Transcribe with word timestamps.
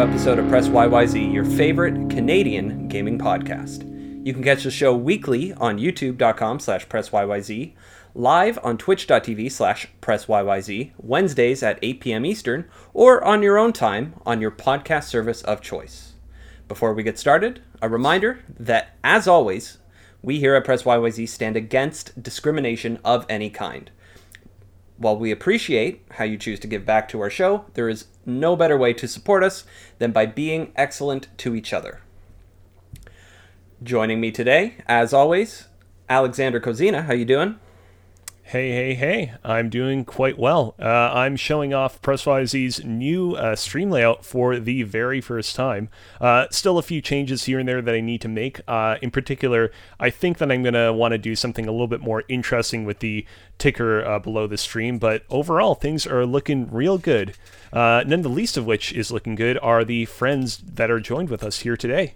episode 0.00 0.38
of 0.38 0.48
Press 0.48 0.68
YYZ, 0.68 1.32
your 1.32 1.44
favorite 1.44 2.08
Canadian 2.08 2.86
gaming 2.86 3.18
podcast. 3.18 3.82
You 4.24 4.32
can 4.32 4.44
catch 4.44 4.62
the 4.62 4.70
show 4.70 4.94
weekly 4.94 5.52
on 5.54 5.78
youtube.com 5.78 6.60
slash 6.60 6.86
pressyyz, 6.86 7.72
live 8.14 8.58
on 8.62 8.78
twitch.tv 8.78 9.50
slash 9.50 9.88
pressyyz, 10.00 10.92
Wednesdays 10.98 11.62
at 11.64 11.80
8 11.82 12.00
p.m. 12.00 12.24
Eastern, 12.24 12.70
or 12.94 13.24
on 13.24 13.42
your 13.42 13.58
own 13.58 13.72
time 13.72 14.14
on 14.24 14.40
your 14.40 14.52
podcast 14.52 15.04
service 15.04 15.42
of 15.42 15.60
choice. 15.60 16.12
Before 16.68 16.94
we 16.94 17.02
get 17.02 17.18
started, 17.18 17.60
a 17.82 17.88
reminder 17.88 18.44
that, 18.56 18.96
as 19.02 19.26
always, 19.26 19.78
we 20.22 20.38
here 20.38 20.54
at 20.54 20.64
Press 20.64 20.84
YYZ 20.84 21.28
stand 21.28 21.56
against 21.56 22.22
discrimination 22.22 23.00
of 23.04 23.26
any 23.28 23.50
kind. 23.50 23.90
While 24.98 25.16
we 25.16 25.30
appreciate 25.30 26.04
how 26.12 26.24
you 26.24 26.36
choose 26.36 26.58
to 26.60 26.66
give 26.66 26.84
back 26.84 27.08
to 27.08 27.20
our 27.20 27.30
show, 27.30 27.64
there 27.74 27.88
is 27.88 28.06
no 28.26 28.56
better 28.56 28.76
way 28.76 28.92
to 28.94 29.06
support 29.06 29.44
us 29.44 29.64
than 29.98 30.10
by 30.10 30.26
being 30.26 30.72
excellent 30.74 31.28
to 31.38 31.54
each 31.54 31.72
other. 31.72 32.00
Joining 33.80 34.20
me 34.20 34.32
today, 34.32 34.74
as 34.88 35.12
always, 35.12 35.68
Alexander 36.08 36.60
Kozina. 36.60 37.04
How 37.04 37.12
you 37.12 37.24
doing? 37.24 37.60
Hey, 38.48 38.70
hey, 38.70 38.94
hey, 38.94 39.34
I'm 39.44 39.68
doing 39.68 40.06
quite 40.06 40.38
well. 40.38 40.74
Uh, 40.80 40.86
I'm 40.86 41.36
showing 41.36 41.74
off 41.74 42.00
PressYZ's 42.00 42.82
new 42.82 43.34
uh, 43.34 43.54
stream 43.54 43.90
layout 43.90 44.24
for 44.24 44.58
the 44.58 44.84
very 44.84 45.20
first 45.20 45.54
time. 45.54 45.90
Uh, 46.18 46.46
still 46.50 46.78
a 46.78 46.82
few 46.82 47.02
changes 47.02 47.44
here 47.44 47.58
and 47.58 47.68
there 47.68 47.82
that 47.82 47.94
I 47.94 48.00
need 48.00 48.22
to 48.22 48.28
make. 48.28 48.62
Uh, 48.66 48.96
in 49.02 49.10
particular, 49.10 49.70
I 50.00 50.08
think 50.08 50.38
that 50.38 50.50
I'm 50.50 50.62
going 50.62 50.72
to 50.72 50.94
want 50.94 51.12
to 51.12 51.18
do 51.18 51.36
something 51.36 51.68
a 51.68 51.70
little 51.70 51.88
bit 51.88 52.00
more 52.00 52.24
interesting 52.26 52.86
with 52.86 53.00
the 53.00 53.26
ticker 53.58 54.02
uh, 54.02 54.18
below 54.18 54.46
the 54.46 54.56
stream, 54.56 54.96
but 54.96 55.24
overall, 55.28 55.74
things 55.74 56.06
are 56.06 56.24
looking 56.24 56.72
real 56.72 56.96
good. 56.96 57.34
Uh, 57.70 58.02
none 58.06 58.22
the 58.22 58.30
least 58.30 58.56
of 58.56 58.64
which 58.64 58.94
is 58.94 59.12
looking 59.12 59.34
good 59.34 59.58
are 59.58 59.84
the 59.84 60.06
friends 60.06 60.56
that 60.56 60.90
are 60.90 61.00
joined 61.00 61.28
with 61.28 61.44
us 61.44 61.58
here 61.58 61.76
today. 61.76 62.14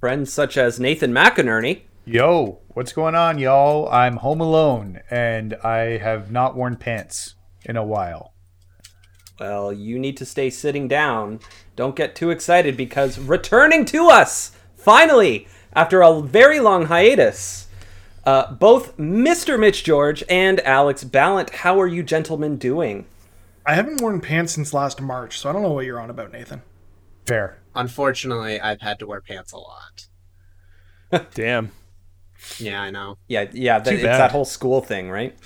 Friends 0.00 0.32
such 0.32 0.56
as 0.56 0.80
Nathan 0.80 1.12
McInerney. 1.12 1.82
Yo, 2.08 2.60
what's 2.68 2.92
going 2.92 3.16
on, 3.16 3.36
y'all? 3.36 3.88
I'm 3.88 4.18
home 4.18 4.40
alone 4.40 5.00
and 5.10 5.54
I 5.64 5.98
have 5.98 6.30
not 6.30 6.54
worn 6.54 6.76
pants 6.76 7.34
in 7.64 7.76
a 7.76 7.84
while. 7.84 8.32
Well, 9.40 9.72
you 9.72 9.98
need 9.98 10.16
to 10.18 10.24
stay 10.24 10.48
sitting 10.50 10.86
down. 10.86 11.40
Don't 11.74 11.96
get 11.96 12.14
too 12.14 12.30
excited 12.30 12.76
because 12.76 13.18
returning 13.18 13.84
to 13.86 14.08
us, 14.08 14.52
finally, 14.76 15.48
after 15.72 16.00
a 16.00 16.20
very 16.22 16.60
long 16.60 16.86
hiatus, 16.86 17.66
uh, 18.24 18.52
both 18.52 18.96
Mr. 18.96 19.58
Mitch 19.58 19.82
George 19.82 20.22
and 20.28 20.60
Alex 20.60 21.02
Ballant. 21.02 21.50
How 21.50 21.80
are 21.80 21.88
you 21.88 22.04
gentlemen 22.04 22.56
doing? 22.56 23.06
I 23.66 23.74
haven't 23.74 24.00
worn 24.00 24.20
pants 24.20 24.52
since 24.52 24.72
last 24.72 25.00
March, 25.00 25.40
so 25.40 25.50
I 25.50 25.52
don't 25.52 25.62
know 25.62 25.72
what 25.72 25.84
you're 25.84 26.00
on 26.00 26.10
about, 26.10 26.30
Nathan. 26.30 26.62
Fair. 27.26 27.58
Unfortunately, 27.74 28.60
I've 28.60 28.80
had 28.80 29.00
to 29.00 29.08
wear 29.08 29.20
pants 29.20 29.50
a 29.50 29.58
lot. 29.58 30.06
Damn. 31.34 31.72
Yeah, 32.58 32.80
I 32.82 32.90
know. 32.90 33.18
Yeah, 33.28 33.46
yeah, 33.52 33.78
that, 33.78 33.92
it's 33.94 34.02
that 34.02 34.30
whole 34.32 34.44
school 34.44 34.80
thing, 34.80 35.10
right? 35.10 35.36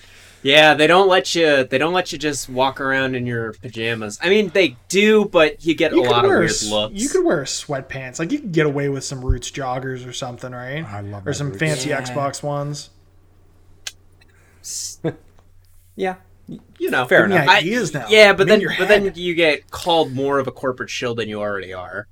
Yeah, 0.42 0.72
they 0.74 0.86
don't 0.86 1.06
let 1.08 1.34
you. 1.34 1.64
They 1.64 1.76
don't 1.76 1.92
let 1.92 2.12
you 2.12 2.18
just 2.18 2.48
walk 2.48 2.80
around 2.80 3.14
in 3.14 3.26
your 3.26 3.52
pajamas. 3.54 4.18
I 4.22 4.30
mean, 4.30 4.48
they 4.48 4.76
do, 4.88 5.26
but 5.26 5.64
you 5.66 5.74
get 5.74 5.92
You 5.92 6.00
a 6.00 6.02
could 6.04 6.10
lot 6.10 6.24
of 6.24 6.30
weird 6.30 6.48
s- 6.50 6.70
looks. 6.70 6.94
You 6.94 7.08
could 7.10 7.24
wear 7.26 7.42
sweatpants. 7.44 8.18
Like 8.18 8.32
you 8.32 8.38
could 8.40 8.52
get 8.52 8.64
away 8.64 8.88
with 8.88 9.04
some 9.04 9.22
Roots 9.22 9.50
joggers 9.50 10.06
or 10.08 10.14
something, 10.14 10.52
right? 10.52 10.82
I 10.84 11.00
love 11.02 11.26
Or 11.26 11.34
some 11.34 11.48
Roots. 11.48 11.58
fancy 11.58 11.90
Yeah. 11.90 12.00
Xbox 12.00 12.42
ones. 12.42 12.88
Yeah, 15.96 16.16
you 16.78 16.90
know, 16.90 17.04
fair 17.04 17.22
Give 17.22 17.30
me 17.30 17.36
enough. 17.36 17.48
I- 17.48 17.58
ideas 17.58 17.92
now. 17.92 18.06
Yeah, 18.08 18.32
but 18.32 18.42
I'm 18.42 18.48
then, 18.48 18.60
your 18.62 18.72
but 18.78 18.88
then 18.88 19.12
you 19.16 19.34
get 19.34 19.70
called 19.70 20.12
more 20.12 20.38
of 20.38 20.46
a 20.46 20.52
corporate 20.52 20.88
shill 20.88 21.14
than 21.14 21.28
you 21.28 21.40
already 21.40 21.74
are. 21.74 22.06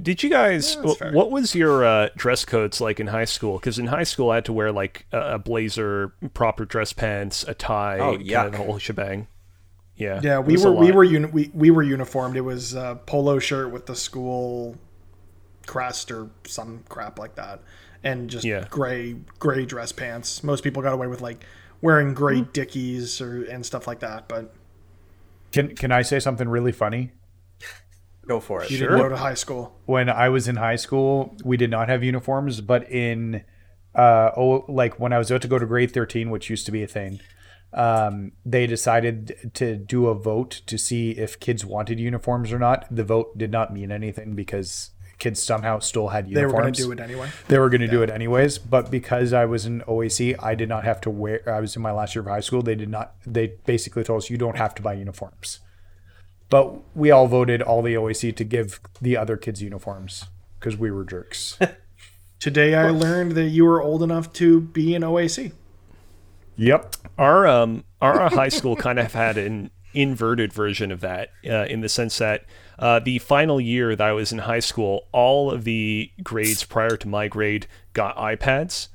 Did 0.00 0.22
you 0.22 0.30
guys? 0.30 0.74
Yeah, 0.76 0.92
that's 0.98 1.14
what 1.14 1.30
was 1.30 1.54
your 1.54 1.84
uh, 1.84 2.08
dress 2.16 2.44
codes 2.44 2.80
like 2.80 3.00
in 3.00 3.06
high 3.08 3.24
school? 3.24 3.58
Because 3.58 3.78
in 3.78 3.86
high 3.86 4.02
school, 4.04 4.30
I 4.30 4.36
had 4.36 4.44
to 4.46 4.52
wear 4.52 4.72
like 4.72 5.06
a, 5.12 5.34
a 5.34 5.38
blazer, 5.38 6.12
proper 6.34 6.64
dress 6.64 6.92
pants, 6.92 7.44
a 7.48 7.54
tie, 7.54 7.98
Oh, 7.98 8.16
kind 8.18 8.30
of 8.46 8.52
the 8.52 8.58
whole 8.58 8.78
shebang. 8.78 9.26
Yeah, 9.96 10.20
Yeah, 10.22 10.38
we 10.38 10.56
were 10.56 10.72
we 10.72 10.92
were 10.92 11.04
uni- 11.04 11.30
we, 11.30 11.50
we 11.52 11.70
were 11.70 11.82
uniformed. 11.82 12.36
It 12.36 12.40
was 12.40 12.74
a 12.74 12.98
polo 13.06 13.38
shirt 13.38 13.70
with 13.70 13.86
the 13.86 13.94
school 13.96 14.76
crest 15.66 16.10
or 16.10 16.30
some 16.46 16.82
crap 16.88 17.18
like 17.18 17.34
that, 17.36 17.60
and 18.02 18.30
just 18.30 18.44
Yeah. 18.44 18.66
gray 18.70 19.16
gray 19.38 19.66
dress 19.66 19.92
pants. 19.92 20.42
Most 20.42 20.64
people 20.64 20.82
got 20.82 20.94
away 20.94 21.06
with 21.06 21.20
like 21.20 21.44
wearing 21.82 22.14
gray 22.14 22.38
Hmm. 22.40 22.50
dickies 22.52 23.20
or 23.20 23.44
and 23.44 23.64
stuff 23.64 23.86
like 23.86 24.00
that, 24.00 24.26
but 24.28 24.54
Can 25.52 25.74
can 25.76 25.92
I 25.92 26.02
say 26.02 26.18
something 26.18 26.48
really 26.48 26.72
funny? 26.72 27.12
Go 28.26 28.40
for 28.40 28.62
it. 28.62 28.70
you 28.70 28.76
Sure. 28.78 28.88
didn't 28.88 29.02
go 29.02 29.08
to 29.08 29.16
high 29.16 29.34
school. 29.34 29.74
When 29.86 30.08
I 30.08 30.28
was 30.28 30.46
in 30.48 30.56
high 30.56 30.76
school, 30.76 31.34
we 31.44 31.56
did 31.56 31.70
not 31.70 31.88
have 31.88 32.02
uniforms, 32.04 32.60
but 32.60 32.90
in 32.90 33.42
uh 33.94 34.30
oh 34.36 34.64
like 34.68 35.00
when 35.00 35.12
I 35.12 35.18
was 35.18 35.30
about 35.30 35.42
to 35.42 35.48
go 35.48 35.58
to 35.58 35.66
grade 35.66 35.92
13, 35.92 36.30
which 36.30 36.48
used 36.48 36.64
to 36.66 36.72
be 36.72 36.82
a 36.82 36.86
thing, 36.86 37.20
um, 37.72 38.32
they 38.44 38.66
decided 38.66 39.50
to 39.54 39.76
do 39.76 40.06
a 40.06 40.14
vote 40.14 40.62
to 40.66 40.78
see 40.78 41.12
if 41.12 41.40
kids 41.40 41.64
wanted 41.64 41.98
uniforms 41.98 42.52
or 42.52 42.58
not. 42.58 42.86
The 42.90 43.04
vote 43.04 43.36
did 43.38 43.50
not 43.50 43.72
mean 43.72 43.90
anything 43.90 44.34
because 44.34 44.90
kids 45.18 45.42
somehow 45.42 45.78
still 45.80 46.08
had 46.08 46.28
uniforms. 46.28 46.52
They 46.52 46.56
were 46.56 46.62
going 46.62 46.72
to 46.74 46.82
do 46.82 46.92
it 46.92 47.00
anyway. 47.00 47.28
They 47.48 47.58
were 47.58 47.68
going 47.68 47.80
to 47.82 47.88
do 47.88 48.02
it 48.02 48.10
anyways, 48.10 48.58
but 48.58 48.90
because 48.90 49.32
I 49.32 49.44
was 49.44 49.66
in 49.66 49.82
OAC, 49.82 50.34
I 50.42 50.54
did 50.54 50.68
not 50.68 50.84
have 50.84 51.00
to 51.02 51.10
wear. 51.10 51.42
I 51.46 51.60
was 51.60 51.76
in 51.76 51.82
my 51.82 51.92
last 51.92 52.14
year 52.14 52.22
of 52.22 52.28
high 52.28 52.40
school. 52.40 52.62
They 52.62 52.74
did 52.74 52.88
not. 52.88 53.14
They 53.26 53.54
basically 53.66 54.02
told 54.04 54.22
us 54.22 54.30
you 54.30 54.38
don't 54.38 54.56
have 54.56 54.74
to 54.76 54.82
buy 54.82 54.94
uniforms. 54.94 55.60
But 56.50 56.96
we 56.96 57.10
all 57.10 57.28
voted 57.28 57.62
all 57.62 57.80
the 57.80 57.94
OAC 57.94 58.34
to 58.36 58.44
give 58.44 58.80
the 59.00 59.16
other 59.16 59.36
kids 59.36 59.62
uniforms 59.62 60.26
because 60.58 60.76
we 60.76 60.90
were 60.90 61.04
jerks. 61.04 61.58
Today 62.40 62.74
I 62.74 62.90
learned 62.90 63.32
that 63.32 63.48
you 63.48 63.64
were 63.64 63.82
old 63.82 64.02
enough 64.02 64.32
to 64.34 64.60
be 64.60 64.94
in 64.94 65.02
OAC. 65.02 65.52
yep. 66.56 66.96
Our 67.16 67.46
um 67.46 67.84
our 68.00 68.28
high 68.30 68.48
school 68.48 68.76
kind 68.76 68.98
of 68.98 69.12
had 69.12 69.38
an 69.38 69.70
inverted 69.92 70.52
version 70.52 70.92
of 70.92 71.00
that 71.00 71.30
uh, 71.48 71.64
in 71.64 71.80
the 71.80 71.88
sense 71.88 72.18
that 72.18 72.44
uh, 72.78 72.98
the 72.98 73.18
final 73.18 73.60
year 73.60 73.94
that 73.94 74.08
I 74.08 74.12
was 74.12 74.32
in 74.32 74.38
high 74.38 74.60
school, 74.60 75.06
all 75.12 75.50
of 75.50 75.64
the 75.64 76.10
grades 76.22 76.64
prior 76.64 76.96
to 76.96 77.08
my 77.08 77.28
grade 77.28 77.66
got 77.92 78.16
iPads. 78.16 78.88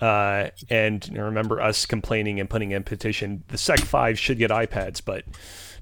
Uh, 0.00 0.50
and 0.68 1.10
I 1.14 1.20
remember 1.20 1.60
us 1.60 1.86
complaining 1.86 2.40
and 2.40 2.48
putting 2.48 2.70
in 2.70 2.82
petition 2.84 3.44
the 3.48 3.58
Sec 3.58 3.80
5 3.80 4.18
should 4.18 4.38
get 4.38 4.50
iPads, 4.50 5.02
but 5.04 5.24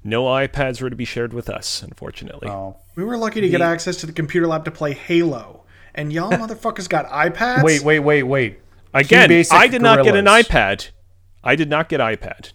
no 0.03 0.25
iPads 0.25 0.81
were 0.81 0.89
to 0.89 0.95
be 0.95 1.05
shared 1.05 1.33
with 1.33 1.49
us, 1.49 1.83
unfortunately. 1.83 2.49
Oh. 2.49 2.77
We 2.95 3.03
were 3.03 3.17
lucky 3.17 3.41
to 3.41 3.49
get 3.49 3.61
access 3.61 3.97
to 3.97 4.05
the 4.05 4.11
computer 4.11 4.47
lab 4.47 4.65
to 4.65 4.71
play 4.71 4.93
Halo, 4.93 5.63
and 5.95 6.11
y'all 6.11 6.31
motherfuckers 6.33 6.89
got 6.89 7.09
iPads. 7.09 7.63
Wait, 7.63 7.81
wait, 7.81 7.99
wait, 7.99 8.23
wait. 8.23 8.59
Again, 8.93 9.31
I 9.51 9.67
did 9.67 9.81
not 9.81 10.03
get 10.03 10.15
an 10.15 10.25
iPad. 10.25 10.89
I 11.43 11.55
did 11.55 11.69
not 11.69 11.89
get 11.89 11.99
iPad. 11.99 12.51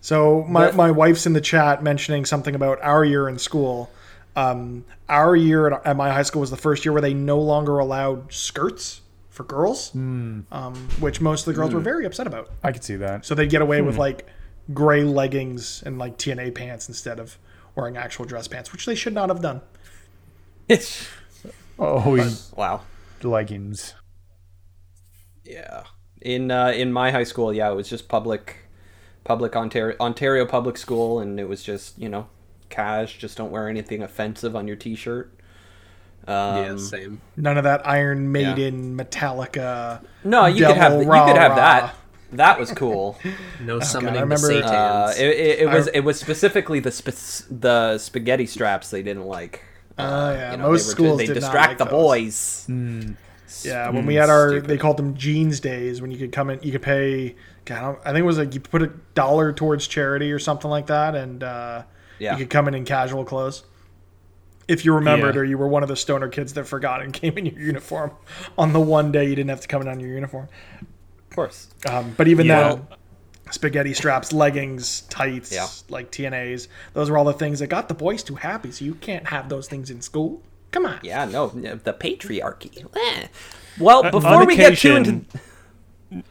So 0.00 0.44
my, 0.44 0.70
my 0.72 0.90
wife's 0.90 1.26
in 1.26 1.34
the 1.34 1.40
chat 1.40 1.82
mentioning 1.82 2.24
something 2.24 2.54
about 2.54 2.80
our 2.82 3.04
year 3.04 3.28
in 3.28 3.38
school. 3.38 3.90
Um, 4.34 4.84
our 5.08 5.36
year 5.36 5.70
at, 5.70 5.86
at 5.86 5.96
my 5.96 6.10
high 6.10 6.22
school 6.22 6.40
was 6.40 6.50
the 6.50 6.56
first 6.56 6.84
year 6.84 6.92
where 6.92 7.02
they 7.02 7.12
no 7.12 7.38
longer 7.38 7.78
allowed 7.78 8.32
skirts 8.32 9.02
for 9.28 9.44
girls, 9.44 9.94
um, 9.94 10.44
which 11.00 11.20
most 11.20 11.46
of 11.46 11.46
the 11.46 11.58
girls 11.58 11.74
were 11.74 11.80
very 11.80 12.06
upset 12.06 12.26
about. 12.26 12.50
I 12.62 12.72
could 12.72 12.82
see 12.82 12.96
that. 12.96 13.26
So 13.26 13.34
they'd 13.34 13.50
get 13.50 13.62
away 13.62 13.82
with 13.82 13.98
like 13.98 14.26
gray 14.72 15.02
leggings 15.04 15.82
and 15.84 15.98
like 15.98 16.16
TNA 16.18 16.54
pants 16.54 16.88
instead 16.88 17.18
of 17.18 17.38
wearing 17.74 17.96
actual 17.96 18.24
dress 18.24 18.48
pants, 18.48 18.72
which 18.72 18.86
they 18.86 18.94
should 18.94 19.14
not 19.14 19.28
have 19.28 19.40
done. 19.42 19.60
It's 20.68 21.08
Oh, 21.78 22.14
he- 22.14 22.36
wow. 22.56 22.82
leggings. 23.22 23.94
Yeah. 25.44 25.84
In 26.20 26.50
uh, 26.50 26.68
in 26.68 26.92
my 26.92 27.10
high 27.10 27.24
school, 27.24 27.52
yeah, 27.52 27.70
it 27.70 27.74
was 27.74 27.88
just 27.88 28.06
public, 28.08 28.68
public 29.24 29.56
Ontario 29.56 29.96
Ontario 29.98 30.44
public 30.44 30.76
school, 30.76 31.18
and 31.18 31.40
it 31.40 31.48
was 31.48 31.62
just 31.62 31.98
you 31.98 32.08
know, 32.10 32.28
cash. 32.68 33.16
Just 33.18 33.38
don't 33.38 33.50
wear 33.50 33.68
anything 33.68 34.02
offensive 34.02 34.54
on 34.54 34.66
your 34.68 34.76
T-shirt. 34.76 35.32
Um, 36.28 36.56
yeah, 36.64 36.76
same. 36.76 37.22
None 37.38 37.56
of 37.56 37.64
that 37.64 37.86
Iron 37.88 38.30
Maiden, 38.30 38.96
Metallica. 38.98 40.04
No, 40.22 40.44
you 40.44 40.66
could 40.66 40.76
have 40.76 40.92
Devil 40.92 41.04
you 41.16 41.24
could 41.24 41.38
have 41.38 41.56
that. 41.56 41.94
That 42.32 42.58
was 42.58 42.70
cool. 42.72 43.18
No 43.60 43.80
summoning 43.80 44.16
I 44.16 44.20
the 44.20 44.26
remember- 44.26 44.46
Satans. 44.46 44.70
Uh, 44.70 45.14
it, 45.18 45.26
it, 45.28 45.58
it 45.60 45.66
was 45.68 45.86
it 45.88 46.00
was 46.00 46.18
specifically 46.20 46.80
the 46.80 46.90
sp- 46.94 47.46
the 47.50 47.98
spaghetti 47.98 48.46
straps 48.46 48.90
they 48.90 49.02
didn't 49.02 49.26
like. 49.26 49.62
Oh, 49.98 50.32
yeah. 50.32 50.52
You 50.52 50.56
know, 50.56 50.70
Most 50.70 50.84
they 50.84 50.88
were 50.88 50.94
schools 51.08 51.18
they 51.18 51.26
did 51.26 51.34
not 51.34 51.40
distract 51.40 51.68
like 51.68 51.78
the 51.78 51.84
those. 51.84 52.64
boys. 52.66 52.66
Yeah, 53.64 53.90
when 53.90 54.06
we 54.06 54.14
had 54.14 54.30
our, 54.30 54.50
stupid. 54.50 54.68
they 54.70 54.78
called 54.78 54.96
them 54.96 55.14
jeans 55.14 55.58
days. 55.60 56.00
When 56.00 56.10
you 56.10 56.16
could 56.18 56.32
come 56.32 56.50
in, 56.50 56.60
you 56.62 56.70
could 56.72 56.82
pay. 56.82 57.34
God, 57.66 57.98
I, 58.04 58.10
I 58.10 58.12
think 58.12 58.20
it 58.22 58.26
was 58.26 58.38
like 58.38 58.54
you 58.54 58.60
put 58.60 58.80
a 58.82 58.86
dollar 59.14 59.52
towards 59.52 59.86
charity 59.88 60.30
or 60.32 60.38
something 60.38 60.70
like 60.70 60.86
that, 60.86 61.14
and 61.16 61.42
uh, 61.42 61.82
Yeah. 62.18 62.32
you 62.32 62.38
could 62.38 62.50
come 62.50 62.68
in 62.68 62.74
in 62.74 62.84
casual 62.84 63.24
clothes. 63.24 63.64
If 64.68 64.84
you 64.84 64.94
remembered, 64.94 65.34
Yeah. 65.34 65.40
or 65.40 65.44
you 65.44 65.58
were 65.58 65.66
one 65.68 65.82
of 65.82 65.88
the 65.88 65.96
stoner 65.96 66.28
kids 66.28 66.52
that 66.54 66.64
forgot 66.64 67.02
and 67.02 67.12
came 67.20 67.36
in 67.36 67.44
your 67.46 67.58
uniform 67.60 68.12
on 68.56 68.72
the 68.72 68.80
one 68.80 69.10
day 69.12 69.24
you 69.28 69.34
didn't 69.34 69.50
have 69.50 69.60
to 69.62 69.68
come 69.68 69.82
in 69.82 69.88
on 69.88 69.98
your 70.00 70.10
uniform. 70.10 70.48
Of 71.30 71.36
course. 71.36 71.68
Um, 71.88 72.14
but 72.16 72.28
even 72.28 72.46
Yeah. 72.46 72.68
then, 72.74 72.86
spaghetti 73.50 73.94
straps, 73.94 74.32
leggings, 74.32 75.02
tights, 75.10 75.52
Yeah. 75.52 75.66
like 75.88 76.10
TNAs. 76.10 76.68
Those 76.92 77.10
were 77.10 77.18
all 77.18 77.24
the 77.24 77.32
things 77.32 77.58
that 77.60 77.68
got 77.68 77.88
the 77.88 77.94
boys 77.94 78.22
too 78.22 78.34
happy. 78.36 78.70
So 78.72 78.84
you 78.84 78.94
can't 78.94 79.28
have 79.28 79.48
those 79.48 79.68
things 79.68 79.90
in 79.90 80.00
school. 80.02 80.42
Come 80.72 80.86
on. 80.86 80.98
Yeah, 81.02 81.24
no, 81.24 81.48
the 81.48 81.92
patriarchy. 81.92 82.84
Eh. 82.96 83.26
Well, 83.78 84.06
Uh, 84.06 84.10
before 84.10 84.42
on 84.42 84.46
we 84.46 84.56
get 84.56 84.78
too 84.78 84.96
into 84.96 85.24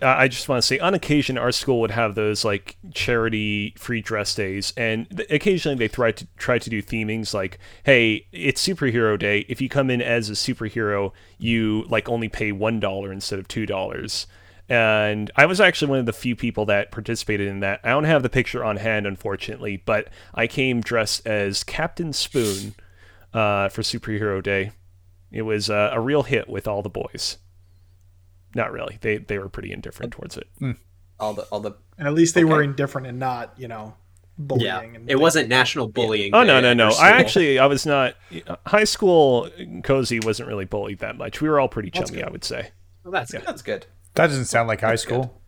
I 0.02 0.28
just 0.28 0.50
want 0.50 0.62
to 0.62 0.68
say, 0.68 0.78
on 0.80 0.94
occasion, 0.94 1.38
our 1.38 1.54
school 1.54 1.80
would 1.80 1.92
have 1.92 2.14
those 2.14 2.44
like 2.44 2.76
charity 2.94 3.74
free 3.78 4.02
dress 4.02 4.36
days, 4.36 4.74
and 4.76 5.10
th- 5.10 5.30
occasionally 5.32 5.78
they 5.78 5.88
try 5.88 6.12
to 6.12 6.28
try 6.38 6.60
to 6.60 6.70
do 6.70 6.82
themings 6.82 7.34
like, 7.34 7.58
"Hey, 7.84 8.26
it's 8.34 8.62
superhero 8.66 9.18
day. 9.18 9.46
If 9.48 9.62
you 9.62 9.70
come 9.70 9.90
in 9.90 10.02
as 10.02 10.30
a 10.30 10.34
superhero, 10.34 11.14
you 11.38 11.86
like 11.88 12.10
only 12.10 12.28
pay 12.28 12.52
one 12.52 12.82
dollar 12.82 13.14
instead 13.14 13.40
of 13.40 13.48
two 13.48 13.66
dollars." 13.66 14.28
And 14.70 15.32
I 15.36 15.48
was 15.48 15.60
actually 15.60 15.90
one 15.90 16.00
of 16.00 16.06
the 16.06 16.14
few 16.14 16.36
people 16.36 16.66
that 16.68 16.92
participated 16.92 17.48
in 17.48 17.60
that. 17.62 17.80
I 17.84 17.90
don't 17.90 18.04
have 18.04 18.22
the 18.22 18.30
picture 18.30 18.64
on 18.64 18.78
hand, 18.78 19.08
unfortunately, 19.08 19.82
but 19.84 20.10
I 20.34 20.46
came 20.46 20.82
dressed 20.82 21.26
as 21.26 21.64
Captain 21.64 22.14
Spoon 22.14 22.76
uh, 23.34 23.70
for 23.70 23.82
Superhero 23.82 24.44
Day. 24.44 24.72
It 25.32 25.42
was 25.42 25.70
uh, 25.70 25.90
a 25.92 26.00
real 26.00 26.24
hit 26.24 26.48
with 26.48 26.68
all 26.68 26.84
the 26.84 26.90
boys. 26.90 27.38
Not 28.56 28.72
really. 28.72 28.98
They 29.02 29.18
they 29.18 29.38
were 29.38 29.50
pretty 29.50 29.72
indifferent 29.72 30.14
towards 30.14 30.38
it. 30.38 30.48
all 31.20 31.34
the 31.34 31.44
all 31.44 31.60
the 31.60 31.74
At 31.98 32.14
least 32.14 32.36
they 32.36 32.44
were 32.44 32.64
indifferent 32.64 33.06
and 33.08 33.20
not, 33.20 33.54
you 33.58 33.68
know, 33.68 33.96
bullying. 34.38 34.66
Yeah, 34.66 34.82
and 34.82 35.10
it 35.10 35.20
wasn't 35.20 35.50
national 35.50 35.88
bullying. 35.88 36.34
Oh 36.34 36.44
no 36.44 36.60
no 36.60 36.74
no! 36.74 36.90
I 36.90 37.10
actually 37.12 37.60
I 37.60 37.68
was 37.68 37.86
not 37.86 38.16
high 38.66 38.86
school. 38.86 39.50
Cozy 39.84 40.20
wasn't 40.20 40.48
really 40.50 40.66
bullied 40.66 41.00
that 41.00 41.18
much. 41.18 41.42
We 41.42 41.50
were 41.50 41.60
all 41.60 41.68
pretty 41.70 41.92
chummy, 41.92 42.24
I 42.24 42.30
would 42.30 42.44
say. 42.44 42.72
Well, 43.04 43.12
that's 43.12 43.32
good. 43.32 43.44
that's 43.46 43.62
good. 43.62 43.86
That 44.16 44.28
doesn't 44.28 44.46
sound 44.46 44.68
like 44.68 44.82
high 44.82 44.96
school. 44.96 45.42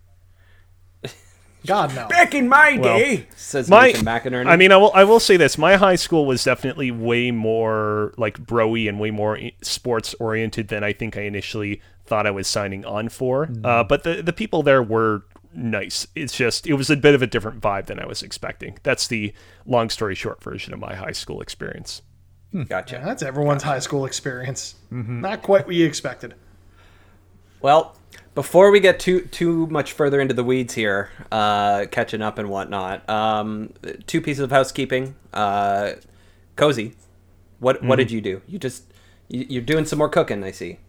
God 1.66 1.94
no. 1.94 2.08
Back 2.08 2.34
in 2.34 2.50
my 2.50 2.80
Well, 2.82 2.98
day, 2.98 3.28
says 3.36 3.70
My, 3.70 3.92
McInerney. 3.94 4.48
I 4.48 4.56
mean, 4.56 4.72
I 4.72 4.78
will 4.78 4.92
I 4.96 5.04
will 5.04 5.20
say 5.20 5.38
this: 5.38 5.58
my 5.58 5.76
high 5.76 5.96
school 5.96 6.26
was 6.26 6.44
definitely 6.44 6.90
way 6.90 7.30
more 7.32 8.14
like 8.18 8.40
broy 8.40 8.90
and 8.90 9.00
way 9.00 9.12
more 9.12 9.38
sports 9.62 10.16
oriented 10.20 10.70
than 10.70 10.84
I 10.84 10.94
think 10.94 11.18
I 11.18 11.22
initially 11.22 11.82
thought 12.06 12.26
I 12.26 12.32
was 12.32 12.48
signing 12.48 12.84
on 12.86 13.10
for. 13.10 13.46
Hmm. 13.46 13.66
Uh, 13.66 13.84
but 13.84 14.04
the 14.04 14.24
the 14.24 14.34
people 14.34 14.64
there 14.64 14.82
were 14.82 15.24
nice. 15.54 16.08
It's 16.16 16.36
just 16.36 16.66
it 16.66 16.74
was 16.74 16.90
a 16.90 16.98
bit 16.98 17.14
of 17.14 17.22
a 17.22 17.28
different 17.28 17.62
vibe 17.62 17.86
than 17.86 18.00
I 18.00 18.08
was 18.08 18.24
expecting. 18.24 18.80
That's 18.82 19.08
the 19.08 19.34
long 19.66 19.90
story 19.92 20.16
short 20.16 20.42
version 20.42 20.74
of 20.74 20.80
my 20.80 20.96
high 20.96 21.12
school 21.12 21.42
experience. 21.42 22.02
Hmm. 22.52 22.64
gotcha. 22.64 23.02
That's 23.06 23.22
everyone's 23.22 23.64
high 23.64 23.80
school 23.80 24.06
experience. 24.06 24.76
Mm-hmm. 24.92 25.22
Not 25.22 25.44
quite 25.44 25.68
what 25.68 25.76
you 25.76 25.86
expected. 25.86 26.34
Well, 27.62 27.96
before 28.34 28.72
we 28.72 28.80
get 28.80 29.00
too 29.00 29.22
too 29.22 29.68
much 29.68 29.94
further 29.94 30.20
into 30.22 30.34
the 30.34 30.44
weeds 30.44 30.74
here, 30.74 31.10
uh, 31.32 31.86
catching 31.92 32.22
up 32.22 32.38
and 32.38 32.50
whatnot, 32.50 33.08
um, 33.10 33.74
two 34.08 34.22
pieces 34.22 34.42
of 34.42 34.52
housekeeping. 34.52 35.16
Uh, 35.34 35.94
Cozy, 36.56 36.94
what 37.60 37.84
what 37.84 37.98
did 37.98 38.12
you 38.12 38.22
do? 38.22 38.42
You 38.48 38.60
just 38.60 38.84
you, 39.28 39.46
you're 39.50 39.62
doing 39.62 39.86
some 39.86 40.00
more 40.00 40.10
cooking, 40.10 40.44
I 40.44 40.52
see. 40.52 40.80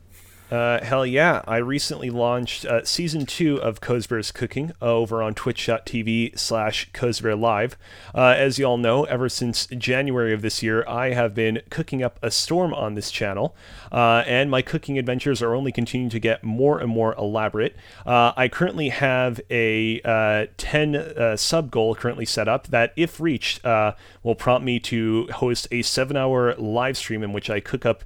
Uh, 0.52 0.84
hell 0.84 1.06
yeah. 1.06 1.40
I 1.46 1.56
recently 1.56 2.10
launched 2.10 2.66
uh, 2.66 2.84
season 2.84 3.24
two 3.24 3.56
of 3.62 3.80
Cosbear's 3.80 4.30
Cooking 4.30 4.72
over 4.82 5.22
on 5.22 5.32
twitch.tv 5.32 6.38
slash 6.38 6.90
Cosbear 6.92 7.40
Live. 7.40 7.78
Uh, 8.14 8.34
as 8.36 8.58
you 8.58 8.66
all 8.66 8.76
know, 8.76 9.04
ever 9.04 9.30
since 9.30 9.64
January 9.68 10.34
of 10.34 10.42
this 10.42 10.62
year, 10.62 10.84
I 10.86 11.14
have 11.14 11.34
been 11.34 11.62
cooking 11.70 12.02
up 12.02 12.18
a 12.20 12.30
storm 12.30 12.74
on 12.74 12.96
this 12.96 13.10
channel, 13.10 13.56
uh, 13.90 14.24
and 14.26 14.50
my 14.50 14.60
cooking 14.60 14.98
adventures 14.98 15.40
are 15.40 15.54
only 15.54 15.72
continuing 15.72 16.10
to 16.10 16.20
get 16.20 16.44
more 16.44 16.78
and 16.78 16.90
more 16.90 17.14
elaborate. 17.14 17.74
Uh, 18.04 18.34
I 18.36 18.48
currently 18.48 18.90
have 18.90 19.40
a 19.48 20.02
uh, 20.02 20.48
10 20.58 20.94
uh, 20.96 21.36
sub 21.38 21.70
goal 21.70 21.94
currently 21.94 22.26
set 22.26 22.46
up 22.46 22.66
that, 22.66 22.92
if 22.94 23.20
reached, 23.20 23.64
uh, 23.64 23.94
will 24.22 24.34
prompt 24.34 24.66
me 24.66 24.78
to 24.80 25.28
host 25.32 25.66
a 25.70 25.80
seven 25.80 26.14
hour 26.14 26.54
live 26.56 26.98
stream 26.98 27.22
in 27.22 27.32
which 27.32 27.48
I 27.48 27.60
cook 27.60 27.86
up 27.86 28.04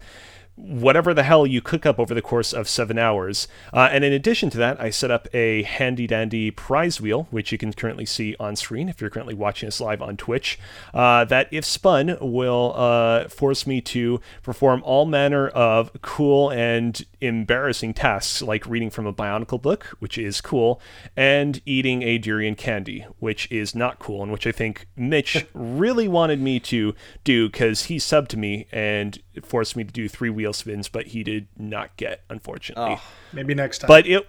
whatever 0.57 1.13
the 1.13 1.23
hell 1.23 1.47
you 1.47 1.61
cook 1.61 1.85
up 1.85 1.99
over 1.99 2.15
the 2.15 2.23
course 2.23 2.53
of 2.53 2.69
seven 2.69 2.99
hours. 2.99 3.47
Uh, 3.73 3.89
and 3.93 4.05
in 4.05 4.13
addition 4.13 4.51
to 4.51 4.59
that, 4.59 4.81
I 4.81 4.91
set 4.91 5.11
up 5.11 5.29
a 5.35 5.63
handy 5.63 6.07
dandy 6.07 6.51
prize 6.51 7.01
wheel, 7.01 7.29
which 7.31 7.53
you 7.53 7.59
can 7.59 7.73
currently 7.73 8.07
see 8.07 8.35
on 8.41 8.57
screen 8.57 8.89
if 8.89 9.01
you're 9.01 9.11
currently 9.11 9.35
watching 9.35 9.67
us 9.67 9.81
live 9.81 10.01
on 10.01 10.17
Twitch. 10.17 10.59
Uh, 10.95 11.25
that, 11.27 11.49
if 11.51 11.65
spun, 11.65 12.17
will 12.21 12.73
uh, 12.75 13.29
force 13.29 13.67
me 13.67 13.81
to 13.83 14.21
perform 14.43 14.83
all 14.85 15.05
manner 15.05 15.49
of 15.49 15.91
cool 16.01 16.51
and 16.51 17.05
embarrassing 17.21 17.93
tasks, 17.93 18.41
like 18.41 18.67
reading 18.67 18.91
from 18.91 19.07
a 19.07 19.13
Bionicle 19.13 19.61
book, 19.61 19.85
which 19.99 20.17
is 20.17 20.41
cool, 20.41 20.81
and 21.17 21.61
eating 21.67 22.03
a 22.03 22.19
durian 22.19 22.55
candy, 22.55 23.07
which 23.19 23.51
is 23.53 23.75
not 23.75 23.99
cool, 23.99 24.23
and 24.23 24.33
which 24.33 24.47
I 24.47 24.53
think 24.53 24.87
Mitch 24.97 25.47
really 25.55 26.09
wanted 26.09 26.41
me 26.41 26.61
to 26.61 26.95
do 27.25 27.49
because 27.49 27.85
he 27.85 27.97
subbed 27.97 28.29
to 28.29 28.39
me 28.39 28.67
and 28.73 29.21
forced 29.45 29.77
me 29.77 29.85
to 29.85 29.93
do 29.93 30.09
three 30.09 30.31
wheel 30.31 30.53
spins, 30.53 30.89
but 30.89 31.09
he 31.09 31.23
did 31.25 31.49
not 31.59 31.97
get, 31.97 32.23
unfortunately. 32.31 32.99
Maybe 33.33 33.55
next 33.55 33.79
time. 33.81 33.89
But 33.89 34.07
it 34.07 34.27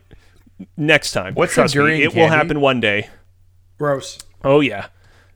next 0.75 1.11
time. 1.11 1.35
What's 1.35 1.53
the 1.53 1.61
trust 1.61 1.75
me, 1.75 1.81
durian 1.81 2.01
it 2.01 2.15
will 2.15 2.27
happen 2.27 2.59
one 2.59 2.79
day. 2.81 3.09
gross. 3.77 4.17
Oh 4.43 4.59
yeah. 4.59 4.87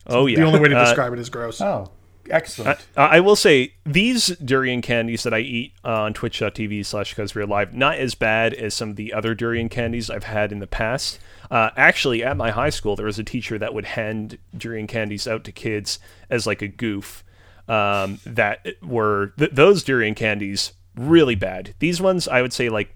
Oh 0.06 0.26
yeah. 0.26 0.40
The 0.40 0.44
only 0.44 0.60
way 0.60 0.68
to 0.68 0.76
Uh, 0.76 0.84
describe 0.84 1.12
it 1.12 1.18
is 1.20 1.30
gross. 1.30 1.60
Oh, 1.60 1.90
excellent. 2.28 2.80
Uh, 2.96 3.00
I 3.00 3.20
will 3.20 3.36
say 3.36 3.74
these 3.86 4.28
durian 4.38 4.82
candies 4.82 5.22
that 5.22 5.32
I 5.32 5.38
eat 5.38 5.72
on 5.84 6.12
twitch.tv 6.12 6.84
slash 6.84 7.14
Cosbear 7.14 7.48
Live, 7.48 7.72
not 7.72 7.98
as 7.98 8.14
bad 8.16 8.52
as 8.54 8.74
some 8.74 8.90
of 8.90 8.96
the 8.96 9.12
other 9.12 9.34
durian 9.34 9.68
candies 9.68 10.10
I've 10.10 10.24
had 10.24 10.50
in 10.52 10.58
the 10.58 10.66
past. 10.66 11.20
Uh, 11.50 11.70
actually, 11.76 12.24
at 12.24 12.36
my 12.36 12.50
high 12.50 12.70
school, 12.70 12.96
there 12.96 13.06
was 13.06 13.18
a 13.18 13.24
teacher 13.24 13.58
that 13.58 13.74
would 13.74 13.84
hand 13.84 14.38
durian 14.56 14.86
candies 14.86 15.28
out 15.28 15.44
to 15.44 15.52
kids 15.52 15.98
as 16.30 16.46
like 16.46 16.62
a 16.62 16.68
goof. 16.68 17.22
Um, 17.72 18.18
that 18.26 18.66
were 18.82 19.32
th- 19.38 19.52
those 19.52 19.82
durian 19.82 20.14
candies 20.14 20.72
really 20.96 21.34
bad. 21.34 21.74
These 21.78 22.00
ones, 22.00 22.28
I 22.28 22.42
would 22.42 22.52
say, 22.52 22.68
like 22.68 22.94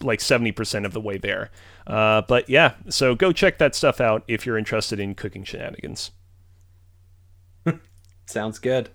like 0.00 0.18
70% 0.18 0.84
of 0.84 0.92
the 0.92 1.00
way 1.00 1.18
there. 1.18 1.50
Uh, 1.86 2.22
but 2.22 2.48
yeah, 2.50 2.74
so 2.88 3.14
go 3.14 3.32
check 3.32 3.58
that 3.58 3.74
stuff 3.74 4.00
out 4.00 4.24
if 4.28 4.44
you're 4.44 4.58
interested 4.58 4.98
in 5.00 5.14
cooking 5.14 5.44
shenanigans. 5.44 6.10
Sounds 8.26 8.58
good. 8.58 8.90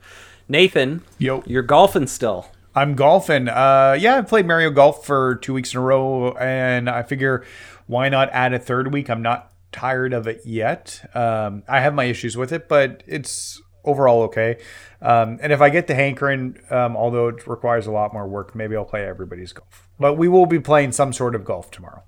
Nathan, 0.48 1.04
Yo. 1.18 1.44
you're 1.46 1.64
golfing 1.64 2.08
still. 2.08 2.48
I'm 2.76 2.96
golfing. 2.96 3.48
Uh, 3.48 3.98
yeah, 4.00 4.18
I 4.18 4.22
played 4.22 4.46
Mario 4.46 4.70
Golf 4.70 5.06
for 5.06 5.36
two 5.36 5.54
weeks 5.54 5.74
in 5.74 5.80
a 5.80 5.84
row, 5.84 6.34
and 6.34 6.90
I 6.90 7.04
figure 7.04 7.46
why 7.88 8.10
not 8.10 8.30
add 8.32 8.54
a 8.54 8.60
third 8.60 8.94
week? 8.94 9.10
I'm 9.10 9.22
not 9.22 9.52
tired 9.72 10.14
of 10.14 10.28
it 10.28 10.42
yet. 10.46 11.10
Um, 11.14 11.64
I 11.68 11.82
have 11.82 11.94
my 11.94 12.06
issues 12.06 12.38
with 12.38 12.52
it, 12.54 12.68
but 12.70 13.04
it's 13.08 13.62
overall 13.84 14.22
okay. 14.24 14.58
Um, 15.02 15.40
and 15.42 15.52
if 15.52 15.62
I 15.62 15.70
get 15.70 15.88
the 15.88 15.96
hankering, 15.96 16.60
um, 16.70 16.96
although 16.96 17.30
it 17.30 17.48
requires 17.48 17.88
a 17.88 17.92
lot 17.92 18.14
more 18.14 18.28
work, 18.28 18.54
maybe 18.54 18.76
I'll 18.76 18.86
play 18.86 19.06
everybody's 19.06 19.54
golf. 19.54 19.90
But 20.00 20.16
we 20.16 20.28
will 20.28 20.46
be 20.46 20.60
playing 20.60 20.92
some 20.92 21.14
sort 21.14 21.36
of 21.36 21.44
golf 21.44 21.72
tomorrow. 21.72 22.04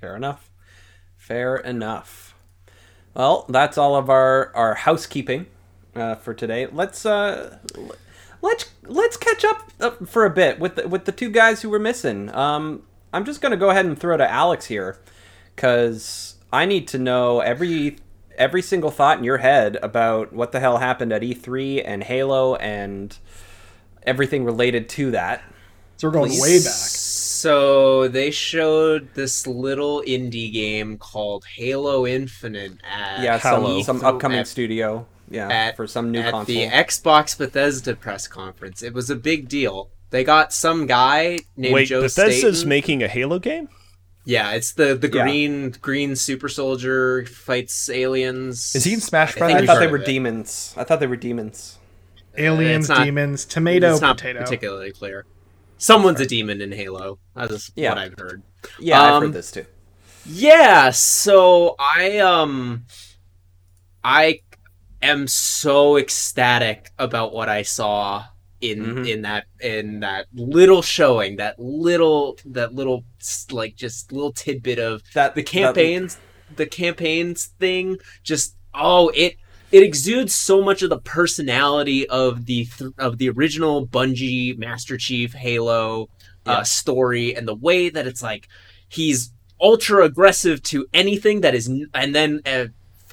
Fair 0.00 0.14
enough. 0.14 0.50
Fair 1.16 1.56
enough. 1.56 2.36
Well, 3.14 3.46
that's 3.48 3.76
all 3.76 3.96
of 3.96 4.08
our 4.08 4.54
our 4.54 4.74
housekeeping 4.74 5.46
uh, 5.96 6.14
for 6.14 6.34
today. 6.34 6.66
Let's 6.66 7.04
uh, 7.04 7.58
let's 8.40 8.70
let's 8.84 9.16
catch 9.16 9.44
up 9.44 9.72
uh, 9.80 9.90
for 10.06 10.24
a 10.24 10.30
bit 10.30 10.60
with 10.60 10.76
the, 10.76 10.86
with 10.86 11.04
the 11.04 11.12
two 11.12 11.30
guys 11.30 11.62
who 11.62 11.70
were 11.70 11.80
missing. 11.80 12.32
Um, 12.32 12.84
I'm 13.12 13.24
just 13.24 13.40
gonna 13.40 13.56
go 13.56 13.70
ahead 13.70 13.86
and 13.86 13.98
throw 13.98 14.16
to 14.16 14.30
Alex 14.30 14.66
here, 14.66 15.00
because 15.56 16.36
I 16.52 16.64
need 16.64 16.86
to 16.88 16.98
know 16.98 17.40
every 17.40 17.96
every 18.38 18.62
single 18.62 18.90
thought 18.90 19.18
in 19.18 19.24
your 19.24 19.38
head 19.38 19.76
about 19.82 20.32
what 20.32 20.52
the 20.52 20.60
hell 20.60 20.78
happened 20.78 21.12
at 21.12 21.22
E3 21.22 21.82
and 21.84 22.02
Halo 22.04 22.54
and 22.56 23.16
everything 24.04 24.44
related 24.44 24.88
to 24.90 25.10
that. 25.10 25.42
So 25.96 26.08
we're 26.08 26.12
going 26.12 26.30
Please. 26.30 26.40
way 26.42 26.58
back. 26.58 26.64
So 27.38 28.08
they 28.08 28.30
showed 28.30 29.14
this 29.14 29.46
little 29.46 30.02
indie 30.06 30.52
game 30.52 30.96
called 30.98 31.44
Halo 31.56 32.06
Infinite 32.06 32.72
at 32.88 33.22
Yeah, 33.22 33.38
some 33.38 33.82
some 33.82 34.04
upcoming 34.04 34.38
at- 34.40 34.48
studio. 34.48 35.06
Yeah, 35.30 35.48
at, 35.48 35.76
for 35.76 35.86
some 35.86 36.10
new 36.10 36.20
at 36.20 36.30
console. 36.30 36.54
the 36.54 36.68
Xbox 36.68 37.36
Bethesda 37.36 37.94
press 37.94 38.26
conference. 38.26 38.82
It 38.82 38.94
was 38.94 39.10
a 39.10 39.14
big 39.14 39.46
deal. 39.46 39.90
They 40.08 40.24
got 40.24 40.54
some 40.54 40.86
guy 40.86 41.40
named 41.54 41.74
Wait, 41.74 41.84
Joe 41.88 42.00
Bethesda's 42.00 42.60
Staten. 42.60 42.68
making 42.70 43.02
a 43.02 43.08
Halo 43.08 43.38
game? 43.38 43.68
Yeah, 44.28 44.50
it's 44.52 44.72
the 44.72 44.94
the 44.94 45.08
Yeah. 45.08 45.22
green 45.22 45.70
green 45.80 46.14
super 46.14 46.50
soldier 46.50 47.24
fights 47.24 47.88
aliens. 47.88 48.74
Is 48.76 48.84
he 48.84 48.92
in 48.92 49.00
Smash 49.00 49.32
think 49.32 49.42
I 49.44 49.46
Brothers? 49.48 49.60
we've 49.62 49.66
thought 49.68 49.80
they 49.80 49.86
were 49.86 49.96
demons. 49.96 50.74
I 50.76 50.84
thought 50.84 51.00
they 51.00 51.06
were 51.06 51.16
demons. 51.16 51.78
Aliens, 52.36 52.90
not- 52.90 53.04
demons, 53.06 53.46
tomato, 53.46 53.90
It's 53.92 54.02
not 54.02 54.18
potato. 54.18 54.40
particularly 54.40 54.92
clear. 54.92 55.24
Someone's 55.78 56.20
a 56.20 56.26
demon 56.26 56.60
in 56.60 56.72
Halo. 56.72 57.18
That's 57.34 57.70
Yeah. 57.74 57.88
what 57.88 57.98
I've 57.98 58.14
heard. 58.18 58.42
Yeah, 58.78 59.02
I've 59.02 59.12
Um, 59.14 59.22
heard 59.22 59.32
this 59.32 59.50
too. 59.50 59.64
Yeah, 60.26 60.90
so 60.90 61.74
I 61.78 62.18
um 62.18 62.84
I 64.04 64.40
am 65.00 65.26
so 65.26 65.96
ecstatic 65.96 66.90
about 66.98 67.32
what 67.32 67.48
I 67.48 67.62
saw 67.62 68.24
in 68.60 68.78
Mhm. 68.84 69.08
in 69.08 69.22
that 69.22 69.44
in 69.60 70.00
that 70.00 70.26
little 70.34 70.82
showing, 70.82 71.36
that 71.36 71.58
little 71.58 72.38
that 72.44 72.74
little 72.74 73.04
like 73.50 73.76
just 73.76 74.12
little 74.12 74.32
tidbit 74.32 74.78
of 74.78 75.02
That 75.14 75.34
the 75.34 75.42
campaigns 75.42 76.18
the 76.56 76.66
campaigns 76.66 77.50
thing 77.60 77.98
just 78.22 78.56
oh 78.74 79.10
it 79.14 79.36
it 79.70 79.82
exudes 79.82 80.34
so 80.34 80.62
much 80.62 80.80
of 80.82 80.88
the 80.90 80.98
personality 80.98 82.08
of 82.08 82.46
the 82.46 82.64
th- 82.64 82.90
of 82.98 83.18
the 83.18 83.28
original 83.28 83.86
Bungie 83.86 84.56
Master 84.56 84.96
Chief 84.96 85.34
Halo 85.34 86.08
Yeah. 86.46 86.58
uh, 86.58 86.64
story 86.64 87.36
and 87.36 87.46
the 87.46 87.54
way 87.54 87.90
that 87.90 88.06
it's 88.06 88.22
like 88.22 88.48
he's 88.88 89.30
ultra 89.60 90.04
aggressive 90.04 90.62
to 90.62 90.86
anything 90.94 91.42
that 91.42 91.54
is 91.54 91.68
n- 91.68 91.88
and 91.92 92.14
then 92.14 92.40
uh, 92.46 92.66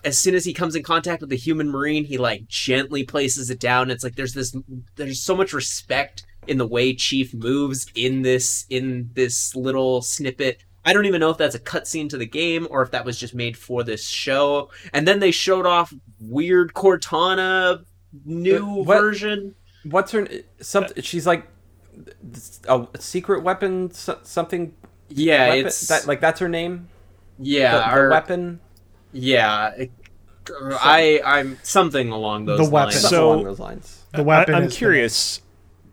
as 0.06 0.18
soon 0.18 0.36
as 0.36 0.46
he 0.46 0.54
comes 0.54 0.76
in 0.76 0.84
contact 0.84 1.20
with 1.22 1.30
the 1.32 1.36
human 1.36 1.70
marine 1.70 2.06
he 2.06 2.18
like 2.18 2.48
gently 2.48 3.04
places 3.04 3.50
it 3.50 3.60
down. 3.60 3.90
It's 3.92 4.04
like 4.04 4.16
there's 4.16 4.34
this 4.34 4.56
there's 4.96 5.20
so 5.20 5.36
much 5.36 5.52
respect 5.52 6.26
in 6.48 6.58
the 6.58 6.68
way 6.68 6.94
chief 6.94 7.34
moves 7.34 7.88
in 7.96 8.22
this 8.22 8.66
in 8.70 9.10
this 9.14 9.56
little 9.56 10.02
snippet. 10.02 10.64
I 10.88 10.94
don't 10.94 11.06
even 11.08 11.20
know 11.20 11.32
if 11.32 11.38
that's 11.38 11.56
a 11.56 11.60
cutscene 11.60 12.08
to 12.10 12.18
the 12.18 12.28
game 12.28 12.68
or 12.70 12.84
if 12.84 12.92
that 12.92 13.04
was 13.04 13.20
just 13.20 13.34
made 13.34 13.58
for 13.58 13.84
this 13.84 14.08
show. 14.08 14.70
And 14.94 15.08
then 15.08 15.20
they 15.20 15.32
showed 15.32 15.66
off 15.66 15.92
weird 16.20 16.74
Cortana 16.76 17.84
new 18.24 18.58
Uh, 18.82 18.84
what- 18.84 19.00
version. 19.02 19.56
what's 19.84 20.12
her 20.12 20.28
some 20.62 20.86
she's 21.02 21.26
like 21.26 21.48
a 22.68 22.88
secret 23.00 23.42
weapon 23.44 23.92
something 23.92 24.74
Yeah, 25.10 25.50
weapon, 25.50 25.66
it's 25.68 25.88
that 25.88 26.06
like 26.08 26.22
that's 26.22 26.40
her 26.40 26.50
name? 26.50 26.90
Yeah, 27.40 27.72
the, 27.72 27.78
the 27.78 27.86
our- 27.90 28.10
weapon 28.12 28.60
yeah. 29.16 29.70
it- 29.78 29.92
I 30.80 31.22
I'm 31.26 31.58
something 31.64 32.10
along 32.12 32.46
those 32.46 32.60
The 32.60 32.64
weapon. 32.66 32.90
lines. 32.90 33.02
something 33.02 33.10
So- 33.18 33.32
along 33.32 33.44
those 33.46 33.60
lines 33.60 34.04
The 34.14 34.24
weapon 34.24 34.54
I, 34.54 34.58
am 34.58 34.64
is 34.66 34.74
the 34.74 34.78
curious, 34.78 35.42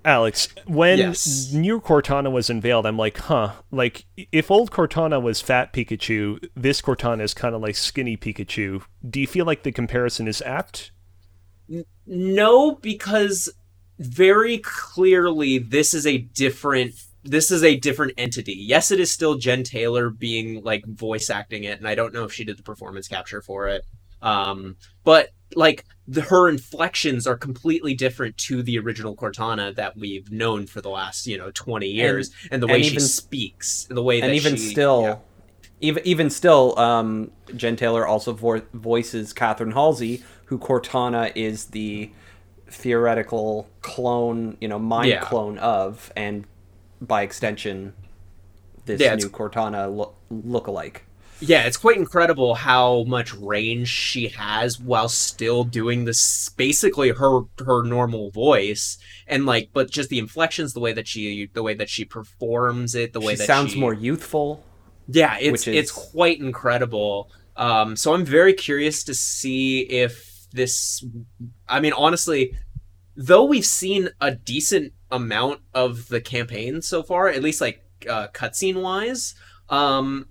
Alex. 0.05 0.49
When 0.67 0.99
Yes. 0.99 1.53
new 1.55 1.81
Cortana 1.81 2.31
was 2.31 2.51
unveiled, 2.51 2.85
I'm 2.85 2.99
like, 2.99 3.17
huh. 3.19 3.53
Like, 3.71 4.05
if 4.31 4.51
old 4.51 4.71
Cortana 4.71 5.23
was 5.23 5.41
fat 5.41 5.73
Pikachu, 5.73 6.39
this 6.55 6.83
Cortana 6.83 7.23
is 7.23 7.33
kind 7.33 7.55
of 7.55 7.63
like 7.63 7.77
skinny 7.77 8.17
Pikachu. 8.19 8.83
Do 9.09 9.21
you 9.21 9.27
feel 9.27 9.47
like 9.47 9.63
the 9.63 9.73
comparison 9.73 10.29
is 10.29 10.43
apt? 10.43 10.91
No, 12.07 12.73
because 12.73 13.49
very 13.99 14.59
clearly 14.59 15.57
this 15.59 15.95
is 15.95 16.07
a 16.07 16.19
different 16.19 16.95
this 17.25 17.51
is 17.51 17.63
a 17.63 17.77
different 17.77 18.13
entity. 18.19 18.55
Yes, 18.55 18.91
it 18.91 18.99
is 19.01 19.11
still 19.13 19.37
Jen 19.37 19.63
Taylor 19.63 20.11
being 20.11 20.63
like 20.63 20.85
voice 20.87 21.31
acting 21.31 21.65
it, 21.65 21.79
and 21.79 21.87
I 21.89 21.95
don't 21.95 22.13
know 22.13 22.25
if 22.25 22.33
she 22.33 22.45
did 22.45 22.57
the 22.59 22.63
performance 22.63 23.09
capture 23.09 23.43
for 23.43 23.69
it. 23.69 23.85
Um, 24.23 24.77
but 25.05 25.31
like 25.55 25.85
the, 26.09 26.21
her 26.23 26.49
inflections 26.49 27.27
are 27.27 27.37
completely 27.37 27.95
different 27.95 28.37
to 28.39 28.63
the 28.63 28.79
original 28.79 29.15
Cortana 29.17 29.75
that 29.77 29.97
we've 29.97 30.31
known 30.31 30.67
for 30.67 30.81
the 30.81 30.89
last 30.91 31.27
you 31.27 31.37
know 31.39 31.51
twenty 31.53 31.89
years, 31.89 32.31
and, 32.51 32.63
the 32.63 32.67
way 32.67 32.77
and 32.77 32.85
she 32.85 32.91
even- 32.93 33.01
speaks, 33.03 33.85
the 33.91 34.03
way 34.03 34.21
that 34.21 34.27
and 34.27 34.35
even 34.37 34.57
she- 34.57 34.71
still 34.71 35.03
yeah. 35.03 35.17
even 35.81 36.07
even 36.07 36.31
still 36.31 36.79
um 36.79 37.31
jen 37.57 37.75
taylor 37.77 38.07
also 38.07 38.33
vo- 38.33 38.63
voices 38.73 39.33
catherine 39.33 39.73
halsey 39.73 40.23
who 40.47 40.57
cortana 40.59 41.31
is 41.35 41.67
the 41.67 42.11
theoretical 42.69 43.69
clone 43.83 44.57
you 44.61 44.69
know 44.69 44.79
mind 44.79 45.09
Yeah. 45.11 45.21
clone 45.21 45.59
of 45.59 46.11
and 46.17 46.47
by 47.07 47.23
extension 47.23 47.95
this 48.87 49.01
Yeah, 49.01 49.15
new 49.15 49.29
cortana 49.29 49.95
lo- 49.95 50.15
look-alike 50.31 51.05
Yeah, 51.41 51.63
it's 51.67 51.77
quite 51.77 51.97
incredible 51.97 52.55
how 52.55 53.05
much 53.05 53.35
range 53.35 53.89
she 53.89 54.29
has 54.29 54.79
while 54.81 55.09
still 55.09 55.65
doing 55.65 56.05
this 56.05 56.49
basically 56.57 57.11
her 57.11 57.41
her 57.65 57.83
normal 57.85 58.31
voice 58.31 58.99
and 59.27 59.47
like 59.47 59.71
but 59.73 59.91
just 59.91 60.09
the 60.09 60.19
inflections 60.19 60.73
the 60.73 60.81
way 60.81 60.93
that 60.93 61.07
she 61.09 61.49
the 61.53 61.63
way 61.63 61.75
that 61.75 61.89
she 61.89 62.05
performs 62.05 62.95
it 62.95 63.13
the 63.13 63.21
way 63.21 63.35
she 63.35 63.39
that 63.39 63.47
sounds 63.47 63.73
she, 63.73 63.81
more 63.81 63.95
youthful 63.95 64.65
yeah 65.09 65.37
it's 65.41 65.67
is- 65.67 65.75
it's 65.75 65.91
quite 65.91 66.39
incredible. 66.41 67.29
Um 67.57 67.97
so 67.97 68.15
i'm 68.15 68.25
very 68.25 68.55
curious 68.55 69.05
to 69.05 69.15
see 69.15 69.81
if 69.81 70.47
this 70.53 71.05
i 71.69 71.81
mean 71.81 71.93
honestly 71.95 72.57
though 73.17 73.45
we've 73.45 73.67
seen 73.67 74.09
a 74.21 74.31
decent 74.35 74.93
amount 75.13 75.61
of 75.75 76.09
the 76.09 76.21
campaign 76.21 76.83
so 76.83 77.03
far 77.03 77.29
at 77.29 77.43
least 77.43 77.61
like 77.61 77.85
uh 78.11 78.27
cutscene 78.35 78.81
wise 78.83 79.35
um 79.69 80.27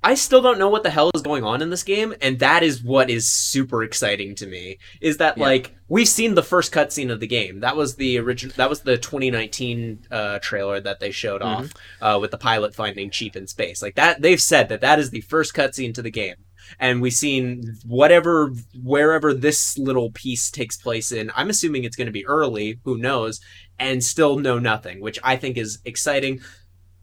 I 0.00 0.14
still 0.14 0.40
don't 0.40 0.60
know 0.60 0.68
what 0.68 0.84
the 0.84 0.90
hell 0.90 1.10
is 1.12 1.22
going 1.22 1.42
on 1.42 1.60
in 1.60 1.70
this 1.70 1.82
game, 1.82 2.14
and 2.22 2.38
that 2.38 2.62
is 2.62 2.84
what 2.84 3.10
is 3.10 3.28
super 3.28 3.82
exciting 3.82 4.36
to 4.36 4.46
me. 4.46 4.78
Is 5.00 5.16
that 5.16 5.36
Yeah. 5.36 5.42
like 5.44 5.74
we've 5.88 6.06
seen 6.06 6.36
the 6.36 6.42
first 6.42 6.72
cutscene 6.72 7.10
of 7.10 7.18
the 7.18 7.26
game? 7.26 7.58
That 7.60 7.74
was 7.74 7.96
the 7.96 8.16
original. 8.18 8.54
That 8.56 8.70
was 8.70 8.82
the 8.82 8.96
2019 8.96 10.06
uh, 10.08 10.38
trailer 10.38 10.78
that 10.80 11.00
they 11.00 11.10
showed 11.10 11.42
off 11.42 11.72
uh, 12.00 12.16
with 12.20 12.30
the 12.30 12.38
pilot 12.38 12.76
finding 12.76 13.10
Chief 13.10 13.34
in 13.34 13.48
space. 13.48 13.82
Like 13.82 13.96
that, 13.96 14.22
they've 14.22 14.40
said 14.40 14.68
that 14.68 14.82
that 14.82 15.00
is 15.00 15.10
the 15.10 15.20
first 15.22 15.52
cutscene 15.52 15.92
to 15.94 16.02
the 16.02 16.12
game, 16.12 16.36
and 16.78 17.02
we've 17.02 17.12
seen 17.12 17.76
whatever 17.84 18.52
wherever 18.80 19.34
this 19.34 19.76
little 19.76 20.12
piece 20.12 20.48
takes 20.48 20.76
place 20.76 21.10
in. 21.10 21.32
I'm 21.34 21.50
assuming 21.50 21.82
it's 21.82 21.96
going 21.96 22.06
to 22.06 22.12
be 22.12 22.24
early. 22.26 22.78
Who 22.84 22.98
knows? 22.98 23.40
And 23.78 24.02
still 24.02 24.38
know 24.38 24.58
nothing, 24.58 25.00
which 25.00 25.18
I 25.22 25.36
think 25.36 25.56
is 25.56 25.78
exciting. 25.84 26.40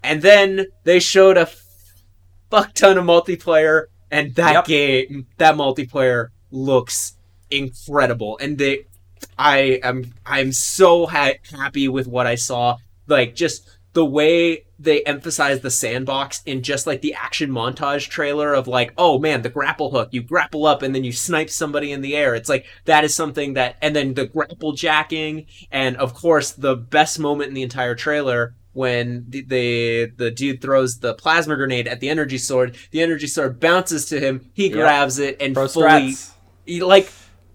And 0.03 0.21
then 0.21 0.67
they 0.83 0.99
showed 0.99 1.37
a 1.37 1.49
fuck 2.51 2.73
ton 2.73 2.97
of 2.97 3.05
multiplayer, 3.05 3.85
and 4.11 4.35
that 4.35 4.53
Yep. 4.53 4.65
game, 4.65 5.27
that 5.37 5.55
multiplayer 5.55 6.29
looks 6.51 7.13
incredible. 7.49 8.37
And 8.41 8.57
they, 8.57 8.85
I 9.37 9.79
am, 9.83 10.13
I'm 10.25 10.51
so 10.51 11.05
ha- 11.05 11.33
happy 11.51 11.87
with 11.87 12.07
what 12.07 12.27
I 12.27 12.35
saw. 12.35 12.77
Like 13.07 13.35
just 13.35 13.69
the 13.95 14.05
way 14.05 14.65
they 14.77 15.01
emphasize 15.03 15.61
the 15.61 15.71
sandbox 15.71 16.43
in 16.45 16.61
just 16.61 16.85
like 16.85 16.99
the 17.01 17.13
action 17.13 17.49
montage 17.49 18.09
trailer 18.09 18.53
of 18.53 18.67
like, 18.67 18.93
oh 18.97 19.17
man, 19.17 19.41
the 19.41 19.49
grapple 19.49 19.89
hook, 19.89 20.09
you 20.11 20.21
grapple 20.21 20.65
up 20.65 20.81
and 20.81 20.93
then 20.93 21.05
you 21.05 21.13
snipe 21.13 21.49
somebody 21.49 21.93
in 21.93 22.01
the 22.01 22.13
air. 22.13 22.35
It's 22.35 22.49
like 22.49 22.65
that 22.83 23.05
is 23.05 23.15
something 23.15 23.53
that, 23.53 23.77
and 23.81 23.95
then 23.95 24.13
the 24.13 24.25
grapple 24.27 24.73
jacking, 24.73 25.45
and 25.71 25.95
of 25.95 26.13
course 26.13 26.51
the 26.51 26.75
best 26.75 27.19
moment 27.19 27.47
in 27.47 27.53
the 27.53 27.63
entire 27.63 27.95
trailer 27.95 28.53
when 28.73 29.25
the, 29.29 29.41
the 29.43 30.11
the 30.17 30.29
dude 30.29 30.61
throws 30.61 30.99
the 30.99 31.13
plasma 31.13 31.55
grenade 31.55 31.87
at 31.87 32.01
the 32.01 32.09
energy 32.09 32.37
sword, 32.37 32.75
the 32.91 33.01
energy 33.01 33.27
sword 33.27 33.61
bounces 33.61 34.05
to 34.07 34.19
him, 34.19 34.51
he 34.53 34.65
Yep. 34.65 34.73
grabs 34.73 35.19
it 35.19 35.37
and 35.41 35.53
pro 35.55 35.69
fully 35.69 36.15
you- 36.65 36.85
like 36.85 37.09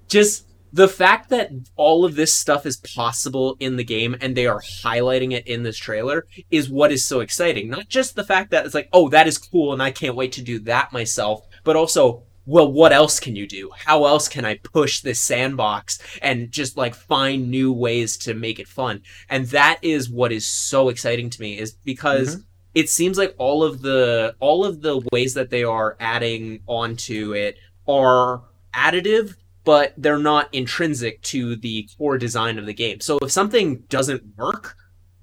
just 0.09 0.47
the 0.73 0.89
fact 0.89 1.29
that 1.31 1.51
all 1.77 2.05
of 2.05 2.15
this 2.15 2.33
stuff 2.33 2.67
is 2.67 2.77
possible 2.77 3.57
in 3.61 3.77
the 3.77 3.85
game 3.85 4.17
and 4.21 4.37
they 4.37 4.47
are 4.47 4.61
highlighting 4.61 5.33
it 5.33 5.47
in 5.47 5.63
this 5.63 5.77
trailer 5.77 6.27
is 6.51 6.71
what 6.71 6.93
is 6.93 7.05
so 7.05 7.21
exciting. 7.21 7.69
Not 7.69 7.89
just 7.89 8.15
the 8.15 8.25
fact 8.25 8.51
that 8.51 8.65
it's 8.65 8.75
like 8.75 8.89
oh 8.93 9.09
that 9.09 9.27
is 9.27 9.39
cool 9.39 9.73
and 9.73 9.83
i 9.83 9.91
can't 9.91 10.17
wait 10.17 10.33
to 10.33 10.43
do 10.43 10.59
that 10.61 10.93
myself 10.93 11.47
but 11.65 11.77
also 11.77 12.23
well 12.47 12.71
what 12.71 12.93
else 12.93 13.21
can 13.21 13.37
you 13.37 13.47
do? 13.47 13.71
How 13.77 14.07
else 14.07 14.29
can 14.29 14.45
i 14.45 14.57
push 14.57 15.01
this 15.01 15.21
sandbox 15.21 15.99
and 16.23 16.51
just 16.51 16.77
like 16.77 16.95
find 16.95 17.51
new 17.51 17.73
ways 17.73 18.17
to 18.19 18.35
make 18.35 18.59
it 18.59 18.69
fun? 18.69 19.03
And 19.29 19.47
that 19.49 19.79
is 19.83 20.09
what 20.09 20.33
is 20.33 20.49
so 20.49 20.89
exciting 20.89 21.31
to 21.31 21.41
me 21.41 21.59
is 21.59 21.73
because 21.73 22.37
mm-hmm. 22.37 22.45
it 22.75 22.89
seems 22.89 23.19
like 23.19 23.35
all 23.39 23.63
of 23.63 23.83
the 23.83 24.35
all 24.41 24.65
of 24.65 24.83
the 24.83 25.07
ways 25.13 25.35
that 25.35 25.51
they 25.51 25.65
are 25.65 25.97
adding 26.01 26.61
onto 26.67 27.35
it 27.35 27.57
are 27.87 28.43
additive 28.75 29.35
but 29.65 29.95
they're 29.97 30.19
not 30.19 30.53
intrinsic 30.55 31.21
to 31.23 31.57
the 31.57 31.89
core 31.99 32.19
design 32.19 32.59
of 32.59 32.67
the 32.67 32.75
game 32.75 33.01
so 33.01 33.19
if 33.19 33.31
something 33.31 33.81
doesn't 33.89 34.23
work 34.37 34.77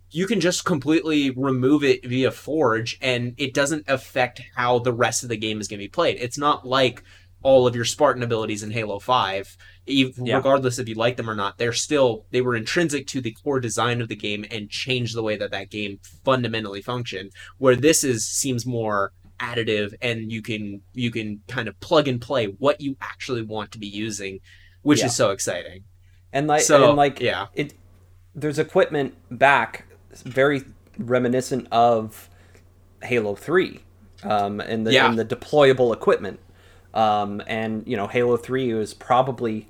you 0.10 0.25
can 0.25 0.39
just 0.39 0.63
completely 0.63 1.32
remove 1.32 1.84
it 1.84 2.06
via 2.06 2.32
forge 2.32 2.98
and 3.01 3.34
it 3.38 3.53
doesn't 3.53 3.84
affect 3.88 4.41
how 4.56 4.79
the 4.79 4.94
rest 4.94 5.24
of 5.24 5.29
the 5.29 5.38
game 5.38 5.60
is 5.60 5.67
going 5.67 5.79
to 5.79 5.84
be 5.86 5.89
played 5.89 6.17
it's 6.20 6.38
not 6.38 6.65
like 6.67 7.03
all 7.44 7.67
of 7.67 7.75
your 7.75 7.86
spartan 7.86 8.24
abilities 8.24 8.63
in 8.63 8.72
halo 8.72 9.00
5 9.00 9.58
ev- 9.88 10.13
Yeah. 10.17 10.38
regardless 10.38 10.79
if 10.79 10.88
you 10.89 10.96
like 10.96 11.17
them 11.17 11.29
or 11.29 11.36
not 11.36 11.58
they're 11.58 11.74
still 11.74 12.25
they 12.32 12.41
were 12.41 12.56
intrinsic 12.56 13.06
to 13.08 13.22
the 13.22 13.32
core 13.44 13.60
design 13.60 14.01
of 14.01 14.08
the 14.08 14.15
game 14.15 14.46
and 14.50 14.70
changed 14.70 15.15
the 15.15 15.24
way 15.24 15.36
that 15.38 15.51
that 15.51 15.70
game 15.70 16.00
fundamentally 16.25 16.82
functioned 16.82 17.32
where 17.58 17.75
this 17.75 18.03
is 18.03 18.27
seems 18.27 18.65
more 18.65 19.12
additive 19.39 19.94
and 20.01 20.32
you 20.32 20.41
can 20.41 20.82
you 20.94 21.12
can 21.12 21.41
kind 21.48 21.67
of 21.67 21.79
plug 21.79 22.08
and 22.08 22.20
play 22.22 22.46
what 22.46 22.82
you 22.82 22.96
actually 23.01 23.41
want 23.41 23.72
to 23.72 23.79
be 23.79 23.88
using 23.88 24.39
which 24.82 25.00
Yeah. 25.00 25.06
is 25.08 25.15
so 25.15 25.32
exciting 25.32 25.84
and 26.34 26.48
like 26.48 26.62
so 26.62 26.89
and 26.89 26.98
like 26.98 27.20
yeah 27.20 27.48
it 27.53 27.74
there's 28.36 28.60
equipment 28.60 29.15
back 29.32 29.86
very 30.24 30.63
reminiscent 30.98 31.67
of 31.72 32.29
Halo 33.03 33.36
3 33.36 33.79
um, 34.24 34.60
and 34.60 34.86
the 34.88 34.94
Yeah. 34.94 35.08
and 35.10 35.17
the 35.20 35.25
deployable 35.25 35.94
equipment 35.94 36.39
um, 36.94 37.41
and 37.46 37.88
you 37.88 37.96
know 37.96 38.08
Halo 38.08 38.38
3 38.38 38.74
was 38.74 38.94
probably 38.94 39.70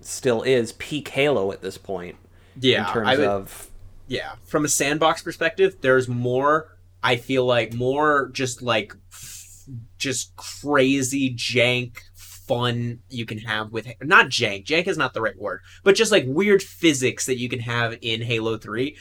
still 0.00 0.42
is 0.42 0.72
peak 0.72 1.08
Halo 1.08 1.52
at 1.52 1.62
this 1.62 1.78
point 1.78 2.16
yeah 2.60 2.86
in 2.86 2.92
terms 2.92 3.18
would, 3.18 3.26
of 3.26 3.70
yeah 4.08 4.32
from 4.44 4.64
a 4.64 4.68
sandbox 4.68 5.22
perspective 5.22 5.76
there's 5.80 6.08
more 6.08 6.76
i 7.02 7.16
feel 7.16 7.44
like 7.44 7.72
more 7.74 8.30
just 8.32 8.62
like 8.62 8.94
f- 9.12 9.64
just 9.98 10.34
crazy 10.36 11.34
jank 11.34 11.98
fun 12.46 12.98
you 13.08 13.24
can 13.24 13.38
have 13.38 13.70
with 13.72 13.86
not 14.02 14.26
jank. 14.26 14.66
Jank 14.66 14.86
is 14.86 14.98
not 14.98 15.14
the 15.14 15.22
right 15.22 15.38
word, 15.38 15.60
but 15.84 15.94
just 15.94 16.12
like 16.12 16.24
weird 16.26 16.62
physics 16.62 17.26
that 17.26 17.38
you 17.38 17.48
can 17.48 17.60
have 17.60 17.96
in 18.02 18.20
Halo 18.20 18.58
3 18.58 18.96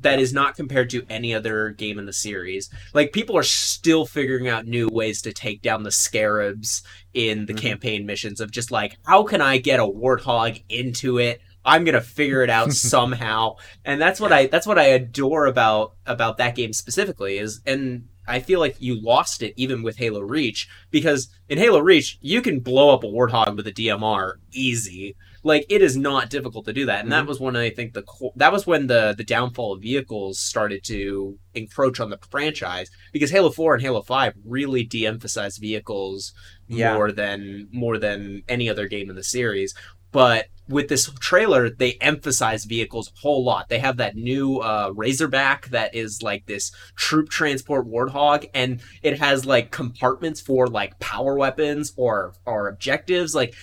that 0.00 0.20
is 0.20 0.32
not 0.32 0.56
compared 0.56 0.90
to 0.90 1.04
any 1.10 1.34
other 1.34 1.70
game 1.70 1.98
in 1.98 2.06
the 2.06 2.12
series. 2.12 2.70
Like 2.94 3.12
people 3.12 3.36
are 3.36 3.42
still 3.42 4.06
figuring 4.06 4.48
out 4.48 4.66
new 4.66 4.88
ways 4.88 5.22
to 5.22 5.32
take 5.32 5.60
down 5.60 5.82
the 5.82 5.90
scarabs 5.90 6.82
in 7.14 7.46
the 7.46 7.52
mm-hmm. 7.52 7.60
campaign 7.60 8.06
missions 8.06 8.40
of 8.40 8.50
just 8.50 8.70
like 8.70 8.96
how 9.04 9.24
can 9.24 9.40
I 9.40 9.58
get 9.58 9.80
a 9.80 9.84
warthog 9.84 10.62
into 10.68 11.18
it? 11.18 11.40
I'm 11.64 11.84
gonna 11.84 12.00
figure 12.00 12.42
it 12.42 12.50
out 12.50 12.72
somehow, 12.92 13.56
and 13.84 14.00
that's 14.00 14.20
what 14.20 14.32
I 14.32 14.46
that's 14.46 14.66
what 14.66 14.78
I 14.78 14.84
adore 14.84 15.46
about 15.46 15.94
about 16.06 16.38
that 16.38 16.54
game 16.54 16.72
specifically 16.72 17.38
is 17.38 17.60
and 17.66 18.08
I 18.28 18.40
feel 18.40 18.60
like 18.60 18.76
you 18.78 19.00
lost 19.00 19.42
it 19.42 19.54
even 19.56 19.82
with 19.82 19.96
Halo 19.96 20.20
Reach 20.20 20.68
because 20.90 21.28
in 21.48 21.58
Halo 21.58 21.80
Reach 21.80 22.18
you 22.20 22.42
can 22.42 22.60
blow 22.60 22.92
up 22.94 23.02
a 23.02 23.06
warthog 23.06 23.56
with 23.56 23.66
a 23.66 23.72
DMR 23.72 24.34
easy. 24.52 25.16
Like 25.42 25.64
it 25.68 25.82
is 25.82 25.96
not 25.96 26.30
difficult 26.30 26.66
to 26.66 26.72
do 26.72 26.86
that, 26.86 27.00
and 27.00 27.10
mm-hmm. 27.10 27.20
that 27.20 27.26
was 27.26 27.40
when 27.40 27.56
I 27.56 27.70
think 27.70 27.94
the 27.94 28.04
that 28.36 28.52
was 28.52 28.66
when 28.66 28.88
the 28.88 29.14
the 29.16 29.24
downfall 29.24 29.72
of 29.72 29.82
vehicles 29.82 30.38
started 30.38 30.84
to 30.84 31.38
encroach 31.54 32.00
on 32.00 32.10
the 32.10 32.18
franchise 32.30 32.90
because 33.12 33.30
Halo 33.30 33.50
Four 33.50 33.74
and 33.74 33.82
Halo 33.82 34.02
Five 34.02 34.34
really 34.44 34.82
de-emphasized 34.82 35.60
vehicles 35.60 36.34
yeah. 36.66 36.94
more 36.94 37.12
than 37.12 37.68
more 37.72 37.98
than 37.98 38.42
any 38.48 38.68
other 38.68 38.88
game 38.88 39.10
in 39.10 39.16
the 39.16 39.22
series. 39.22 39.74
But 40.10 40.46
with 40.68 40.88
this 40.88 41.10
trailer, 41.20 41.70
they 41.70 41.94
emphasize 41.94 42.64
vehicles 42.64 43.08
a 43.08 43.20
whole 43.20 43.42
lot. 43.42 43.68
They 43.68 43.78
have 43.78 43.96
that 43.96 44.16
new 44.16 44.58
uh, 44.58 44.92
Razorback 44.94 45.68
that 45.68 45.94
is 45.94 46.22
like 46.22 46.46
this 46.46 46.72
troop 46.94 47.30
transport 47.30 47.86
Warthog, 47.86 48.48
and 48.54 48.80
it 49.02 49.18
has 49.18 49.46
like 49.46 49.70
compartments 49.70 50.40
for 50.40 50.66
like 50.66 50.98
power 50.98 51.36
weapons 51.36 51.92
or 51.96 52.34
or 52.44 52.68
objectives. 52.68 53.34
Like 53.34 53.54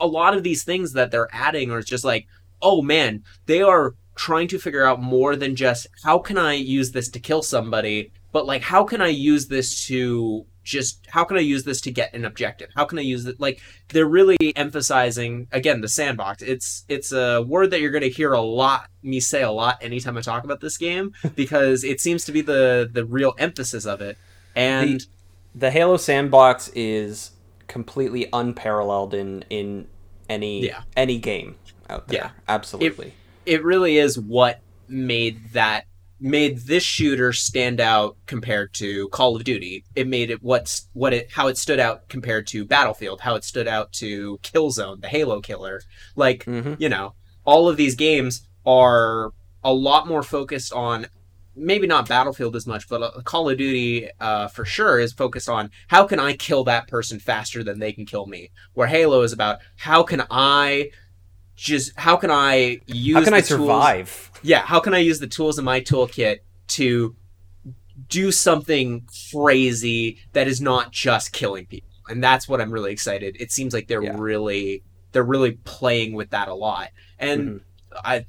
a 0.00 0.06
lot 0.06 0.36
of 0.36 0.42
these 0.42 0.64
things 0.64 0.94
that 0.94 1.10
they're 1.10 1.28
adding 1.32 1.70
are 1.70 1.82
just 1.82 2.04
like, 2.04 2.26
oh 2.62 2.82
man, 2.82 3.24
they 3.46 3.62
are 3.62 3.94
trying 4.14 4.48
to 4.48 4.58
figure 4.58 4.84
out 4.84 5.00
more 5.00 5.36
than 5.36 5.54
just 5.54 5.86
how 6.02 6.18
can 6.18 6.38
I 6.38 6.54
use 6.54 6.90
this 6.92 7.08
to 7.10 7.20
kill 7.20 7.42
somebody, 7.42 8.12
but 8.32 8.46
like 8.46 8.62
how 8.62 8.84
can 8.84 9.00
I 9.00 9.08
use 9.08 9.46
this 9.46 9.86
to 9.86 10.46
just 10.68 11.06
how 11.08 11.24
can 11.24 11.38
I 11.38 11.40
use 11.40 11.64
this 11.64 11.80
to 11.82 11.90
get 11.90 12.12
an 12.12 12.24
objective? 12.24 12.68
How 12.76 12.84
can 12.84 12.98
I 12.98 13.02
use 13.02 13.24
it? 13.24 13.40
Like 13.40 13.60
they're 13.88 14.06
really 14.06 14.36
emphasizing 14.54 15.48
again 15.50 15.80
the 15.80 15.88
sandbox. 15.88 16.42
It's 16.42 16.84
it's 16.88 17.10
a 17.10 17.42
word 17.42 17.70
that 17.70 17.80
you're 17.80 17.90
going 17.90 18.02
to 18.02 18.10
hear 18.10 18.34
a 18.34 18.40
lot 18.40 18.88
me 19.02 19.18
say 19.18 19.42
a 19.42 19.50
lot 19.50 19.78
anytime 19.80 20.18
I 20.18 20.20
talk 20.20 20.44
about 20.44 20.60
this 20.60 20.76
game 20.76 21.14
because 21.34 21.84
it 21.84 22.00
seems 22.00 22.24
to 22.26 22.32
be 22.32 22.42
the 22.42 22.88
the 22.92 23.04
real 23.04 23.34
emphasis 23.38 23.86
of 23.86 24.02
it. 24.02 24.18
And 24.54 25.00
the, 25.00 25.06
the 25.54 25.70
Halo 25.70 25.96
sandbox 25.96 26.68
is 26.74 27.30
completely 27.66 28.28
unparalleled 28.32 29.14
in 29.14 29.44
in 29.48 29.88
any 30.28 30.66
yeah. 30.66 30.82
any 30.96 31.18
game 31.18 31.56
out 31.88 32.08
there. 32.08 32.20
Yeah, 32.20 32.30
absolutely. 32.46 33.14
It, 33.46 33.54
it 33.54 33.64
really 33.64 33.96
is 33.96 34.18
what 34.18 34.60
made 34.86 35.52
that 35.54 35.86
made 36.20 36.58
this 36.58 36.82
shooter 36.82 37.32
stand 37.32 37.80
out 37.80 38.16
compared 38.26 38.74
to 38.74 39.08
Call 39.08 39.36
of 39.36 39.44
Duty. 39.44 39.84
It 39.94 40.08
made 40.08 40.30
it 40.30 40.42
what's 40.42 40.88
what 40.92 41.12
it 41.12 41.30
how 41.30 41.48
it 41.48 41.56
stood 41.56 41.80
out 41.80 42.08
compared 42.08 42.46
to 42.48 42.64
Battlefield, 42.64 43.20
how 43.20 43.34
it 43.34 43.44
stood 43.44 43.68
out 43.68 43.92
to 43.94 44.38
Killzone, 44.42 45.00
the 45.00 45.08
Halo 45.08 45.40
killer. 45.40 45.82
Like, 46.16 46.44
mm-hmm. 46.44 46.74
you 46.78 46.88
know, 46.88 47.14
all 47.44 47.68
of 47.68 47.76
these 47.76 47.94
games 47.94 48.46
are 48.66 49.32
a 49.62 49.72
lot 49.72 50.06
more 50.06 50.22
focused 50.22 50.72
on 50.72 51.06
maybe 51.54 51.86
not 51.86 52.08
Battlefield 52.08 52.54
as 52.56 52.66
much, 52.66 52.88
but 52.88 53.02
uh, 53.02 53.20
Call 53.22 53.50
of 53.50 53.58
Duty 53.58 54.08
uh, 54.20 54.48
for 54.48 54.64
sure 54.64 54.98
is 54.98 55.12
focused 55.12 55.48
on 55.48 55.70
how 55.88 56.06
can 56.06 56.20
I 56.20 56.34
kill 56.34 56.64
that 56.64 56.88
person 56.88 57.18
faster 57.18 57.64
than 57.64 57.78
they 57.78 57.92
can 57.92 58.06
kill 58.06 58.26
me. 58.26 58.50
Where 58.74 58.86
Halo 58.86 59.22
is 59.22 59.32
about 59.32 59.58
how 59.76 60.02
can 60.02 60.22
I 60.30 60.90
just 61.58 61.92
how 61.98 62.16
can 62.16 62.30
I 62.30 62.80
use 62.86 63.16
how 63.16 63.24
can 63.24 63.34
I 63.34 63.40
survive? 63.40 64.30
Tools, 64.32 64.44
yeah, 64.44 64.60
how 64.60 64.78
can 64.78 64.94
I 64.94 64.98
use 64.98 65.18
the 65.18 65.26
tools 65.26 65.58
in 65.58 65.64
my 65.64 65.80
toolkit 65.80 66.38
to 66.68 67.16
do 68.08 68.30
something 68.30 69.06
crazy 69.32 70.18
that 70.32 70.46
is 70.46 70.60
not 70.60 70.92
just 70.92 71.32
killing 71.32 71.66
people, 71.66 71.90
and 72.08 72.22
that's 72.22 72.48
what 72.48 72.60
I'm 72.60 72.70
really 72.70 72.92
excited. 72.92 73.36
It 73.40 73.50
seems 73.50 73.74
like 73.74 73.88
they're 73.88 74.02
yeah. 74.02 74.14
really 74.16 74.84
they're 75.10 75.24
really 75.24 75.52
playing 75.64 76.12
with 76.14 76.30
that 76.30 76.48
a 76.48 76.54
lot, 76.54 76.90
and 77.18 77.40
mm-hmm. 77.42 77.98
I. 78.04 78.24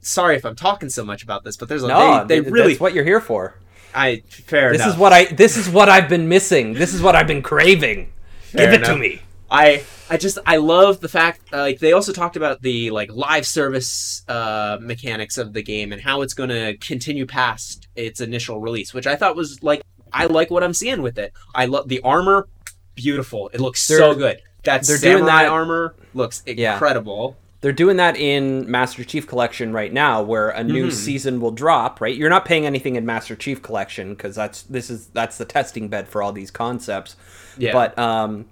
Sorry 0.00 0.34
if 0.34 0.46
I'm 0.46 0.56
talking 0.56 0.88
so 0.88 1.04
much 1.04 1.22
about 1.22 1.44
this, 1.44 1.58
but 1.58 1.68
there's 1.68 1.82
a 1.82 1.88
no, 1.88 2.24
they, 2.24 2.40
they 2.40 2.50
really 2.50 2.74
what 2.76 2.94
you're 2.94 3.04
here 3.04 3.20
for. 3.20 3.58
I 3.94 4.22
fair 4.30 4.72
this 4.72 4.80
enough. 4.80 4.94
is 4.94 4.98
what 4.98 5.12
I 5.12 5.24
this 5.26 5.58
is 5.58 5.68
what 5.68 5.90
I've 5.90 6.08
been 6.08 6.26
missing. 6.26 6.72
This 6.72 6.94
is 6.94 7.02
what 7.02 7.14
I've 7.14 7.26
been 7.26 7.42
craving. 7.42 8.10
Fair 8.40 8.64
Give 8.64 8.72
it 8.72 8.76
enough. 8.76 8.90
to 8.92 8.96
me. 8.96 9.20
I 9.50 9.84
I 10.10 10.16
just 10.16 10.38
I 10.44 10.56
love 10.56 11.00
the 11.00 11.08
fact 11.08 11.40
uh, 11.52 11.58
like 11.58 11.78
they 11.78 11.92
also 11.92 12.12
talked 12.12 12.36
about 12.36 12.62
the 12.62 12.90
like 12.90 13.10
live 13.12 13.46
service 13.46 14.22
uh, 14.28 14.78
mechanics 14.80 15.38
of 15.38 15.52
the 15.52 15.62
game 15.62 15.92
and 15.92 16.00
how 16.00 16.22
it's 16.22 16.34
going 16.34 16.50
to 16.50 16.76
continue 16.78 17.26
past 17.26 17.88
its 17.96 18.20
initial 18.20 18.60
release, 18.60 18.92
which 18.92 19.06
I 19.06 19.16
thought 19.16 19.36
was 19.36 19.62
like 19.62 19.82
I 20.12 20.26
like 20.26 20.50
what 20.50 20.62
I'm 20.62 20.74
seeing 20.74 21.02
with 21.02 21.18
it. 21.18 21.32
I 21.54 21.66
love 21.66 21.88
the 21.88 22.00
armor, 22.00 22.48
beautiful. 22.94 23.50
It 23.52 23.60
looks 23.60 23.86
they're, 23.86 23.98
so 23.98 24.14
good. 24.14 24.40
That 24.64 24.84
they're 24.84 24.98
samurai 24.98 25.16
doing 25.16 25.26
that 25.26 25.48
armor 25.48 25.94
looks 26.14 26.42
incredible. 26.42 27.36
Yeah. 27.36 27.44
They're 27.60 27.72
doing 27.72 27.96
that 27.96 28.16
in 28.16 28.70
Master 28.70 29.02
Chief 29.02 29.26
Collection 29.26 29.72
right 29.72 29.92
now, 29.92 30.22
where 30.22 30.50
a 30.50 30.62
new 30.62 30.86
mm-hmm. 30.86 30.94
season 30.94 31.40
will 31.40 31.50
drop. 31.50 32.00
Right, 32.00 32.14
you're 32.14 32.30
not 32.30 32.44
paying 32.44 32.66
anything 32.66 32.96
in 32.96 33.04
Master 33.04 33.34
Chief 33.34 33.62
Collection 33.62 34.10
because 34.10 34.36
that's 34.36 34.62
this 34.62 34.90
is 34.90 35.08
that's 35.08 35.38
the 35.38 35.44
testing 35.44 35.88
bed 35.88 36.06
for 36.08 36.22
all 36.22 36.32
these 36.32 36.50
concepts. 36.50 37.16
Yeah. 37.56 37.72
But 37.72 37.98
um, 37.98 38.46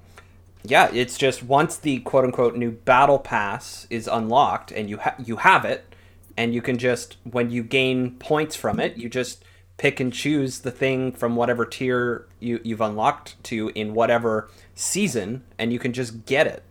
yeah, 0.71 0.91
it's 0.93 1.19
just 1.19 1.43
once 1.43 1.77
the 1.77 2.01
quote 2.01 2.25
unquote 2.25 2.57
new 2.57 2.71
battle 2.71 3.19
pass 3.19 3.87
is 3.91 4.09
unlocked 4.09 4.73
and 4.73 4.89
you 4.89 4.99
ha- 4.99 5.15
you 5.23 5.37
have 5.37 5.65
it, 5.65 5.95
and 6.37 6.55
you 6.55 6.63
can 6.63 6.79
just 6.79 7.17
when 7.25 7.51
you 7.51 7.63
gain 7.63 8.13
points 8.13 8.57
from 8.57 8.81
it, 8.81 8.97
you 8.97 9.09
just 9.09 9.45
pick 9.77 10.01
and 10.01 10.13
choose 10.13 10.61
the 10.61 10.71
thing 10.71 11.13
from 11.13 11.37
whatever 11.37 11.67
tier 11.67 12.27
you 12.41 12.61
you've 12.65 12.81
unlocked 12.81 13.43
to 13.45 13.71
in 13.75 13.95
whatever 13.95 14.51
season, 14.75 15.45
and 15.59 15.73
you 15.73 15.79
can 15.79 15.93
just 15.93 16.25
get 16.27 16.47
it. 16.47 16.63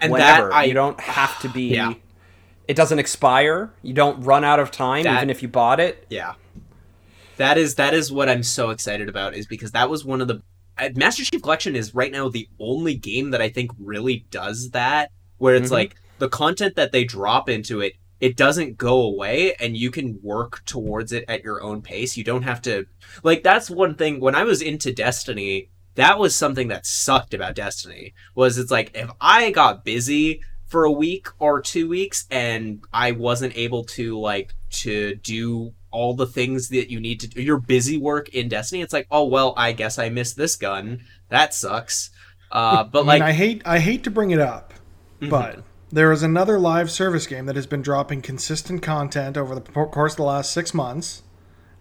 And 0.00 0.12
whenever. 0.12 0.50
that 0.50 0.54
I, 0.54 0.64
you 0.64 0.74
don't 0.74 1.00
have 1.00 1.40
to 1.40 1.48
be. 1.48 1.68
Yeah. 1.68 1.94
It 2.68 2.74
doesn't 2.74 2.98
expire. 2.98 3.72
You 3.82 3.94
don't 3.94 4.20
run 4.22 4.42
out 4.42 4.58
of 4.58 4.72
time, 4.72 5.04
that, 5.04 5.16
even 5.16 5.30
if 5.30 5.40
you 5.40 5.48
bought 5.48 5.78
it. 5.78 6.04
Yeah. 6.10 6.34
That 7.36 7.58
is 7.58 7.76
that 7.76 7.94
is 7.94 8.10
what 8.10 8.28
I'm 8.28 8.42
so 8.42 8.70
excited 8.70 9.08
about 9.08 9.34
is 9.34 9.46
because 9.46 9.72
that 9.72 9.88
was 9.88 10.04
one 10.04 10.20
of 10.20 10.28
the 10.28 10.42
Master 10.94 11.24
Chief 11.24 11.42
Collection 11.42 11.74
is 11.74 11.94
right 11.94 12.12
now 12.12 12.28
the 12.28 12.48
only 12.60 12.94
game 12.94 13.30
that 13.30 13.40
I 13.40 13.48
think 13.48 13.70
really 13.78 14.26
does 14.30 14.70
that, 14.70 15.10
where 15.38 15.54
it's 15.54 15.66
mm-hmm. 15.66 15.74
like 15.74 15.96
the 16.18 16.28
content 16.28 16.76
that 16.76 16.92
they 16.92 17.04
drop 17.04 17.48
into 17.48 17.80
it, 17.80 17.94
it 18.20 18.36
doesn't 18.36 18.78
go 18.78 19.02
away 19.02 19.54
and 19.60 19.76
you 19.76 19.90
can 19.90 20.18
work 20.22 20.64
towards 20.64 21.12
it 21.12 21.24
at 21.28 21.44
your 21.44 21.62
own 21.62 21.82
pace. 21.82 22.16
You 22.16 22.24
don't 22.24 22.44
have 22.44 22.62
to, 22.62 22.86
like, 23.22 23.42
that's 23.42 23.68
one 23.68 23.94
thing. 23.94 24.20
When 24.20 24.34
I 24.34 24.44
was 24.44 24.62
into 24.62 24.92
Destiny, 24.92 25.68
that 25.96 26.18
was 26.18 26.34
something 26.34 26.68
that 26.68 26.86
sucked 26.86 27.34
about 27.34 27.54
Destiny, 27.54 28.14
was 28.34 28.56
it's 28.56 28.70
like, 28.70 28.90
if 28.94 29.10
I 29.20 29.50
got 29.50 29.84
busy 29.84 30.40
for 30.66 30.84
a 30.84 30.92
week 30.92 31.28
or 31.38 31.60
two 31.60 31.88
weeks 31.88 32.26
and 32.30 32.82
I 32.92 33.12
wasn't 33.12 33.56
able 33.56 33.84
to, 33.84 34.18
like, 34.18 34.54
to 34.70 35.14
do 35.16 35.74
all 35.96 36.12
the 36.12 36.26
things 36.26 36.68
that 36.68 36.90
you 36.90 37.00
need 37.00 37.18
to 37.20 37.26
do 37.26 37.40
your 37.42 37.58
busy 37.58 37.96
work 37.96 38.28
in 38.28 38.50
Destiny. 38.50 38.82
It's 38.82 38.92
like, 38.92 39.06
oh 39.10 39.24
well, 39.24 39.54
I 39.56 39.72
guess 39.72 39.98
I 39.98 40.10
missed 40.10 40.36
this 40.36 40.54
gun. 40.54 41.00
That 41.30 41.54
sucks. 41.54 42.10
Uh, 42.52 42.84
but 42.92 43.00
I 43.00 43.06
like, 43.06 43.22
I 43.22 43.32
hate 43.32 43.62
I 43.64 43.78
hate 43.78 44.04
to 44.04 44.10
bring 44.10 44.30
it 44.30 44.38
up, 44.38 44.74
mm-hmm. 45.20 45.30
but 45.30 45.64
there 45.90 46.12
is 46.12 46.22
another 46.22 46.58
live 46.58 46.90
service 46.90 47.26
game 47.26 47.46
that 47.46 47.56
has 47.56 47.66
been 47.66 47.80
dropping 47.80 48.20
consistent 48.20 48.82
content 48.82 49.38
over 49.38 49.54
the 49.54 49.62
course 49.62 50.12
of 50.12 50.16
the 50.18 50.24
last 50.24 50.52
six 50.52 50.74
months, 50.74 51.22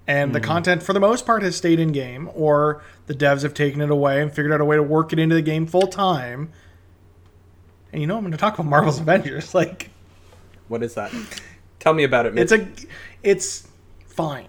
and 0.08 0.32
mm. 0.32 0.34
the 0.34 0.39
content 0.39 0.82
for 0.82 0.93
the 0.93 0.99
most 1.01 1.25
part 1.25 1.43
has 1.43 1.58
stayed 1.58 1.80
in 1.80 1.91
game, 1.91 2.30
or 2.34 2.82
the 3.08 3.13
devs 3.13 3.43
have 3.43 3.54
taken 3.54 3.82
it 3.82 3.91
away 3.91 4.21
and 4.21 4.34
figured 4.34 4.54
out 4.54 4.62
a 4.62 4.65
way 4.65 4.78
to 4.78 4.84
work 4.84 5.12
it 5.12 5.19
into 5.19 5.36
the 5.36 5.41
game 5.41 5.67
full 5.67 5.88
time. 5.88 6.54
And 7.91 7.99
you 8.01 8.08
know, 8.08 8.15
I'm 8.15 8.21
going 8.21 8.32
to 8.32 8.38
talk 8.38 8.54
about 8.54 8.69
Marvel's 8.69 8.99
Avengers. 9.01 9.54
Like, 9.54 9.89
what 10.69 10.84
is 10.84 10.93
that? 10.93 11.12
Tell 11.80 11.93
me 11.93 12.06
about 12.06 12.25
it. 12.25 12.39
It's 12.39 12.54
a, 12.54 12.65
it's 13.21 13.67
fine. 14.15 14.47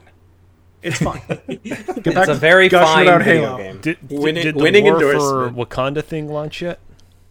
It's 0.82 0.98
fine. 0.98 1.22
it's 1.48 2.28
a 2.28 2.34
very 2.34 2.68
fine 2.68 3.06
video 3.06 3.20
Halo. 3.20 3.56
game. 3.58 3.80
Did, 3.80 4.08
did, 4.08 4.18
winning, 4.18 4.42
did 4.44 4.54
the 4.54 4.62
winning 4.62 4.84
War 4.84 5.00
for 5.00 5.50
Wakanda 5.50 6.04
thing 6.04 6.28
launch 6.28 6.62
yet? 6.62 6.78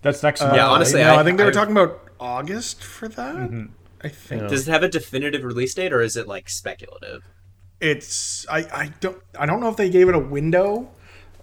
That's 0.02 0.22
next 0.22 0.42
month. 0.42 0.56
Yeah, 0.56 0.68
honestly, 0.68 1.02
no, 1.02 1.16
I, 1.16 1.22
I, 1.22 1.24
think 1.24 1.38
they 1.38 1.46
were 1.46 1.52
talking 1.52 1.72
about 1.72 2.10
August 2.20 2.84
for 2.84 3.08
that. 3.08 3.36
Mm-hmm. 3.36 3.66
I 4.02 4.10
think. 4.10 4.42
Yeah. 4.44 4.48
Does 4.50 4.68
it 4.68 4.72
have 4.72 4.84
a 4.84 4.90
definitive 4.90 5.44
release 5.44 5.74
date, 5.74 5.94
or 5.94 6.02
is 6.02 6.16
it 6.16 6.28
like 6.28 6.50
speculative? 6.50 7.24
It's 7.80 8.46
I, 8.50 8.60
I 8.60 8.94
don't 9.00 9.18
I 9.38 9.46
don't 9.46 9.60
know 9.60 9.70
if 9.70 9.78
they 9.78 9.90
gave 9.90 10.10
it 10.10 10.16
a 10.16 10.20
window, 10.20 10.90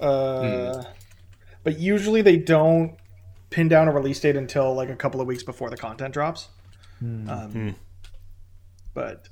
uh, 0.00 0.07
mm. 0.07 0.87
but 1.64 1.78
usually 1.78 2.22
they 2.22 2.37
don't 2.37 2.96
pin 3.50 3.68
down 3.68 3.88
a 3.88 3.92
release 3.92 4.20
date 4.20 4.37
until 4.37 4.74
like 4.74 4.88
a 4.88 4.96
couple 4.96 5.20
of 5.20 5.26
weeks 5.26 5.42
before 5.42 5.70
the 5.70 5.76
content 5.76 6.14
drops. 6.14 6.48
Mm. 7.02 7.28
Um, 7.28 7.52
mm. 7.52 7.74
But 8.94 9.28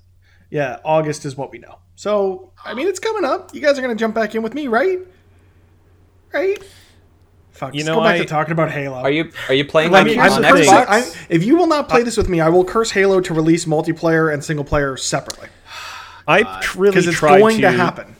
yeah, 0.50 0.78
August 0.84 1.24
is 1.24 1.36
what 1.36 1.50
we 1.50 1.58
know. 1.58 1.78
So, 1.96 2.52
I 2.64 2.74
mean, 2.74 2.86
it's 2.88 2.98
coming 2.98 3.24
up. 3.24 3.54
You 3.54 3.60
guys 3.60 3.78
are 3.78 3.82
going 3.82 3.94
to 3.94 3.98
jump 4.00 4.14
back 4.14 4.34
in 4.34 4.42
with 4.42 4.54
me, 4.54 4.66
right? 4.68 4.98
Right? 6.32 6.62
Fuck, 7.50 7.74
You 7.74 7.84
know, 7.84 7.96
go 7.96 8.04
back 8.04 8.14
I- 8.14 8.18
to 8.18 8.24
talking 8.24 8.52
about 8.52 8.70
Halo. 8.70 8.98
Are 8.98 9.10
you 9.10 9.30
are 9.48 9.54
you 9.54 9.64
playing 9.66 9.90
Like, 9.92 10.02
on, 10.06 10.14
here's 10.14 10.32
on 10.32 10.42
cursing- 10.42 10.72
Xbox? 10.72 10.86
I- 10.88 11.26
if 11.28 11.44
you 11.44 11.56
will 11.56 11.66
not 11.66 11.88
play 11.88 12.02
this 12.02 12.16
with 12.16 12.28
me, 12.28 12.40
I 12.40 12.48
will 12.48 12.64
curse 12.64 12.90
Halo 12.92 13.20
to 13.20 13.34
release 13.34 13.64
multiplayer 13.66 14.32
and 14.32 14.42
single 14.42 14.64
player 14.64 14.96
separately 14.96 15.48
I 16.26 16.62
really 16.76 16.92
because 16.92 17.06
it's 17.08 17.16
tried 17.18 17.40
going 17.40 17.56
to, 17.56 17.62
to 17.62 17.70
happen. 17.72 18.16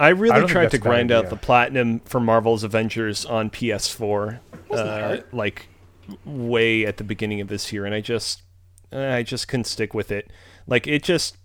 I 0.00 0.06
I 0.06 0.08
really 0.10 0.40
don't 0.40 0.48
tried 0.48 0.70
to 0.72 0.78
grind 0.78 1.12
out 1.12 1.30
the 1.30 1.36
platinum 1.36 2.00
for 2.00 2.18
Marvel's 2.18 2.64
Avengers 2.64 3.24
on 3.24 3.48
PS4, 3.50 4.40
uh, 4.72 5.18
like 5.32 5.68
way 6.24 6.84
at 6.84 6.96
the 6.96 7.04
beginning 7.04 7.40
of 7.40 7.46
this 7.48 7.72
year, 7.72 7.84
and 7.86 7.94
I 7.94 8.00
just, 8.00 8.42
uh, 8.92 8.98
I 8.98 9.22
just 9.22 9.46
couldn't 9.46 9.64
stick 9.64 9.94
with 9.94 10.10
it. 10.10 10.30
Like 10.66 10.86
it 10.88 11.02
just, 11.04 11.36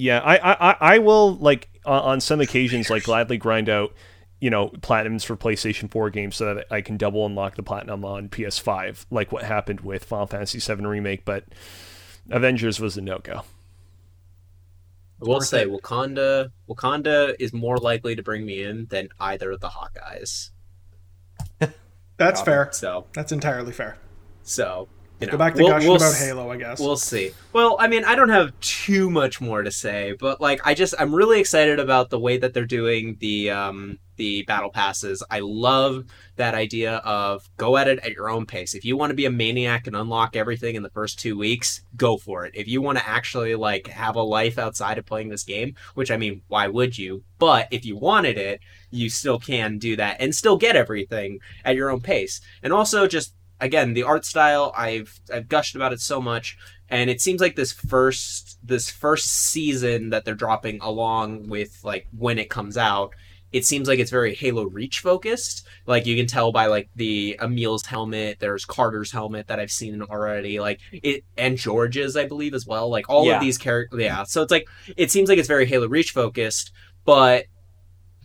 yeah, 0.00 0.20
I, 0.20 0.36
I, 0.36 0.70
I- 0.70 0.76
I 0.94 0.98
will 0.98 1.34
like 1.36 1.68
on, 1.84 2.02
on 2.02 2.20
some 2.20 2.40
occasions 2.40 2.90
like 2.90 3.04
gladly 3.04 3.36
grind 3.38 3.68
out, 3.68 3.94
you 4.40 4.50
know, 4.50 4.68
platinums 4.68 5.24
for 5.24 5.36
PlayStation 5.36 5.90
4 5.90 6.10
games 6.10 6.36
so 6.36 6.54
that 6.54 6.66
I 6.70 6.80
can 6.80 6.96
double 6.96 7.26
unlock 7.26 7.56
the 7.56 7.62
platinum 7.62 8.04
on 8.04 8.28
PS5, 8.28 9.06
like 9.10 9.30
what 9.32 9.44
happened 9.44 9.80
with 9.82 10.04
Final 10.04 10.26
Fantasy 10.26 10.58
7 10.60 10.86
remake, 10.86 11.24
but 11.24 11.44
Avengers 12.30 12.80
was 12.80 12.96
a 12.96 13.00
no 13.02 13.18
go. 13.18 13.42
I 15.22 15.24
will 15.26 15.34
worth 15.34 15.46
say. 15.46 15.66
Wakanda 15.66 16.50
Wakanda 16.68 17.34
is 17.38 17.52
more 17.52 17.76
likely 17.76 18.16
to 18.16 18.22
bring 18.22 18.46
me 18.46 18.62
in 18.62 18.86
than 18.86 19.10
either 19.20 19.50
of 19.50 19.60
the 19.60 19.68
Hawkeyes. 19.68 20.50
That's 22.16 22.40
fair. 22.40 22.70
So 22.72 23.06
That's 23.12 23.30
entirely 23.32 23.72
fair. 23.72 23.98
so 24.42 24.88
you 25.20 25.26
know, 25.26 25.32
Go 25.32 25.38
back 25.38 25.54
to 25.54 25.62
we'll- 25.62 25.70
gushing 25.72 25.88
we'll 25.88 25.96
about 25.96 26.12
s- 26.14 26.20
Halo, 26.24 26.50
I 26.50 26.56
guess. 26.56 26.80
We'll 26.80 26.96
see. 26.96 27.32
Well, 27.52 27.76
I 27.78 27.88
mean, 27.88 28.04
I 28.04 28.14
don't 28.14 28.28
have 28.30 28.58
too 28.60 29.10
much 29.10 29.40
more 29.40 29.62
to 29.62 29.70
say, 29.70 30.14
but 30.18 30.40
like, 30.40 30.60
I 30.66 30.74
just 30.74 30.94
I'm 30.98 31.14
really 31.14 31.40
excited 31.40 31.78
about 31.78 32.10
the 32.10 32.18
way 32.18 32.38
that 32.38 32.54
they're 32.54 32.64
doing 32.66 33.16
the 33.20 33.50
um 33.50 33.98
the 34.16 34.42
battle 34.42 34.70
passes. 34.70 35.22
I 35.30 35.40
love 35.40 36.04
that 36.36 36.54
idea 36.54 36.96
of 36.96 37.48
go 37.56 37.78
at 37.78 37.88
it 37.88 37.98
at 38.00 38.12
your 38.12 38.28
own 38.28 38.44
pace. 38.44 38.74
If 38.74 38.84
you 38.84 38.94
want 38.96 39.10
to 39.10 39.14
be 39.14 39.24
a 39.24 39.30
maniac 39.30 39.86
and 39.86 39.96
unlock 39.96 40.36
everything 40.36 40.74
in 40.74 40.82
the 40.82 40.90
first 40.90 41.18
two 41.18 41.38
weeks, 41.38 41.80
go 41.96 42.18
for 42.18 42.44
it. 42.44 42.52
If 42.54 42.68
you 42.68 42.82
want 42.82 42.98
to 42.98 43.08
actually 43.08 43.54
like 43.54 43.86
have 43.88 44.16
a 44.16 44.22
life 44.22 44.58
outside 44.58 44.98
of 44.98 45.06
playing 45.06 45.30
this 45.30 45.42
game, 45.44 45.74
which 45.94 46.10
I 46.10 46.18
mean, 46.18 46.42
why 46.48 46.68
would 46.68 46.98
you? 46.98 47.22
But 47.38 47.68
if 47.70 47.86
you 47.86 47.96
wanted 47.96 48.36
it, 48.36 48.60
you 48.90 49.08
still 49.08 49.38
can 49.38 49.78
do 49.78 49.96
that 49.96 50.18
and 50.20 50.34
still 50.34 50.58
get 50.58 50.76
everything 50.76 51.38
at 51.64 51.76
your 51.76 51.88
own 51.90 52.00
pace. 52.02 52.42
And 52.62 52.74
also 52.74 53.06
just 53.06 53.34
again, 53.60 53.94
the 53.94 54.02
art 54.02 54.24
style, 54.24 54.72
I've 54.76 55.20
I've 55.32 55.48
gushed 55.48 55.76
about 55.76 55.92
it 55.92 56.00
so 56.00 56.20
much 56.20 56.56
and 56.88 57.08
it 57.08 57.20
seems 57.20 57.40
like 57.40 57.54
this 57.56 57.72
first 57.72 58.58
this 58.66 58.90
first 58.90 59.26
season 59.26 60.10
that 60.10 60.24
they're 60.24 60.34
dropping 60.34 60.80
along 60.80 61.48
with 61.48 61.78
like 61.84 62.06
when 62.16 62.38
it 62.38 62.50
comes 62.50 62.76
out 62.76 63.14
it 63.52 63.64
seems 63.64 63.88
like 63.88 63.98
it's 64.00 64.10
very 64.10 64.34
halo 64.34 64.64
reach 64.64 64.98
focused 65.00 65.66
like 65.86 66.04
you 66.06 66.16
can 66.16 66.26
tell 66.26 66.50
by 66.52 66.66
like 66.66 66.88
the 66.96 67.36
emile's 67.40 67.86
helmet 67.86 68.38
there's 68.40 68.64
carter's 68.64 69.12
helmet 69.12 69.46
that 69.46 69.58
i've 69.60 69.70
seen 69.70 70.02
already 70.02 70.58
like 70.60 70.80
it 70.92 71.24
and 71.38 71.56
george's 71.58 72.16
i 72.16 72.24
believe 72.26 72.54
as 72.54 72.66
well 72.66 72.88
like 72.90 73.08
all 73.08 73.24
Yeah. 73.26 73.36
of 73.36 73.40
these 73.40 73.56
characters 73.58 74.00
yeah 74.00 74.24
so 74.24 74.42
it's 74.42 74.50
like 74.50 74.66
it 74.96 75.10
seems 75.12 75.28
like 75.28 75.38
it's 75.38 75.48
very 75.48 75.66
halo 75.66 75.86
reach 75.88 76.10
focused 76.10 76.72
but 77.04 77.44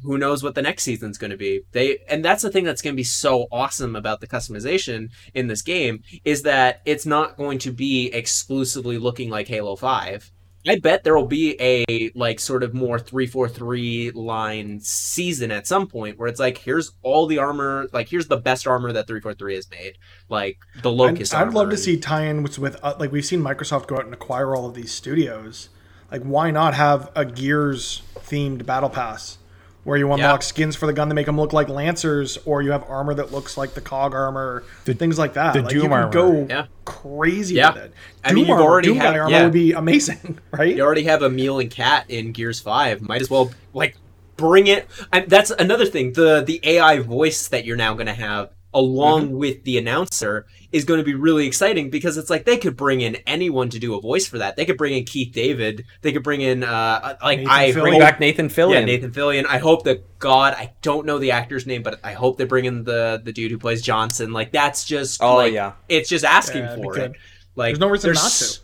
who 0.06 0.18
knows 0.18 0.44
what 0.44 0.56
the 0.56 0.62
next 0.62 0.84
season's 0.84 1.18
going 1.18 1.32
to 1.32 1.38
be. 1.38 1.62
They 1.72 2.00
and 2.08 2.24
that's 2.24 2.44
the 2.44 2.50
thing 2.50 2.64
that's 2.64 2.82
going 2.82 2.94
to 2.94 2.98
be 2.98 3.04
so 3.04 3.48
awesome 3.52 3.96
about 3.96 4.22
the 4.22 4.28
customization 4.28 5.10
in 5.34 5.48
this 5.48 5.62
game 5.62 6.04
is 6.24 6.44
that 6.44 6.82
it's 6.86 7.06
not 7.06 7.38
going 7.38 7.60
to 7.60 7.72
be 7.72 8.08
exclusively 8.14 8.98
looking 8.98 9.30
like 9.30 9.48
halo 9.48 9.76
5 9.76 10.32
i 10.68 10.80
bet 10.80 11.04
there 11.04 11.16
will 11.16 11.28
be 11.28 11.56
a 11.60 12.12
like 12.16 12.40
sort 12.40 12.64
of 12.64 12.74
more 12.74 12.98
343 13.00 14.12
line 14.12 14.80
season 14.80 15.52
at 15.52 15.68
some 15.68 15.88
point 15.88 16.18
where 16.18 16.28
it's 16.28 16.40
like 16.40 16.58
here's 16.58 16.92
all 17.02 17.28
the 17.28 17.38
armor 17.38 17.88
like 17.94 18.10
here's 18.10 18.28
the 18.28 18.38
best 18.38 18.68
armor 18.68 18.92
that 18.92 19.08
343 19.08 19.56
has 19.56 19.70
made 19.70 19.98
like 20.30 20.58
the 20.82 20.92
locust 20.92 21.34
I'd 21.34 21.54
love 21.54 21.70
to 21.70 21.78
see 21.78 21.98
tie-ins 21.98 22.58
with 22.58 22.78
uh, 22.84 22.96
like 23.00 23.12
we've 23.12 23.26
seen 23.26 23.42
Microsoft 23.42 23.88
go 23.88 23.96
out 23.96 24.06
and 24.06 24.14
acquire 24.14 24.56
all 24.56 24.68
of 24.68 24.74
these 24.74 24.92
studios. 24.92 25.70
Like, 26.12 26.22
why 26.22 26.52
not 26.52 26.76
have 26.76 27.12
a 27.16 27.26
Gears 27.26 28.04
themed 28.20 28.66
battle 28.66 28.90
pass 28.90 29.38
where 29.86 29.98
you 29.98 30.12
unlock 30.12 30.42
Yeah. 30.42 30.46
skins 30.46 30.76
for 30.76 30.86
the 30.88 30.92
gun 30.94 31.08
that 31.08 31.16
make 31.16 31.28
them 31.28 31.40
look 31.40 31.54
like 31.54 31.70
lancers, 31.70 32.38
or 32.46 32.62
you 32.62 32.72
have 32.72 32.84
armor 32.90 33.14
that 33.14 33.32
looks 33.32 33.56
like 33.58 33.74
the 33.74 33.82
cog 33.82 34.14
armor, 34.14 34.64
things 34.84 35.18
like 35.18 35.34
that. 35.36 35.54
the 35.54 35.62
like, 35.62 35.70
Doom 35.70 35.78
you 35.84 35.84
can 35.90 35.94
armor. 35.94 36.12
go 36.12 36.48
Yeah. 36.50 36.66
crazy 36.84 37.56
Yeah. 37.56 37.74
with 37.74 37.84
it. 37.86 37.94
I 38.24 38.34
mean, 38.34 38.46
you've 38.46 38.52
armor, 38.58 38.64
already 38.64 38.88
Doom 38.90 38.98
had- 38.98 39.14
guy 39.14 39.20
armor 39.20 39.32
yeah. 39.32 39.44
would 39.44 39.54
be 39.54 39.72
amazing, 39.72 40.40
right? 40.52 40.76
You 40.76 40.84
already 40.84 41.04
have 41.04 41.24
Emile 41.24 41.60
and 41.60 41.70
Kat 41.72 42.06
in 42.10 42.32
Gears 42.34 42.60
Five. 42.60 43.02
Might 43.02 43.22
as 43.22 43.30
well 43.30 43.52
like 43.74 43.96
bring 44.38 44.68
it. 44.68 44.88
And 45.14 45.30
that's 45.30 45.52
another 45.52 45.86
thing. 45.86 46.14
The 46.14 46.44
the 46.46 46.60
AI 46.64 47.00
voice 47.00 47.48
that 47.48 47.64
you're 47.64 47.78
now 47.78 47.94
going 47.94 48.08
to 48.08 48.14
have 48.14 48.50
along 48.74 49.28
Mm-hmm. 49.28 49.38
with 49.38 49.64
the 49.64 49.78
announcer 49.78 50.46
is 50.76 50.84
going 50.84 50.98
to 51.00 51.04
be 51.06 51.14
really 51.14 51.48
exciting 51.48 51.90
because 51.90 52.18
it's 52.18 52.30
like 52.30 52.44
they 52.44 52.58
could 52.58 52.76
bring 52.76 53.00
in 53.00 53.16
anyone 53.26 53.70
to 53.70 53.80
do 53.80 53.96
a 53.96 54.02
voice 54.02 54.28
for 54.28 54.40
that. 54.40 54.58
They 54.58 54.66
could 54.66 54.78
bring 54.78 54.94
in 54.94 55.06
Keith 55.06 55.32
David. 55.32 55.86
They 56.02 56.12
could 56.12 56.22
bring 56.24 56.42
in 56.42 56.64
uh 56.64 57.16
like 57.24 57.40
Nathan 57.40 57.52
I 57.54 57.72
Fillion. 57.72 57.82
Bring 57.82 58.00
back 58.00 58.20
Nathan 58.20 58.50
Fillion. 58.50 58.74
yeah, 58.74 58.86
Nathan 58.86 59.12
Fillion. 59.12 59.46
I 59.48 59.58
hope 59.60 59.86
that 59.86 60.20
God, 60.20 60.54
I 60.54 60.74
don't 60.82 61.06
know 61.06 61.18
the 61.18 61.32
actor's 61.32 61.66
name, 61.66 61.82
but 61.82 62.00
I 62.04 62.12
hope 62.12 62.38
they 62.38 62.44
bring 62.44 62.66
in 62.66 62.84
the 62.84 63.22
the 63.24 63.32
dude 63.32 63.52
who 63.52 63.58
plays 63.58 63.82
Johnson. 63.82 64.34
Like 64.34 64.52
that's 64.52 64.84
just 64.84 65.24
Oh, 65.24 65.36
like, 65.38 65.54
yeah. 65.54 65.74
it's 65.88 66.10
just 66.10 66.26
asking 66.26 66.64
Yeah, 66.64 66.76
for 66.76 66.98
it. 67.00 67.14
Like 67.56 67.70
There's 67.70 67.80
no 67.80 67.88
reason 67.90 68.10
there's- 68.10 68.24
not 68.42 68.48
to. 68.58 68.60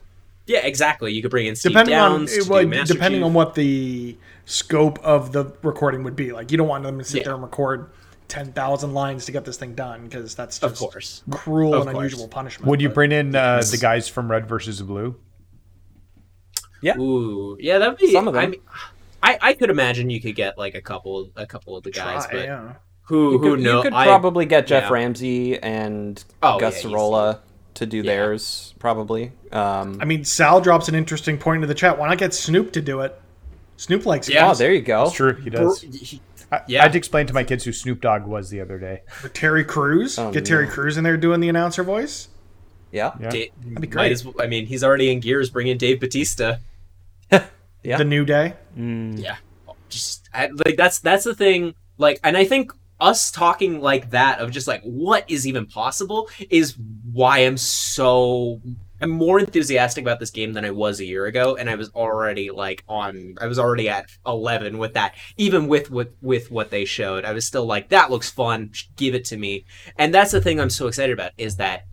Yeah, 0.47 0.65
exactly. 0.65 1.13
You 1.13 1.21
could 1.21 1.32
bring 1.32 1.45
in 1.45 1.56
Steve 1.56 1.71
depending 1.71 1.93
Downs. 1.93 2.38
on 2.38 2.43
to 2.43 2.50
well, 2.50 2.65
Master 2.67 2.93
depending 2.95 3.21
Chief. 3.21 3.26
on 3.28 3.34
what 3.34 3.56
the 3.56 4.17
scope 4.45 5.00
of 5.00 5.32
the 5.32 5.45
recording 5.63 6.04
would 6.04 6.15
be. 6.15 6.34
Like 6.34 6.52
you 6.52 6.58
don't 6.58 6.67
want 6.67 6.84
them 6.84 6.97
to 6.97 7.06
sit 7.06 7.19
Yeah. 7.19 7.24
there 7.26 7.34
and 7.36 7.43
record 7.43 7.89
ten 8.32 8.54
thousand 8.54 8.94
lines 8.94 9.26
to 9.26 9.32
get 9.32 9.44
this 9.46 9.58
thing 9.58 9.76
done 9.76 10.04
because 10.06 10.34
that's 10.36 10.58
just 10.60 10.72
Of 10.72 10.78
course. 10.80 11.22
cruel 11.30 11.74
Of 11.76 11.82
and 11.88 11.91
course. 11.91 11.98
unusual 12.06 12.28
punishment. 12.30 12.67
Would 12.70 12.82
you 12.82 12.88
but- 12.89 12.96
bring 12.96 13.12
in 13.12 13.36
uh, 13.36 13.58
Yes. 13.58 13.72
the 13.72 13.78
guys 13.78 14.08
from 14.08 14.32
Red 14.32 14.48
versus 14.48 14.82
Blue? 14.82 15.15
Yeah. 16.82 16.98
Ooh, 16.98 17.58
yeah, 17.60 17.78
that'd 17.78 17.98
be 17.98 18.12
Some 18.12 18.28
of 18.28 18.34
them. 18.34 18.44
I, 18.44 18.48
mean, 18.48 18.62
I 19.22 19.38
I 19.41 19.54
could 19.54 19.70
imagine 19.70 20.10
you 20.10 20.20
could 20.22 20.36
get 20.36 20.58
like 20.58 20.74
a 20.76 20.82
couple 20.82 21.30
a 21.36 21.46
couple 21.46 21.76
of 21.78 21.84
the 21.84 21.91
guys, 21.91 22.26
try? 22.26 22.34
but 22.38 22.46
yeah. 22.46 22.74
who 23.04 23.34
You 23.34 23.38
who 23.38 23.50
could, 23.52 23.60
you 23.60 23.65
know? 23.65 23.82
could 23.84 23.94
I- 23.94 24.06
probably 24.06 24.46
get 24.46 24.65
Geoff 24.67 24.84
yeah. 24.84 24.89
Ramsey 24.94 25.60
and 25.60 26.24
Oh, 26.41 26.58
Gus 26.60 26.84
yeah, 26.84 26.89
Sorola 26.89 27.39
to 27.76 27.86
do 27.86 28.02
theirs, 28.02 28.74
probably. 28.80 29.32
Um, 29.52 29.98
I 30.02 30.06
mean, 30.06 30.24
Sal 30.26 30.60
drops 30.62 30.88
an 30.89 30.96
interesting 30.96 31.38
point 31.38 31.58
into 31.58 31.67
the 31.67 31.74
chat. 31.76 31.98
Why 32.00 32.08
not 32.10 32.17
get 32.17 32.34
Snoop 32.34 32.74
to 32.74 32.82
do 32.82 33.02
it? 33.02 33.20
Snoop 33.78 34.06
likes 34.06 34.28
Yeah. 34.30 34.50
oh, 34.52 34.54
there 34.56 34.72
you 34.74 34.82
go. 34.82 35.04
It's 35.04 35.13
true, 35.13 35.34
he 35.36 35.50
does. 35.50 35.82
He- 35.82 36.22
I, 36.51 36.61
yeah. 36.67 36.79
I 36.79 36.83
had 36.83 36.91
to 36.93 36.97
explain 36.97 37.27
to 37.27 37.33
my 37.33 37.43
kids 37.43 37.63
who 37.63 37.71
Snoop 37.71 38.01
Dogg 38.01 38.25
was 38.25 38.49
the 38.49 38.59
other 38.61 38.77
day. 38.77 39.01
Or 39.23 39.29
Terry 39.29 39.63
Crews. 39.63 40.19
Oh, 40.19 40.31
get 40.31 40.45
Terry 40.45 40.65
no. 40.65 40.71
Crews 40.71 40.97
in 40.97 41.03
there 41.03 41.17
doing 41.17 41.39
the 41.39 41.49
announcer 41.49 41.83
voice. 41.83 42.27
Yeah. 42.91 43.13
Yeah. 43.19 43.29
Da- 43.29 43.51
be 43.63 43.69
might 43.73 43.89
great. 43.91 44.11
as 44.11 44.25
well- 44.25 44.35
I 44.39 44.47
mean, 44.47 44.65
he's 44.65 44.83
already 44.83 45.11
in 45.11 45.19
Gears. 45.21 45.49
Bring 45.49 45.67
in 45.67 45.77
Dave 45.77 45.99
Batista. 45.99 46.57
Yeah. 47.83 47.97
The 47.97 48.05
New 48.05 48.25
Day. 48.25 48.53
Mm. 48.77 49.19
Yeah, 49.19 49.37
just 49.89 50.29
I, 50.31 50.49
like 50.65 50.77
that's 50.77 50.99
that's 50.99 51.23
the 51.23 51.33
thing. 51.33 51.73
Like, 51.97 52.19
and 52.23 52.37
I 52.37 52.45
think 52.45 52.71
us 52.99 53.31
talking 53.31 53.81
like 53.81 54.11
that 54.11 54.37
of 54.37 54.51
just 54.51 54.67
like 54.67 54.83
what 54.83 55.27
is 55.27 55.47
even 55.47 55.65
possible 55.65 56.29
is 56.51 56.77
why 57.11 57.39
I'm 57.39 57.57
so 57.57 58.61
I'm 59.01 59.09
more 59.09 59.39
enthusiastic 59.39 60.03
about 60.03 60.19
this 60.19 60.29
game 60.29 60.53
than 60.53 60.63
I 60.63 60.71
was 60.71 60.99
a 60.99 61.05
year 61.05 61.25
ago, 61.25 61.55
and 61.55 61.69
I 61.69 61.75
was 61.75 61.89
already 61.95 62.51
like 62.51 62.83
on 62.87 63.35
I 63.41 63.47
was 63.47 63.57
already 63.59 63.89
at 63.89 64.05
eleven 64.25 64.77
with 64.77 64.93
that. 64.93 65.15
Even 65.37 65.67
with 65.67 65.89
with 65.89 66.15
with 66.21 66.51
what 66.51 66.69
they 66.69 66.85
showed, 66.85 67.25
I 67.25 67.33
was 67.33 67.45
still 67.45 67.65
like 67.65 67.89
that 67.89 68.11
looks 68.11 68.29
fun. 68.29 68.71
Give 68.95 69.15
it 69.15 69.25
to 69.25 69.37
me, 69.37 69.65
and 69.97 70.13
that's 70.13 70.31
the 70.31 70.41
thing 70.41 70.59
I'm 70.59 70.69
so 70.69 70.87
excited 70.87 71.13
about 71.13 71.31
is 71.37 71.55
that 71.57 71.85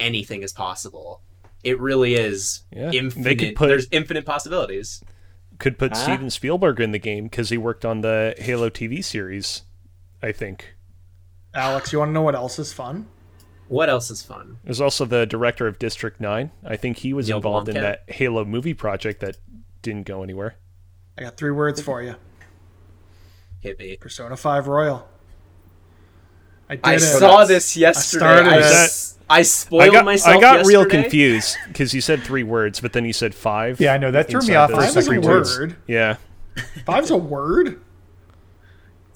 anything 0.00 0.42
is 0.42 0.52
possible. 0.52 1.22
It 1.64 1.80
really 1.80 2.14
is 2.14 2.62
Yeah. 2.70 2.90
They 2.90 2.98
infinite. 2.98 3.38
could 3.38 3.56
put- 3.56 3.68
There's 3.68 3.88
infinite 3.90 4.24
possibilities. 4.26 5.02
Could 5.58 5.78
put 5.78 5.92
Ah. 5.92 5.94
Steven 5.94 6.30
Spielberg 6.30 6.80
in 6.80 6.92
the 6.92 6.98
game 6.98 7.24
because 7.24 7.48
he 7.48 7.56
worked 7.56 7.84
on 7.84 8.02
the 8.02 8.34
Halo 8.38 8.68
TV 8.68 9.02
series, 9.02 9.62
I 10.22 10.32
think. 10.32 10.74
Alex, 11.54 11.92
you 11.92 11.98
want 11.98 12.10
to 12.10 12.12
know 12.12 12.22
what 12.22 12.34
else 12.34 12.58
is 12.58 12.72
fun? 12.74 13.06
What 13.68 13.88
else 13.88 14.10
is 14.10 14.22
fun? 14.22 14.58
There's 14.64 14.80
also 14.80 15.04
the 15.04 15.26
director 15.26 15.66
of 15.66 15.78
District 15.78 16.20
9. 16.20 16.50
I 16.64 16.76
think 16.76 16.98
he 16.98 17.12
was 17.12 17.26
Neill 17.28 17.38
involved 17.38 17.68
in 17.68 17.74
that 17.74 18.04
Halo 18.08 18.44
movie 18.44 18.74
project 18.74 19.20
that 19.20 19.38
didn't 19.82 20.04
go 20.06 20.22
anywhere. 20.22 20.56
I 21.18 21.22
got 21.22 21.36
three 21.36 21.50
words 21.50 21.80
for 21.80 22.02
you. 22.02 22.14
Hit 23.60 23.78
me. 23.78 23.96
Persona 23.96 24.36
5 24.36 24.68
Royal. 24.68 25.08
I 26.68 26.76
did 26.76 26.84
I 26.84 26.94
it. 26.94 27.00
saw 27.00 27.44
this 27.44 27.76
yesterday. 27.76 28.20
started 28.24 28.48
I, 28.48 28.56
it. 28.58 28.62
s- 28.62 29.18
I 29.28 29.42
spoiled 29.42 29.82
I 29.82 29.88
got, 29.92 30.04
myself. 30.04 30.36
I 30.36 30.40
got 30.40 30.66
real 30.66 30.84
confused 30.86 31.56
because 31.68 31.92
you 31.94 32.00
said 32.00 32.22
three 32.22 32.42
words, 32.44 32.80
but 32.80 32.92
then 32.92 33.04
you 33.04 33.12
said 33.12 33.34
five. 33.34 33.80
Yeah, 33.80 33.92
I 33.94 33.98
know 33.98 34.10
that 34.12 34.28
threw 34.28 34.40
me 34.42 34.54
off 34.54 34.70
those 34.70 34.76
for 34.76 34.82
a 34.82 34.86
Five 34.86 34.88
is 34.90 34.96
a 34.96 35.02
second. 35.02 35.22
three 35.22 35.28
words. 35.28 35.58
word. 35.58 35.76
Yeah, 35.88 36.16
Five's 36.84 37.10
a 37.10 37.16
word. 37.16 37.80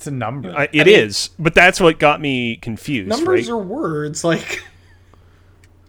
It's 0.00 0.06
a 0.06 0.10
number. 0.10 0.50
I, 0.56 0.66
it 0.72 0.88
is, 0.88 1.28
but 1.38 1.54
that's 1.54 1.78
what 1.78 1.98
got 1.98 2.22
me 2.22 2.56
confused. 2.56 3.10
Numbers 3.10 3.50
right? 3.50 3.52
are 3.52 3.58
words. 3.58 4.24
Like 4.24 4.64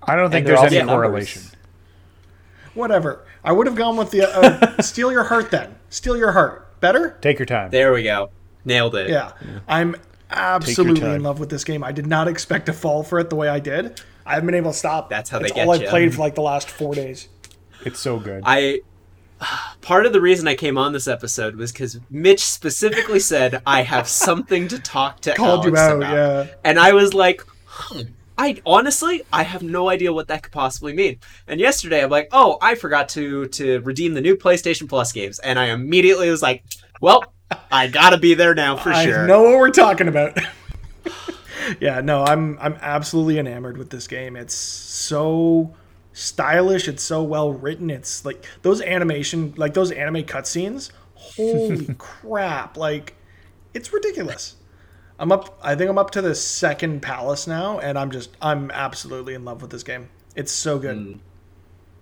I 0.04 0.18
don't 0.18 0.30
think 0.30 0.46
there's 0.46 0.60
also 0.60 0.68
any 0.68 0.80
numbers. 0.80 0.94
correlation. 0.94 1.42
whatever. 2.74 3.26
I 3.42 3.54
would 3.54 3.68
have 3.68 3.78
gone 3.78 3.96
with 3.96 4.12
the 4.12 4.30
uh, 4.78 4.82
steal 4.82 5.14
your 5.14 5.24
heart 5.24 5.50
then. 5.50 5.78
Steal 5.90 6.18
your 6.18 6.34
heart. 6.34 6.78
Better? 6.82 7.18
Take 7.22 7.40
your 7.40 7.46
time. 7.46 7.72
There 7.72 7.94
we 7.94 8.04
go. 8.04 8.32
Nailed 8.66 8.96
it. 8.96 9.10
Yeah. 9.10 9.32
I'm 9.66 9.96
absolutely 10.30 11.10
in 11.10 11.24
love 11.24 11.40
with 11.40 11.50
this 11.50 11.64
game. 11.64 11.82
I 11.82 11.94
did 11.94 12.06
not 12.06 12.28
expect 12.28 12.66
to 12.66 12.74
fall 12.74 13.04
for 13.04 13.18
it 13.18 13.30
the 13.30 13.38
way 13.38 13.48
I 13.48 13.62
did. 13.62 14.02
I 14.26 14.34
haven't 14.34 14.48
been 14.48 14.56
able 14.56 14.74
to 14.74 14.78
stop. 14.78 15.10
That's 15.10 15.30
how 15.30 15.40
they 15.40 15.46
it's 15.46 15.54
get 15.54 15.66
all 15.66 15.74
I've 15.74 15.84
you. 15.84 15.88
played 15.88 16.14
for 16.14 16.20
like 16.20 16.36
the 16.36 16.42
last 16.42 16.70
four 16.70 16.94
days. 16.94 17.30
It's 17.86 18.02
so 18.02 18.20
good. 18.20 18.44
I 18.46 18.82
part 19.82 20.06
of 20.06 20.14
the 20.14 20.22
reason 20.22 20.48
I 20.48 20.56
came 20.56 20.78
on 20.78 20.94
this 20.94 21.08
episode 21.08 21.56
was 21.56 21.72
because 21.72 22.00
Mitch 22.10 22.44
specifically 22.46 23.20
said 23.20 23.62
I 23.66 23.82
have 23.84 24.08
something 24.08 24.68
to 24.70 24.80
talk 24.80 25.22
to 25.22 25.34
Called 25.36 25.66
you 25.66 25.76
Alex 25.76 25.80
out, 25.82 25.98
about. 25.98 26.14
yeah. 26.14 26.54
and 26.64 26.80
I 26.80 26.94
was 26.94 27.14
like, 27.14 27.44
huh, 27.66 28.04
I 28.38 28.62
honestly 28.66 29.22
I 29.32 29.44
have 29.44 29.64
no 29.64 29.90
idea 29.90 30.14
what 30.14 30.28
that 30.28 30.44
could 30.44 30.52
possibly 30.52 30.94
mean. 30.94 31.20
And 31.48 31.60
yesterday 31.60 32.04
I'm 32.04 32.10
like, 32.10 32.30
oh, 32.32 32.58
I 32.62 32.76
forgot 32.76 33.10
to 33.10 33.48
to 33.48 33.80
redeem 33.82 34.14
the 34.14 34.22
new 34.22 34.36
PlayStation 34.36 34.88
Plus 34.88 35.12
games, 35.12 35.40
and 35.40 35.58
I 35.60 35.66
immediately 35.68 36.30
was 36.30 36.42
like, 36.42 36.64
well, 37.02 37.24
I 37.72 37.88
gotta 37.88 38.18
be 38.18 38.34
there 38.34 38.56
now 38.56 38.78
for 38.78 38.92
I 38.92 39.06
sure. 39.06 39.28
know 39.28 39.44
what 39.44 39.58
we're 39.58 39.72
talking 39.72 40.08
about. 40.08 40.38
yeah, 41.80 42.02
no, 42.02 42.24
I'm 42.24 42.58
I'm 42.60 42.78
absolutely 42.82 43.40
enamored 43.40 43.78
with 43.78 43.90
this 43.90 44.08
game. 44.08 44.36
It's 44.36 44.56
so 44.56 45.76
stylish. 46.14 46.88
It's 46.88 47.04
so 47.04 47.24
well 47.24 47.52
written. 47.52 47.90
It's 47.90 48.26
like 48.26 48.46
those 48.62 48.82
animation, 48.82 49.54
like 49.58 49.74
those 49.74 49.92
anime 49.92 50.24
cutscenes. 50.24 50.92
Holy 51.16 51.94
crap! 51.98 52.78
Like, 52.78 53.16
it's 53.74 53.94
ridiculous. 53.94 54.56
I'm 55.20 55.32
up. 55.32 55.60
I 55.62 55.76
think 55.76 55.90
I'm 55.90 55.98
up 55.98 56.12
to 56.12 56.22
the 56.22 56.34
second 56.36 57.02
palace 57.02 57.46
now, 57.48 57.80
and 57.80 57.98
I'm 57.98 58.12
just 58.12 58.36
I'm 58.42 58.72
absolutely 58.72 59.34
in 59.36 59.46
love 59.46 59.62
with 59.62 59.72
this 59.72 59.84
game. 59.84 60.10
It's 60.36 60.52
so 60.52 60.80
good. 60.80 61.20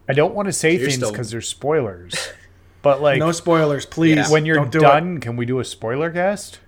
I 0.08 0.14
don't 0.14 0.34
want 0.34 0.48
to 0.48 0.54
say 0.54 0.76
you're 0.76 0.90
things 0.90 1.10
because 1.10 1.32
they're 1.32 1.42
spoilers. 1.42 2.16
But 2.82 3.02
like 3.02 3.20
No 3.20 3.34
spoilers, 3.34 3.86
please. 3.86 4.16
Yeah. 4.16 4.30
when 4.32 4.46
you're 4.46 4.56
Don't 4.56 4.72
do 4.72 4.80
done, 4.80 5.20
can 5.20 5.36
we 5.36 5.46
do 5.46 5.60
a 5.60 5.66
spoiler 5.66 6.10
cast? 6.12 6.60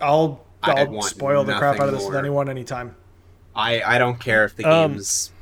I'll 0.00 0.44
I 0.62 0.84
I'll 0.84 1.02
spoil 1.02 1.44
the 1.44 1.54
crap 1.54 1.80
out 1.80 1.88
of 1.88 1.94
this 1.94 2.06
with 2.06 2.16
anyone 2.16 2.48
anytime. 2.48 2.96
I 3.54 3.82
I 3.82 3.98
don't 3.98 4.18
care 4.18 4.44
if 4.44 4.56
the 4.56 4.64
Um, 4.64 4.92
game's 4.92 5.32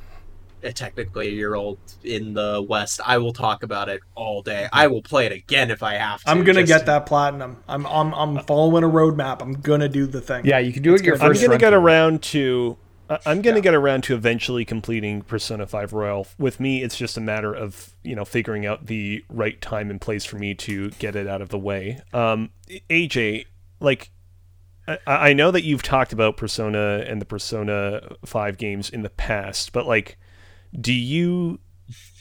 technically 0.72 1.29
a 1.29 1.33
year 1.33 1.55
old 1.55 1.79
in 2.03 2.35
the 2.35 2.64
West. 2.66 3.00
I 3.05 3.18
will 3.18 3.33
talk 3.33 3.62
about 3.62 3.88
it 3.88 4.00
all 4.14 4.42
day. 4.42 4.68
I 4.72 4.87
will 4.87 5.03
play 5.03 5.27
it 5.27 5.33
again 5.33 5.70
if 5.70 5.83
I 5.83 5.94
have 5.94 6.22
to. 6.24 6.31
I'm 6.31 6.44
gonna 6.44 6.62
get 6.62 6.81
to- 6.81 6.85
that 6.87 7.07
platinum. 7.07 7.59
I'm 7.68 7.87
I'm 7.87 8.14
I'm 8.14 8.38
following 8.44 8.85
a 8.85 8.88
roadmap. 8.88 9.42
I'm 9.42 9.55
gonna 9.55 9.88
do 9.88 10.07
the 10.07 10.20
thing. 10.20 10.46
Yeah, 10.46 10.59
you 10.59 10.72
can 10.72 10.83
do 10.83 10.94
it 10.94 11.03
your 11.03 11.16
good. 11.16 11.24
I'm 11.24 11.33
I'm 11.33 11.40
gonna 11.40 11.59
get 11.59 11.70
through. 11.70 11.79
around 11.79 12.22
to. 12.24 12.77
I- 13.11 13.18
I'm 13.27 13.42
gonna 13.42 13.57
Yeah. 13.57 13.62
get 13.64 13.74
around 13.74 14.03
to 14.05 14.14
eventually 14.14 14.64
completing 14.64 15.20
Persona 15.20 15.66
5 15.66 15.92
Royal. 15.92 16.27
With 16.38 16.59
me, 16.59 16.83
it's 16.83 16.96
just 16.96 17.18
a 17.18 17.20
matter 17.20 17.53
of 17.55 17.94
you 18.03 18.16
know 18.16 18.24
figuring 18.24 18.64
out 18.64 18.87
the 18.87 19.22
right 19.29 19.61
time 19.61 19.90
and 19.90 20.00
place 20.00 20.24
for 20.24 20.37
me 20.37 20.55
to 20.55 20.90
get 20.92 21.14
it 21.14 21.27
out 21.29 21.42
of 21.42 21.50
the 21.50 21.59
way. 21.59 22.00
Um, 22.14 22.48
AJ, 22.88 23.44
like, 23.81 24.11
I, 24.88 24.98
I 25.07 25.33
know 25.35 25.50
that 25.50 25.64
you've 25.64 25.83
talked 25.83 26.14
about 26.14 26.38
Persona 26.38 27.05
and 27.07 27.20
the 27.20 27.27
Persona 27.27 28.16
5 28.24 28.57
games 28.57 28.88
in 28.88 29.03
the 29.03 29.11
past, 29.11 29.72
but 29.74 29.87
like, 29.87 30.16
do 30.78 30.92
you 30.92 31.58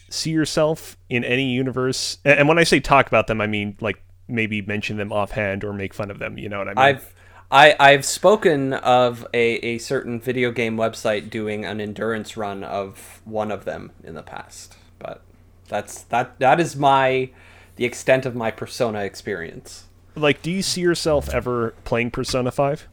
see 0.10 0.32
yourself 0.32 0.98
in 1.10 1.24
any 1.24 1.52
universe? 1.52 2.18
And 2.24 2.48
when 2.48 2.60
I 2.60 2.64
say 2.64 2.80
talk 2.80 3.08
about 3.08 3.28
them, 3.28 3.42
I 3.42 3.48
mean 3.48 3.78
like 3.82 4.02
maybe 4.28 4.62
mention 4.62 4.98
them 4.98 5.12
offhand 5.12 5.64
or 5.64 5.74
make 5.74 5.94
fun 5.94 6.12
of 6.12 6.20
them. 6.20 6.38
You 6.38 6.50
know 6.50 6.60
what 6.60 6.68
I 6.68 6.72
mean? 6.72 6.78
I've 6.78 7.14
I, 7.52 7.76
I've 7.80 8.04
spoken 8.04 8.74
of 8.74 9.28
a, 9.34 9.56
a 9.58 9.78
certain 9.78 10.20
video 10.20 10.52
game 10.52 10.76
website 10.76 11.30
doing 11.30 11.66
an 11.66 11.80
endurance 11.80 12.36
run 12.36 12.64
of 12.64 13.22
one 13.26 13.52
of 13.52 13.66
them 13.66 13.92
in 14.04 14.16
the 14.16 14.24
past, 14.24 14.76
but 14.98 15.22
that's 15.68 16.04
that 16.04 16.40
that 16.40 16.60
is 16.60 16.76
my 16.76 17.30
the 17.76 17.86
extent 17.86 18.26
of 18.26 18.36
my 18.36 18.52
persona 18.52 19.04
experience. 19.04 19.86
like 20.16 20.42
do 20.42 20.52
you 20.52 20.62
see 20.62 20.82
yourself 20.82 21.30
ever 21.34 21.74
playing 21.84 22.12
persona 22.12 22.52
5 22.52 22.88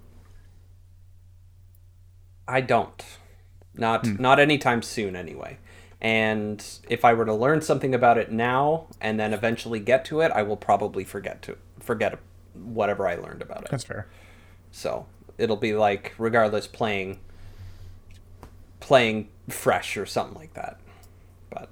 I 2.48 2.60
don't. 2.60 3.04
Not 3.80 4.06
hmm. 4.06 4.16
not 4.20 4.38
anytime 4.38 4.82
soon 4.82 5.16
anyway. 5.16 5.58
And 6.02 6.64
if 6.88 7.04
I 7.04 7.12
were 7.12 7.26
to 7.26 7.34
learn 7.34 7.60
something 7.60 7.94
about 7.94 8.16
it 8.16 8.32
now 8.32 8.86
and 9.00 9.20
then 9.20 9.34
eventually 9.34 9.80
get 9.80 10.04
to 10.06 10.20
it, 10.20 10.32
I 10.32 10.42
will 10.42 10.56
probably 10.56 11.04
forget 11.04 11.42
to 11.42 11.58
forget 11.78 12.18
whatever 12.54 13.06
I 13.06 13.16
learned 13.16 13.42
about 13.42 13.64
it. 13.64 13.70
That's 13.70 13.84
fair. 13.84 14.06
So 14.70 15.06
it'll 15.36 15.56
be 15.56 15.74
like 15.74 16.14
regardless 16.18 16.66
playing 16.66 17.20
playing 18.80 19.28
fresh 19.48 19.96
or 19.96 20.06
something 20.06 20.38
like 20.38 20.54
that. 20.54 20.78
But 21.50 21.68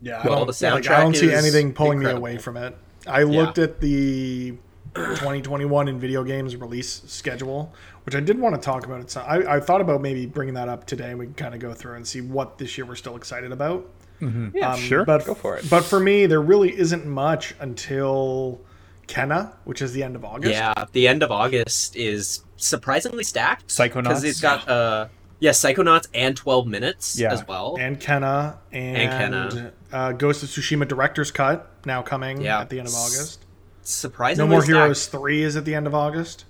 Yeah, 0.00 0.20
I 0.22 0.26
Well, 0.26 0.44
don't, 0.44 0.58
the 0.58 0.70
like, 0.70 0.86
I 0.86 0.88
soundtrack 0.94 1.00
don't 1.02 1.16
see 1.16 1.32
anything 1.32 1.72
pulling 1.74 1.98
incredible. 1.98 2.26
me 2.26 2.32
away 2.32 2.38
from 2.38 2.56
it. 2.56 2.76
I 3.06 3.22
looked 3.24 3.58
at 3.58 3.80
the 3.80 4.52
2021 4.94 5.88
in 5.88 6.00
video 6.00 6.24
games 6.24 6.56
release 6.56 7.02
schedule, 7.06 7.72
which 8.04 8.14
I 8.14 8.20
did 8.20 8.38
want 8.38 8.54
to 8.54 8.60
talk 8.60 8.84
about. 8.86 9.00
It's 9.00 9.16
I, 9.16 9.56
I 9.56 9.60
thought 9.60 9.80
about 9.80 10.00
maybe 10.00 10.26
bringing 10.26 10.54
that 10.54 10.68
up 10.68 10.86
today. 10.86 11.10
and 11.10 11.18
We 11.18 11.26
can 11.26 11.34
kind 11.34 11.54
of 11.54 11.60
go 11.60 11.74
through 11.74 11.94
and 11.96 12.06
see 12.06 12.20
what 12.20 12.58
this 12.58 12.76
year 12.78 12.86
we're 12.86 12.94
still 12.96 13.16
excited 13.16 13.52
about. 13.52 13.86
yeah 14.20 14.72
Um, 14.72 14.80
sure 14.80 15.04
but 15.04 15.24
Go 15.24 15.34
for 15.34 15.56
it. 15.56 15.68
But 15.70 15.84
for 15.84 16.00
me, 16.00 16.26
there 16.26 16.40
really 16.42 16.76
isn't 16.78 17.06
much 17.06 17.54
until 17.60 18.60
Kena, 19.08 19.54
which 19.64 19.82
is 19.82 19.92
the 19.92 20.02
end 20.02 20.14
of 20.16 20.24
August. 20.24 20.52
Yeah, 20.52 20.72
the 20.92 21.08
end 21.08 21.22
of 21.22 21.30
August 21.32 21.96
is 21.96 22.42
surprisingly 22.56 23.24
stacked. 23.24 23.68
Psychonauts? 23.68 24.02
because 24.02 24.24
it's 24.24 24.40
got 24.40 24.68
uh 24.68 25.08
yeah 25.38 25.50
Psychonauts 25.52 26.06
and 26.14 26.36
12 26.36 26.66
minutes 26.66 27.18
Yeah. 27.18 27.32
as 27.32 27.46
well. 27.48 27.76
And 27.80 27.98
Kena 27.98 28.56
and, 28.72 29.32
Kena. 29.34 29.72
Uh, 29.92 30.12
Ghost 30.12 30.42
of 30.42 30.48
Tsushima 30.50 30.86
director's 30.86 31.30
cut 31.30 31.70
now 31.86 32.02
coming 32.02 32.40
Yeah. 32.42 32.60
at 32.60 32.68
the 32.70 32.78
end 32.78 32.88
of 32.88 32.94
August. 32.94 33.40
No 33.42 33.46
surprisingly 33.82 34.48
No 34.48 34.52
More 34.54 34.62
stacked. 34.62 34.76
Heroes 34.76 35.06
3 35.06 35.42
is 35.42 35.56
at 35.56 35.64
the 35.64 35.74
end 35.74 35.86
of 35.86 35.94
August. 35.94 36.44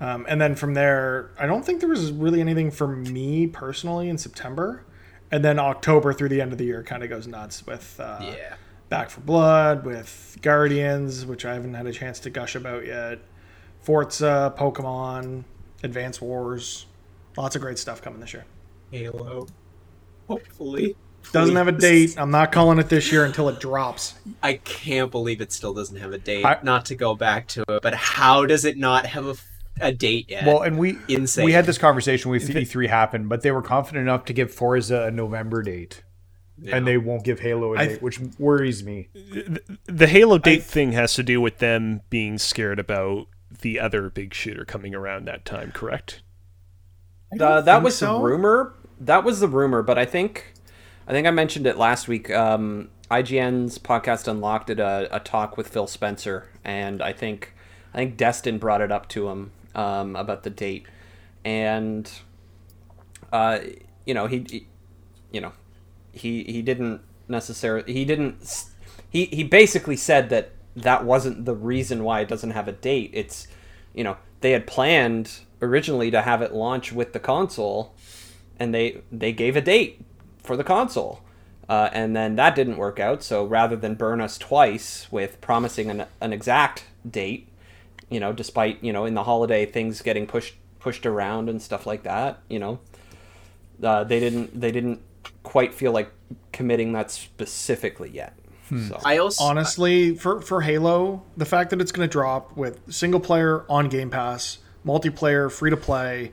Um, 0.00 0.24
and 0.28 0.40
then 0.40 0.54
from 0.54 0.74
there, 0.74 1.30
I 1.38 1.46
don't 1.46 1.64
think 1.64 1.80
there 1.80 1.88
was 1.88 2.10
really 2.10 2.40
anything 2.40 2.70
for 2.70 2.86
me 2.88 3.46
personally 3.46 4.08
in 4.08 4.16
September. 4.18 4.82
And 5.30 5.44
then 5.44 5.58
October 5.58 6.12
through 6.12 6.30
the 6.30 6.40
end 6.40 6.52
of 6.52 6.58
the 6.58 6.64
year 6.64 6.82
kind 6.82 7.02
of 7.04 7.08
goes 7.10 7.26
nuts 7.26 7.66
with 7.66 8.00
uh, 8.00 8.18
Yeah. 8.22 8.54
Back 8.88 9.10
4 9.10 9.22
Blood, 9.22 9.84
with 9.84 10.38
Guardians, 10.42 11.24
which 11.24 11.44
I 11.44 11.54
haven't 11.54 11.74
had 11.74 11.86
a 11.86 11.92
chance 11.92 12.18
to 12.20 12.30
gush 12.30 12.56
about 12.56 12.84
yet, 12.86 13.20
Forza, 13.82 14.52
Pokemon, 14.58 15.44
Advance 15.84 16.20
Wars. 16.20 16.86
Lots 17.36 17.54
of 17.54 17.62
great 17.62 17.78
stuff 17.78 18.02
coming 18.02 18.18
this 18.20 18.32
year. 18.32 18.44
Halo. 18.90 19.46
Hopefully. 20.28 20.96
Doesn't 21.32 21.54
have 21.54 21.68
a 21.68 21.72
date. 21.72 22.14
I'm 22.18 22.30
not 22.30 22.50
calling 22.50 22.78
it 22.78 22.88
this 22.88 23.12
year 23.12 23.24
until 23.24 23.48
it 23.48 23.60
drops. 23.60 24.14
I 24.42 24.54
can't 24.54 25.10
believe 25.10 25.40
it 25.40 25.52
still 25.52 25.74
doesn't 25.74 25.96
have 25.98 26.12
a 26.12 26.18
date. 26.18 26.44
I- 26.44 26.58
not 26.62 26.86
to 26.86 26.94
go 26.94 27.14
back 27.14 27.46
to 27.48 27.62
it, 27.68 27.82
but 27.82 27.94
how 27.94 28.46
does 28.46 28.64
it 28.64 28.76
not 28.76 29.06
have 29.06 29.26
a, 29.26 29.34
a 29.80 29.92
date 29.92 30.30
yet? 30.30 30.46
Well, 30.46 30.62
and 30.62 30.78
we 30.78 30.98
Insane. 31.08 31.44
we 31.44 31.52
had 31.52 31.66
this 31.66 31.78
conversation 31.78 32.30
with 32.30 32.48
E3 32.48 32.88
happen, 32.88 33.28
but 33.28 33.42
they 33.42 33.50
were 33.50 33.62
confident 33.62 34.02
enough 34.02 34.24
to 34.26 34.32
give 34.32 34.52
Forza 34.52 35.04
a 35.04 35.10
November 35.10 35.62
date, 35.62 36.02
and 36.70 36.86
they 36.86 36.98
won't 36.98 37.24
give 37.24 37.40
Halo 37.40 37.74
a 37.74 37.78
date, 37.78 38.02
which 38.02 38.20
worries 38.38 38.82
me. 38.84 39.08
the 39.86 40.06
halo 40.06 40.38
date 40.38 40.62
thing 40.62 40.92
has 40.92 41.14
to 41.14 41.22
do 41.22 41.40
with 41.40 41.58
them 41.58 42.00
being 42.10 42.38
scared 42.38 42.78
about 42.78 43.26
the 43.62 43.80
other 43.80 44.08
big 44.10 44.32
shooter 44.32 44.64
coming 44.64 44.94
around 44.94 45.26
that 45.26 45.44
time 45.44 45.72
correct 45.72 46.22
Uh, 47.38 47.60
that 47.60 47.82
was 47.82 47.96
so. 47.96 48.18
the 48.18 48.24
rumor. 48.24 48.74
That 49.00 49.24
was 49.24 49.40
the 49.40 49.48
rumor, 49.48 49.82
but 49.82 49.98
I 49.98 50.04
think, 50.04 50.52
I 51.08 51.12
think 51.12 51.26
I 51.26 51.30
mentioned 51.30 51.66
it 51.66 51.76
last 51.78 52.06
week. 52.08 52.30
Um, 52.30 52.90
IGN's 53.10 53.78
podcast 53.78 54.28
Unlocked 54.28 54.68
did 54.68 54.78
a, 54.80 55.08
a 55.10 55.20
talk 55.20 55.56
with 55.56 55.68
Phil 55.68 55.86
Spencer, 55.86 56.48
and 56.64 57.02
I 57.02 57.12
think, 57.12 57.54
I 57.94 57.96
think 57.98 58.16
Destin 58.16 58.58
brought 58.58 58.80
it 58.80 58.92
up 58.92 59.08
to 59.10 59.28
him 59.30 59.52
um, 59.74 60.16
about 60.16 60.42
the 60.42 60.50
date, 60.50 60.86
and, 61.44 62.10
uh, 63.32 63.58
you 64.06 64.14
know, 64.14 64.26
he, 64.26 64.44
he- 64.48 64.66
you 65.32 65.40
know, 65.40 65.52
he 66.12 66.42
he 66.44 66.62
didn't 66.62 67.00
necessarily 67.28 67.92
he 67.92 68.04
didn't 68.04 68.64
he 69.10 69.26
he 69.26 69.44
basically 69.44 69.96
said 69.96 70.28
that 70.30 70.50
that 70.76 71.04
wasn't 71.04 71.44
the 71.44 71.54
reason 71.54 72.02
why 72.02 72.20
it 72.20 72.28
doesn't 72.28 72.50
have 72.50 72.68
a 72.68 72.72
date. 72.72 73.10
It's 73.14 73.46
you 73.94 74.04
know 74.04 74.16
they 74.40 74.52
had 74.52 74.66
planned 74.66 75.40
originally 75.62 76.10
to 76.10 76.22
have 76.22 76.42
it 76.42 76.52
launch 76.52 76.92
with 76.92 77.12
the 77.12 77.20
console, 77.20 77.94
and 78.58 78.74
they 78.74 79.02
they 79.12 79.32
gave 79.32 79.56
a 79.56 79.60
date 79.60 80.04
for 80.42 80.56
the 80.56 80.64
console, 80.64 81.20
uh, 81.68 81.90
and 81.92 82.16
then 82.16 82.36
that 82.36 82.56
didn't 82.56 82.76
work 82.76 82.98
out. 82.98 83.22
So 83.22 83.44
rather 83.44 83.76
than 83.76 83.94
burn 83.94 84.20
us 84.20 84.38
twice 84.38 85.06
with 85.12 85.40
promising 85.40 85.90
an 85.90 86.06
an 86.20 86.32
exact 86.32 86.86
date, 87.08 87.48
you 88.10 88.20
know, 88.20 88.32
despite 88.32 88.82
you 88.84 88.92
know 88.92 89.04
in 89.06 89.14
the 89.14 89.24
holiday 89.24 89.64
things 89.66 90.02
getting 90.02 90.26
pushed 90.26 90.54
pushed 90.80 91.06
around 91.06 91.48
and 91.48 91.60
stuff 91.62 91.86
like 91.86 92.02
that, 92.02 92.40
you 92.48 92.58
know, 92.58 92.80
uh, 93.82 94.04
they 94.04 94.20
didn't 94.20 94.58
they 94.60 94.70
didn't 94.72 95.00
quite 95.42 95.72
feel 95.74 95.92
like 95.92 96.10
committing 96.52 96.92
that 96.92 97.10
specifically 97.10 98.10
yet. 98.10 98.34
So 98.88 99.00
I 99.04 99.18
also 99.18 99.42
Honestly, 99.42 100.14
for 100.14 100.40
for 100.40 100.60
Halo, 100.60 101.22
the 101.36 101.44
fact 101.44 101.70
that 101.70 101.80
it's 101.80 101.90
going 101.90 102.08
to 102.08 102.12
drop 102.12 102.56
with 102.56 102.80
single 102.92 103.18
player 103.20 103.64
on 103.68 103.88
Game 103.88 104.10
Pass, 104.10 104.58
multiplayer 104.86 105.50
free 105.50 105.70
to 105.70 105.76
play, 105.76 106.30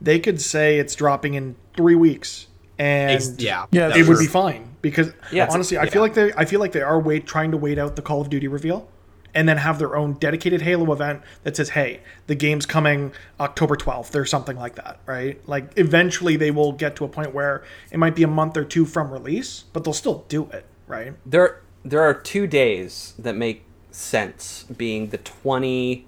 they 0.00 0.18
could 0.18 0.40
say 0.40 0.78
it's 0.80 0.96
dropping 0.96 1.34
in 1.34 1.54
three 1.76 1.94
weeks, 1.94 2.48
and 2.76 3.12
ex- 3.12 3.34
yeah 3.38 3.66
Yeah, 3.70 3.86
that's 3.88 4.00
it 4.00 4.08
would 4.08 4.16
true. 4.16 4.24
be 4.24 4.28
fine 4.28 4.74
because 4.82 5.12
Yeah. 5.30 5.46
honestly, 5.48 5.78
I 5.78 5.88
feel 5.88 6.02
like 6.02 6.14
they 6.14 6.32
I 6.36 6.44
feel 6.44 6.58
like 6.58 6.72
they 6.72 6.82
are 6.82 6.98
wait 6.98 7.24
trying 7.24 7.52
to 7.52 7.56
wait 7.56 7.78
out 7.78 7.94
the 7.94 8.02
Call 8.02 8.20
of 8.20 8.30
Duty 8.30 8.48
reveal, 8.48 8.88
and 9.36 9.46
then 9.46 9.58
have 9.58 9.78
their 9.78 9.94
own 9.94 10.14
dedicated 10.14 10.62
Halo 10.62 10.90
event 10.92 11.20
that 11.44 11.54
says, 11.54 11.68
"Hey, 11.68 12.00
the 12.26 12.34
game's 12.34 12.64
coming 12.64 13.12
October 13.38 13.76
12th" 13.76 14.16
or 14.16 14.24
something 14.24 14.56
like 14.56 14.76
that, 14.76 14.98
right? 15.04 15.38
Like 15.46 15.72
eventually 15.76 16.36
they 16.36 16.50
will 16.50 16.72
get 16.72 16.96
to 16.96 17.04
a 17.04 17.08
point 17.08 17.34
where 17.34 17.62
it 17.92 17.98
might 17.98 18.16
be 18.16 18.22
a 18.22 18.28
month 18.28 18.56
or 18.56 18.64
two 18.64 18.86
from 18.86 19.12
release, 19.12 19.64
but 19.74 19.84
they'll 19.84 19.92
still 19.92 20.24
do 20.28 20.48
it, 20.52 20.64
right? 20.88 21.12
There, 21.26 21.60
there 21.84 22.00
are 22.00 22.14
two 22.14 22.46
days 22.46 23.12
that 23.18 23.36
make 23.36 23.64
sense, 23.90 24.64
being 24.64 25.10
the 25.10 25.18
20, 25.18 26.06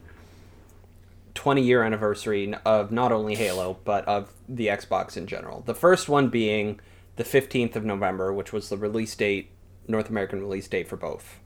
20 1.35 1.63
year 1.63 1.83
anniversary 1.83 2.55
of 2.65 2.91
not 2.91 3.13
only 3.13 3.35
Halo 3.35 3.77
but 3.85 4.09
of 4.09 4.33
the 4.49 4.69
Xbox 4.69 5.19
in 5.19 5.27
general. 5.27 5.63
The 5.67 5.75
first 5.75 6.09
one 6.09 6.29
being 6.31 6.81
the 7.17 7.25
15th 7.25 7.77
of 7.77 7.85
November, 7.85 8.33
which 8.33 8.55
was 8.55 8.71
the 8.71 8.79
release 8.79 9.15
date, 9.15 9.51
North 9.87 10.09
American 10.09 10.41
release 10.41 10.67
date 10.67 10.89
for 10.89 10.97
both 10.97 11.39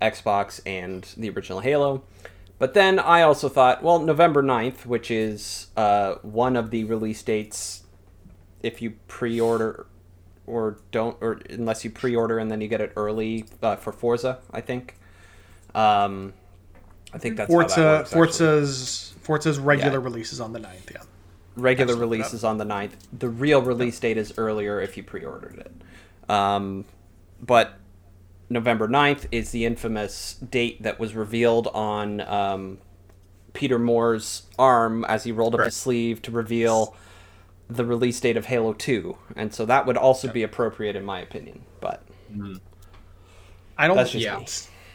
Xbox 0.00 0.60
and 0.66 1.06
the 1.16 1.30
original 1.30 1.60
Halo. 1.60 2.02
But 2.58 2.74
then 2.74 2.98
I 2.98 3.22
also 3.22 3.48
thought, 3.48 3.82
well, 3.82 3.98
November 3.98 4.42
9th, 4.42 4.86
which 4.86 5.10
is 5.10 5.66
uh, 5.76 6.14
one 6.22 6.56
of 6.56 6.70
the 6.70 6.84
release 6.84 7.22
dates 7.22 7.82
if 8.62 8.80
you 8.80 8.92
pre 9.08 9.38
order 9.38 9.86
or 10.46 10.78
don't, 10.90 11.16
or 11.20 11.40
unless 11.50 11.84
you 11.84 11.90
pre 11.90 12.16
order 12.16 12.38
and 12.38 12.50
then 12.50 12.60
you 12.60 12.68
get 12.68 12.80
it 12.80 12.92
early 12.96 13.44
uh, 13.62 13.76
for 13.76 13.92
Forza, 13.92 14.38
I 14.50 14.60
think. 14.62 14.96
Um, 15.74 16.32
I 17.12 17.18
think 17.18 17.36
that's 17.36 17.52
how 17.52 17.58
that 17.60 17.68
Forza 17.70 18.08
works. 18.16 18.38
Forza's 18.38 19.14
Forza's 19.20 19.58
regular 19.58 19.98
Yeah. 19.98 20.04
release 20.04 20.32
is 20.32 20.40
on 20.40 20.52
the 20.52 20.60
9th, 20.60 20.90
yeah. 20.92 21.02
regular 21.56 21.92
Excellent. 21.92 22.10
release 22.10 22.32
is 22.32 22.44
on 22.44 22.58
the 22.58 22.64
9th. 22.64 22.92
The 23.12 23.28
real 23.28 23.60
release 23.60 23.98
date 24.00 24.16
is 24.16 24.32
earlier 24.38 24.80
if 24.80 24.96
you 24.96 25.02
pre-ordered 25.02 25.58
it. 25.58 26.30
Um, 26.30 26.84
but 27.42 27.74
November 28.48 28.86
9th 28.88 29.26
is 29.32 29.50
the 29.50 29.64
infamous 29.64 30.34
date 30.34 30.82
that 30.82 31.00
was 31.00 31.14
revealed 31.14 31.66
on 31.68 32.20
um, 32.22 32.78
Peter 33.52 33.78
Moore's 33.78 34.42
arm 34.58 35.04
as 35.06 35.24
he 35.24 35.32
rolled 35.32 35.54
up 35.54 35.64
his 35.64 35.74
sleeve 35.74 36.22
to 36.22 36.30
reveal 36.30 36.94
the 37.68 37.84
release 37.84 38.20
date 38.20 38.36
of 38.36 38.46
Halo 38.46 38.72
2. 38.72 39.16
And 39.34 39.52
so 39.52 39.66
that 39.66 39.86
would 39.86 39.96
also 39.96 40.28
be 40.32 40.42
appropriate 40.44 40.94
in 40.94 41.04
my 41.04 41.20
opinion. 41.20 41.62
But 41.80 42.02
I 43.76 43.86
don't 43.88 43.96
That's 43.96 44.12
just 44.12 44.24
Yeah. 44.24 44.38
me. 44.38 44.46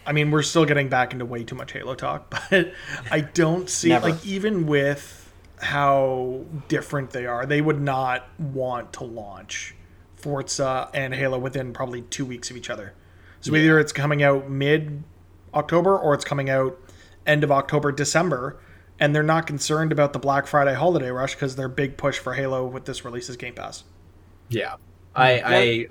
I 0.05 0.13
mean, 0.13 0.31
we're 0.31 0.41
still 0.41 0.65
getting 0.65 0.89
back 0.89 1.13
into 1.13 1.25
way 1.25 1.43
too 1.43 1.55
much 1.55 1.73
Halo 1.73 1.93
talk, 1.93 2.33
but 2.49 2.71
I 3.11 3.21
don't 3.21 3.69
see 3.69 3.89
Never. 3.89 4.11
like 4.11 4.25
even 4.25 4.65
with 4.65 5.31
how 5.59 6.45
different 6.69 7.11
they 7.11 7.25
are, 7.25 7.45
they 7.45 7.61
would 7.61 7.81
not 7.81 8.27
want 8.39 8.93
to 8.93 9.03
launch 9.03 9.75
Forza 10.15 10.89
and 10.93 11.13
Halo 11.13 11.37
within 11.37 11.73
probably 11.73 12.01
two 12.03 12.25
weeks 12.25 12.49
of 12.49 12.57
each 12.57 12.69
other. 12.69 12.93
So 13.41 13.55
either 13.55 13.79
it's 13.79 13.91
coming 13.91 14.23
out 14.23 14.49
mid 14.49 15.03
October 15.53 15.97
or 15.97 16.13
it's 16.13 16.23
coming 16.23 16.49
out 16.49 16.77
end 17.25 17.43
of 17.43 17.51
October, 17.51 17.91
December, 17.91 18.59
and 18.99 19.15
they're 19.15 19.23
not 19.23 19.47
concerned 19.47 19.91
about 19.91 20.13
the 20.13 20.19
Black 20.19 20.47
Friday 20.47 20.73
holiday 20.73 21.09
rush 21.09 21.33
because 21.33 21.55
their 21.55 21.67
big 21.67 21.97
push 21.97 22.19
for 22.19 22.33
Halo 22.33 22.65
with 22.65 22.85
this 22.85 23.03
release 23.03 23.29
is 23.29 23.37
Game 23.37 23.55
Pass. 23.55 23.83
Yeah, 24.49 24.75
I 25.15 25.41
I 25.45 25.87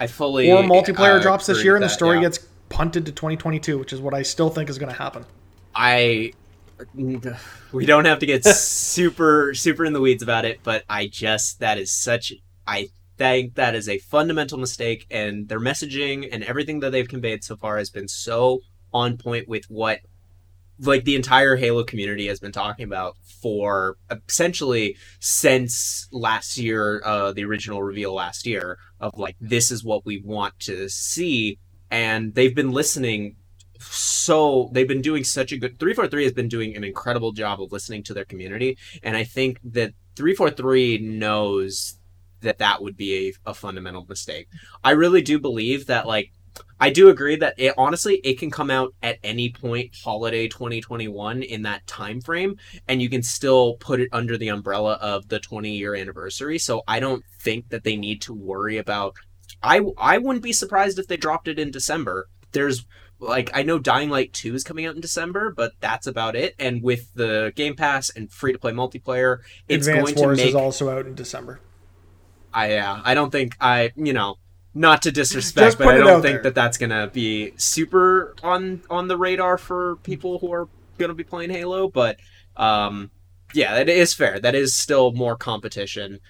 I 0.00 0.06
fully 0.06 0.50
Or 0.50 0.62
multiplayer 0.62 1.18
uh, 1.18 1.22
drops 1.22 1.46
this 1.46 1.62
year 1.64 1.74
with 1.74 1.82
and 1.82 1.90
the 1.90 1.94
story 1.94 2.18
yeah. 2.18 2.22
gets 2.22 2.38
punted 2.68 3.06
to 3.06 3.12
2022, 3.12 3.78
which 3.78 3.92
is 3.92 4.00
what 4.00 4.14
I 4.14 4.22
still 4.22 4.50
think 4.50 4.70
is 4.70 4.78
going 4.78 4.92
to 4.92 4.98
happen. 4.98 5.24
I 5.74 6.32
we 6.92 7.86
don't 7.86 8.04
have 8.04 8.20
to 8.20 8.26
get 8.26 8.44
super 8.44 9.54
super 9.54 9.84
in 9.84 9.92
the 9.92 10.00
weeds 10.00 10.22
about 10.22 10.44
it, 10.44 10.60
but 10.62 10.84
I 10.88 11.06
just 11.06 11.60
that 11.60 11.78
is 11.78 11.90
such 11.90 12.32
I 12.66 12.88
think 13.16 13.54
that 13.54 13.74
is 13.74 13.88
a 13.88 13.98
fundamental 13.98 14.58
mistake 14.58 15.06
and 15.10 15.48
their 15.48 15.60
messaging 15.60 16.28
and 16.30 16.42
everything 16.44 16.80
that 16.80 16.90
they've 16.90 17.08
conveyed 17.08 17.44
so 17.44 17.56
far 17.56 17.78
has 17.78 17.90
been 17.90 18.08
so 18.08 18.60
on 18.92 19.16
point 19.16 19.48
with 19.48 19.64
what 19.66 20.00
like 20.80 21.04
the 21.04 21.14
entire 21.14 21.56
Halo 21.56 21.84
community 21.84 22.26
has 22.26 22.40
been 22.40 22.52
talking 22.52 22.84
about 22.84 23.16
for 23.42 23.96
essentially 24.10 24.96
since 25.20 26.08
last 26.10 26.58
year, 26.58 27.02
uh, 27.04 27.32
the 27.32 27.44
original 27.44 27.82
reveal 27.82 28.14
last 28.14 28.46
year 28.46 28.78
of 29.00 29.16
like 29.16 29.36
this 29.40 29.70
is 29.70 29.84
what 29.84 30.04
we 30.04 30.20
want 30.24 30.58
to 30.60 30.88
see, 30.88 31.58
and 31.90 32.34
they've 32.34 32.54
been 32.54 32.72
listening. 32.72 33.36
So 33.78 34.70
they've 34.72 34.88
been 34.88 35.02
doing 35.02 35.24
such 35.24 35.52
a 35.52 35.58
good. 35.58 35.78
Three 35.78 35.94
four 35.94 36.08
three 36.08 36.24
has 36.24 36.32
been 36.32 36.48
doing 36.48 36.76
an 36.76 36.84
incredible 36.84 37.32
job 37.32 37.60
of 37.60 37.70
listening 37.70 38.02
to 38.04 38.14
their 38.14 38.24
community, 38.24 38.78
and 39.02 39.16
I 39.16 39.24
think 39.24 39.60
that 39.64 39.92
three 40.16 40.34
four 40.34 40.50
three 40.50 40.98
knows 40.98 41.98
that 42.44 42.58
that 42.58 42.82
would 42.82 42.96
be 42.96 43.28
a, 43.46 43.50
a 43.50 43.54
fundamental 43.54 44.06
mistake. 44.08 44.48
I 44.82 44.92
really 44.92 45.22
do 45.22 45.38
believe 45.38 45.86
that 45.86 46.06
like 46.06 46.32
I 46.80 46.90
do 46.90 47.08
agree 47.08 47.36
that 47.36 47.54
it 47.56 47.74
honestly 47.78 48.16
it 48.24 48.38
can 48.38 48.50
come 48.50 48.70
out 48.70 48.94
at 49.02 49.18
any 49.22 49.50
point 49.50 49.96
holiday 50.04 50.48
2021 50.48 51.42
in 51.42 51.62
that 51.62 51.86
time 51.86 52.20
frame 52.20 52.56
and 52.88 53.00
you 53.00 53.08
can 53.08 53.22
still 53.22 53.74
put 53.74 54.00
it 54.00 54.08
under 54.12 54.36
the 54.36 54.48
umbrella 54.48 54.94
of 55.00 55.28
the 55.28 55.40
20 55.40 55.70
year 55.70 55.94
anniversary 55.94 56.58
so 56.58 56.82
I 56.86 57.00
don't 57.00 57.24
think 57.40 57.70
that 57.70 57.84
they 57.84 57.96
need 57.96 58.22
to 58.22 58.34
worry 58.34 58.78
about 58.78 59.14
I 59.62 59.80
I 59.98 60.18
wouldn't 60.18 60.44
be 60.44 60.52
surprised 60.52 60.98
if 60.98 61.08
they 61.08 61.16
dropped 61.16 61.48
it 61.48 61.58
in 61.58 61.70
December 61.70 62.28
there's 62.52 62.86
like 63.20 63.50
I 63.54 63.62
know 63.62 63.78
Dying 63.78 64.10
Light 64.10 64.32
2 64.32 64.54
is 64.54 64.64
coming 64.64 64.86
out 64.86 64.94
in 64.94 65.00
December 65.00 65.52
but 65.52 65.72
that's 65.80 66.06
about 66.06 66.36
it 66.36 66.54
and 66.58 66.82
with 66.82 67.12
the 67.14 67.52
Game 67.56 67.76
Pass 67.76 68.10
and 68.10 68.30
free 68.30 68.52
to 68.52 68.58
play 68.58 68.72
multiplayer 68.72 69.38
it's 69.68 69.86
Advanced 69.86 70.16
going 70.16 70.26
Wars 70.26 70.38
to 70.38 70.44
make 70.44 70.50
is 70.50 70.56
also 70.56 70.90
out 70.90 71.06
in 71.06 71.14
December. 71.14 71.60
I 72.54 72.70
yeah, 72.70 73.00
I 73.04 73.14
don't 73.14 73.30
think 73.30 73.56
I 73.60 73.92
you 73.96 74.12
know 74.12 74.36
not 74.74 75.02
to 75.02 75.12
disrespect, 75.12 75.78
but 75.78 75.88
I 75.88 75.98
don't 75.98 76.22
think 76.22 76.36
there. 76.36 76.42
that 76.44 76.54
that's 76.54 76.78
gonna 76.78 77.08
be 77.08 77.52
super 77.56 78.34
on 78.42 78.82
on 78.88 79.08
the 79.08 79.16
radar 79.16 79.58
for 79.58 79.96
people 79.96 80.38
who 80.38 80.52
are 80.52 80.68
gonna 80.96 81.14
be 81.14 81.24
playing 81.24 81.50
Halo. 81.50 81.88
But 81.88 82.18
um, 82.56 83.10
yeah, 83.52 83.74
that 83.74 83.88
is 83.88 84.14
fair. 84.14 84.38
That 84.40 84.54
is 84.54 84.74
still 84.74 85.12
more 85.12 85.36
competition. 85.36 86.20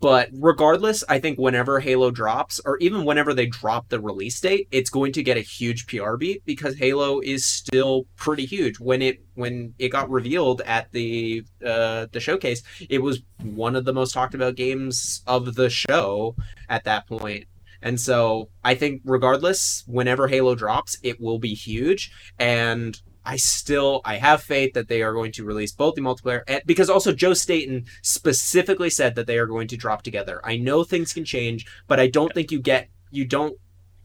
But 0.00 0.30
regardless, 0.32 1.02
I 1.08 1.18
think 1.18 1.38
whenever 1.38 1.80
Halo 1.80 2.10
drops, 2.10 2.60
or 2.64 2.78
even 2.78 3.04
whenever 3.04 3.34
they 3.34 3.46
drop 3.46 3.88
the 3.88 4.00
release 4.00 4.40
date, 4.40 4.68
it's 4.70 4.90
going 4.90 5.12
to 5.12 5.22
get 5.22 5.36
a 5.36 5.40
huge 5.40 5.86
PR 5.86 6.16
beat 6.16 6.44
because 6.44 6.76
Halo 6.76 7.20
is 7.20 7.44
still 7.44 8.06
pretty 8.16 8.46
huge. 8.46 8.78
When 8.78 9.02
it 9.02 9.20
when 9.34 9.74
it 9.78 9.88
got 9.88 10.08
revealed 10.10 10.62
at 10.62 10.92
the 10.92 11.44
uh, 11.64 12.06
the 12.12 12.20
showcase, 12.20 12.62
it 12.88 13.02
was 13.02 13.22
one 13.42 13.74
of 13.74 13.84
the 13.84 13.92
most 13.92 14.12
talked 14.12 14.34
about 14.34 14.54
games 14.54 15.22
of 15.26 15.54
the 15.56 15.70
show 15.70 16.36
at 16.68 16.84
that 16.84 17.08
point. 17.08 17.46
And 17.82 18.00
so 18.00 18.50
I 18.64 18.74
think 18.74 19.02
regardless, 19.04 19.84
whenever 19.86 20.28
Halo 20.28 20.54
drops, 20.54 20.98
it 21.02 21.20
will 21.20 21.38
be 21.38 21.54
huge. 21.54 22.10
And 22.38 23.00
I 23.28 23.36
still 23.36 24.00
I 24.06 24.16
have 24.16 24.42
faith 24.42 24.72
that 24.72 24.88
they 24.88 25.02
are 25.02 25.12
going 25.12 25.32
to 25.32 25.44
release 25.44 25.70
both 25.70 25.94
the 25.96 26.00
multiplayer 26.00 26.40
and 26.48 26.62
because 26.64 26.88
also 26.88 27.12
Joe 27.12 27.34
Staten 27.34 27.84
specifically 28.00 28.88
said 28.88 29.16
that 29.16 29.26
they 29.26 29.36
are 29.36 29.44
going 29.46 29.68
to 29.68 29.76
drop 29.76 30.00
together. 30.02 30.40
I 30.44 30.56
know 30.56 30.82
things 30.82 31.12
can 31.12 31.26
change, 31.26 31.66
but 31.86 32.00
I 32.00 32.06
don't 32.06 32.32
think 32.32 32.50
you 32.50 32.58
get 32.58 32.88
you 33.10 33.26
don't 33.26 33.54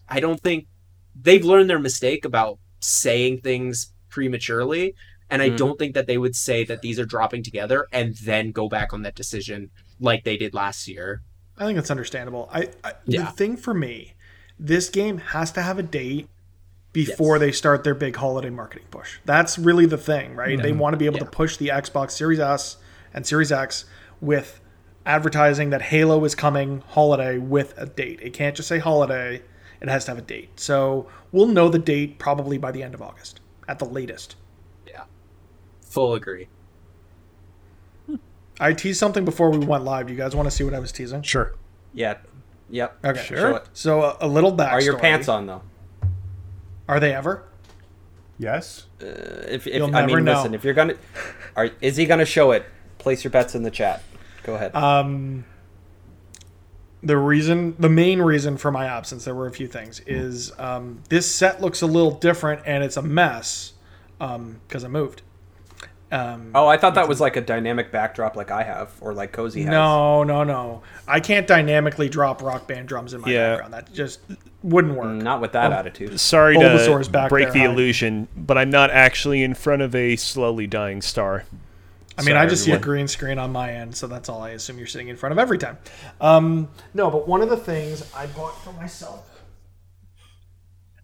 I 0.09 0.19
don't 0.19 0.41
think 0.41 0.67
they've 1.15 1.45
learned 1.45 1.69
their 1.69 1.79
mistake 1.79 2.25
about 2.25 2.59
saying 2.81 3.39
things 3.39 3.93
prematurely. 4.09 4.93
And 5.29 5.41
I 5.41 5.51
Mhm. 5.51 5.57
don't 5.57 5.79
think 5.79 5.93
that 5.95 6.05
they 6.05 6.17
would 6.17 6.35
say 6.35 6.65
that 6.65 6.81
these 6.81 6.99
are 6.99 7.05
dropping 7.05 7.43
together 7.43 7.87
and 7.93 8.15
then 8.17 8.51
go 8.51 8.67
back 8.67 8.91
on 8.91 9.03
that 9.03 9.15
decision 9.15 9.71
like 10.01 10.25
they 10.25 10.35
did 10.35 10.53
last 10.53 10.85
year. 10.85 11.21
I 11.57 11.65
think 11.65 11.77
that's 11.77 11.89
understandable. 11.91 12.49
I, 12.51 12.67
I 12.83 12.91
Yeah. 13.07 13.23
the 13.23 13.31
thing 13.31 13.55
for 13.55 13.73
me, 13.73 14.15
this 14.59 14.89
game 14.89 15.17
has 15.35 15.49
to 15.53 15.61
have 15.61 15.79
a 15.79 15.83
date 15.83 16.27
before 16.93 17.39
they 17.39 17.51
start 17.51 17.83
their 17.83 17.95
big 17.95 18.15
holiday 18.15 18.51
marketing 18.51 18.85
push. 18.91 19.19
That's 19.25 19.57
really 19.57 19.87
the 19.87 19.97
thing, 19.97 20.35
right? 20.35 20.61
They 20.61 20.69
mm-hmm. 20.69 20.79
want 20.79 20.93
to 20.93 20.97
be 20.97 21.07
able 21.07 21.19
to 21.19 21.25
push 21.25 21.57
the 21.57 21.69
Xbox 21.69 22.11
Series 22.11 22.39
S 22.39 22.77
and 23.13 23.25
Series 23.25 23.51
X 23.51 23.85
with 24.21 24.61
advertising 25.05 25.71
that 25.71 25.81
Halo 25.81 26.23
is 26.23 26.35
coming 26.35 26.83
holiday 26.89 27.37
with 27.39 27.73
a 27.77 27.87
date. 27.87 28.19
It 28.21 28.33
can't 28.33 28.55
just 28.55 28.69
say 28.69 28.77
holiday, 28.79 29.41
it 29.81 29.89
has 29.89 30.05
to 30.05 30.11
have 30.11 30.17
a 30.17 30.21
date. 30.21 30.59
So, 30.59 31.07
we'll 31.31 31.47
know 31.47 31.67
the 31.67 31.79
date 31.79 32.19
probably 32.19 32.57
by 32.57 32.71
the 32.71 32.83
end 32.83 32.93
of 32.93 33.01
August 33.01 33.41
at 33.67 33.79
the 33.79 33.85
latest. 33.85 34.35
Yeah. 34.87 35.03
Full 35.81 36.13
agree. 36.13 36.47
I 38.59 38.71
teased 38.73 38.99
something 38.99 39.25
before 39.25 39.49
we 39.49 39.57
went 39.57 39.83
live. 39.83 40.07
Do 40.07 40.13
you 40.13 40.19
guys 40.19 40.35
want 40.35 40.45
to 40.45 40.51
see 40.51 40.63
what 40.63 40.75
I 40.75 40.79
was 40.79 40.91
teasing? 40.91 41.23
Sure. 41.23 41.55
Yeah. 41.91 42.19
Yep. 42.69 42.97
Okay. 43.03 43.23
Show 43.23 43.55
it. 43.55 43.67
So, 43.73 44.03
a, 44.03 44.17
a 44.21 44.27
little 44.27 44.55
backstory. 44.55 44.71
Are 44.71 44.81
your 44.81 44.99
pants 44.99 45.27
on 45.27 45.47
though? 45.47 45.63
Are 46.87 46.99
they 46.99 47.13
ever? 47.13 47.43
Yes. 48.37 48.87
Uh, 49.01 49.05
if, 49.47 49.67
if 49.67 49.75
You'll 49.75 49.95
I 49.95 50.01
never 50.01 50.15
mean, 50.17 50.25
know. 50.25 50.33
listen, 50.35 50.53
if 50.53 50.63
you're 50.63 50.73
gonna, 50.73 50.95
are 51.55 51.69
is 51.81 51.97
he 51.97 52.05
gonna 52.05 52.25
show 52.25 52.51
it? 52.51 52.65
Place 52.97 53.23
your 53.23 53.31
bets 53.31 53.55
in 53.55 53.63
the 53.63 53.71
chat. 53.71 54.03
Go 54.43 54.55
ahead. 54.55 54.75
Um, 54.75 55.45
the 57.01 57.17
reason, 57.17 57.75
the 57.79 57.89
main 57.89 58.21
reason 58.21 58.57
for 58.57 58.71
my 58.71 58.85
absence, 58.85 59.25
there 59.25 59.35
were 59.35 59.47
a 59.47 59.51
few 59.51 59.67
things, 59.67 60.01
is 60.07 60.57
um, 60.57 61.01
this 61.09 61.29
set 61.29 61.61
looks 61.61 61.81
a 61.81 61.85
little 61.85 62.11
different 62.11 62.61
and 62.65 62.83
it's 62.83 62.97
a 62.97 63.01
mess 63.01 63.73
because 64.17 64.83
I 64.83 64.87
moved. 64.87 65.21
Um, 66.13 66.51
Oh, 66.53 66.67
I 66.67 66.77
thought 66.77 66.93
that 66.95 67.07
was 67.07 67.19
like 67.19 67.35
a 67.37 67.41
dynamic 67.41 67.91
backdrop, 67.91 68.35
like 68.35 68.51
I 68.51 68.61
have, 68.63 68.91
or 69.01 69.13
like 69.13 69.31
Cozy 69.31 69.61
has. 69.63 69.71
no, 69.71 70.23
no, 70.23 70.43
no. 70.43 70.83
I 71.07 71.19
can't 71.19 71.47
dynamically 71.47 72.07
drop 72.07 72.41
rock 72.43 72.67
band 72.67 72.87
drums 72.87 73.13
in 73.13 73.21
my 73.21 73.29
Yeah. 73.29 73.49
background. 73.53 73.73
That 73.73 73.93
just 73.93 74.19
wouldn't 74.61 74.93
work. 74.95 75.07
not 75.07 75.41
with 75.41 75.53
that 75.53 75.71
attitude. 75.71 76.19
Sorry 76.19 76.55
Bulbasaur's 76.55 77.07
to 77.07 77.11
back 77.13 77.29
break 77.29 77.45
there 77.45 77.53
the 77.53 77.59
hiding. 77.61 77.73
illusion, 77.73 78.27
but 78.37 78.57
I'm 78.57 78.69
not 78.69 78.91
actually 78.91 79.41
in 79.43 79.55
front 79.55 79.81
of 79.81 79.95
a 79.95 80.15
slowly 80.15 80.67
dying 80.67 81.01
star. 81.01 81.45
I 82.15 82.21
mean, 82.21 82.35
I 82.35 82.41
Sorry, 82.41 82.49
just 82.51 82.63
see 82.65 82.71
a 82.73 82.77
green 82.79 83.07
screen 83.07 83.39
on 83.39 83.51
my 83.51 83.71
end, 83.73 83.95
so 83.95 84.05
that's 84.05 84.29
all 84.29 84.43
I 84.43 84.51
assume 84.51 84.77
you're 84.77 84.85
sitting 84.85 85.07
in 85.07 85.15
front 85.17 85.33
of 85.33 85.39
every 85.39 85.57
time. 85.57 85.79
Um, 86.21 86.67
no, 86.93 87.09
but 87.09 87.27
one 87.27 87.41
of 87.41 87.49
the 87.49 87.57
things 87.57 88.03
I 88.15 88.27
bought 88.27 88.63
for 88.63 88.71
myself. 88.73 89.32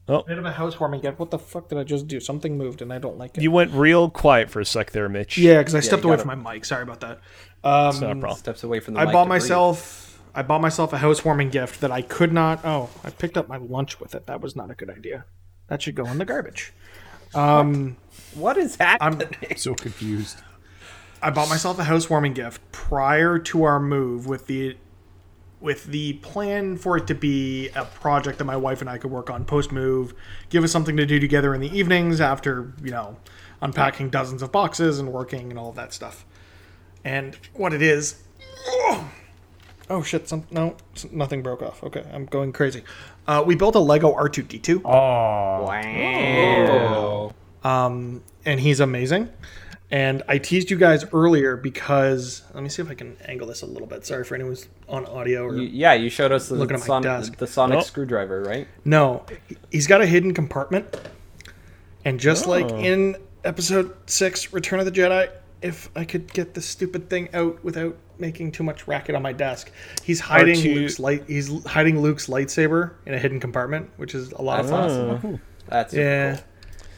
Oh. 0.10 0.24
Bit 0.24 0.38
of 0.40 0.46
a 0.46 0.52
housewarming 0.52 1.02
gift. 1.02 1.20
What 1.20 1.30
the 1.32 1.38
fuck 1.40 1.70
did 1.70 1.78
I 1.78 1.84
just 1.84 2.08
do? 2.08 2.20
Something 2.20 2.58
moved 2.58 2.82
and 2.82 2.92
I 2.92 2.98
don't 2.98 3.18
like 3.18 3.38
it. 3.38 3.44
You 3.44 3.52
went 3.52 3.72
real 3.74 4.10
quiet 4.10 4.50
for 4.50 4.60
a 4.60 4.66
sec 4.66 4.92
there, 4.92 5.08
Mitch. 5.08 5.38
yeah, 5.38 5.60
because 5.60 5.76
I 5.76 5.80
stepped 5.82 6.04
away 6.04 6.14
gotta- 6.18 6.28
from 6.28 6.44
my 6.44 6.54
mic. 6.54 6.66
Sorry 6.66 6.82
about 6.84 7.00
that. 7.02 7.20
It's 7.64 8.02
not 8.02 8.18
a 8.18 8.20
problem. 8.20 8.38
Steps 8.40 8.64
away 8.64 8.80
from 8.80 8.96
the 8.96 9.02
I 9.02 9.06
mic 9.06 9.14
bought 9.14 9.26
to 9.26 9.30
breathe. 9.30 9.42
myself. 9.44 10.22
I 10.34 10.42
bought 10.44 10.62
myself 10.62 10.94
a 10.94 10.98
housewarming 10.98 11.50
gift 11.50 11.82
that 11.82 11.92
I 11.92 12.02
could 12.02 12.32
not. 12.34 12.62
Oh, 12.64 12.90
I 13.04 13.10
picked 13.12 13.38
up 13.38 13.48
my 13.48 13.58
lunch 13.58 14.00
with 14.00 14.16
it. 14.16 14.26
That 14.28 14.42
was 14.42 14.56
not 14.56 14.72
a 14.72 14.76
good 14.76 14.90
idea. 14.90 15.26
That 15.68 15.82
should 15.82 15.96
go 15.96 16.06
in 16.06 16.18
the 16.18 16.26
garbage. 16.26 16.72
Um, 17.36 17.98
What 18.34 18.58
is 18.58 18.76
happening? 18.78 19.28
I'm 19.50 19.58
so 19.58 19.76
confused. 19.76 20.38
I 21.22 21.30
bought 21.32 21.50
myself 21.50 21.78
a 21.80 21.84
housewarming 21.84 22.34
gift 22.34 22.62
prior 22.72 23.38
to 23.40 23.64
our 23.64 23.80
move 23.80 24.26
with 24.28 24.48
the 24.48 24.78
with 25.62 25.86
the 25.86 26.14
plan 26.14 26.78
for 26.78 26.96
it 26.98 27.06
to 27.08 27.16
be 27.16 27.68
a 27.70 27.84
project 27.86 28.38
that 28.38 28.46
my 28.46 28.56
wife 28.58 28.80
and 28.82 28.90
I 28.90 28.98
could 28.98 29.12
work 29.12 29.30
on 29.30 29.44
post 29.46 29.72
move, 29.72 30.14
give 30.50 30.64
us 30.64 30.72
something 30.72 30.96
to 30.98 31.06
do 31.06 31.20
together 31.20 31.54
in 31.54 31.60
the 31.62 31.78
evenings 31.78 32.22
after, 32.22 32.74
you 32.84 32.92
know, 32.92 33.18
unpacking 33.62 34.10
dozens 34.10 34.42
of 34.42 34.52
boxes 34.54 35.00
and 35.00 35.12
working 35.12 35.50
and 35.50 35.60
all 35.60 35.70
of 35.70 35.76
that 35.76 35.92
stuff. 35.94 36.26
And 37.04 37.38
what 37.54 37.74
it 37.74 37.82
is 37.82 38.24
Oh 39.92 40.04
shit, 40.04 40.30
some 40.30 40.46
no, 40.52 40.76
s- 40.96 41.08
nothing 41.12 41.42
broke 41.42 41.64
off. 41.64 41.84
Okay, 41.84 42.06
I'm 42.14 42.26
going 42.26 42.54
crazy. 42.54 42.84
Uh, 43.28 43.44
we 43.46 43.56
built 43.56 43.74
a 43.76 43.80
Lego 43.80 44.14
R2D2. 44.14 44.82
Oh, 44.86 45.64
Wow. 45.66 47.34
um, 47.64 48.22
and 48.46 48.60
he's 48.60 48.80
amazing. 48.80 49.30
And 49.92 50.22
I 50.28 50.38
teased 50.38 50.70
you 50.70 50.78
guys 50.78 51.04
earlier 51.14 51.58
because 51.58 52.44
let 52.54 52.62
me 52.62 52.70
see 52.70 52.82
if 52.84 52.90
I 52.92 52.94
can 52.94 53.18
angle 53.26 53.48
this 53.48 53.64
a 53.64 53.66
little 53.66 53.88
bit. 53.88 54.06
Sorry 54.06 54.24
for 54.24 54.36
anyone 54.36 54.52
who's 54.54 54.68
on 54.88 55.06
audio 55.08 55.44
or 55.46 55.56
You- 55.58 55.64
yeah, 55.64 55.94
you 55.94 56.10
showed 56.12 56.32
us 56.32 56.48
the, 56.50 56.56
Looking 56.56 56.76
at 56.76 56.82
my 56.82 56.86
son- 56.86 57.02
desk. 57.02 57.38
the 57.38 57.48
sonic 57.48 57.80
Oh. 57.80 57.82
screwdriver, 57.82 58.44
right? 58.44 58.68
no. 58.86 59.26
He's 59.72 59.88
got 59.88 60.02
a 60.02 60.06
hidden 60.06 60.34
compartment, 60.36 60.96
and 62.06 62.20
just 62.20 62.46
like 62.46 62.66
Oh. 62.72 62.78
in 62.78 63.16
Episode 63.44 63.92
Six, 64.06 64.54
Return 64.54 64.80
of 64.80 64.86
the 64.86 64.92
Jedi, 64.92 65.30
if 65.64 65.90
I 65.96 66.06
could 66.06 66.32
get 66.34 66.54
this 66.54 66.66
stupid 66.68 67.10
thing 67.10 67.30
out 67.34 67.64
without 67.64 67.96
making 68.20 68.52
too 68.52 68.64
much 68.64 68.88
racket 68.88 69.16
on 69.16 69.24
my 69.24 69.34
desk, 69.34 69.72
he's 70.04 70.20
hiding 70.20 70.56
R2 70.56 70.76
Luke's 70.76 71.00
light. 71.00 71.24
He's 71.28 71.64
hiding 71.66 72.00
Luke's 72.02 72.28
lightsaber 72.28 72.92
in 73.08 73.14
a 73.16 73.18
hidden 73.18 73.40
compartment, 73.40 73.90
which 73.98 74.14
is 74.14 74.32
a 74.34 74.42
lot 74.42 74.60
of 74.60 74.68
That's 74.68 74.94
fun. 74.94 75.00
Oh. 75.00 75.10
Oh, 75.12 75.16
awesome. 75.16 75.42
That's 75.68 75.92
super 75.94 76.04
Yeah, 76.04 76.36
cool. 76.36 76.44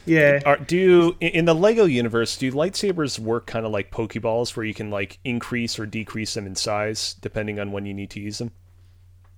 Yeah. 0.06 0.40
Are, 0.44 0.56
do 0.56 1.16
in 1.20 1.28
in 1.30 1.44
the 1.44 1.54
Lego 1.54 1.84
universe, 1.84 2.36
do 2.36 2.50
lightsabers 2.52 3.18
work 3.18 3.46
kind 3.46 3.64
of 3.66 3.72
like 3.72 3.90
Pokeballs, 3.90 4.56
where 4.56 4.64
you 4.66 4.74
can 4.74 4.90
like 4.90 5.18
increase 5.24 5.78
or 5.78 5.86
decrease 5.86 6.34
them 6.34 6.46
in 6.46 6.54
size 6.54 7.14
depending 7.20 7.58
on 7.60 7.72
when 7.72 7.86
you 7.86 7.94
need 7.94 8.10
to 8.10 8.20
use 8.20 8.38
them? 8.38 8.52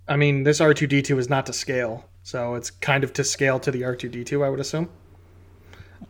I 0.07 0.15
mean, 0.17 0.43
this 0.43 0.59
R2D2 0.59 1.17
is 1.17 1.29
not 1.29 1.45
to 1.47 1.53
scale, 1.53 2.07
so 2.23 2.55
it's 2.55 2.69
kind 2.69 3.03
of 3.03 3.11
to 3.13 3.23
scale 3.23 3.59
to 3.59 3.71
the 3.71 3.81
R2D2, 3.81 4.45
I 4.45 4.49
would 4.49 4.59
assume. 4.59 4.89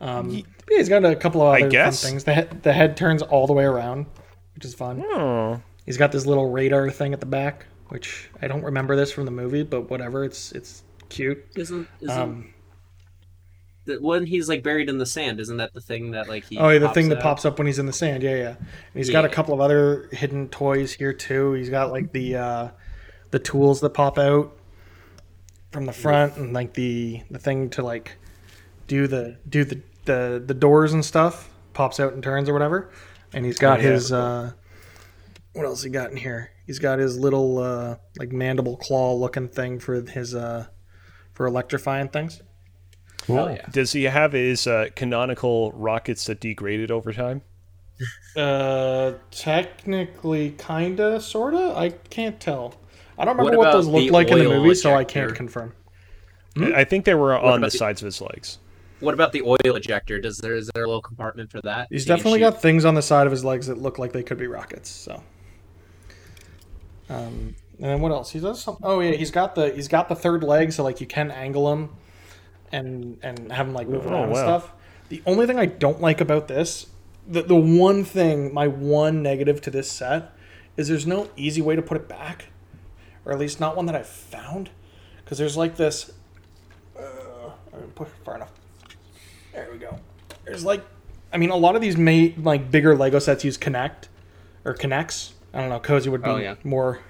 Um, 0.00 0.30
yeah, 0.30 0.42
he's 0.68 0.88
got 0.88 1.04
a 1.04 1.16
couple 1.16 1.40
of 1.40 1.48
I 1.48 1.56
other 1.58 1.60
fun 1.62 1.70
guess. 1.70 2.02
things. 2.02 2.24
The 2.24 2.34
head, 2.34 2.62
the 2.62 2.72
head 2.72 2.96
turns 2.96 3.22
all 3.22 3.46
the 3.46 3.52
way 3.54 3.64
around, 3.64 4.06
which 4.54 4.64
is 4.64 4.74
fun. 4.74 5.02
Oh, 5.06 5.62
He's 5.86 5.96
got 5.96 6.12
this 6.12 6.26
little 6.26 6.50
radar 6.50 6.90
thing 6.90 7.12
at 7.12 7.20
the 7.20 7.26
back, 7.26 7.66
which 7.88 8.28
I 8.42 8.48
don't 8.48 8.64
remember 8.64 8.96
this 8.96 9.12
from 9.12 9.24
the 9.24 9.30
movie, 9.30 9.62
but 9.62 9.88
whatever. 9.88 10.24
It's 10.24 10.52
it's 10.52 10.82
cute. 11.08 11.44
Isn't 11.54 11.88
isn't 12.00 12.18
Um, 12.18 12.52
the, 13.86 13.96
when 14.00 14.26
he's 14.26 14.48
like 14.48 14.62
buried 14.62 14.88
in 14.88 14.98
the 14.98 15.06
sand? 15.06 15.40
Isn't 15.40 15.56
that 15.56 15.72
the 15.72 15.80
thing 15.80 16.10
that 16.12 16.28
like 16.28 16.44
he? 16.44 16.58
oh, 16.58 16.68
yeah, 16.68 16.78
the 16.78 16.88
thing 16.90 17.08
that 17.08 17.18
out? 17.18 17.22
pops 17.22 17.44
up 17.44 17.58
when 17.58 17.66
he's 17.66 17.78
in 17.78 17.86
the 17.86 17.92
sand. 17.92 18.22
Yeah, 18.22 18.36
yeah. 18.36 18.48
And 18.56 18.66
he's 18.94 19.10
got 19.10 19.24
a 19.24 19.28
couple 19.28 19.54
of 19.54 19.60
other 19.60 20.08
hidden 20.12 20.48
toys 20.48 20.92
here 20.92 21.12
too. 21.12 21.52
He's 21.54 21.70
got 21.70 21.90
like 21.90 22.12
the 22.12 22.36
uh, 22.36 22.68
the 23.30 23.38
tools 23.38 23.80
that 23.80 23.90
pop 23.90 24.18
out 24.18 24.56
from 25.72 25.86
the 25.86 25.92
front, 25.92 26.36
and 26.36 26.52
like 26.52 26.74
the 26.74 27.22
the 27.30 27.38
thing 27.38 27.70
to 27.70 27.82
like 27.82 28.16
do 28.86 29.06
the 29.06 29.38
do 29.48 29.64
the 29.64 29.80
the, 30.04 30.42
the 30.44 30.54
doors 30.54 30.92
and 30.92 31.04
stuff 31.04 31.50
pops 31.72 31.98
out 31.98 32.12
and 32.12 32.22
turns 32.22 32.48
or 32.48 32.52
whatever. 32.52 32.90
And 33.32 33.44
he's 33.44 33.58
got 33.58 33.80
Oh, 33.80 33.82
yeah. 33.82 33.88
his 33.90 34.12
uh, 34.12 34.52
what 35.52 35.64
else 35.66 35.82
he 35.82 35.90
got 35.90 36.10
in 36.10 36.16
here? 36.16 36.50
He's 36.66 36.78
got 36.78 36.98
his 36.98 37.18
little 37.18 37.58
uh, 37.58 37.96
like 38.18 38.32
mandible 38.32 38.76
claw 38.76 39.14
looking 39.14 39.48
thing 39.48 39.78
for 39.80 40.00
his 40.00 40.34
uh, 40.34 40.66
for 41.32 41.46
electrifying 41.46 42.08
things. 42.08 42.40
Hell 43.26 43.50
yeah. 43.50 43.66
does 43.70 43.92
he 43.92 44.04
have 44.04 44.32
his 44.32 44.66
uh, 44.66 44.88
canonical 44.94 45.72
rockets 45.72 46.26
that 46.26 46.40
degraded 46.40 46.90
over 46.90 47.12
time? 47.12 47.42
Uh, 48.36 49.14
technically, 49.30 50.50
kinda, 50.58 51.20
sorta. 51.20 51.72
I 51.76 51.90
can't 51.90 52.38
tell. 52.38 52.74
I 53.18 53.24
don't 53.24 53.36
remember 53.36 53.58
what, 53.58 53.68
about 53.68 53.72
those 53.78 53.86
looked 53.86 54.10
like 54.10 54.28
in 54.28 54.38
the 54.38 54.46
oil 54.46 54.62
movie, 54.62 54.74
so 54.74 54.94
I 54.94 55.04
can't 55.04 55.24
ejector? 55.24 55.34
confirm. 55.34 55.74
I 56.74 56.84
think 56.84 57.04
they 57.04 57.14
were 57.14 57.36
on 57.36 57.60
the 57.60 57.68
the- 57.68 57.70
sides 57.70 58.02
of 58.02 58.06
his 58.06 58.20
legs. 58.20 58.58
What 59.00 59.12
about 59.12 59.32
the 59.32 59.42
oil 59.42 59.58
ejector? 59.76 60.18
Does 60.18 60.38
there 60.38 60.54
is 60.54 60.70
there 60.74 60.84
a 60.84 60.86
little 60.86 61.02
compartment 61.02 61.50
for 61.50 61.60
that? 61.62 61.88
He's 61.90 62.04
So 62.04 62.12
you 62.12 62.16
can 62.16 62.16
definitely 62.16 62.40
got 62.40 62.62
things 62.62 62.86
on 62.86 62.94
the 62.94 63.02
side 63.02 63.26
of 63.26 63.30
his 63.30 63.44
legs 63.44 63.66
that 63.66 63.76
look 63.76 63.98
like 63.98 64.12
they 64.12 64.22
could 64.22 64.38
be 64.38 64.46
rockets. 64.46 64.88
So, 64.88 65.22
um, 67.10 67.54
and 67.78 67.90
then 67.90 68.00
what 68.00 68.10
else? 68.10 68.30
He 68.30 68.40
does 68.40 68.62
some. 68.62 68.78
Oh 68.82 69.00
yeah, 69.00 69.12
he's 69.12 69.30
got 69.30 69.54
the 69.54 69.70
he's 69.74 69.88
got 69.88 70.08
the 70.08 70.14
third 70.14 70.42
leg, 70.42 70.72
so 70.72 70.82
like 70.82 71.00
you 71.00 71.06
can 71.06 71.30
angle 71.30 71.70
him, 71.72 71.90
and 72.72 73.18
and 73.22 73.52
have 73.52 73.66
him 73.68 73.74
like 73.74 73.88
move 73.88 74.06
Oh, 74.06 74.10
around 74.10 74.28
and 74.28 74.36
stuff. 74.36 74.72
The 75.08 75.22
only 75.26 75.46
thing 75.46 75.58
I 75.58 75.66
don't 75.66 76.00
like 76.00 76.20
about 76.20 76.48
this, 76.48 76.86
the 77.26 77.42
the 77.42 77.54
one 77.56 78.04
thing, 78.04 78.52
my 78.52 78.66
one 78.66 79.22
negative 79.22 79.60
to 79.62 79.70
this 79.70 79.90
set, 79.90 80.32
is 80.76 80.88
there's 80.88 81.06
no 81.06 81.28
easy 81.36 81.62
way 81.62 81.76
to 81.76 81.82
put 81.82 81.96
it 81.96 82.08
back, 82.08 82.46
or 83.24 83.32
at 83.32 83.38
least 83.38 83.60
not 83.60 83.76
one 83.76 83.86
that 83.86 83.94
I've 83.94 84.08
found, 84.08 84.70
because 85.24 85.38
there's 85.38 85.56
like 85.56 85.76
this. 85.76 86.12
Uh, 86.98 87.02
I 87.72 87.76
didn't 87.76 87.94
push 87.94 88.08
far 88.24 88.36
enough. 88.36 88.50
There 89.52 89.68
we 89.70 89.78
go. 89.78 89.98
There's 90.44 90.64
like, 90.64 90.84
I 91.32 91.36
mean, 91.38 91.50
a 91.50 91.56
lot 91.56 91.76
of 91.76 91.82
these 91.82 91.96
may 91.96 92.34
like 92.36 92.70
bigger 92.70 92.96
Lego 92.96 93.18
sets 93.18 93.44
use 93.44 93.56
Connect 93.56 94.08
or 94.64 94.74
Connects. 94.74 95.34
I 95.54 95.60
don't 95.60 95.68
know. 95.70 95.78
Cozy 95.80 96.10
would 96.10 96.22
be 96.22 96.30
Oh, 96.30 96.36
yeah. 96.36 96.56
more 96.64 97.00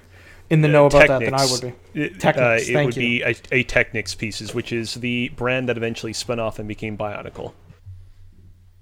in 0.51 0.61
the 0.61 0.69
know 0.69 0.87
about 0.87 1.09
that 1.09 1.21
than 1.21 1.35
I 1.35 1.45
would 1.47 1.61
be. 1.61 2.01
It, 2.01 2.21
Technics, 2.21 2.39
uh, 2.39 2.71
it 2.71 2.73
thank 2.73 2.87
would 2.87 2.97
you. 2.97 3.01
be 3.03 3.23
a, 3.23 3.35
a 3.53 3.63
Technics 3.65 4.15
pieces, 4.15 4.55
which 4.55 4.73
is 4.73 4.95
the 4.95 5.31
brand 5.31 5.69
that 5.69 5.77
eventually 5.77 6.13
spun 6.13 6.39
off 6.41 6.59
and 6.59 6.69
became 6.69 6.97
Bionicle. 6.97 7.53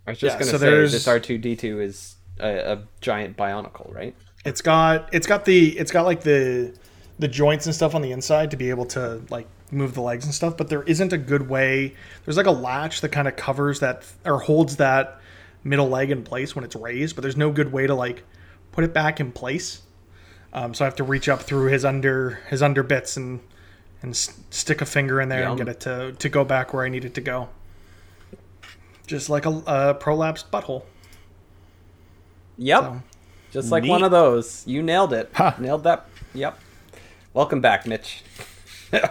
I 0.07 0.11
was 0.11 0.19
just 0.19 0.35
Yeah, 0.35 0.39
gonna 0.41 0.51
so 0.51 0.59
say 0.59 0.67
there's- 0.71 0.93
this 0.93 1.09
R 1.09 1.19
two 1.21 1.39
D 1.39 1.57
two 1.57 1.81
is 1.81 2.17
a, 2.39 2.73
a 2.73 2.83
giant 3.01 3.37
bionicle, 3.37 3.93
right? 3.95 4.15
It's 4.45 4.61
got 4.61 5.09
it's 5.15 5.27
got 5.27 5.45
the 5.47 5.79
it's 5.79 5.91
got 5.91 6.05
like 6.05 6.23
the 6.23 6.75
the 7.19 7.29
joints 7.29 7.65
and 7.67 7.75
stuff 7.75 7.95
on 7.95 8.03
the 8.03 8.13
inside 8.13 8.51
to 8.51 8.57
be 8.57 8.69
able 8.71 8.85
to 8.87 9.23
like 9.31 9.47
move 9.71 9.95
the 9.95 10.03
legs 10.03 10.25
and 10.27 10.35
stuff, 10.35 10.57
but 10.57 10.69
there 10.69 10.83
isn't 10.83 11.13
a 11.13 11.17
good 11.19 11.49
way. 11.49 11.95
There's 12.25 12.37
like 12.37 12.47
a 12.47 12.51
latch 12.51 13.01
that 13.01 13.11
kind 13.11 13.27
of 13.27 13.37
covers 13.37 13.81
that 13.81 14.05
or 14.27 14.41
holds 14.41 14.77
that 14.77 15.21
middle 15.63 15.89
leg 15.89 16.11
in 16.11 16.23
place 16.23 16.55
when 16.55 16.65
it's 16.65 16.77
raised, 16.77 17.17
but 17.17 17.23
there's 17.23 17.37
no 17.37 17.51
good 17.51 17.73
way 17.73 17.87
to 17.87 17.95
like 17.95 18.25
put 18.73 18.85
it 18.85 18.93
back 18.93 19.21
in 19.21 19.33
place. 19.33 19.81
Um, 20.55 20.73
so 20.73 20.85
I 20.85 20.87
have 20.87 20.97
to 20.97 21.05
reach 21.05 21.29
up 21.29 21.43
through 21.43 21.67
his 21.71 21.85
under 21.85 22.41
his 22.49 22.63
under 22.63 22.83
bits 22.85 23.17
and 23.17 23.41
and 24.03 24.13
s- 24.13 24.39
stick 24.51 24.81
a 24.81 24.87
finger 24.87 25.21
in 25.21 25.29
there 25.29 25.49
and 25.49 25.59
get 25.59 25.69
it 25.69 25.81
to 25.81 26.13
to 26.13 26.29
go 26.29 26.45
back 26.45 26.73
where 26.73 26.85
I 26.85 26.89
need 26.89 27.05
it 27.05 27.15
to 27.15 27.21
go. 27.21 27.49
Just 29.07 29.29
like 29.29 29.45
a, 29.47 29.51
a 29.51 29.95
prolapsed 30.01 30.51
butthole. 30.51 30.85
Yep. 32.57 32.81
So. 32.83 33.03
Just 33.51 33.71
like 33.71 33.83
Neat. 33.83 33.91
one 33.91 34.03
of 34.05 34.11
those. 34.11 34.65
You 34.67 34.83
nailed 34.83 35.13
it. 35.13 35.31
Ha. 35.35 35.57
Nailed 35.59 35.85
that. 35.85 36.07
Yep. 36.35 36.59
Welcome 37.35 37.61
back, 37.61 37.87
Mitch. 37.87 38.23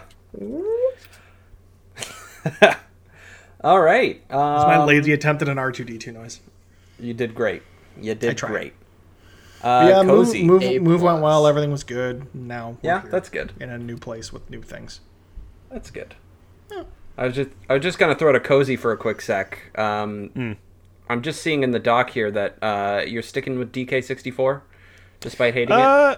All 3.63 3.79
right. 3.79 4.15
It's 4.17 4.29
my 4.33 4.75
Um, 4.75 4.87
lazy 4.87 5.13
attempt 5.13 5.41
at 5.41 5.47
an 5.49 5.57
R2D2 5.57 6.13
noise. 6.13 6.39
you 6.99 7.13
did 7.13 7.33
great. 7.35 7.63
You 8.01 8.15
did 8.15 8.39
great. 8.41 8.73
Uh, 9.63 9.87
yeah, 9.89 10.01
move, 10.03 10.25
cozy. 10.27 10.43
move, 10.43 10.61
A 10.63 10.79
move 10.79 11.01
went 11.01 11.21
well. 11.21 11.47
Everything 11.47 11.71
was 11.71 11.83
good. 11.83 12.27
Now, 12.35 12.77
we're 12.81 12.89
Yeah, 12.89 13.01
here 13.01 13.11
that's 13.11 13.29
good. 13.29 13.53
in 13.59 13.69
a 13.69 13.77
new 13.77 13.97
place 13.97 14.33
with 14.33 14.49
new 14.49 14.61
things. 14.61 14.99
That's 15.71 15.89
good. 15.89 16.15
I 17.17 17.25
was 17.27 17.35
just 17.35 17.49
I 17.69 17.73
was 17.75 17.83
just 17.83 17.99
gonna 17.99 18.15
throw 18.15 18.31
to 18.31 18.39
cozy 18.39 18.75
for 18.75 18.91
a 18.91 18.97
quick 18.97 19.21
sec. 19.21 19.77
Um, 19.77 20.29
Hmm. 20.33 20.51
I'm 21.07 21.21
just 21.21 21.41
seeing 21.43 21.61
in 21.63 21.71
the 21.71 21.79
doc 21.79 22.09
here 22.09 22.31
that 22.31 22.57
uh, 22.63 23.03
you're 23.05 23.21
sticking 23.21 23.59
with 23.59 23.71
DK64, 23.71 24.61
despite 25.19 25.53
hating 25.53 25.69
it. 25.77 25.81
Uh, 25.81 26.15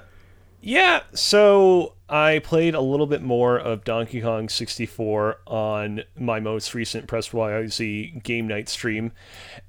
yeah. 0.62 1.02
So 1.14 1.94
I 2.08 2.40
played 2.40 2.76
a 2.76 2.82
little 2.82 3.08
bit 3.08 3.22
more 3.22 3.58
of 3.58 3.84
Donkey 3.84 4.22
Kong 4.22 4.48
64 4.48 5.40
on 5.48 6.04
my 6.18 6.40
most 6.40 6.74
recent 6.74 7.08
Press 7.08 7.30
YYZ 7.30 8.24
game 8.24 8.48
night 8.48 8.70
stream, 8.70 9.12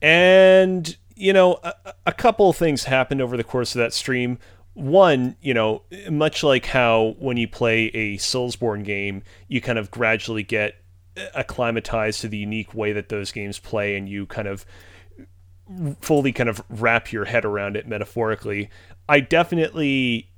and 0.00 0.96
you 1.16 1.32
know, 1.32 1.58
a, 1.64 1.74
a 2.06 2.12
couple 2.12 2.52
things 2.52 2.84
happened 2.84 3.20
over 3.20 3.36
the 3.36 3.44
course 3.44 3.74
of 3.74 3.78
that 3.80 3.92
stream. 3.92 4.38
One, 4.74 5.36
you 5.40 5.54
know, 5.54 5.82
much 6.10 6.44
like 6.44 6.66
how 6.66 7.16
when 7.18 7.38
you 7.38 7.48
play 7.48 7.86
a 7.86 8.18
Soulsborne 8.18 8.84
game, 8.84 9.22
you 9.48 9.60
kind 9.60 9.78
of 9.78 9.90
gradually 9.90 10.42
get 10.42 10.76
acclimatized 11.34 12.20
to 12.20 12.28
the 12.28 12.36
unique 12.36 12.74
way 12.74 12.92
that 12.92 13.08
those 13.08 13.32
games 13.32 13.58
play, 13.58 13.96
and 13.96 14.08
you 14.08 14.26
kind 14.26 14.46
of 14.46 14.66
fully 16.00 16.30
kind 16.30 16.48
of 16.48 16.62
wrap 16.68 17.10
your 17.10 17.24
head 17.24 17.44
around 17.44 17.76
it 17.76 17.88
metaphorically. 17.88 18.68
I 19.08 19.20
definitely 19.20 20.28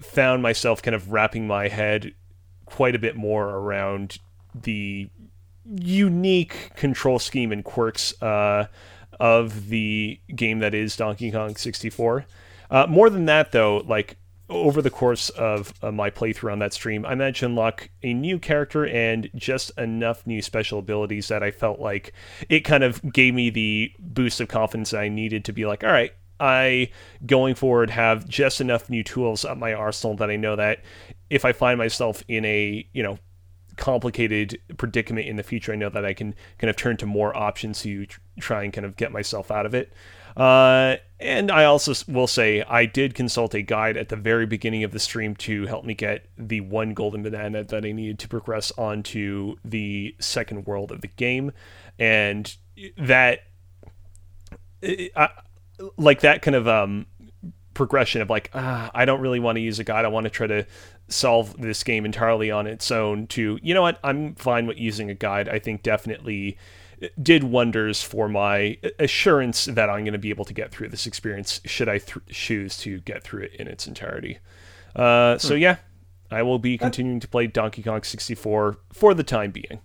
found 0.00 0.42
myself 0.42 0.82
kind 0.82 0.94
of 0.94 1.12
wrapping 1.12 1.46
my 1.46 1.68
head 1.68 2.14
quite 2.64 2.94
a 2.94 2.98
bit 2.98 3.16
more 3.16 3.48
around 3.48 4.18
the 4.54 5.10
unique 5.64 6.70
control 6.74 7.18
scheme 7.18 7.52
and 7.52 7.64
quirks 7.64 8.20
uh, 8.22 8.66
of 9.20 9.68
the 9.68 10.20
game 10.34 10.60
that 10.60 10.74
is 10.74 10.96
Donkey 10.96 11.30
Kong 11.30 11.56
64. 11.56 12.26
Uh, 12.70 12.86
more 12.88 13.10
than 13.10 13.24
that, 13.26 13.52
though, 13.52 13.78
like 13.78 14.16
over 14.50 14.80
the 14.80 14.90
course 14.90 15.28
of 15.30 15.74
uh, 15.82 15.92
my 15.92 16.10
playthrough 16.10 16.52
on 16.52 16.58
that 16.60 16.72
stream, 16.72 17.04
I 17.04 17.14
managed 17.14 17.40
to 17.40 17.46
unlock 17.46 17.90
a 18.02 18.14
new 18.14 18.38
character 18.38 18.86
and 18.86 19.28
just 19.34 19.76
enough 19.78 20.26
new 20.26 20.40
special 20.40 20.78
abilities 20.78 21.28
that 21.28 21.42
I 21.42 21.50
felt 21.50 21.80
like 21.80 22.12
it 22.48 22.60
kind 22.60 22.82
of 22.82 23.12
gave 23.12 23.34
me 23.34 23.50
the 23.50 23.92
boost 23.98 24.40
of 24.40 24.48
confidence 24.48 24.94
I 24.94 25.08
needed 25.08 25.44
to 25.46 25.52
be 25.52 25.66
like, 25.66 25.84
all 25.84 25.90
right, 25.90 26.12
I 26.40 26.90
going 27.26 27.56
forward 27.56 27.90
have 27.90 28.28
just 28.28 28.60
enough 28.60 28.88
new 28.88 29.02
tools 29.02 29.44
up 29.44 29.58
my 29.58 29.72
arsenal 29.72 30.16
that 30.16 30.30
I 30.30 30.36
know 30.36 30.56
that 30.56 30.82
if 31.30 31.44
I 31.44 31.52
find 31.52 31.78
myself 31.78 32.22
in 32.28 32.44
a 32.44 32.86
you 32.92 33.02
know 33.02 33.18
complicated 33.76 34.60
predicament 34.76 35.26
in 35.26 35.36
the 35.36 35.42
future, 35.42 35.72
I 35.72 35.76
know 35.76 35.88
that 35.88 36.04
I 36.04 36.14
can 36.14 36.34
kind 36.58 36.68
of 36.70 36.76
turn 36.76 36.96
to 36.98 37.06
more 37.06 37.36
options 37.36 37.82
to 37.82 38.06
try 38.40 38.64
and 38.64 38.72
kind 38.72 38.84
of 38.84 38.96
get 38.96 39.12
myself 39.12 39.50
out 39.50 39.66
of 39.66 39.74
it. 39.74 39.92
Uh, 40.36 40.96
and 41.18 41.50
I 41.50 41.64
also 41.64 41.94
will 42.06 42.28
say 42.28 42.62
I 42.62 42.86
did 42.86 43.14
consult 43.14 43.54
a 43.54 43.62
guide 43.62 43.96
at 43.96 44.08
the 44.08 44.16
very 44.16 44.46
beginning 44.46 44.84
of 44.84 44.92
the 44.92 45.00
stream 45.00 45.34
to 45.36 45.66
help 45.66 45.84
me 45.84 45.94
get 45.94 46.26
the 46.36 46.60
one 46.60 46.94
golden 46.94 47.22
banana 47.22 47.64
that 47.64 47.84
I 47.84 47.92
needed 47.92 48.20
to 48.20 48.28
progress 48.28 48.70
onto 48.78 49.56
the 49.64 50.14
second 50.20 50.66
world 50.66 50.92
of 50.92 51.00
the 51.00 51.08
game, 51.08 51.52
and 51.98 52.54
that. 52.96 53.40
I, 55.16 55.30
like 55.96 56.20
that 56.20 56.42
kind 56.42 56.54
of 56.54 56.66
um, 56.66 57.06
progression 57.74 58.20
of 58.20 58.30
like 58.30 58.50
ah, 58.54 58.90
I 58.94 59.04
don't 59.04 59.20
really 59.20 59.40
want 59.40 59.56
to 59.56 59.60
use 59.60 59.78
a 59.78 59.84
guide. 59.84 60.04
I 60.04 60.08
want 60.08 60.24
to 60.24 60.30
try 60.30 60.46
to 60.46 60.66
solve 61.08 61.60
this 61.60 61.82
game 61.82 62.04
entirely 62.04 62.50
on 62.50 62.66
its 62.66 62.90
own. 62.90 63.26
To 63.28 63.58
you 63.62 63.74
know 63.74 63.82
what, 63.82 63.98
I'm 64.02 64.34
fine 64.34 64.66
with 64.66 64.78
using 64.78 65.10
a 65.10 65.14
guide. 65.14 65.48
I 65.48 65.58
think 65.58 65.82
definitely 65.82 66.58
did 67.20 67.44
wonders 67.44 68.02
for 68.02 68.28
my 68.28 68.78
assurance 68.98 69.66
that 69.66 69.88
I'm 69.88 70.04
going 70.04 70.12
to 70.12 70.18
be 70.18 70.30
able 70.30 70.44
to 70.44 70.54
get 70.54 70.70
through 70.70 70.88
this 70.88 71.06
experience 71.06 71.60
should 71.64 71.88
I 71.88 71.98
th- 71.98 72.24
choose 72.28 72.76
to 72.78 73.00
get 73.00 73.22
through 73.22 73.44
it 73.44 73.54
in 73.54 73.68
its 73.68 73.86
entirety. 73.86 74.38
Uh, 74.96 75.38
so 75.38 75.54
hmm. 75.54 75.62
yeah, 75.62 75.76
I 76.30 76.42
will 76.42 76.58
be 76.58 76.76
continuing 76.76 77.20
to 77.20 77.28
play 77.28 77.46
Donkey 77.46 77.82
Kong 77.82 78.02
64 78.02 78.78
for 78.92 79.14
the 79.14 79.22
time 79.22 79.50
being. 79.50 79.80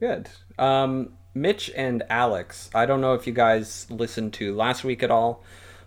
Good. 0.00 0.28
Um, 0.58 1.12
Mitch 1.34 1.70
and 1.76 2.02
Alex, 2.08 2.70
I 2.74 2.86
don't 2.86 3.00
know 3.00 3.14
if 3.14 3.26
you 3.26 3.32
guys 3.32 3.86
listened 3.90 4.32
to 4.34 4.54
last 4.54 4.84
week 4.84 5.02
at 5.02 5.10
all, 5.10 5.44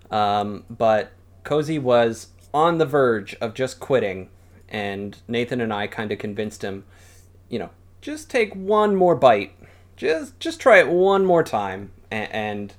um, 0.10 0.66
but 0.70 1.12
Cozy 1.44 1.80
was 1.80 2.28
on 2.54 2.78
the 2.78 2.86
verge 2.86 3.36
of 3.36 3.54
just 3.54 3.80
quitting, 3.80 4.30
and 4.70 5.18
Nathan 5.28 5.62
and 5.62 5.74
I 5.74 5.88
kind 5.88 6.12
of 6.12 6.20
convinced 6.20 6.64
him, 6.64 6.86
you 7.50 7.60
know, 7.60 7.70
just 8.02 8.30
take 8.30 8.56
one 8.56 8.96
more 8.96 9.16
bite, 9.16 9.54
just 10.10 10.40
just 10.40 10.60
try 10.60 10.80
it 10.80 10.88
one 10.88 11.26
more 11.26 11.44
time, 11.44 11.92
and, 12.10 12.32
and 12.32 12.74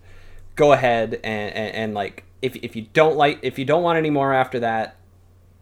go 0.56 0.72
ahead 0.72 1.14
and, 1.22 1.54
and, 1.54 1.74
and 1.74 1.94
like 1.94 2.24
if 2.40 2.56
if 2.56 2.76
you 2.76 2.86
don't 2.92 3.16
like 3.16 3.38
if 3.42 3.58
you 3.58 3.64
don't 3.64 3.82
want 3.82 3.98
any 3.98 4.10
more 4.10 4.32
after 4.32 4.60
that, 4.60 4.96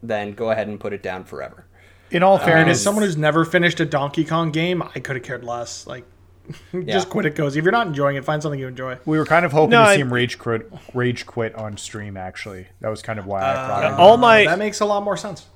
then 0.03 0.33
go 0.33 0.51
ahead 0.51 0.69
and 0.69 0.81
put 0.81 0.93
it 0.93 1.03
down 1.03 1.25
forever. 1.25 1.67
In 2.11 2.23
all 2.23 2.39
fairness, 2.39 2.79
um, 2.79 2.83
someone 2.83 3.05
who's 3.05 3.17
never 3.17 3.45
finished 3.45 3.79
a 3.79 3.85
Donkey 3.85 4.25
Kong 4.25 4.51
game, 4.51 4.83
I 4.83 4.99
could 4.99 5.15
have 5.15 5.25
cared 5.25 5.45
less. 5.45 5.87
Like 5.87 6.05
yeah. 6.73 6.81
Just 6.95 7.11
quit 7.11 7.27
it, 7.27 7.37
Cozy. 7.37 7.59
If 7.59 7.65
you're 7.65 7.73
not 7.73 7.87
enjoying 7.87 8.17
it, 8.17 8.25
find 8.25 8.43
something 8.43 8.59
you 8.59 8.67
enjoy. 8.67 8.99
We 9.05 9.19
were 9.19 9.27
kind 9.27 9.45
of 9.45 9.53
hoping 9.53 9.71
no, 9.71 9.85
to 9.85 9.91
I, 9.91 9.95
see 9.95 10.01
him 10.01 10.13
rage 10.13 10.39
quit, 10.39 10.73
rage 10.95 11.27
quit 11.27 11.55
on 11.55 11.77
stream. 11.77 12.17
Actually, 12.17 12.67
that 12.81 12.89
was 12.89 13.03
kind 13.03 13.19
of 13.19 13.27
why 13.27 13.43
I 13.43 13.67
brought 13.67 13.85
uh, 13.85 13.97
All 13.99 14.17
my 14.17 14.45
that 14.45 14.59
makes 14.59 14.81
a 14.81 14.87
lot 14.87 15.05
more 15.05 15.17
sense. 15.17 15.47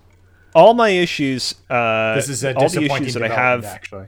All 0.54 0.74
my 0.74 0.90
issues. 0.90 1.56
Uh, 1.68 2.14
this 2.14 2.28
is 2.28 2.44
a 2.44 2.54
all 2.54 2.68
the 2.68 2.84
issues 2.84 3.14
that 3.14 3.24
I 3.24 3.28
have. 3.28 3.64
Actually, 3.64 4.06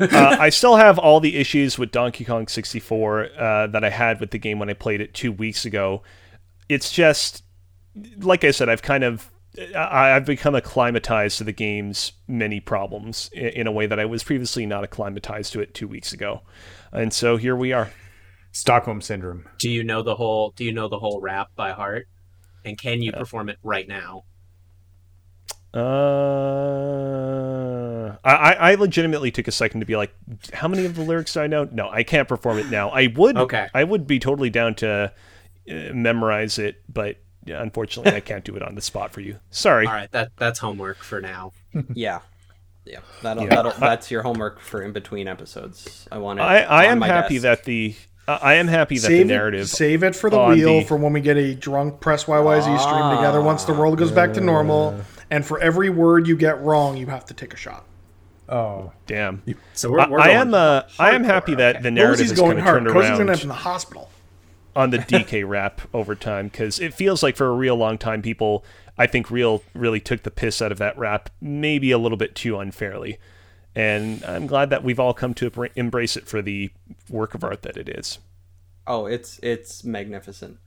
uh, 0.00 0.36
I 0.38 0.50
still 0.50 0.76
have 0.76 0.98
all 0.98 1.20
the 1.20 1.36
issues 1.36 1.78
with 1.78 1.90
Donkey 1.90 2.24
Kong 2.24 2.46
64 2.46 3.28
uh, 3.38 3.66
that 3.68 3.84
I 3.84 3.90
had 3.90 4.20
with 4.20 4.30
the 4.30 4.38
game 4.38 4.58
when 4.58 4.70
I 4.70 4.74
played 4.74 5.00
it 5.00 5.14
two 5.14 5.32
weeks 5.32 5.64
ago. 5.64 6.02
It's 6.68 6.90
just, 6.90 7.44
like 8.18 8.44
I 8.44 8.50
said, 8.50 8.68
I've 8.68 8.82
kind 8.82 9.04
of 9.04 9.30
I've 9.76 10.24
become 10.24 10.54
acclimatized 10.54 11.38
to 11.38 11.44
the 11.44 11.52
game's 11.52 12.12
many 12.26 12.58
problems 12.58 13.28
in 13.34 13.66
a 13.66 13.72
way 13.72 13.86
that 13.86 14.00
I 14.00 14.06
was 14.06 14.24
previously 14.24 14.64
not 14.64 14.82
acclimatized 14.82 15.52
to 15.52 15.60
it 15.60 15.74
two 15.74 15.86
weeks 15.86 16.12
ago, 16.12 16.40
and 16.90 17.12
so 17.12 17.36
here 17.36 17.54
we 17.54 17.72
are. 17.72 17.90
Stockholm 18.52 19.00
syndrome. 19.00 19.46
Do 19.58 19.70
you 19.70 19.84
know 19.84 20.02
the 20.02 20.14
whole? 20.14 20.52
Do 20.56 20.64
you 20.64 20.72
know 20.72 20.88
the 20.88 20.98
whole 20.98 21.20
rap 21.20 21.48
by 21.54 21.72
heart? 21.72 22.06
And 22.64 22.78
can 22.78 23.02
you 23.02 23.12
perform 23.12 23.48
it 23.48 23.58
right 23.62 23.88
now? 23.88 24.24
Uh, 25.74 27.22
I 28.24 28.52
I 28.52 28.74
legitimately 28.74 29.30
took 29.30 29.48
a 29.48 29.52
second 29.52 29.80
to 29.80 29.86
be 29.86 29.96
like, 29.96 30.14
how 30.52 30.68
many 30.68 30.84
of 30.84 30.96
the 30.96 31.02
lyrics 31.02 31.32
do 31.32 31.40
I 31.40 31.46
know? 31.46 31.64
No, 31.64 31.88
I 31.88 32.02
can't 32.02 32.28
perform 32.28 32.58
it 32.58 32.68
now. 32.70 32.90
I 32.90 33.06
would. 33.06 33.38
Okay. 33.38 33.68
I 33.72 33.84
would 33.84 34.06
be 34.06 34.18
totally 34.18 34.50
down 34.50 34.74
to 34.76 35.12
uh, 35.70 35.74
memorize 35.94 36.58
it, 36.58 36.82
but 36.92 37.16
unfortunately, 37.46 38.14
I 38.14 38.20
can't 38.20 38.44
do 38.44 38.54
it 38.56 38.62
on 38.62 38.74
the 38.74 38.82
spot 38.82 39.12
for 39.12 39.22
you. 39.22 39.38
Sorry. 39.50 39.86
All 39.86 39.94
right, 39.94 40.10
that 40.12 40.32
that's 40.36 40.58
homework 40.58 40.98
for 40.98 41.22
now. 41.22 41.52
yeah, 41.94 42.20
yeah. 42.84 43.00
That'll, 43.22 43.44
yeah. 43.44 43.48
That'll, 43.54 43.72
that's 43.72 44.10
your 44.10 44.22
homework 44.22 44.60
for 44.60 44.82
in 44.82 44.92
between 44.92 45.26
episodes. 45.26 46.06
I 46.12 46.18
want. 46.18 46.38
I 46.40 46.60
I 46.62 46.84
am 46.84 47.00
happy 47.00 47.38
desk. 47.38 47.42
that 47.42 47.64
the 47.64 47.94
uh, 48.28 48.38
I 48.40 48.54
am 48.54 48.68
happy 48.68 48.98
that 48.98 49.06
save 49.08 49.26
the 49.26 49.34
narrative. 49.34 49.62
It, 49.62 49.68
save 49.68 50.02
it 50.04 50.14
for 50.14 50.30
the 50.30 50.44
wheel 50.44 50.80
the... 50.80 50.84
for 50.84 50.96
when 50.96 51.12
we 51.12 51.20
get 51.20 51.36
a 51.36 51.54
drunk 51.54 52.00
press 52.00 52.24
YYZ 52.24 52.66
ah, 52.66 52.76
stream 52.78 53.16
together 53.16 53.40
once 53.42 53.64
the 53.64 53.74
world 53.74 53.98
goes 53.98 54.12
back 54.12 54.34
to 54.34 54.40
normal. 54.40 55.00
And 55.32 55.46
for 55.46 55.58
every 55.60 55.88
word 55.88 56.28
you 56.28 56.36
get 56.36 56.60
wrong, 56.60 56.98
you 56.98 57.06
have 57.06 57.24
to 57.24 57.34
take 57.34 57.54
a 57.54 57.56
shot. 57.56 57.86
Oh 58.50 58.92
damn! 59.06 59.42
So 59.72 59.90
we're, 59.90 60.06
we're 60.10 60.20
I, 60.20 60.26
I 60.26 60.30
am 60.32 60.52
uh, 60.52 60.82
I 60.98 61.12
am 61.12 61.24
happy 61.24 61.54
that 61.54 61.76
okay. 61.76 61.82
the 61.84 61.90
narrative 61.90 62.26
is 62.26 62.32
going 62.32 62.58
to 62.58 62.62
turn 62.62 62.86
around. 62.86 62.94
Cozy's 62.94 63.16
going 63.16 63.26
to 63.28 63.32
end 63.32 63.42
in 63.42 63.48
the 63.48 63.54
hospital 63.54 64.10
on 64.76 64.90
the 64.90 64.98
DK 64.98 65.48
rap 65.48 65.80
over 65.94 66.14
time 66.14 66.48
because 66.48 66.78
it 66.78 66.92
feels 66.92 67.22
like 67.22 67.36
for 67.36 67.46
a 67.46 67.54
real 67.54 67.76
long 67.76 67.96
time 67.96 68.20
people 68.20 68.62
I 68.98 69.06
think 69.06 69.30
real 69.30 69.62
really 69.72 70.00
took 70.00 70.22
the 70.22 70.30
piss 70.30 70.60
out 70.60 70.70
of 70.70 70.76
that 70.78 70.98
rap 70.98 71.30
maybe 71.40 71.92
a 71.92 71.98
little 71.98 72.18
bit 72.18 72.34
too 72.34 72.58
unfairly. 72.58 73.18
And 73.74 74.22
I'm 74.24 74.46
glad 74.46 74.68
that 74.68 74.84
we've 74.84 75.00
all 75.00 75.14
come 75.14 75.32
to 75.34 75.70
embrace 75.76 76.14
it 76.14 76.28
for 76.28 76.42
the 76.42 76.70
work 77.08 77.34
of 77.34 77.42
art 77.42 77.62
that 77.62 77.78
it 77.78 77.88
is. 77.88 78.18
Oh, 78.86 79.06
it's 79.06 79.40
it's 79.42 79.82
magnificent. 79.82 80.58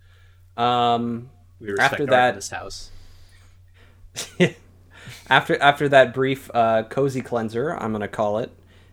Um, 0.58 1.30
we 1.60 1.70
respect 1.70 1.94
after 1.94 2.06
that, 2.08 2.30
in 2.30 2.36
this 2.36 2.50
house. 2.50 2.90
after 5.30 5.62
after 5.62 5.90
that 5.90 6.14
brief 6.14 6.50
uh, 6.54 6.84
cozy 6.84 7.22
cleanser, 7.22 7.72
I'm 7.72 7.92
gonna 7.92 8.08
call 8.08 8.40
it. 8.40 8.52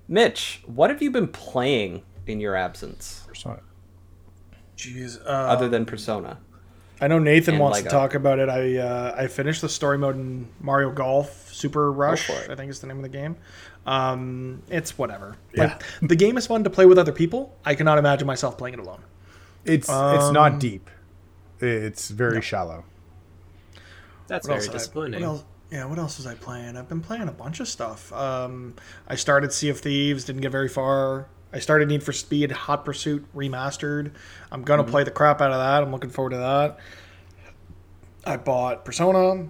Mitch, 0.08 0.62
what 0.66 0.90
have 0.90 1.00
you 1.00 1.10
been 1.10 1.28
playing 1.28 2.02
in 2.26 2.40
your 2.40 2.56
absence? 2.56 3.24
Persona. 3.26 3.60
Jeez. 4.76 5.18
Um, 5.20 5.50
Other 5.50 5.68
than 5.68 5.84
Persona. 5.86 6.38
I 7.00 7.08
know 7.08 7.18
Nathan 7.18 7.58
wants 7.58 7.78
Lego. 7.78 7.90
to 7.90 7.96
talk 7.96 8.14
about 8.14 8.38
it. 8.38 8.48
I 8.48 8.76
uh, 8.76 9.14
I 9.18 9.26
finished 9.26 9.60
the 9.60 9.68
story 9.68 9.98
mode 9.98 10.14
in 10.14 10.48
Mario 10.60 10.92
Golf 10.92 11.52
Super 11.52 11.90
Rush. 11.90 12.30
I 12.30 12.54
think 12.54 12.70
is 12.70 12.78
the 12.78 12.86
name 12.86 12.98
of 12.98 13.02
the 13.02 13.08
game. 13.08 13.36
Um, 13.86 14.62
it's 14.68 14.96
whatever. 14.96 15.36
Yeah. 15.52 15.64
Like, 15.64 15.82
the 16.02 16.14
game 16.14 16.36
is 16.36 16.46
fun 16.46 16.62
to 16.62 16.70
play 16.70 16.86
with 16.86 16.98
other 16.98 17.10
people. 17.10 17.56
I 17.64 17.74
cannot 17.74 17.98
imagine 17.98 18.26
myself 18.26 18.56
playing 18.56 18.74
it 18.74 18.80
alone. 18.80 19.02
It's 19.64 19.88
um, 19.88 20.14
it's 20.14 20.30
not 20.30 20.60
deep. 20.60 20.88
It's 21.58 22.08
very 22.08 22.36
no. 22.36 22.40
shallow. 22.40 22.84
That's 24.32 24.48
what 24.48 24.60
very 24.60 24.72
disappointing. 24.72 25.22
I, 25.22 25.26
what 25.26 25.34
else, 25.34 25.44
yeah, 25.70 25.84
what 25.84 25.98
else 25.98 26.16
was 26.16 26.26
I 26.26 26.34
playing? 26.34 26.78
I've 26.78 26.88
been 26.88 27.02
playing 27.02 27.28
a 27.28 27.32
bunch 27.32 27.60
of 27.60 27.68
stuff. 27.68 28.10
Um, 28.14 28.74
I 29.06 29.14
started 29.14 29.52
Sea 29.52 29.68
of 29.68 29.78
Thieves, 29.80 30.24
didn't 30.24 30.40
get 30.40 30.50
very 30.50 30.70
far. 30.70 31.28
I 31.52 31.58
started 31.58 31.88
Need 31.88 32.02
for 32.02 32.14
Speed 32.14 32.50
Hot 32.50 32.82
Pursuit 32.82 33.26
Remastered. 33.36 34.12
I'm 34.50 34.62
gonna 34.62 34.84
mm-hmm. 34.84 34.90
play 34.90 35.04
the 35.04 35.10
crap 35.10 35.42
out 35.42 35.50
of 35.50 35.58
that. 35.58 35.82
I'm 35.82 35.92
looking 35.92 36.08
forward 36.08 36.30
to 36.30 36.38
that. 36.38 36.78
I 38.24 38.38
bought 38.38 38.86
Persona. 38.86 39.48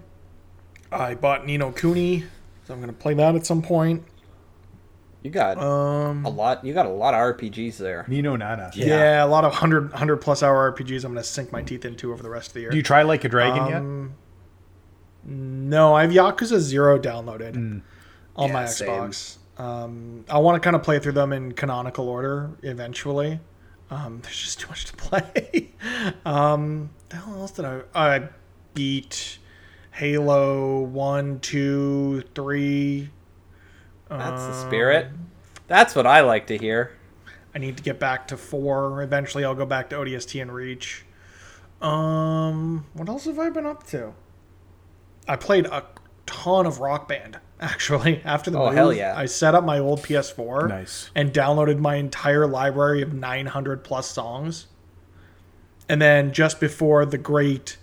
I 0.90 1.14
bought 1.14 1.46
Ni 1.46 1.58
no 1.58 1.70
Kuni, 1.70 2.24
so 2.66 2.74
I'm 2.74 2.80
gonna 2.80 2.92
play 2.92 3.14
that 3.14 3.36
at 3.36 3.46
some 3.46 3.62
point. 3.62 4.02
You 5.22 5.30
got 5.30 5.58
um, 5.58 6.26
a 6.26 6.28
lot. 6.28 6.64
You 6.64 6.74
got 6.74 6.86
a 6.86 6.90
lot 6.90 7.14
of 7.14 7.20
RPGs 7.20 7.76
there. 7.76 8.04
Nino 8.08 8.34
Nana. 8.34 8.72
Yeah, 8.74 8.86
yeah 8.86 9.24
a 9.24 9.26
lot 9.26 9.44
of 9.44 9.52
100, 9.52 9.90
100 9.90 10.16
plus 10.16 10.42
hour 10.42 10.72
RPGs. 10.72 11.04
I'm 11.04 11.12
gonna 11.12 11.22
sink 11.22 11.52
my 11.52 11.62
teeth 11.62 11.84
into 11.84 12.12
over 12.12 12.20
the 12.20 12.30
rest 12.30 12.48
of 12.48 12.54
the 12.54 12.62
year. 12.62 12.70
Do 12.70 12.76
you 12.76 12.82
try 12.82 13.02
like 13.02 13.22
a 13.22 13.28
dragon 13.28 13.62
um, 13.62 13.68
yet? 13.70 14.21
No, 15.24 15.94
I 15.94 16.02
have 16.02 16.10
Yakuza 16.10 16.58
Zero 16.58 16.98
downloaded 16.98 17.54
mm. 17.54 17.82
on 18.36 18.48
yeah, 18.48 18.52
my 18.52 18.64
Xbox. 18.64 19.38
Um, 19.58 20.24
I 20.28 20.38
want 20.38 20.60
to 20.60 20.64
kind 20.64 20.74
of 20.74 20.82
play 20.82 20.98
through 20.98 21.12
them 21.12 21.32
in 21.32 21.52
canonical 21.52 22.08
order 22.08 22.50
eventually. 22.62 23.38
Um, 23.90 24.20
there's 24.22 24.40
just 24.40 24.60
too 24.60 24.68
much 24.68 24.86
to 24.86 24.96
play. 24.96 25.74
um, 26.24 26.90
the 27.10 27.16
hell 27.16 27.34
else 27.34 27.52
did 27.52 27.66
I? 27.66 27.82
I 27.94 28.28
beat 28.74 29.38
Halo 29.92 30.80
one, 30.80 31.40
two, 31.40 32.24
three. 32.34 33.10
That's 34.08 34.44
the 34.46 34.66
spirit. 34.66 35.08
That's 35.68 35.94
what 35.94 36.06
I 36.06 36.20
like 36.20 36.46
to 36.48 36.58
hear. 36.58 36.96
I 37.54 37.58
need 37.58 37.76
to 37.76 37.82
get 37.82 37.98
back 37.98 38.28
to 38.28 38.36
four. 38.36 39.02
Eventually, 39.02 39.44
I'll 39.44 39.54
go 39.54 39.66
back 39.66 39.90
to 39.90 39.96
ODST 39.96 40.40
and 40.40 40.52
Reach. 40.52 41.04
Um, 41.80 42.86
what 42.94 43.08
else 43.08 43.24
have 43.24 43.38
I 43.38 43.50
been 43.50 43.66
up 43.66 43.86
to? 43.88 44.14
I 45.28 45.36
played 45.36 45.66
a 45.66 45.84
ton 46.26 46.66
of 46.66 46.80
Rock 46.80 47.08
Band 47.08 47.38
actually 47.60 48.20
after 48.24 48.50
the 48.50 48.58
Oh, 48.58 48.66
move. 48.66 48.74
hell 48.74 48.92
yeah. 48.92 49.14
I 49.16 49.26
set 49.26 49.54
up 49.54 49.64
my 49.64 49.78
old 49.78 50.00
PS4, 50.02 50.68
Nice. 50.68 51.10
and 51.14 51.32
downloaded 51.32 51.78
my 51.78 51.96
entire 51.96 52.46
library 52.46 53.02
of 53.02 53.12
900 53.12 53.84
plus 53.84 54.08
songs. 54.10 54.66
And 55.88 56.00
then 56.00 56.32
just 56.32 56.60
before 56.60 57.04
the 57.04 57.18
great 57.18 57.76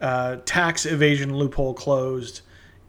uh, 0.00 0.36
tax 0.44 0.84
evasion 0.86 1.34
loophole 1.36 1.72
closed 1.74 2.42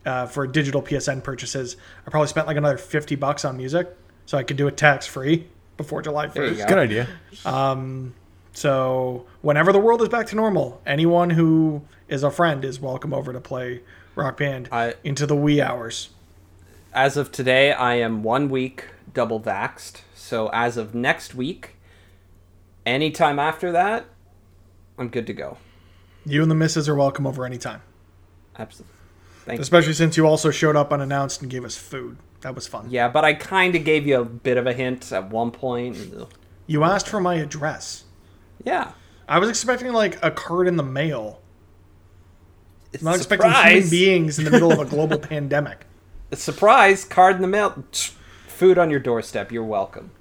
uh, 0.06 0.26
for 0.28 0.46
digital 0.48 0.82
PSN 0.82 1.24
purchases, 1.24 1.78
I 2.06 2.10
probably 2.10 2.28
spent 2.28 2.48
like 2.48 2.58
another 2.58 2.78
50 2.78 3.16
bucks 3.16 3.46
on 3.46 3.58
music, 3.58 3.96
so 4.26 4.38
I 4.38 4.44
could 4.44 4.58
do 4.58 4.68
it 4.68 4.76
tax 4.78 5.06
free 5.08 5.48
before 5.78 6.02
July 6.02 6.28
1st. 6.28 6.34
There 6.34 6.48
you 6.48 6.58
go. 6.58 6.66
Good 6.68 6.78
idea. 6.78 7.08
Um, 7.46 8.14
So 8.54 9.26
whenever 9.42 9.72
the 9.74 9.80
world 9.80 10.02
is 10.02 10.10
back 10.10 10.28
to 10.28 10.36
normal, 10.36 10.82
anyone 10.86 11.30
who 11.30 11.82
is 12.08 12.24
a 12.24 12.32
friend 12.32 12.64
is 12.64 12.80
welcome 12.80 13.14
over 13.14 13.34
to 13.34 13.40
play 13.42 13.82
Rock 14.16 14.38
Band 14.38 14.70
I- 14.72 14.96
into 15.04 15.26
the 15.26 15.36
wee 15.36 15.62
hours. 15.62 16.10
As 16.94 17.18
of 17.18 17.32
today, 17.32 17.72
I 17.74 17.96
am 17.96 18.24
one 18.24 18.50
week 18.50 18.86
double 19.14 19.40
vaxxed. 19.40 20.02
So 20.14 20.50
as 20.54 20.78
of 20.78 20.96
next 20.96 21.36
week, 21.36 21.76
anytime 22.86 23.40
after 23.40 23.72
that, 23.72 24.06
I'm 24.98 25.10
good 25.10 25.28
to 25.28 25.34
go. 25.34 25.58
You 26.26 26.42
and 26.42 26.50
the 26.50 26.56
missus 26.56 26.88
are 26.88 26.96
welcome 26.96 27.28
over 27.28 27.46
anytime. 27.46 27.82
Absolutely. 28.58 28.94
Thank 29.46 29.58
you. 29.60 29.62
Especially 29.62 29.94
since 29.94 30.18
you 30.18 30.26
also 30.26 30.50
showed 30.52 30.76
up 30.76 30.92
unannounced 30.92 31.42
and 31.42 31.52
gave 31.52 31.66
us 31.66 31.78
food. 31.78 32.18
That 32.42 32.56
was 32.56 32.68
fun. 32.68 32.88
Yeah, 32.90 33.10
but 33.10 33.26
I 33.26 33.34
kind 33.34 33.76
of 33.76 33.84
gave 33.84 34.08
you 34.08 34.22
a 34.22 34.26
bit 34.26 34.58
of 34.58 34.66
a 34.66 34.74
hint 34.74 35.12
at 35.12 35.30
one 35.30 35.52
point. 35.52 35.98
You 36.68 36.84
asked 36.84 37.08
for 37.08 37.20
my 37.20 37.36
address. 37.36 38.06
Yeah. 38.64 38.94
I 39.28 39.40
was 39.40 39.50
expecting 39.50 39.92
like 39.94 40.18
a 40.24 40.32
card 40.32 40.68
in 40.68 40.76
the 40.78 40.84
mail. 40.84 41.42
It's 42.96 43.04
I'm 43.04 43.12
not 43.12 43.18
expecting 43.18 43.52
human 43.52 43.90
beings 43.90 44.40
in 44.40 44.46
the 44.46 44.52
middle 44.52 44.72
of 44.72 44.80
a 44.80 44.86
global 44.86 45.20
pandemic. 45.34 45.86
Surprise 46.34 47.04
card 47.06 47.36
in 47.36 47.42
the 47.42 47.48
mail. 47.48 47.84
Food 48.48 48.78
on 48.78 48.90
your 48.90 49.00
doorstep. 49.00 49.52
You're 49.52 49.64
welcome. 49.64 50.12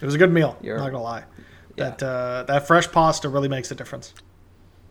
It 0.00 0.04
was 0.04 0.14
a 0.14 0.18
good 0.18 0.32
meal. 0.32 0.56
You're- 0.60 0.78
not 0.78 0.90
gonna 0.90 1.02
lie. 1.02 1.24
That 1.76 2.02
uh, 2.02 2.44
that 2.48 2.66
fresh 2.66 2.90
pasta 2.92 3.28
really 3.30 3.48
makes 3.48 3.70
a 3.70 3.74
difference. 3.74 4.12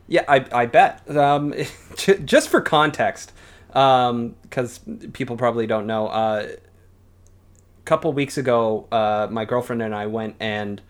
Yeah, 0.08 0.24
I, 0.28 0.46
I 0.52 0.66
bet. 0.66 1.08
Um, 1.16 1.54
just 2.26 2.50
for 2.50 2.60
context, 2.60 3.32
because 3.68 4.80
people 5.14 5.38
probably 5.38 5.68
don't 5.68 5.86
know, 5.86 6.08
uh, 6.08 6.48
a 6.50 7.84
couple 7.86 8.12
weeks 8.14 8.38
ago, 8.38 8.88
uh, 8.92 9.28
my 9.30 9.46
girlfriend 9.46 9.82
and 9.84 9.94
I 9.96 10.08
went 10.08 10.36
and 10.40 10.82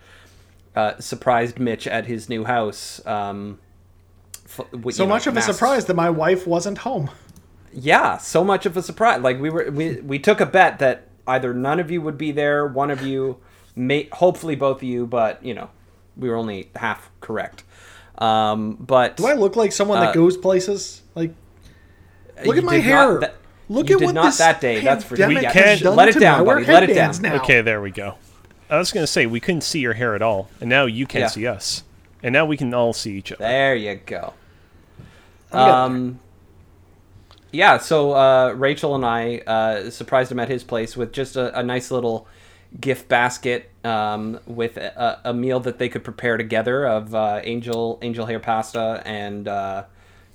uh, 0.74 0.98
surprised 0.98 1.58
Mitch 1.58 1.86
at 1.86 2.06
his 2.06 2.28
new 2.28 2.44
house. 2.44 3.04
Um, 3.06 3.58
So 4.56 4.66
you 4.72 4.92
know, 4.98 5.06
much 5.06 5.26
of 5.26 5.36
a 5.36 5.42
surprise 5.42 5.86
that 5.86 5.94
my 5.94 6.10
wife 6.10 6.46
wasn't 6.46 6.78
home. 6.78 7.10
Yeah, 7.72 8.18
so 8.18 8.44
much 8.44 8.66
of 8.66 8.76
a 8.76 8.82
surprise. 8.82 9.20
Like 9.22 9.40
we 9.40 9.48
were, 9.50 9.70
we 9.70 10.00
we 10.00 10.18
took 10.18 10.40
a 10.40 10.46
bet 10.46 10.78
that 10.80 11.08
either 11.26 11.54
none 11.54 11.80
of 11.80 11.90
you 11.90 12.02
would 12.02 12.18
be 12.18 12.30
there, 12.32 12.66
one 12.66 12.90
of 12.90 13.00
you, 13.02 13.38
may 13.74 14.08
hopefully 14.12 14.54
both 14.56 14.78
of 14.78 14.82
you, 14.82 15.06
but 15.06 15.42
you 15.44 15.54
know, 15.54 15.70
we 16.16 16.28
were 16.28 16.36
only 16.36 16.70
half 16.76 17.10
correct. 17.20 17.64
Um, 18.18 18.74
but 18.74 19.16
Do 19.16 19.26
I 19.26 19.32
look 19.34 19.56
like 19.56 19.72
someone 19.72 19.98
Uh, 19.98 20.06
that 20.06 20.14
goes 20.14 20.36
places? 20.36 21.00
Like, 21.14 21.32
look 22.44 22.56
at 22.58 22.64
my 22.64 22.76
hair. 22.76 23.12
not 23.12 23.20
that- 23.20 23.34
look 23.68 23.88
you 23.88 23.96
at 23.96 23.98
did 24.00 24.04
what 24.06 24.14
not 24.14 24.24
this 24.26 24.38
that 24.38 24.60
day, 24.60 24.80
that's 24.80 25.02
for- 25.04 25.16
pandemic 25.16 25.44
We 25.44 25.48
can't- 25.60 25.82
let 25.96 26.08
it 26.10 26.20
down, 26.20 26.40
I 26.42 26.44
buddy, 26.44 26.66
let 26.66 26.82
it 26.82 26.94
down. 26.94 27.14
Now. 27.22 27.36
Okay, 27.36 27.62
there 27.62 27.80
we 27.80 27.90
go. 27.90 28.16
I 28.68 28.76
was 28.78 28.92
gonna 28.92 29.06
say 29.06 29.24
we 29.26 29.40
couldn't 29.40 29.62
see 29.62 29.80
your 29.80 29.94
hair 29.94 30.14
at 30.14 30.20
all, 30.22 30.50
and 30.60 30.68
now 30.68 30.84
you 30.84 31.06
can't 31.06 31.22
Yeah. 31.22 31.28
see 31.28 31.46
us, 31.46 31.84
and 32.22 32.32
now 32.34 32.44
we 32.44 32.56
can 32.58 32.72
all 32.74 32.92
see 32.92 33.12
each 33.12 33.32
other. 33.32 33.42
There 33.44 33.74
you 33.74 33.94
go. 34.04 34.34
Um, 35.52 36.20
yeah, 37.52 37.78
so 37.78 38.12
uh, 38.12 38.54
Rachel 38.56 38.94
and 38.94 39.04
I 39.04 39.38
uh, 39.46 39.90
surprised 39.90 40.32
him 40.32 40.40
at 40.40 40.48
his 40.48 40.64
place 40.64 40.96
with 40.96 41.12
just 41.12 41.36
a, 41.36 41.58
a 41.58 41.62
nice 41.62 41.90
little 41.90 42.26
gift 42.80 43.08
basket 43.08 43.70
um, 43.84 44.40
with 44.46 44.78
a, 44.78 45.20
a 45.24 45.34
meal 45.34 45.60
that 45.60 45.78
they 45.78 45.88
could 45.88 46.04
prepare 46.04 46.36
together 46.36 46.86
of 46.86 47.14
uh, 47.14 47.40
angel 47.44 47.98
angel 48.02 48.26
hair 48.26 48.40
pasta 48.40 49.02
and 49.04 49.46
uh, 49.46 49.84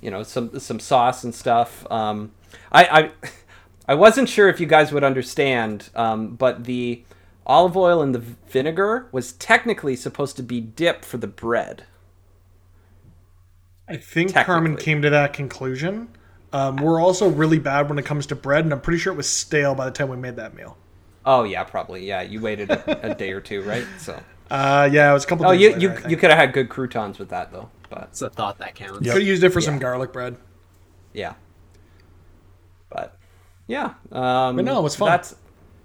you 0.00 0.10
know 0.10 0.22
some 0.22 0.58
some 0.58 0.78
sauce 0.78 1.24
and 1.24 1.34
stuff. 1.34 1.90
Um, 1.90 2.32
I, 2.70 2.84
I 2.84 3.28
I 3.88 3.94
wasn't 3.94 4.28
sure 4.28 4.48
if 4.48 4.60
you 4.60 4.66
guys 4.66 4.92
would 4.92 5.02
understand, 5.04 5.88
um, 5.94 6.36
but 6.36 6.64
the 6.64 7.02
olive 7.46 7.76
oil 7.76 8.02
and 8.02 8.14
the 8.14 8.18
vinegar 8.18 9.08
was 9.10 9.32
technically 9.32 9.96
supposed 9.96 10.36
to 10.36 10.42
be 10.42 10.60
dip 10.60 11.04
for 11.04 11.16
the 11.16 11.26
bread. 11.26 11.84
I 13.88 13.96
think 13.96 14.34
Carmen 14.34 14.76
came 14.76 15.02
to 15.02 15.10
that 15.10 15.32
conclusion. 15.32 16.08
Um, 16.52 16.76
we're 16.76 17.00
also 17.00 17.28
really 17.28 17.58
bad 17.58 17.88
when 17.88 17.98
it 17.98 18.04
comes 18.04 18.26
to 18.26 18.36
bread, 18.36 18.64
and 18.64 18.72
I'm 18.72 18.80
pretty 18.80 18.98
sure 18.98 19.12
it 19.12 19.16
was 19.16 19.28
stale 19.28 19.74
by 19.74 19.86
the 19.86 19.90
time 19.90 20.08
we 20.08 20.16
made 20.16 20.36
that 20.36 20.54
meal. 20.54 20.76
Oh 21.26 21.42
yeah, 21.44 21.64
probably. 21.64 22.06
Yeah, 22.06 22.22
you 22.22 22.40
waited 22.40 22.70
a, 22.70 23.10
a 23.12 23.14
day 23.14 23.32
or 23.32 23.40
two, 23.40 23.62
right? 23.62 23.84
So. 23.98 24.18
Uh, 24.50 24.88
yeah, 24.90 25.10
it 25.10 25.14
was 25.14 25.24
a 25.24 25.26
couple. 25.26 25.46
Oh, 25.46 25.52
days 25.52 25.60
you 25.60 25.70
later, 25.90 26.00
you, 26.04 26.10
you 26.10 26.16
could 26.16 26.30
have 26.30 26.38
had 26.38 26.52
good 26.54 26.70
croutons 26.70 27.18
with 27.18 27.28
that 27.30 27.52
though, 27.52 27.68
but 27.90 28.04
It's 28.10 28.22
a 28.22 28.30
thought 28.30 28.58
that 28.58 28.74
counts. 28.74 28.98
could 28.98 29.06
have 29.08 29.22
used 29.22 29.44
it 29.44 29.50
for 29.50 29.60
some 29.60 29.78
garlic 29.78 30.12
bread. 30.12 30.36
yeah. 31.12 31.34
But 32.88 33.14
yeah, 33.66 33.92
um, 34.10 34.56
But 34.56 34.64
no, 34.64 34.78
it 34.78 34.82
was 34.82 34.96
fun. 34.96 35.10
That's 35.10 35.36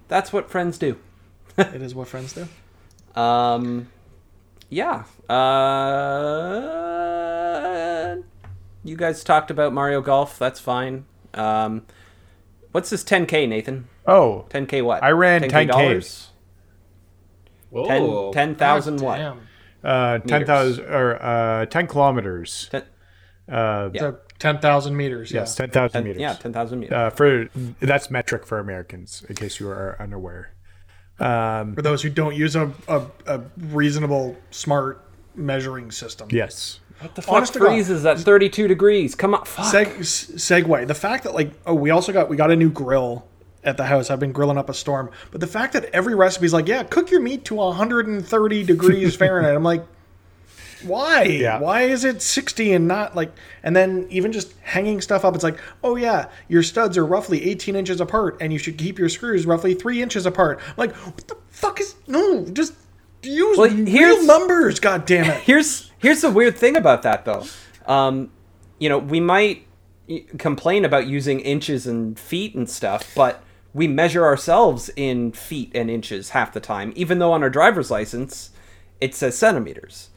that's 0.08 0.32
what 0.32 0.50
friends 0.50 0.78
do. 0.78 0.96
it 1.58 1.82
is 1.82 1.94
what 1.94 2.08
friends 2.08 2.32
do. 2.32 2.48
Um, 3.20 3.88
yeah. 4.70 5.04
Uh, 5.28 5.34
you 8.84 8.96
guys 8.96 9.24
talked 9.24 9.50
about 9.50 9.72
Mario 9.72 10.00
Golf. 10.00 10.38
That's 10.38 10.60
fine. 10.60 11.06
Um, 11.32 11.84
what's 12.72 12.90
this 12.90 13.02
10k, 13.02 13.48
Nathan? 13.48 13.88
Oh, 14.06 14.46
10k 14.50 14.84
what? 14.84 15.02
I 15.02 15.10
ran 15.10 15.42
10K. 15.42 15.68
dollars. 15.68 16.28
Whoa. 17.70 18.32
10 18.32 18.54
10,000 18.56 19.00
what? 19.00 19.16
Damn. 19.16 19.40
uh, 19.82 20.18
ten 20.18 20.46
thousand 20.46 20.84
or 20.86 21.20
uh, 21.22 21.66
ten 21.66 21.86
kilometers. 21.86 22.68
Ten- 22.70 22.84
Uh, 23.50 23.90
So 23.98 24.18
ten 24.38 24.58
thousand 24.58 24.96
meters. 24.96 25.30
Yeah. 25.32 25.40
Yes, 25.40 25.54
ten 25.56 25.70
thousand 25.70 25.92
ten- 25.92 26.04
meters. 26.04 26.20
yeah, 26.20 26.32
10,000 26.34 26.78
meters. 26.80 26.92
Uh, 26.94 27.10
for 27.10 27.48
that's 27.80 28.10
metric 28.10 28.46
for 28.46 28.58
Americans, 28.58 29.24
in 29.28 29.34
case 29.34 29.60
you 29.60 29.68
are 29.68 29.96
unaware. 30.00 30.54
Um, 31.20 31.74
For 31.74 31.82
those 31.82 32.00
who 32.02 32.08
don't 32.10 32.34
use 32.34 32.56
a, 32.56 32.72
a, 32.88 33.02
a 33.26 33.40
reasonable, 33.58 34.36
smart 34.50 35.04
measuring 35.34 35.90
system. 35.90 36.28
yes. 36.30 36.80
What 37.00 37.14
the 37.14 37.22
fuck 37.22 37.34
honest 37.34 37.54
freezes 37.54 38.06
at 38.06 38.18
32 38.18 38.68
degrees? 38.68 39.14
Come 39.14 39.34
on, 39.34 39.44
fuck. 39.44 39.66
Seg, 39.66 39.98
segue. 39.98 40.86
The 40.86 40.94
fact 40.94 41.24
that 41.24 41.34
like 41.34 41.52
oh 41.66 41.74
we 41.74 41.90
also 41.90 42.12
got 42.12 42.28
we 42.28 42.36
got 42.36 42.50
a 42.50 42.56
new 42.56 42.70
grill 42.70 43.26
at 43.62 43.76
the 43.76 43.84
house. 43.84 44.10
I've 44.10 44.20
been 44.20 44.32
grilling 44.32 44.58
up 44.58 44.68
a 44.68 44.74
storm, 44.74 45.10
but 45.30 45.40
the 45.40 45.46
fact 45.46 45.72
that 45.72 45.84
every 45.86 46.14
recipe 46.14 46.46
is 46.46 46.52
like 46.52 46.68
yeah 46.68 46.82
cook 46.84 47.10
your 47.10 47.20
meat 47.20 47.44
to 47.46 47.56
130 47.56 48.64
degrees 48.64 49.16
Fahrenheit. 49.18 49.54
I'm 49.54 49.64
like 49.64 49.84
why? 50.84 51.22
Yeah. 51.22 51.60
Why 51.60 51.82
is 51.82 52.04
it 52.04 52.20
60 52.20 52.72
and 52.74 52.86
not 52.86 53.16
like 53.16 53.32
and 53.62 53.74
then 53.74 54.06
even 54.10 54.32
just 54.32 54.52
hanging 54.60 55.00
stuff 55.00 55.24
up 55.24 55.34
it's 55.34 55.44
like 55.44 55.58
oh 55.82 55.96
yeah 55.96 56.28
your 56.48 56.62
studs 56.62 56.96
are 56.98 57.06
roughly 57.06 57.42
18 57.50 57.74
inches 57.74 58.00
apart 58.00 58.36
and 58.40 58.52
you 58.52 58.58
should 58.58 58.76
keep 58.76 58.98
your 58.98 59.08
screws 59.08 59.46
roughly 59.46 59.74
3 59.74 60.02
inches 60.02 60.26
apart. 60.26 60.60
I'm 60.68 60.74
like 60.76 60.94
what 60.94 61.26
the 61.26 61.36
fuck 61.50 61.80
is 61.80 61.94
no 62.06 62.44
just 62.46 62.74
use 63.22 63.56
Well, 63.56 63.70
real 63.70 64.24
numbers 64.26 64.78
god 64.80 65.06
damn 65.06 65.24
it. 65.30 65.40
here's 65.44 65.90
here's 66.04 66.20
the 66.20 66.30
weird 66.30 66.56
thing 66.56 66.76
about 66.76 67.02
that 67.02 67.24
though 67.24 67.44
um 67.86 68.30
you 68.78 68.88
know 68.88 68.98
we 68.98 69.20
might 69.20 69.66
complain 70.38 70.84
about 70.84 71.06
using 71.06 71.40
inches 71.40 71.86
and 71.86 72.18
feet 72.18 72.54
and 72.54 72.68
stuff 72.68 73.12
but 73.16 73.42
we 73.72 73.88
measure 73.88 74.24
ourselves 74.24 74.90
in 74.96 75.32
feet 75.32 75.70
and 75.74 75.90
inches 75.90 76.30
half 76.30 76.52
the 76.52 76.60
time 76.60 76.92
even 76.94 77.18
though 77.18 77.32
on 77.32 77.42
our 77.42 77.50
driver's 77.50 77.90
license 77.90 78.50
it 79.00 79.14
says 79.14 79.36
centimeters 79.36 80.10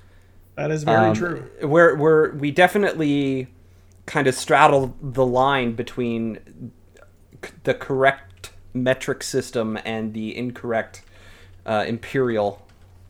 That 0.55 0.71
is 0.71 0.83
very 0.83 1.07
Um, 1.09 1.13
true. 1.15 1.49
we're, 1.63 1.95
we're 1.95 2.31
we 2.33 2.51
definitely 2.51 3.47
kind 4.05 4.27
of 4.27 4.35
straddle 4.35 4.95
the 5.01 5.25
line 5.25 5.73
between 5.73 6.71
c- 7.43 7.51
the 7.63 7.73
correct 7.73 8.51
metric 8.73 9.23
system 9.23 9.77
and 9.85 10.13
the 10.13 10.35
incorrect 10.37 11.01
uh, 11.65 11.83
imperial 11.87 12.65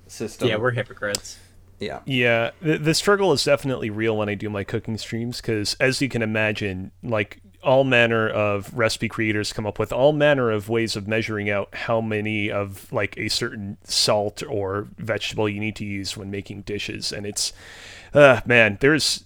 system 0.08 0.48
Yeah, 0.48 0.58
we're 0.58 0.72
hypocrites. 0.72 1.38
Yeah. 1.80 2.00
Yeah, 2.06 2.52
the, 2.62 2.78
the 2.78 2.94
struggle 2.94 3.32
is 3.34 3.44
definitely 3.44 3.90
real 3.90 4.18
when 4.18 4.30
I 4.30 4.36
do 4.36 4.50
my 4.50 4.64
cooking 4.64 4.98
streams 4.98 5.42
because, 5.42 5.76
as 5.76 6.02
you 6.02 6.10
can 6.10 6.22
imagine, 6.22 6.92
like 7.04 7.42
all 7.64 7.84
manner 7.84 8.30
of 8.30 8.74
recipe 8.74 9.10
creators 9.10 9.52
come 9.52 9.66
up 9.66 9.78
with 9.78 9.92
all 9.92 10.14
manner 10.14 10.52
of 10.52 10.70
ways 10.70 10.96
of 10.96 11.08
measuring 11.08 11.50
out 11.50 11.74
how 11.74 12.00
many 12.00 12.50
of 12.52 12.92
like 12.94 13.18
a 13.18 13.28
certain 13.28 13.78
salt 13.84 14.42
or 14.48 14.88
vegetable 14.98 15.50
you 15.50 15.60
need 15.60 15.76
to 15.76 15.86
use 15.86 16.16
when 16.16 16.32
making 16.32 16.62
dishes, 16.62 17.12
and 17.12 17.26
it's, 17.26 17.54
uh, 18.14 18.42
man, 18.46 18.78
there's 18.82 19.26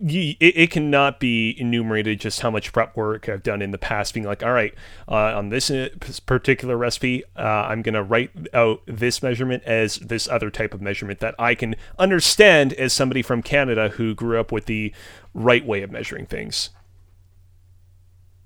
it, 0.00 0.36
it 0.40 0.70
cannot 0.70 1.20
be 1.20 1.54
enumerated 1.60 2.20
just 2.20 2.40
how 2.40 2.50
much 2.50 2.72
prep 2.72 2.96
work 2.96 3.28
I've 3.28 3.42
done 3.42 3.60
in 3.60 3.70
the 3.70 3.78
past, 3.78 4.14
being 4.14 4.24
like, 4.24 4.42
all 4.42 4.52
right, 4.52 4.74
uh, 5.06 5.36
on 5.36 5.50
this 5.50 5.70
uh, 5.70 5.90
particular 6.26 6.76
recipe, 6.76 7.22
uh, 7.36 7.42
I'm 7.42 7.82
going 7.82 7.94
to 7.94 8.02
write 8.02 8.30
out 8.54 8.80
this 8.86 9.22
measurement 9.22 9.62
as 9.64 9.96
this 9.96 10.26
other 10.28 10.50
type 10.50 10.72
of 10.72 10.80
measurement 10.80 11.20
that 11.20 11.34
I 11.38 11.54
can 11.54 11.76
understand 11.98 12.72
as 12.74 12.92
somebody 12.92 13.20
from 13.20 13.42
Canada 13.42 13.90
who 13.90 14.14
grew 14.14 14.40
up 14.40 14.50
with 14.50 14.66
the 14.66 14.92
right 15.34 15.64
way 15.66 15.82
of 15.82 15.90
measuring 15.90 16.26
things. 16.26 16.70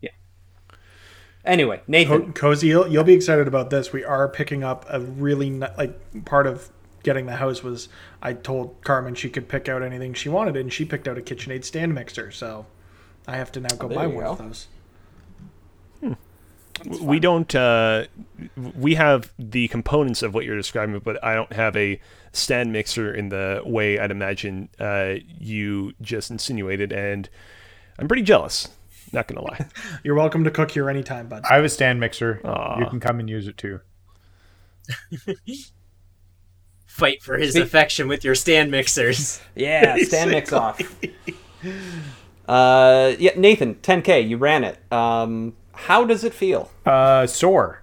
Yeah. 0.00 0.10
Anyway, 1.44 1.82
Nathan. 1.86 2.32
Co- 2.32 2.32
Cozy, 2.32 2.68
you'll, 2.68 2.88
you'll 2.88 3.04
be 3.04 3.14
excited 3.14 3.46
about 3.46 3.70
this. 3.70 3.92
We 3.92 4.04
are 4.04 4.28
picking 4.28 4.64
up 4.64 4.86
a 4.88 4.98
really, 5.00 5.50
like, 5.50 6.24
part 6.24 6.46
of 6.46 6.70
getting 7.04 7.26
the 7.26 7.36
house 7.36 7.62
was 7.62 7.88
I 8.20 8.32
told 8.32 8.82
Carmen 8.82 9.14
she 9.14 9.30
could 9.30 9.48
pick 9.48 9.68
out 9.68 9.82
anything 9.82 10.12
she 10.14 10.28
wanted, 10.28 10.56
and 10.56 10.72
she 10.72 10.84
picked 10.84 11.06
out 11.06 11.16
a 11.16 11.20
KitchenAid 11.20 11.64
stand 11.64 11.94
mixer. 11.94 12.32
So 12.32 12.66
I 13.28 13.36
have 13.36 13.52
to 13.52 13.60
now 13.60 13.68
go 13.78 13.86
Oh, 13.86 13.94
buy 13.94 14.06
one 14.08 14.24
go. 14.24 14.32
of 14.32 14.38
those. 14.38 14.66
we 17.00 17.20
don't 17.20 17.54
uh, 17.54 18.04
we 18.56 18.96
have 18.96 19.32
the 19.38 19.68
components 19.68 20.22
of 20.22 20.34
what 20.34 20.44
you're 20.44 20.56
describing 20.56 20.98
but 20.98 21.22
i 21.24 21.32
don't 21.32 21.52
have 21.52 21.76
a 21.76 22.00
stand 22.32 22.72
mixer 22.72 23.14
in 23.14 23.28
the 23.28 23.62
way 23.64 23.96
i'd 23.98 24.10
imagine 24.10 24.68
uh, 24.80 25.14
you 25.38 25.92
just 26.02 26.32
insinuated 26.32 26.92
and 26.92 27.30
i'm 27.98 28.08
pretty 28.08 28.24
jealous 28.24 28.68
not 29.12 29.28
gonna 29.28 29.40
lie 29.40 29.66
You're 30.04 30.16
welcome 30.16 30.42
to 30.44 30.50
cook 30.50 30.72
here 30.72 30.90
anytime, 30.90 31.28
bud. 31.28 31.44
I 31.48 31.54
have 31.54 31.64
a 31.64 31.68
stand 31.68 32.00
mixer. 32.00 32.40
Aw. 32.44 32.80
You 32.80 32.86
can 32.86 32.98
come 32.98 33.20
and 33.20 33.30
use 33.30 33.46
it 33.46 33.56
too. 33.56 33.80
Fight 36.94 37.24
for 37.24 37.36
his 37.36 37.56
affection 37.56 38.06
with 38.06 38.22
your 38.22 38.36
stand 38.36 38.70
mixers. 38.70 39.40
Yeah, 39.56 39.96
stand 39.96 40.30
mix 40.30 40.52
off. 40.52 40.80
Uh, 42.46 43.14
yeah, 43.18 43.32
Nathan, 43.36 43.74
10K, 43.76 44.28
you 44.28 44.36
ran 44.36 44.62
it. 44.62 44.78
Um, 44.92 45.54
how 45.72 46.04
does 46.04 46.22
it 46.22 46.32
feel? 46.32 46.70
Uh, 46.86 47.26
sore. 47.26 47.82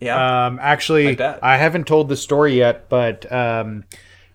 Yeah. 0.00 0.46
Um, 0.46 0.58
actually, 0.62 1.20
I. 1.20 1.38
I 1.42 1.56
haven't 1.58 1.86
told 1.86 2.08
the 2.08 2.16
story 2.16 2.56
yet, 2.56 2.88
but 2.88 3.30
um, 3.30 3.84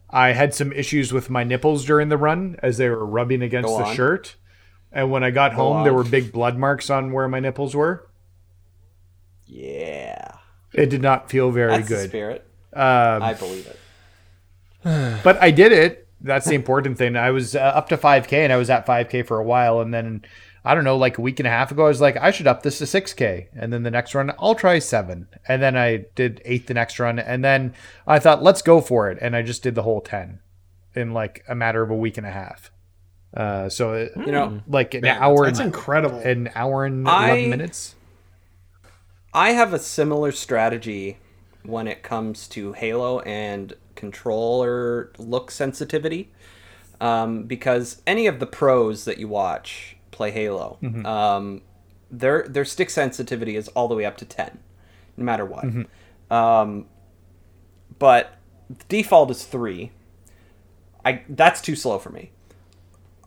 I 0.07 0.33
had 0.33 0.53
some 0.53 0.71
issues 0.71 1.11
with 1.11 1.31
my 1.31 1.43
nipples 1.43 1.83
during 1.83 2.09
the 2.09 2.17
run 2.17 2.57
as 2.61 2.77
they 2.77 2.87
were 2.89 3.05
rubbing 3.05 3.41
against 3.41 3.69
Go 3.69 3.79
the 3.79 3.85
on. 3.85 3.95
shirt. 3.95 4.35
And 4.91 5.09
when 5.09 5.23
I 5.23 5.31
got 5.31 5.53
home, 5.53 5.83
there 5.83 5.95
were 5.95 6.03
big 6.03 6.31
blood 6.31 6.57
marks 6.59 6.91
on 6.91 7.11
where 7.11 7.27
my 7.27 7.39
nipples 7.39 7.75
were. 7.75 8.07
yeah. 9.47 10.33
It 10.73 10.91
did 10.91 11.01
not 11.01 11.29
feel 11.31 11.49
very 11.49 11.71
That's 11.71 11.89
the 11.89 11.95
good. 11.95 12.09
spirit. 12.09 12.46
Um, 12.73 13.23
I 13.23 13.33
believe 13.33 13.67
it. 13.67 13.79
but 15.23 15.41
I 15.41 15.51
did 15.51 15.71
it. 15.71 16.07
That's 16.21 16.47
the 16.47 16.55
important 16.55 16.97
thing. 16.97 17.15
I 17.15 17.31
was 17.31 17.55
uh, 17.55 17.59
up 17.59 17.89
to 17.89 17.97
5K 17.97 18.33
and 18.33 18.51
I 18.51 18.57
was 18.57 18.69
at 18.69 18.85
5K 18.87 19.25
for 19.25 19.39
a 19.39 19.43
while. 19.43 19.81
And 19.81 19.93
then, 19.93 20.23
I 20.65 20.73
don't 20.73 20.83
know, 20.83 20.97
like 20.97 21.17
a 21.17 21.21
week 21.21 21.39
and 21.39 21.45
a 21.47 21.51
half 21.51 21.71
ago, 21.71 21.85
I 21.85 21.87
was 21.87 22.01
like, 22.01 22.17
I 22.17 22.31
should 22.31 22.47
up 22.47 22.63
this 22.63 22.79
to 22.79 22.85
6K. 22.85 23.47
And 23.55 23.71
then 23.71 23.83
the 23.83 23.91
next 23.91 24.15
run, 24.15 24.31
I'll 24.39 24.55
try 24.55 24.79
seven. 24.79 25.27
And 25.47 25.61
then 25.61 25.77
I 25.77 26.05
did 26.15 26.41
eight 26.43 26.65
the 26.67 26.73
next 26.73 26.97
run. 26.99 27.19
And 27.19 27.43
then 27.45 27.73
I 28.07 28.17
thought, 28.19 28.41
let's 28.41 28.61
go 28.63 28.81
for 28.81 29.11
it. 29.11 29.19
And 29.21 29.35
I 29.35 29.43
just 29.43 29.61
did 29.61 29.75
the 29.75 29.83
whole 29.83 30.01
10 30.01 30.39
in 30.95 31.13
like 31.13 31.43
a 31.47 31.53
matter 31.53 31.83
of 31.83 31.91
a 31.91 31.95
week 31.95 32.17
and 32.17 32.25
a 32.25 32.31
half. 32.31 32.71
Uh, 33.35 33.69
so, 33.69 33.93
it, 33.93 34.11
You 34.15 34.31
know, 34.31 34.61
like 34.67 34.95
an 34.95 35.05
hour 35.05 35.45
That's 35.45 35.59
and 35.59 35.67
incredible. 35.67 36.19
an 36.19 36.49
hour 36.55 36.85
and 36.85 37.07
I- 37.07 37.27
11 37.27 37.49
minutes. 37.51 37.93
I 39.33 39.51
have 39.51 39.71
a 39.73 39.79
similar 39.79 40.31
strategy 40.31 41.17
when 41.67 41.87
it 41.87 42.01
comes 42.01 42.47
to 42.49 42.73
Halo 42.73 43.19
and 43.19 43.73
controller 43.95 45.11
look 45.17 45.51
sensitivity. 45.51 46.31
Um, 46.99 47.43
because 47.43 48.01
any 48.07 48.25
of 48.25 48.39
the 48.39 48.47
pros 48.47 49.05
that 49.05 49.19
you 49.19 49.27
watch 49.27 49.97
play 50.09 50.31
Halo, 50.31 50.79
um, 51.05 51.61
their 52.09 52.47
their 52.49 52.65
stick 52.65 52.89
sensitivity 52.89 53.55
is 53.55 53.67
all 53.69 53.87
the 53.87 53.93
way 53.93 54.03
up 54.05 54.17
to 54.17 54.25
ten, 54.25 54.57
no 55.15 55.23
matter 55.23 55.45
what. 55.45 55.65
Um, 56.31 56.85
but 57.99 58.37
the 58.67 58.85
default 58.89 59.29
is 59.29 59.43
three. 59.45 59.91
I 61.05 61.21
that's 61.29 61.61
too 61.61 61.75
slow 61.75 61.99
for 61.99 62.09
me. 62.09 62.31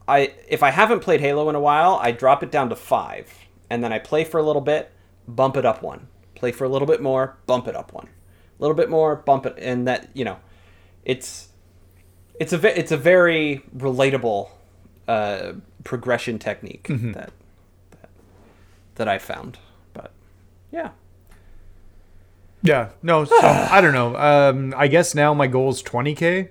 I 0.08 0.32
if 0.48 0.64
I 0.64 0.70
haven't 0.70 1.00
played 1.00 1.20
Halo 1.20 1.48
in 1.48 1.54
a 1.54 1.60
while, 1.60 2.00
I 2.02 2.10
drop 2.10 2.42
it 2.42 2.50
down 2.50 2.68
to 2.70 2.76
five, 2.76 3.32
and 3.70 3.84
then 3.84 3.92
I 3.92 4.00
play 4.00 4.24
for 4.24 4.38
a 4.38 4.42
little 4.42 4.62
bit, 4.62 4.90
bump 5.28 5.56
it 5.56 5.64
up 5.64 5.80
one, 5.80 6.08
play 6.34 6.50
for 6.50 6.64
a 6.64 6.68
little 6.68 6.88
bit 6.88 7.00
more, 7.00 7.38
bump 7.46 7.68
it 7.68 7.76
up 7.76 7.92
one, 7.92 8.08
a 8.60 8.62
little 8.62 8.76
bit 8.76 8.90
more, 8.90 9.16
bump 9.16 9.46
it, 9.46 9.54
and 9.58 9.88
that 9.88 10.10
you 10.12 10.24
know, 10.24 10.36
it's 11.04 11.48
it's 12.38 12.52
a 12.52 12.78
it's 12.78 12.92
a 12.92 12.96
very 12.96 13.62
relatable 13.74 14.50
uh, 15.08 15.54
progression 15.82 16.38
technique 16.38 16.86
that, 16.88 17.32
that 17.90 18.10
that 18.96 19.08
I 19.08 19.18
found, 19.18 19.58
but 19.94 20.12
yeah, 20.70 20.90
Yeah. 22.62 22.90
No, 23.02 23.24
so 23.24 23.36
I 23.42 23.80
don't 23.80 23.94
know. 23.94 24.16
Um, 24.16 24.74
I 24.76 24.88
guess 24.88 25.14
now 25.14 25.34
my 25.34 25.46
goal 25.46 25.70
is 25.70 25.82
20K. 25.82 26.50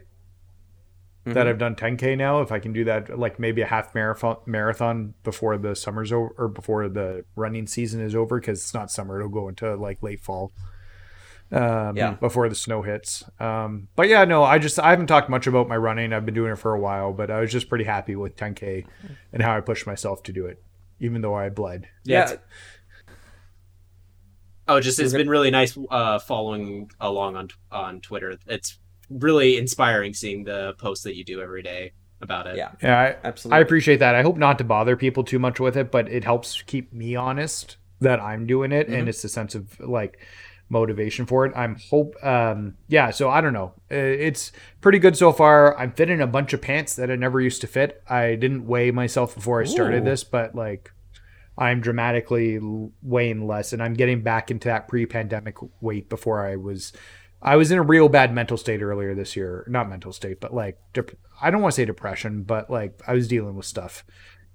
That 1.25 1.47
I've 1.47 1.59
done 1.59 1.75
10K 1.75 2.17
now. 2.17 2.41
If 2.41 2.51
I 2.51 2.57
can 2.57 2.73
do 2.73 2.83
that, 2.85 3.19
like 3.19 3.39
maybe 3.39 3.61
a 3.61 3.67
half 3.67 3.93
marathon 3.93 4.37
marathon 4.47 5.13
before 5.23 5.59
the 5.59 5.75
summer's 5.75 6.11
over 6.11 6.33
or 6.39 6.47
before 6.47 6.89
the 6.89 7.23
running 7.35 7.67
season 7.67 8.01
is 8.01 8.15
over, 8.15 8.39
because 8.39 8.59
it's 8.59 8.73
not 8.73 8.89
summer, 8.89 9.19
it'll 9.19 9.29
go 9.29 9.47
into 9.47 9.75
like 9.75 10.01
late 10.01 10.21
fall. 10.21 10.51
Um, 11.51 11.97
Yeah. 11.97 12.11
Before 12.11 12.47
the 12.47 12.55
snow 12.55 12.81
hits. 12.81 13.23
Um, 13.39 13.87
but 13.95 14.07
yeah, 14.07 14.23
no, 14.25 14.43
I 14.43 14.59
just 14.59 14.79
I 14.79 14.91
haven't 14.91 15.07
talked 15.07 15.29
much 15.29 15.47
about 15.47 15.67
my 15.67 15.77
running. 15.77 16.13
I've 16.13 16.25
been 16.25 16.35
doing 16.35 16.51
it 16.51 16.57
for 16.57 16.73
a 16.73 16.79
while, 16.79 17.11
but 17.13 17.31
I 17.31 17.39
was 17.39 17.51
just 17.51 17.69
pretty 17.69 17.85
happy 17.85 18.15
with 18.15 18.35
10K 18.35 18.85
and 19.33 19.41
how 19.41 19.57
I 19.57 19.61
pushed 19.61 19.87
myself 19.87 20.21
to 20.23 20.33
do 20.33 20.45
it, 20.45 20.61
even 20.99 21.21
though 21.21 21.33
I 21.35 21.49
bled. 21.49 21.87
yeah. 22.03 22.35
Oh, 24.67 24.79
just 24.79 24.99
it's 24.99 25.13
been 25.13 25.29
really 25.29 25.49
nice 25.49 25.75
uh, 25.89 26.19
following 26.19 26.91
along 26.99 27.35
on 27.35 27.49
on 27.71 28.01
Twitter. 28.01 28.37
It's 28.45 28.77
really 29.09 29.57
inspiring 29.57 30.13
seeing 30.13 30.43
the 30.43 30.75
posts 30.77 31.03
that 31.05 31.15
you 31.15 31.23
do 31.23 31.41
every 31.41 31.63
day 31.63 31.93
about 32.21 32.45
it. 32.45 32.55
Yeah, 32.55 32.73
Yeah, 32.83 32.99
I, 32.99 33.15
absolutely. 33.27 33.57
I 33.57 33.61
appreciate 33.61 33.97
that. 33.97 34.13
I 34.13 34.21
hope 34.21 34.37
not 34.37 34.59
to 34.59 34.63
bother 34.63 34.95
people 34.95 35.23
too 35.23 35.39
much 35.39 35.59
with 35.59 35.75
it, 35.75 35.89
but 35.89 36.07
it 36.07 36.23
helps 36.23 36.61
keep 36.61 36.93
me 36.93 37.15
honest 37.15 37.77
that 38.01 38.19
I'm 38.19 38.45
doing 38.45 38.71
it, 38.71 38.87
and 38.87 39.09
it's 39.09 39.23
a 39.23 39.29
sense 39.29 39.55
of 39.55 39.79
like 39.79 40.19
motivation 40.69 41.25
for 41.25 41.45
it. 41.45 41.53
I'm 41.55 41.75
hope, 41.89 42.15
um, 42.23 42.75
yeah. 42.87 43.09
So 43.09 43.29
I 43.29 43.41
don't 43.41 43.53
know. 43.53 43.73
Uh, 43.91 43.95
It's 43.95 44.51
pretty 44.81 44.99
good 44.99 45.17
so 45.17 45.31
far. 45.33 45.77
I'm 45.77 45.91
fitting 45.93 46.21
a 46.21 46.27
bunch 46.27 46.53
of 46.53 46.61
pants 46.61 46.95
that 46.95 47.09
I 47.11 47.15
never 47.15 47.41
used 47.41 47.61
to 47.61 47.67
fit. 47.67 48.01
I 48.09 48.35
didn't 48.35 48.65
weigh 48.67 48.91
myself 48.91 49.35
before 49.35 49.61
I 49.61 49.65
started 49.65 50.03
Ooh. 50.03 50.05
this, 50.05 50.23
but 50.23 50.55
like. 50.55 50.91
I'm 51.61 51.81
dramatically 51.81 52.57
weighing 53.03 53.45
less, 53.45 53.73
and 53.73 53.83
I'm 53.83 53.93
getting 53.93 54.21
back 54.21 54.49
into 54.49 54.69
that 54.69 54.87
pre-pandemic 54.87 55.57
weight 55.81 56.07
before 56.07 56.45
I 56.47 56.55
was. 56.55 56.93
I 57.41 57.57
was 57.57 57.69
in 57.69 57.77
a 57.77 57.81
real 57.81 58.07
bad 58.07 58.33
mental 58.33 58.55
state 58.55 58.81
earlier 58.81 59.13
this 59.13 59.35
year. 59.35 59.65
Not 59.67 59.89
mental 59.89 60.13
state, 60.13 60.39
but 60.39 60.53
like 60.53 60.77
dep- 60.93 61.17
I 61.41 61.51
don't 61.51 61.61
want 61.61 61.73
to 61.73 61.75
say 61.75 61.83
depression, 61.83 62.43
but 62.43 62.69
like 62.69 63.01
I 63.05 63.11
was 63.13 63.27
dealing 63.27 63.55
with 63.57 63.65
stuff 63.65 64.05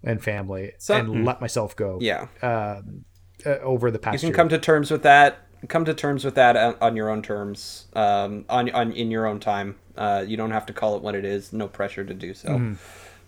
and 0.02 0.22
family 0.24 0.72
So- 0.78 0.96
and 0.96 1.26
let 1.26 1.42
myself 1.42 1.76
go. 1.76 1.98
yeah. 2.00 2.28
Um, 2.40 3.04
uh, 3.44 3.50
over 3.60 3.90
the 3.90 3.98
past, 3.98 4.14
you 4.14 4.20
can 4.20 4.28
year. 4.28 4.36
come 4.36 4.48
to 4.48 4.58
terms 4.58 4.90
with 4.90 5.02
that 5.02 5.43
come 5.68 5.84
to 5.84 5.94
terms 5.94 6.24
with 6.24 6.34
that 6.34 6.56
on, 6.56 6.74
on 6.80 6.96
your 6.96 7.08
own 7.10 7.22
terms 7.22 7.86
um, 7.94 8.44
on, 8.48 8.70
on 8.70 8.92
in 8.92 9.10
your 9.10 9.26
own 9.26 9.40
time 9.40 9.76
uh, 9.96 10.24
you 10.26 10.36
don't 10.36 10.50
have 10.50 10.66
to 10.66 10.72
call 10.72 10.96
it 10.96 11.02
what 11.02 11.14
it 11.14 11.24
is 11.24 11.52
no 11.52 11.68
pressure 11.68 12.04
to 12.04 12.14
do 12.14 12.34
so 12.34 12.48
Mm-hmm. 12.48 12.74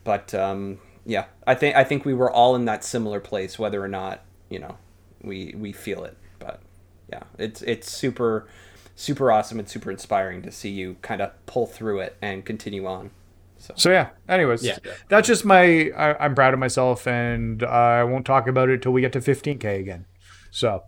but 0.04 0.34
um, 0.34 0.78
yeah 1.04 1.26
i 1.46 1.54
think 1.54 1.76
i 1.76 1.84
think 1.84 2.04
we 2.04 2.14
were 2.14 2.30
all 2.30 2.54
in 2.56 2.64
that 2.66 2.84
similar 2.84 3.20
place 3.20 3.58
whether 3.58 3.82
or 3.82 3.88
not 3.88 4.22
you 4.48 4.58
know 4.58 4.76
we 5.22 5.54
we 5.56 5.72
feel 5.72 6.04
it 6.04 6.16
but 6.38 6.60
yeah 7.10 7.22
it's 7.38 7.62
it's 7.62 7.90
super 7.90 8.46
super 8.96 9.30
awesome 9.30 9.58
and 9.58 9.68
super 9.68 9.90
inspiring 9.90 10.42
to 10.42 10.50
see 10.50 10.70
you 10.70 10.96
kind 11.02 11.20
of 11.20 11.30
pull 11.46 11.66
through 11.66 12.00
it 12.00 12.16
and 12.22 12.44
continue 12.44 12.86
on 12.86 13.10
so 13.74 13.90
yeah. 13.90 14.10
Anyways, 14.28 14.62
Yeah. 14.64 14.78
that's 15.08 15.26
just 15.26 15.44
my. 15.44 15.90
I, 15.96 16.24
I'm 16.24 16.34
proud 16.34 16.52
of 16.52 16.60
myself, 16.60 17.06
and 17.06 17.62
I 17.64 18.04
won't 18.04 18.26
talk 18.26 18.46
about 18.46 18.68
it 18.68 18.82
till 18.82 18.92
we 18.92 19.00
get 19.00 19.12
to 19.14 19.18
15k 19.20 19.80
again. 19.80 20.04
So, 20.50 20.84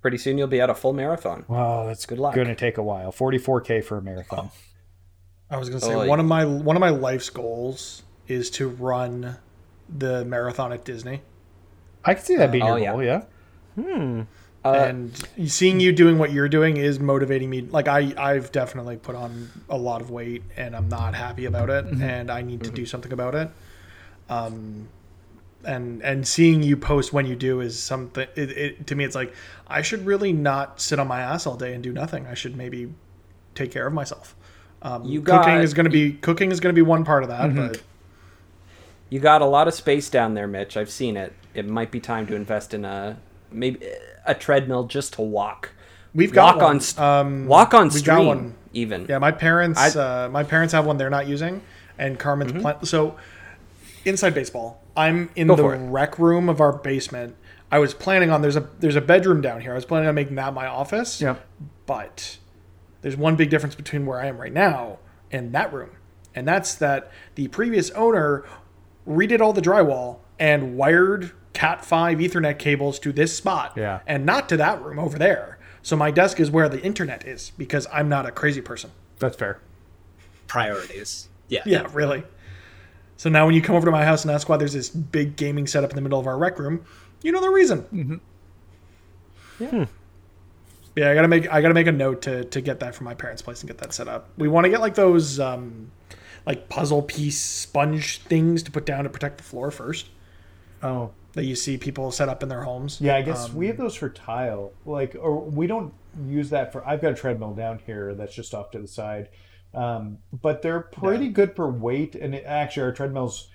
pretty 0.00 0.18
soon 0.18 0.38
you'll 0.38 0.46
be 0.46 0.60
at 0.60 0.70
a 0.70 0.74
full 0.74 0.92
marathon 0.92 1.44
wow, 1.48 1.84
that's 1.86 2.06
Good 2.06 2.18
luck. 2.18 2.34
Going 2.34 2.48
to 2.48 2.54
take 2.54 2.78
a 2.78 2.82
while. 2.82 3.10
44k 3.12 3.84
for 3.84 3.98
a 3.98 4.02
marathon. 4.02 4.50
I 5.50 5.56
was 5.56 5.68
gonna 5.70 5.80
say 5.80 5.94
Oh, 5.94 6.06
one 6.06 6.20
of 6.20 6.26
my 6.26 6.44
one 6.44 6.76
of 6.76 6.80
my 6.80 6.90
life's 6.90 7.30
goals 7.30 8.02
is 8.26 8.50
to 8.50 8.68
run 8.68 9.36
the 9.88 10.24
marathon 10.24 10.72
at 10.72 10.84
Disney. 10.84 11.22
I 12.04 12.14
can 12.14 12.22
see 12.22 12.36
that 12.36 12.52
being 12.52 12.64
Oh, 12.64 12.76
your 12.76 13.02
yeah. 13.02 13.22
goal. 13.76 13.82
Yeah. 13.82 14.24
Uh, 14.64 14.72
and 14.74 15.28
seeing 15.46 15.78
you 15.80 15.92
doing 15.92 16.18
what 16.18 16.32
you're 16.32 16.48
doing 16.48 16.76
is 16.76 16.98
motivating 17.00 17.48
me. 17.48 17.62
Like 17.62 17.88
I, 17.88 18.12
I've 18.18 18.50
definitely 18.52 18.96
put 18.96 19.14
on 19.14 19.48
a 19.70 19.78
lot 19.78 20.00
of 20.02 20.10
weight, 20.10 20.42
and 20.56 20.74
I'm 20.76 20.88
not 20.88 21.14
happy 21.14 21.44
about 21.46 21.70
it, 21.70 21.86
and 21.86 22.30
I 22.30 22.42
need 22.42 22.64
to 22.64 22.70
do 22.70 22.84
something 22.84 23.12
about 23.12 23.34
it. 23.34 23.48
Um, 24.28 24.88
and 25.64 26.02
and 26.02 26.26
seeing 26.26 26.62
you 26.62 26.76
post 26.76 27.12
when 27.12 27.26
you 27.26 27.36
do 27.36 27.60
is 27.60 27.78
something. 27.78 28.26
It, 28.36 28.50
it, 28.50 28.86
to 28.86 28.94
me, 28.94 29.04
it's 29.04 29.14
like 29.14 29.34
I 29.66 29.82
should 29.82 30.06
really 30.06 30.32
not 30.32 30.80
sit 30.80 30.98
on 30.98 31.08
my 31.08 31.20
ass 31.20 31.46
all 31.46 31.56
day 31.56 31.74
and 31.74 31.82
do 31.82 31.92
nothing. 31.92 32.26
I 32.26 32.34
should 32.34 32.56
maybe 32.56 32.92
take 33.54 33.70
care 33.72 33.86
of 33.86 33.92
myself. 33.92 34.34
Um, 34.82 35.04
You 35.04 35.20
cooking 35.22 35.56
is 35.56 35.74
going 35.74 35.84
to 35.84 35.90
be 35.90 36.12
cooking 36.12 36.52
is 36.52 36.60
going 36.60 36.72
to 36.74 36.78
be 36.78 36.82
one 36.82 37.04
part 37.04 37.22
of 37.24 37.28
that, 37.30 37.54
but 37.54 37.82
You 39.10 39.18
got 39.20 39.42
a 39.42 39.46
lot 39.46 39.66
of 39.68 39.74
space 39.74 40.08
down 40.10 40.34
there, 40.34 40.46
Mitch. 40.46 40.76
I've 40.76 40.90
seen 40.90 41.16
it. 41.16 41.32
It 41.54 41.66
might 41.66 41.90
be 41.90 41.98
time 41.98 42.26
to 42.28 42.34
invest 42.36 42.74
in 42.74 42.84
a 42.84 43.18
maybe 43.50 43.80
a 44.26 44.34
treadmill 44.34 44.84
just 44.84 45.14
to 45.14 45.22
walk. 45.22 45.70
we've 46.14 46.32
got 46.32 46.56
walk 46.56 46.62
one. 46.64 46.80
on 46.98 47.26
um, 47.26 47.46
walk 47.46 47.74
on 47.74 47.90
stream 47.90 48.26
one. 48.26 48.54
even. 48.72 49.06
Yeah, 49.08 49.18
my 49.18 49.32
parents. 49.32 49.78
I- 49.80 49.88
Mm-hmm. 49.90 49.98
uh, 49.98 50.28
my 50.28 50.44
parents 50.44 50.72
have 50.74 50.86
one 50.86 50.98
they're 50.98 51.10
not 51.10 51.26
using, 51.26 51.62
and 51.98 52.18
Carmen's 52.18 52.52
plant. 52.52 52.86
So, 52.86 53.16
inside 54.04 54.34
baseball, 54.34 54.82
I'm 54.96 55.30
in 55.36 55.48
Go 55.48 55.56
the 55.56 55.64
rec 55.64 56.18
room 56.18 56.48
of 56.48 56.60
our 56.60 56.72
basement. 56.72 57.36
I 57.70 57.78
was 57.78 57.94
planning 57.94 58.30
on 58.30 58.42
there's 58.42 58.56
a 58.56 58.68
there's 58.78 58.96
a 58.96 59.00
bedroom 59.00 59.40
down 59.40 59.60
here. 59.60 59.72
I 59.72 59.74
was 59.74 59.84
planning 59.84 60.08
on 60.08 60.14
making 60.14 60.36
that 60.36 60.54
my 60.54 60.66
office. 60.66 61.20
Yeah. 61.20 61.36
But 61.86 62.38
there's 63.02 63.16
one 63.16 63.36
big 63.36 63.50
difference 63.50 63.74
between 63.74 64.06
where 64.06 64.20
I 64.20 64.26
am 64.26 64.38
right 64.38 64.52
now 64.52 64.98
and 65.30 65.52
that 65.52 65.72
room, 65.72 65.90
and 66.34 66.48
that's 66.48 66.74
that 66.76 67.10
the 67.34 67.48
previous 67.48 67.90
owner 67.90 68.44
redid 69.06 69.40
all 69.40 69.52
the 69.52 69.62
drywall 69.62 70.18
and 70.38 70.76
wired 70.76 71.32
Cat 71.52 71.84
five 71.84 72.18
Ethernet 72.18 72.58
cables 72.58 72.98
to 73.00 73.12
this 73.12 73.36
spot. 73.36 73.72
Yeah. 73.76 74.00
And 74.06 74.24
not 74.24 74.48
to 74.50 74.56
that 74.58 74.80
room 74.80 74.98
over 74.98 75.18
there. 75.18 75.58
So 75.82 75.96
my 75.96 76.10
desk 76.10 76.38
is 76.38 76.50
where 76.50 76.68
the 76.68 76.80
internet 76.82 77.26
is 77.26 77.50
because 77.58 77.86
I'm 77.92 78.08
not 78.08 78.26
a 78.26 78.30
crazy 78.30 78.60
person. 78.60 78.90
That's 79.18 79.36
fair. 79.36 79.60
Priorities. 80.46 81.28
Yeah. 81.48 81.62
Yeah, 81.66 81.88
really. 81.92 82.24
So 83.18 83.28
now 83.28 83.44
when 83.44 83.54
you 83.54 83.60
come 83.60 83.76
over 83.76 83.84
to 83.84 83.90
my 83.90 84.04
house 84.04 84.24
and 84.24 84.30
ask 84.30 84.48
why 84.48 84.56
there's 84.56 84.72
this 84.72 84.88
big 84.88 85.36
gaming 85.36 85.66
setup 85.66 85.90
in 85.90 85.96
the 85.96 86.02
middle 86.02 86.18
of 86.20 86.26
our 86.26 86.38
rec 86.38 86.58
room, 86.58 86.84
you 87.22 87.30
know 87.32 87.40
the 87.42 87.50
reason. 87.50 87.82
Mm-hmm. 87.92 89.64
Yeah. 89.64 89.86
Yeah, 90.96 91.10
I 91.10 91.14
gotta 91.14 91.28
make 91.28 91.52
I 91.52 91.60
gotta 91.60 91.74
make 91.74 91.86
a 91.86 91.92
note 91.92 92.22
to 92.22 92.44
to 92.44 92.60
get 92.60 92.80
that 92.80 92.94
from 92.94 93.04
my 93.04 93.14
parents' 93.14 93.42
place 93.42 93.60
and 93.60 93.68
get 93.68 93.78
that 93.78 93.92
set 93.92 94.08
up. 94.08 94.30
We 94.36 94.48
want 94.48 94.64
to 94.64 94.70
get 94.70 94.80
like 94.80 94.94
those 94.94 95.38
um, 95.38 95.90
like 96.46 96.68
puzzle 96.68 97.02
piece 97.02 97.38
sponge 97.40 98.18
things 98.22 98.62
to 98.64 98.70
put 98.70 98.86
down 98.86 99.04
to 99.04 99.10
protect 99.10 99.36
the 99.38 99.44
floor 99.44 99.70
first 99.70 100.08
Oh, 100.82 101.10
that 101.32 101.44
you 101.44 101.54
see 101.56 101.76
people 101.76 102.10
set 102.12 102.28
up 102.28 102.42
in 102.44 102.48
their 102.48 102.62
homes. 102.62 103.00
yeah. 103.00 103.16
I 103.16 103.22
guess 103.22 103.46
Um, 103.46 103.56
we 103.56 103.66
have 103.66 103.76
those 103.76 103.96
for 103.96 104.08
tile. 104.08 104.72
Like, 104.86 105.16
or 105.20 105.40
we 105.40 105.66
don't 105.66 105.92
use 106.26 106.50
that 106.50 106.72
for. 106.72 106.86
I've 106.86 107.02
got 107.02 107.12
a 107.12 107.16
treadmill 107.16 107.52
down 107.54 107.80
here 107.84 108.14
that's 108.14 108.34
just 108.34 108.54
off 108.54 108.70
to 108.72 108.78
the 108.78 108.86
side, 108.88 109.28
um, 109.74 110.18
but 110.32 110.62
they're 110.62 110.80
pretty 110.80 111.28
good 111.28 111.54
for 111.56 111.70
weight. 111.70 112.14
And 112.14 112.34
it, 112.34 112.44
actually, 112.46 112.84
our 112.84 112.92
treadmills, 112.92 113.48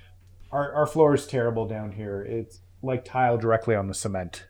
our 0.51 0.71
our 0.73 0.85
floor 0.87 1.13
is 1.15 1.25
terrible 1.27 1.67
down 1.67 1.93
here. 1.93 2.21
It's 2.21 2.59
like 2.81 3.05
tile 3.05 3.37
directly 3.37 3.75
on 3.75 3.87
the 3.87 3.93
cement, 3.93 4.45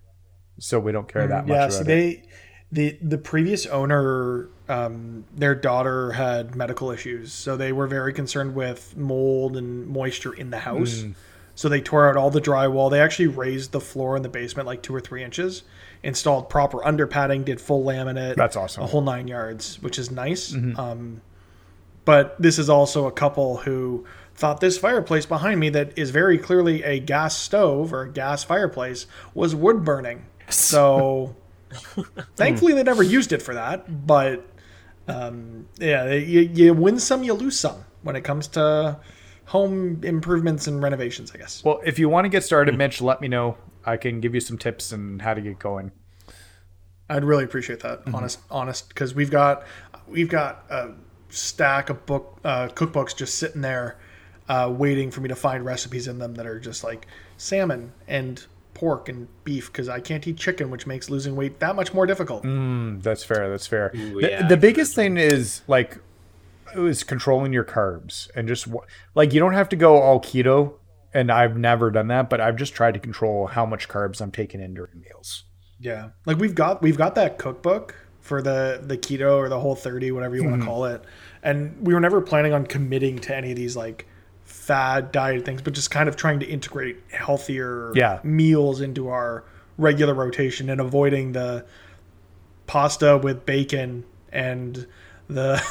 so 0.59 0.79
we 0.79 0.91
don't 0.91 1.07
care 1.07 1.27
that 1.27 1.47
much 1.47 1.55
yeah, 1.55 1.69
so 1.69 1.81
it. 1.81 1.85
they 1.87 2.23
the 2.71 2.97
the 3.01 3.17
previous 3.17 3.65
owner 3.67 4.49
um, 4.67 5.25
their 5.35 5.53
daughter 5.53 6.13
had 6.13 6.55
medical 6.55 6.89
issues 6.89 7.31
so 7.31 7.55
they 7.55 7.71
were 7.71 7.85
very 7.85 8.11
concerned 8.13 8.55
with 8.55 8.97
mold 8.97 9.55
and 9.57 9.85
moisture 9.87 10.33
in 10.33 10.49
the 10.49 10.57
house 10.59 11.03
Mm. 11.03 11.13
so 11.53 11.69
they 11.69 11.81
tore 11.81 12.09
out 12.09 12.17
all 12.17 12.31
the 12.31 12.41
drywall 12.41 12.89
they 12.89 12.99
actually 12.99 13.27
raised 13.27 13.73
the 13.73 13.79
floor 13.81 14.15
in 14.15 14.23
the 14.23 14.29
basement 14.29 14.65
like 14.65 14.81
two 14.81 14.95
or 14.95 15.01
three 15.01 15.23
inches 15.23 15.61
installed 16.01 16.49
proper 16.49 16.83
under 16.83 17.05
padding 17.05 17.43
did 17.43 17.61
full 17.61 17.83
laminate 17.85 18.35
That's 18.35 18.55
awesome. 18.55 18.81
Mm-hmm. 18.81 18.89
a 18.89 18.91
whole 18.91 19.01
nine 19.01 19.27
yards 19.27 19.79
which 19.81 19.99
is 19.99 20.09
nice 20.09 20.55
um, 20.77 21.21
but 22.05 22.41
this 22.41 22.59
is 22.59 22.69
also 22.69 23.07
a 23.07 23.11
couple 23.11 23.57
who 23.57 24.05
thought 24.35 24.59
this 24.59 24.77
fireplace 24.77 25.25
behind 25.25 25.59
me 25.59 25.69
that 25.69 25.97
is 25.97 26.09
very 26.09 26.37
clearly 26.37 26.83
a 26.83 26.99
gas 26.99 27.37
stove 27.37 27.93
or 27.93 28.03
a 28.03 28.11
gas 28.11 28.43
fireplace 28.43 29.05
was 29.33 29.53
wood 29.55 29.83
burning 29.83 30.25
so 30.49 31.35
thankfully 32.35 32.73
they 32.73 32.83
never 32.83 33.03
used 33.03 33.31
it 33.31 33.41
for 33.41 33.53
that 33.53 34.05
but 34.07 34.45
um, 35.07 35.67
yeah 35.79 36.11
you, 36.11 36.41
you 36.41 36.73
win 36.73 36.99
some 36.99 37.23
you 37.23 37.33
lose 37.33 37.59
some 37.59 37.83
when 38.01 38.15
it 38.15 38.21
comes 38.23 38.47
to 38.47 38.97
home 39.45 39.99
improvements 40.03 40.67
and 40.67 40.81
renovations 40.81 41.31
i 41.33 41.37
guess 41.37 41.63
Well, 41.63 41.81
if 41.85 41.99
you 41.99 42.09
want 42.09 42.25
to 42.25 42.29
get 42.29 42.43
started, 42.43 42.73
hmm. 42.73 42.79
Mitch, 42.79 43.01
let 43.01 43.21
me 43.21 43.27
know. 43.27 43.57
I 43.85 43.97
can 43.97 44.21
give 44.21 44.33
you 44.33 44.39
some 44.39 44.57
tips 44.57 44.91
and 44.93 45.21
how 45.21 45.33
to 45.33 45.41
get 45.41 45.59
going. 45.59 45.91
I'd 47.09 47.25
really 47.25 47.43
appreciate 47.43 47.81
that. 47.81 48.01
Mm-hmm. 48.05 48.15
Honest, 48.15 48.39
honest, 48.49 48.87
because 48.89 49.13
we've 49.13 49.29
got 49.29 49.65
we've 50.07 50.29
got 50.29 50.63
a 50.69 50.91
stack 51.33 51.89
of 51.89 52.05
book 52.05 52.39
uh, 52.43 52.67
cookbooks 52.69 53.15
just 53.15 53.35
sitting 53.35 53.61
there, 53.61 53.97
uh, 54.47 54.71
waiting 54.75 55.11
for 55.11 55.21
me 55.21 55.29
to 55.29 55.35
find 55.35 55.65
recipes 55.65 56.07
in 56.07 56.19
them 56.19 56.35
that 56.35 56.45
are 56.45 56.59
just 56.59 56.83
like 56.83 57.07
salmon 57.37 57.91
and 58.07 58.45
pork 58.73 59.09
and 59.09 59.27
beef 59.43 59.71
because 59.71 59.89
I 59.89 59.99
can't 59.99 60.25
eat 60.27 60.37
chicken, 60.37 60.69
which 60.69 60.87
makes 60.87 61.09
losing 61.09 61.35
weight 61.35 61.59
that 61.59 61.75
much 61.75 61.93
more 61.93 62.05
difficult. 62.05 62.43
Mm, 62.43 63.01
that's 63.01 63.23
fair. 63.23 63.49
That's 63.49 63.67
fair. 63.67 63.91
Ooh, 63.95 64.21
the, 64.21 64.29
yeah, 64.29 64.47
the 64.47 64.55
I've 64.55 64.61
biggest 64.61 64.95
thing 64.95 65.17
is 65.17 65.61
like 65.67 65.99
is 66.75 67.03
controlling 67.03 67.53
your 67.53 67.63
carbs 67.63 68.29
and 68.35 68.47
just 68.47 68.67
like 69.15 69.33
you 69.33 69.39
don't 69.39 69.53
have 69.53 69.69
to 69.69 69.75
go 69.75 69.99
all 70.01 70.19
keto. 70.19 70.75
And 71.15 71.31
I've 71.31 71.55
never 71.55 71.91
done 71.91 72.07
that, 72.07 72.27
but 72.27 72.41
I've 72.41 72.55
just 72.55 72.73
tried 72.73 72.95
to 72.95 72.99
control 72.99 73.45
how 73.45 73.67
much 73.67 73.87
carbs 73.87 74.19
I'm 74.19 74.31
taking 74.31 74.59
in 74.59 74.73
during 74.73 74.99
meals. 74.99 75.43
Yeah, 75.79 76.09
like 76.25 76.37
we've 76.37 76.55
got 76.55 76.81
we've 76.81 76.97
got 76.97 77.13
that 77.15 77.37
cookbook 77.37 77.95
for 78.23 78.41
the 78.41 78.79
the 78.81 78.97
keto 78.97 79.35
or 79.35 79.49
the 79.49 79.59
whole 79.59 79.75
30 79.75 80.11
whatever 80.11 80.35
you 80.35 80.43
want 80.43 80.55
to 80.55 80.59
mm-hmm. 80.59 80.67
call 80.67 80.85
it 80.85 81.03
and 81.43 81.75
we 81.85 81.93
were 81.93 81.99
never 81.99 82.21
planning 82.21 82.53
on 82.53 82.65
committing 82.65 83.19
to 83.19 83.35
any 83.35 83.51
of 83.51 83.57
these 83.57 83.75
like 83.75 84.07
fad 84.45 85.11
diet 85.11 85.43
things 85.45 85.61
but 85.61 85.73
just 85.73 85.91
kind 85.91 86.07
of 86.07 86.15
trying 86.15 86.39
to 86.39 86.45
integrate 86.45 86.97
healthier 87.11 87.91
Yeah. 87.95 88.19
meals 88.23 88.79
into 88.79 89.09
our 89.09 89.43
regular 89.77 90.13
rotation 90.13 90.69
and 90.69 90.79
avoiding 90.79 91.33
the 91.33 91.65
pasta 92.65 93.17
with 93.17 93.45
bacon 93.45 94.05
and 94.31 94.87
the 95.27 95.61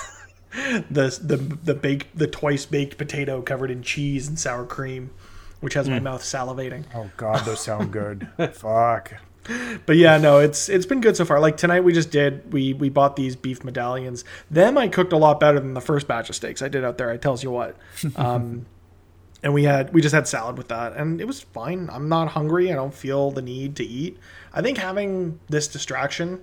the 0.90 1.18
the 1.22 1.36
the 1.64 1.74
baked 1.74 2.16
the 2.16 2.26
twice 2.26 2.66
baked 2.66 2.98
potato 2.98 3.40
covered 3.40 3.70
in 3.70 3.82
cheese 3.82 4.28
and 4.28 4.38
sour 4.38 4.66
cream 4.66 5.10
which 5.60 5.72
has 5.72 5.88
my 5.88 5.98
mm. 5.98 6.02
mouth 6.02 6.22
salivating 6.22 6.84
Oh 6.94 7.10
God, 7.16 7.46
those 7.46 7.60
sound 7.60 7.92
good. 7.92 8.28
Fuck. 8.52 9.14
But 9.86 9.96
yeah, 9.96 10.18
no, 10.18 10.38
it's 10.38 10.68
it's 10.68 10.86
been 10.86 11.00
good 11.00 11.16
so 11.16 11.24
far. 11.24 11.40
Like 11.40 11.56
tonight, 11.56 11.80
we 11.80 11.92
just 11.92 12.10
did 12.10 12.52
we 12.52 12.72
we 12.72 12.88
bought 12.88 13.16
these 13.16 13.34
beef 13.36 13.64
medallions. 13.64 14.24
Them 14.50 14.78
I 14.78 14.88
cooked 14.88 15.12
a 15.12 15.16
lot 15.16 15.40
better 15.40 15.58
than 15.58 15.74
the 15.74 15.80
first 15.80 16.06
batch 16.06 16.28
of 16.28 16.36
steaks 16.36 16.62
I 16.62 16.68
did 16.68 16.84
out 16.84 16.98
there. 16.98 17.10
I 17.10 17.16
tells 17.16 17.42
you 17.42 17.50
what. 17.50 17.76
Um, 18.16 18.66
and 19.44 19.52
we 19.52 19.64
had 19.64 19.92
we 19.92 20.00
just 20.00 20.14
had 20.14 20.28
salad 20.28 20.56
with 20.56 20.68
that, 20.68 20.92
and 20.94 21.20
it 21.20 21.26
was 21.26 21.40
fine. 21.40 21.90
I'm 21.92 22.08
not 22.08 22.28
hungry. 22.28 22.70
I 22.70 22.76
don't 22.76 22.94
feel 22.94 23.32
the 23.32 23.42
need 23.42 23.74
to 23.76 23.84
eat. 23.84 24.16
I 24.52 24.62
think 24.62 24.78
having 24.78 25.40
this 25.48 25.66
distraction, 25.66 26.38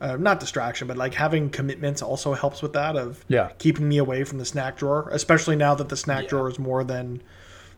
uh, 0.00 0.16
not 0.16 0.40
distraction, 0.40 0.88
but 0.88 0.96
like 0.96 1.14
having 1.14 1.50
commitments 1.50 2.02
also 2.02 2.34
helps 2.34 2.62
with 2.62 2.72
that 2.72 2.96
of 2.96 3.24
Yeah. 3.28 3.50
keeping 3.58 3.88
me 3.88 3.98
away 3.98 4.24
from 4.24 4.38
the 4.38 4.44
snack 4.44 4.76
drawer, 4.78 5.08
especially 5.12 5.54
now 5.54 5.76
that 5.76 5.88
the 5.88 5.96
snack 5.96 6.24
Yeah. 6.24 6.28
drawer 6.30 6.48
is 6.48 6.58
more 6.58 6.82
than 6.82 7.22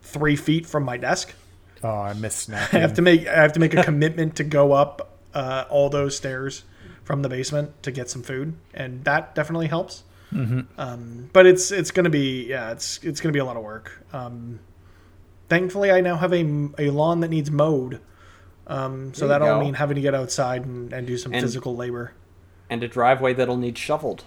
three 0.00 0.36
feet 0.36 0.64
from 0.64 0.82
my 0.84 0.96
desk. 0.96 1.34
Oh, 1.82 1.88
I 1.88 2.12
miss 2.14 2.48
I 2.50 2.78
have 2.78 2.94
to 2.94 3.02
make 3.02 3.26
I 3.26 3.42
have 3.42 3.52
to 3.52 3.60
make 3.60 3.74
a 3.74 3.82
commitment 3.82 4.36
to 4.36 4.44
go 4.44 4.72
up 4.72 5.18
uh, 5.34 5.64
all 5.68 5.90
those 5.90 6.16
stairs 6.16 6.64
from 7.04 7.22
the 7.22 7.28
basement 7.28 7.82
to 7.82 7.90
get 7.90 8.08
some 8.08 8.22
food, 8.22 8.54
and 8.74 9.04
that 9.04 9.34
definitely 9.34 9.66
helps. 9.66 10.04
Mm-hmm. 10.32 10.60
Um, 10.78 11.30
but 11.32 11.46
it's 11.46 11.70
it's 11.70 11.90
gonna 11.90 12.10
be 12.10 12.46
yeah 12.46 12.70
it's 12.72 12.98
it's 13.02 13.20
gonna 13.20 13.32
be 13.32 13.38
a 13.38 13.44
lot 13.44 13.56
of 13.56 13.62
work. 13.62 14.04
Um, 14.12 14.60
thankfully, 15.48 15.90
I 15.90 16.00
now 16.00 16.16
have 16.16 16.32
a, 16.32 16.42
a 16.78 16.90
lawn 16.90 17.20
that 17.20 17.28
needs 17.28 17.50
mowed, 17.50 18.00
um, 18.66 19.12
so 19.14 19.28
that'll 19.28 19.48
go. 19.48 19.60
mean 19.60 19.74
having 19.74 19.96
to 19.96 20.00
get 20.00 20.14
outside 20.14 20.64
and, 20.64 20.92
and 20.92 21.06
do 21.06 21.18
some 21.18 21.32
And- 21.32 21.42
physical 21.42 21.76
labor. 21.76 22.14
And 22.70 22.82
a 22.82 22.88
driveway 22.88 23.34
that'll 23.34 23.58
need 23.58 23.76
shoveled. 23.76 24.24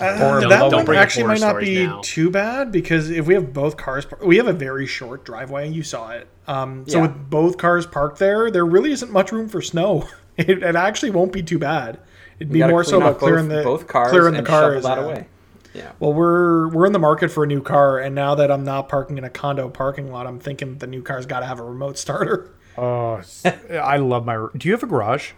Uh, 0.00 0.40
Don't- 0.40 0.48
that 0.50 0.70
don't 0.70 0.88
one 0.88 0.96
actually 0.96 1.24
might 1.26 1.40
not 1.40 1.60
be 1.60 1.86
now. 1.86 2.00
too 2.02 2.28
bad 2.30 2.72
because 2.72 3.10
if 3.10 3.26
we 3.26 3.34
have 3.34 3.52
both 3.52 3.76
cars, 3.76 4.04
par- 4.04 4.18
we 4.24 4.36
have 4.38 4.48
a 4.48 4.52
very 4.52 4.86
short 4.86 5.24
driveway. 5.24 5.68
You 5.70 5.84
saw 5.84 6.10
it. 6.10 6.26
Um, 6.48 6.84
so 6.88 6.96
Yeah. 6.98 7.02
with 7.02 7.30
both 7.30 7.58
cars 7.58 7.86
parked 7.86 8.18
there, 8.18 8.50
there 8.50 8.66
really 8.66 8.90
isn't 8.90 9.12
much 9.12 9.30
room 9.32 9.48
for 9.48 9.60
snow. 9.62 10.08
It, 10.36 10.64
it 10.64 10.74
actually 10.74 11.10
won't 11.12 11.30
be 11.32 11.44
too 11.44 11.60
bad. 11.60 12.00
It'd 12.40 12.52
We 12.52 12.60
be 12.60 12.66
more 12.66 12.82
so 12.82 12.96
about 12.96 13.10
up 13.12 13.18
clearing 13.20 13.46
both, 13.46 13.56
the 13.58 13.62
both 13.62 13.86
cars 13.86 14.10
clearing 14.10 14.34
and 14.34 14.44
the 14.44 14.50
cars. 14.50 14.82
that 14.82 14.98
yeah. 14.98 15.04
away. 15.04 15.26
Yeah. 15.74 15.92
Well, 16.00 16.12
we're 16.12 16.66
we're 16.70 16.86
in 16.86 16.92
the 16.92 16.98
market 16.98 17.28
for 17.30 17.44
a 17.44 17.46
new 17.46 17.62
car, 17.62 18.00
and 18.00 18.16
now 18.16 18.34
that 18.34 18.50
I'm 18.50 18.64
not 18.64 18.88
parking 18.88 19.16
in 19.16 19.22
a 19.22 19.30
condo 19.30 19.68
parking 19.68 20.10
lot, 20.10 20.26
I'm 20.26 20.40
thinking 20.40 20.78
the 20.78 20.88
new 20.88 21.02
car's 21.02 21.24
got 21.26 21.38
to 21.40 21.46
have 21.46 21.60
a 21.60 21.62
remote 21.62 21.98
starter. 22.04 22.50
Oh, 22.76 23.20
I 23.80 23.98
love 23.98 24.24
my. 24.26 24.48
Do 24.56 24.66
you 24.68 24.72
have 24.74 24.82
a 24.82 24.86
garage? 24.88 25.34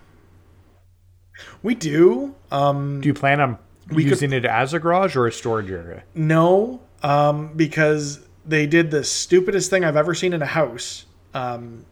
We 1.62 1.74
do. 1.74 2.34
Um, 2.50 3.02
Do 3.02 3.08
you 3.08 3.12
plan 3.14 3.38
on 3.42 3.58
We 3.88 4.02
could- 4.04 4.10
using 4.10 4.32
it 4.32 4.44
as 4.44 4.74
a 4.74 4.78
garage 4.78 5.16
or 5.16 5.26
a 5.26 5.32
storage 5.32 5.70
area? 5.70 6.02
No, 6.14 6.80
um, 7.02 7.52
because 7.54 8.20
they 8.44 8.66
did 8.66 8.90
the 8.90 9.04
stupidest 9.04 9.70
thing 9.70 9.84
I've 9.84 9.96
ever 9.96 10.14
seen 10.14 10.32
in 10.32 10.42
a 10.42 10.46
house. 10.46 11.06
Um, 11.34 11.84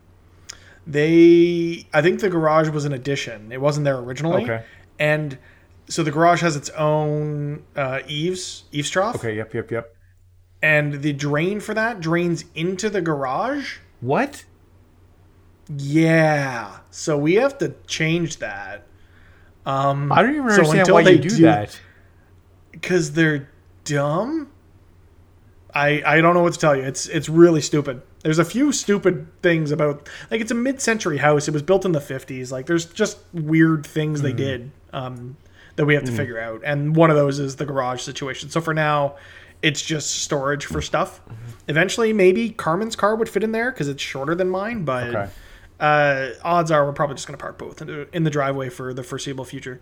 they, 0.87 1.87
I 1.93 2.03
think 2.03 2.21
the 2.21 2.29
garage 2.29 2.69
was 2.69 2.85
an 2.85 2.93
addition. 2.93 3.51
It 3.53 3.61
wasn't 3.61 3.85
there 3.85 3.97
originally. 3.99 4.43
Okay. 4.45 4.63
And 4.99 5.39
so 5.89 6.03
the 6.03 6.11
garage 6.11 6.41
has 6.43 6.57
its 6.57 6.71
own 6.71 7.63
uh, 7.77 8.01
eaves, 8.07 8.65
eaves 8.73 8.91
trough. 8.91 9.17
Okay. 9.17 9.37
Yep. 9.37 9.55
Yep. 9.55 9.71
Yep. 9.71 9.97
and 10.63 11.03
the 11.03 11.13
drain 11.13 11.61
for 11.61 11.75
that 11.75 12.01
drains 12.01 12.45
into 12.55 12.89
the 12.91 13.01
garage. 13.03 13.79
What? 14.01 14.45
Yeah, 15.77 16.79
so 16.91 17.17
we 17.17 17.35
have 17.35 17.57
to 17.59 17.75
change 17.87 18.39
that. 18.39 18.87
Um, 19.67 20.13
I 20.13 20.23
don't 20.23 20.35
even 20.37 20.51
So 20.51 20.57
understand 20.57 20.89
why 20.89 21.03
they 21.05 21.13
you 21.15 21.19
do, 21.19 21.29
do- 21.31 21.43
that. 21.43 21.79
because 22.71 23.13
they're 23.13 23.49
dumb. 23.85 24.51
I 25.75 26.03
I 26.07 26.21
don't 26.21 26.35
know 26.35 26.43
what 26.43 26.53
to 26.53 26.59
tell 26.59 26.77
you. 26.77 26.83
It's 26.83 27.07
it's 27.07 27.29
really 27.29 27.61
stupid. 27.61 28.03
There's 28.23 28.39
a 28.39 28.45
few 28.45 28.73
stupid 28.73 29.27
things 29.43 29.71
about 29.71 30.09
like 30.31 30.41
it's 30.41 30.51
a 30.51 30.55
mid-century 30.55 31.19
house. 31.19 31.49
It 31.49 31.51
was 31.51 31.63
built 31.63 31.85
in 31.85 31.93
the 31.93 31.99
50s. 32.01 32.51
Like 32.53 32.67
there's 32.67 32.87
just 32.87 33.19
weird 33.33 33.85
things 33.87 34.23
they 34.23 34.33
did 34.33 34.71
um, 34.93 35.37
that 35.77 35.85
we 35.85 35.95
have 35.95 36.05
to 36.05 36.13
figure 36.13 36.39
out. 36.39 36.63
And 36.65 36.95
one 36.97 37.11
of 37.11 37.17
those 37.17 37.39
is 37.39 37.57
the 37.57 37.67
garage 37.67 38.01
situation. 38.03 38.49
So 38.51 38.61
for 38.63 38.73
now, 38.73 39.17
it's 39.63 39.83
just 39.83 40.11
storage 40.23 40.65
for 40.67 40.81
stuff. 40.81 41.21
Eventually, 41.69 42.13
maybe 42.13 42.51
Carmen's 42.51 42.97
car 42.97 43.17
would 43.17 43.29
fit 43.29 43.43
in 43.43 43.53
there 43.53 43.71
because 43.73 43.89
it's 43.89 44.03
shorter 44.03 44.35
than 44.35 44.49
mine. 44.49 44.85
But 44.85 45.09
Okay. 45.15 45.31
Uh, 45.81 46.31
odds 46.43 46.71
are 46.71 46.85
we're 46.85 46.93
probably 46.93 47.17
just 47.17 47.27
going 47.27 47.37
to 47.37 47.43
park 47.43 47.59
both 47.59 47.81
in 47.81 47.87
the, 47.89 48.09
in 48.13 48.25
the 48.25 48.31
driveway 48.31 48.69
for 48.69 48.95
the 48.95 49.03
foreseeable 49.03 49.45
future. 49.45 49.81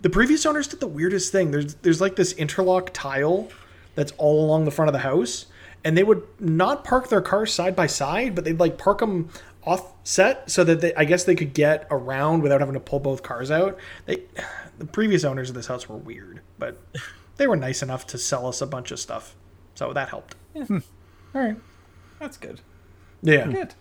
The 0.00 0.10
previous 0.10 0.46
owners 0.46 0.66
did 0.66 0.80
the 0.80 0.88
weirdest 0.88 1.30
thing. 1.32 1.50
There's 1.50 1.74
there's 1.76 2.00
like 2.00 2.16
this 2.16 2.32
interlock 2.32 2.90
tile 2.92 3.48
that's 3.94 4.12
all 4.18 4.44
along 4.44 4.64
the 4.64 4.70
front 4.70 4.88
of 4.88 4.92
the 4.92 5.00
house, 5.00 5.46
and 5.84 5.96
they 5.96 6.02
would 6.02 6.26
not 6.40 6.84
park 6.84 7.08
their 7.08 7.20
cars 7.20 7.52
side 7.52 7.76
by 7.76 7.86
side, 7.86 8.34
but 8.34 8.44
they'd 8.44 8.58
like 8.58 8.78
park 8.78 8.98
them 8.98 9.28
offset 9.64 10.50
so 10.50 10.64
that 10.64 10.80
they, 10.80 10.94
I 10.94 11.04
guess 11.04 11.24
they 11.24 11.36
could 11.36 11.54
get 11.54 11.86
around 11.90 12.42
without 12.42 12.60
having 12.60 12.74
to 12.74 12.80
pull 12.80 12.98
both 12.98 13.22
cars 13.22 13.50
out. 13.50 13.78
They, 14.06 14.22
the 14.78 14.86
previous 14.86 15.24
owners 15.24 15.48
of 15.50 15.54
this 15.54 15.66
house 15.66 15.88
were 15.88 15.96
weird, 15.96 16.40
but 16.58 16.78
they 17.36 17.46
were 17.46 17.56
nice 17.56 17.82
enough 17.82 18.06
to 18.08 18.18
sell 18.18 18.46
us 18.46 18.60
a 18.60 18.66
bunch 18.66 18.90
of 18.90 18.98
stuff, 18.98 19.36
so 19.74 19.92
that 19.92 20.08
helped. 20.08 20.34
All 21.34 21.40
right. 21.40 21.56
That's 22.18 22.36
good. 22.36 22.60
Yeah. 23.22 23.46
Good. 23.46 23.74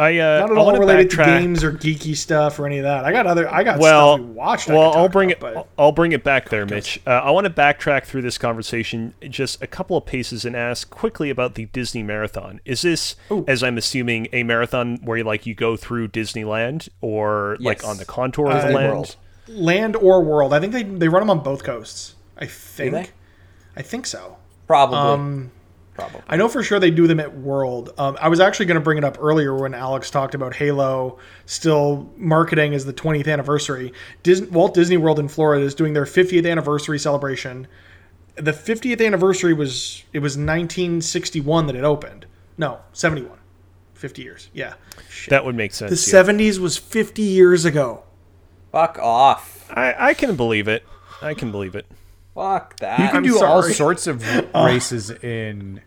I 0.00 0.18
uh, 0.18 0.40
Not 0.40 0.50
at 0.52 0.56
I 0.56 0.60
all 0.60 0.64
want 0.64 0.76
to 0.76 0.80
related 0.80 1.10
to 1.10 1.16
games 1.18 1.62
or 1.62 1.72
geeky 1.72 2.16
stuff 2.16 2.58
or 2.58 2.64
any 2.64 2.78
of 2.78 2.84
that. 2.84 3.04
I 3.04 3.12
got 3.12 3.26
other. 3.26 3.52
I 3.52 3.62
got 3.62 3.78
well, 3.78 4.16
stuff 4.16 4.26
we 4.26 4.32
watched. 4.32 4.68
Well, 4.68 4.92
could 4.92 4.98
I'll 4.98 5.08
bring 5.10 5.30
about, 5.32 5.50
it. 5.50 5.54
but- 5.54 5.68
I'll 5.78 5.92
bring 5.92 6.12
it 6.12 6.24
back 6.24 6.48
there, 6.48 6.64
Mitch. 6.64 6.98
Uh, 7.06 7.10
I 7.10 7.30
want 7.32 7.46
to 7.46 7.52
backtrack 7.52 8.04
through 8.04 8.22
this 8.22 8.38
conversation 8.38 9.12
just 9.28 9.62
a 9.62 9.66
couple 9.66 9.98
of 9.98 10.06
paces 10.06 10.46
and 10.46 10.56
ask 10.56 10.88
quickly 10.88 11.28
about 11.28 11.54
the 11.54 11.66
Disney 11.66 12.02
marathon. 12.02 12.60
Is 12.64 12.80
this, 12.80 13.16
as 13.46 13.62
I'm 13.62 13.76
assuming, 13.76 14.28
a 14.32 14.42
marathon 14.42 14.96
where 15.04 15.22
like 15.22 15.44
you 15.44 15.54
go 15.54 15.76
through 15.76 16.08
Disneyland 16.08 16.88
or 17.02 17.58
like 17.60 17.84
on 17.84 17.98
the 17.98 18.06
contour 18.06 18.46
of 18.46 18.54
Disney 18.54 18.74
land? 18.74 18.92
World. 18.92 19.16
Land 19.48 19.96
or 19.96 20.22
World. 20.22 20.54
I 20.54 20.60
think 20.60 20.72
they 20.72 20.82
they 20.82 21.08
run 21.08 21.20
them 21.20 21.30
on 21.30 21.42
both 21.42 21.62
coasts. 21.62 22.14
I 22.38 22.46
think. 22.46 23.12
I 23.76 23.82
think 23.82 24.06
so. 24.06 24.38
Probably. 24.66 24.96
Um, 24.96 25.50
Probably. 25.94 26.22
I 26.28 26.36
know 26.36 26.48
for 26.48 26.62
sure 26.62 26.78
they 26.78 26.90
do 26.90 27.06
them 27.06 27.20
at 27.20 27.36
World. 27.36 27.92
Um, 27.98 28.16
I 28.20 28.28
was 28.28 28.40
actually 28.40 28.66
going 28.66 28.76
to 28.76 28.80
bring 28.80 28.98
it 28.98 29.04
up 29.04 29.18
earlier 29.20 29.54
when 29.54 29.74
Alex 29.74 30.10
talked 30.10 30.34
about 30.34 30.54
Halo 30.54 31.18
still 31.46 32.10
marketing 32.16 32.74
as 32.74 32.84
the 32.84 32.92
20th 32.92 33.30
anniversary. 33.30 33.92
Disney, 34.22 34.48
Walt 34.48 34.74
Disney 34.74 34.96
World 34.96 35.18
in 35.18 35.28
Florida 35.28 35.64
is 35.64 35.74
doing 35.74 35.92
their 35.92 36.04
50th 36.04 36.48
anniversary 36.50 36.98
celebration. 36.98 37.66
The 38.36 38.52
50th 38.52 39.04
anniversary 39.04 39.52
was 39.52 40.04
it 40.12 40.20
was 40.20 40.36
1961 40.36 41.66
that 41.66 41.76
it 41.76 41.84
opened. 41.84 42.26
No, 42.56 42.80
71. 42.92 43.38
50 43.94 44.22
years. 44.22 44.48
Yeah. 44.54 44.74
Shit. 45.10 45.30
That 45.30 45.44
would 45.44 45.54
make 45.54 45.74
sense. 45.74 46.04
the 46.04 46.16
yeah. 46.16 46.22
70s 46.22 46.58
was 46.58 46.78
50 46.78 47.22
years 47.22 47.64
ago. 47.64 48.04
Fuck 48.72 48.98
off. 48.98 49.70
I, 49.70 49.94
I 49.98 50.14
can 50.14 50.36
believe 50.36 50.68
it. 50.68 50.84
I 51.20 51.34
can 51.34 51.50
believe 51.50 51.74
it. 51.74 51.86
Fuck 52.34 52.76
that. 52.78 52.98
You 52.98 53.06
can 53.08 53.16
I'm 53.16 53.22
do 53.22 53.44
all 53.44 53.62
sorts 53.62 54.06
of 54.06 54.24
races 54.54 55.10
in 55.10 55.80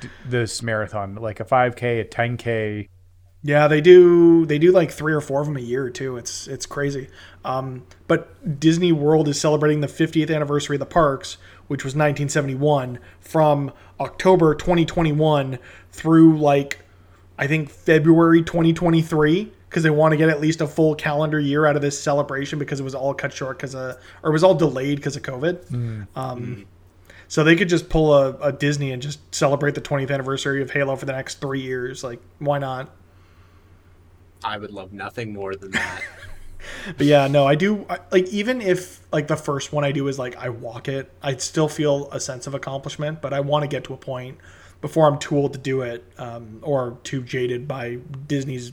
d- 0.00 0.08
this 0.24 0.62
marathon, 0.62 1.16
like 1.16 1.40
a 1.40 1.44
5K, 1.44 2.00
a 2.00 2.04
10K. 2.04 2.88
Yeah, 3.42 3.68
they 3.68 3.80
do. 3.80 4.44
They 4.46 4.58
do 4.58 4.72
like 4.72 4.90
three 4.90 5.12
or 5.12 5.20
four 5.20 5.40
of 5.40 5.46
them 5.46 5.56
a 5.56 5.60
year 5.60 5.88
too. 5.88 6.16
It's 6.16 6.48
it's 6.48 6.66
crazy. 6.66 7.08
Um, 7.44 7.86
but 8.08 8.58
Disney 8.58 8.90
World 8.90 9.28
is 9.28 9.40
celebrating 9.40 9.82
the 9.82 9.86
50th 9.86 10.34
anniversary 10.34 10.76
of 10.76 10.80
the 10.80 10.86
parks, 10.86 11.38
which 11.68 11.84
was 11.84 11.92
1971, 11.92 12.98
from 13.20 13.72
October 14.00 14.54
2021 14.54 15.58
through 15.92 16.38
like 16.38 16.80
I 17.38 17.46
think 17.46 17.70
February 17.70 18.42
2023, 18.42 19.52
because 19.68 19.82
they 19.82 19.90
want 19.90 20.12
to 20.12 20.16
get 20.16 20.28
at 20.28 20.40
least 20.40 20.60
a 20.60 20.66
full 20.66 20.94
calendar 20.94 21.40
year 21.40 21.66
out 21.66 21.76
of 21.76 21.82
this 21.82 22.00
celebration 22.00 22.58
because 22.58 22.80
it 22.80 22.84
was 22.84 22.94
all 22.94 23.14
cut 23.14 23.32
short 23.32 23.58
because 23.58 23.74
of 23.74 23.96
or 24.22 24.30
it 24.30 24.32
was 24.32 24.44
all 24.44 24.54
delayed 24.54 24.96
because 24.96 25.16
of 25.16 25.22
COVID. 25.22 25.72
Um, 26.16 26.66
so 27.28 27.42
they 27.42 27.56
could 27.56 27.68
just 27.68 27.88
pull 27.88 28.14
a, 28.14 28.36
a 28.36 28.52
Disney 28.52 28.92
and 28.92 29.02
just 29.02 29.34
celebrate 29.34 29.74
the 29.74 29.80
20th 29.80 30.10
anniversary 30.12 30.62
of 30.62 30.70
Halo 30.70 30.94
for 30.94 31.06
the 31.06 31.12
next 31.12 31.40
three 31.40 31.60
years. 31.60 32.04
Like, 32.04 32.20
why 32.38 32.58
not? 32.58 32.94
I 34.44 34.58
would 34.58 34.70
love 34.70 34.92
nothing 34.92 35.32
more 35.32 35.56
than 35.56 35.72
that. 35.72 36.02
But 36.96 37.06
yeah, 37.06 37.26
no, 37.26 37.46
I 37.46 37.54
do 37.54 37.84
I, 37.88 37.98
like 38.10 38.28
even 38.28 38.60
if 38.60 39.00
like 39.12 39.26
the 39.26 39.36
first 39.36 39.72
one 39.72 39.84
I 39.84 39.92
do 39.92 40.08
is 40.08 40.18
like 40.18 40.36
I 40.36 40.48
walk 40.48 40.88
it, 40.88 41.12
I 41.22 41.36
still 41.36 41.68
feel 41.68 42.08
a 42.10 42.20
sense 42.20 42.46
of 42.46 42.54
accomplishment. 42.54 43.20
But 43.20 43.32
I 43.32 43.40
want 43.40 43.62
to 43.62 43.68
get 43.68 43.84
to 43.84 43.94
a 43.94 43.96
point 43.96 44.38
before 44.80 45.06
I'm 45.06 45.18
too 45.18 45.36
old 45.36 45.52
to 45.54 45.58
do 45.58 45.82
it 45.82 46.04
um, 46.18 46.60
or 46.62 46.98
too 47.02 47.22
jaded 47.22 47.66
by 47.66 47.98
Disney's 48.26 48.72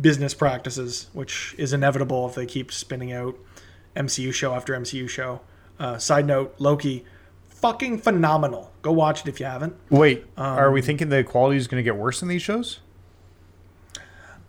business 0.00 0.34
practices, 0.34 1.08
which 1.12 1.54
is 1.58 1.72
inevitable 1.72 2.28
if 2.28 2.34
they 2.34 2.46
keep 2.46 2.72
spinning 2.72 3.12
out 3.12 3.36
MCU 3.96 4.32
show 4.32 4.54
after 4.54 4.74
MCU 4.74 5.08
show. 5.08 5.40
Uh, 5.78 5.98
side 5.98 6.26
note: 6.26 6.54
Loki, 6.58 7.04
fucking 7.48 7.98
phenomenal. 7.98 8.72
Go 8.82 8.92
watch 8.92 9.22
it 9.22 9.28
if 9.28 9.40
you 9.40 9.46
haven't. 9.46 9.74
Wait, 9.90 10.26
are 10.36 10.70
we 10.70 10.82
thinking 10.82 11.08
the 11.08 11.24
quality 11.24 11.56
is 11.56 11.66
going 11.66 11.78
to 11.78 11.84
get 11.84 11.96
worse 11.96 12.22
in 12.22 12.28
these 12.28 12.42
shows? 12.42 12.80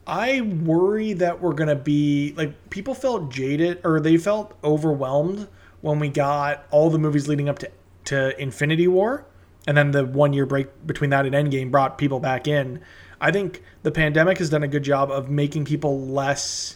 I 0.05 0.41
worry 0.41 1.13
that 1.13 1.41
we're 1.41 1.53
gonna 1.53 1.75
be 1.75 2.33
like 2.35 2.69
people 2.69 2.93
felt 2.93 3.31
jaded 3.31 3.79
or 3.83 3.99
they 3.99 4.17
felt 4.17 4.53
overwhelmed 4.63 5.47
when 5.81 5.99
we 5.99 6.09
got 6.09 6.65
all 6.71 6.89
the 6.89 6.99
movies 6.99 7.27
leading 7.27 7.47
up 7.47 7.59
to 7.59 7.71
to 8.05 8.41
Infinity 8.41 8.87
War, 8.87 9.25
and 9.65 9.77
then 9.77 9.91
the 9.91 10.05
one 10.05 10.33
year 10.33 10.45
break 10.45 10.67
between 10.85 11.09
that 11.11 11.25
and 11.25 11.33
Endgame 11.33 11.71
brought 11.71 11.97
people 11.97 12.19
back 12.19 12.47
in. 12.47 12.81
I 13.23 13.31
think 13.31 13.63
the 13.83 13.91
pandemic 13.91 14.37
has 14.39 14.49
done 14.49 14.63
a 14.63 14.67
good 14.67 14.83
job 14.83 15.09
of 15.09 15.29
making 15.29 15.63
people 15.63 15.99
less 16.01 16.75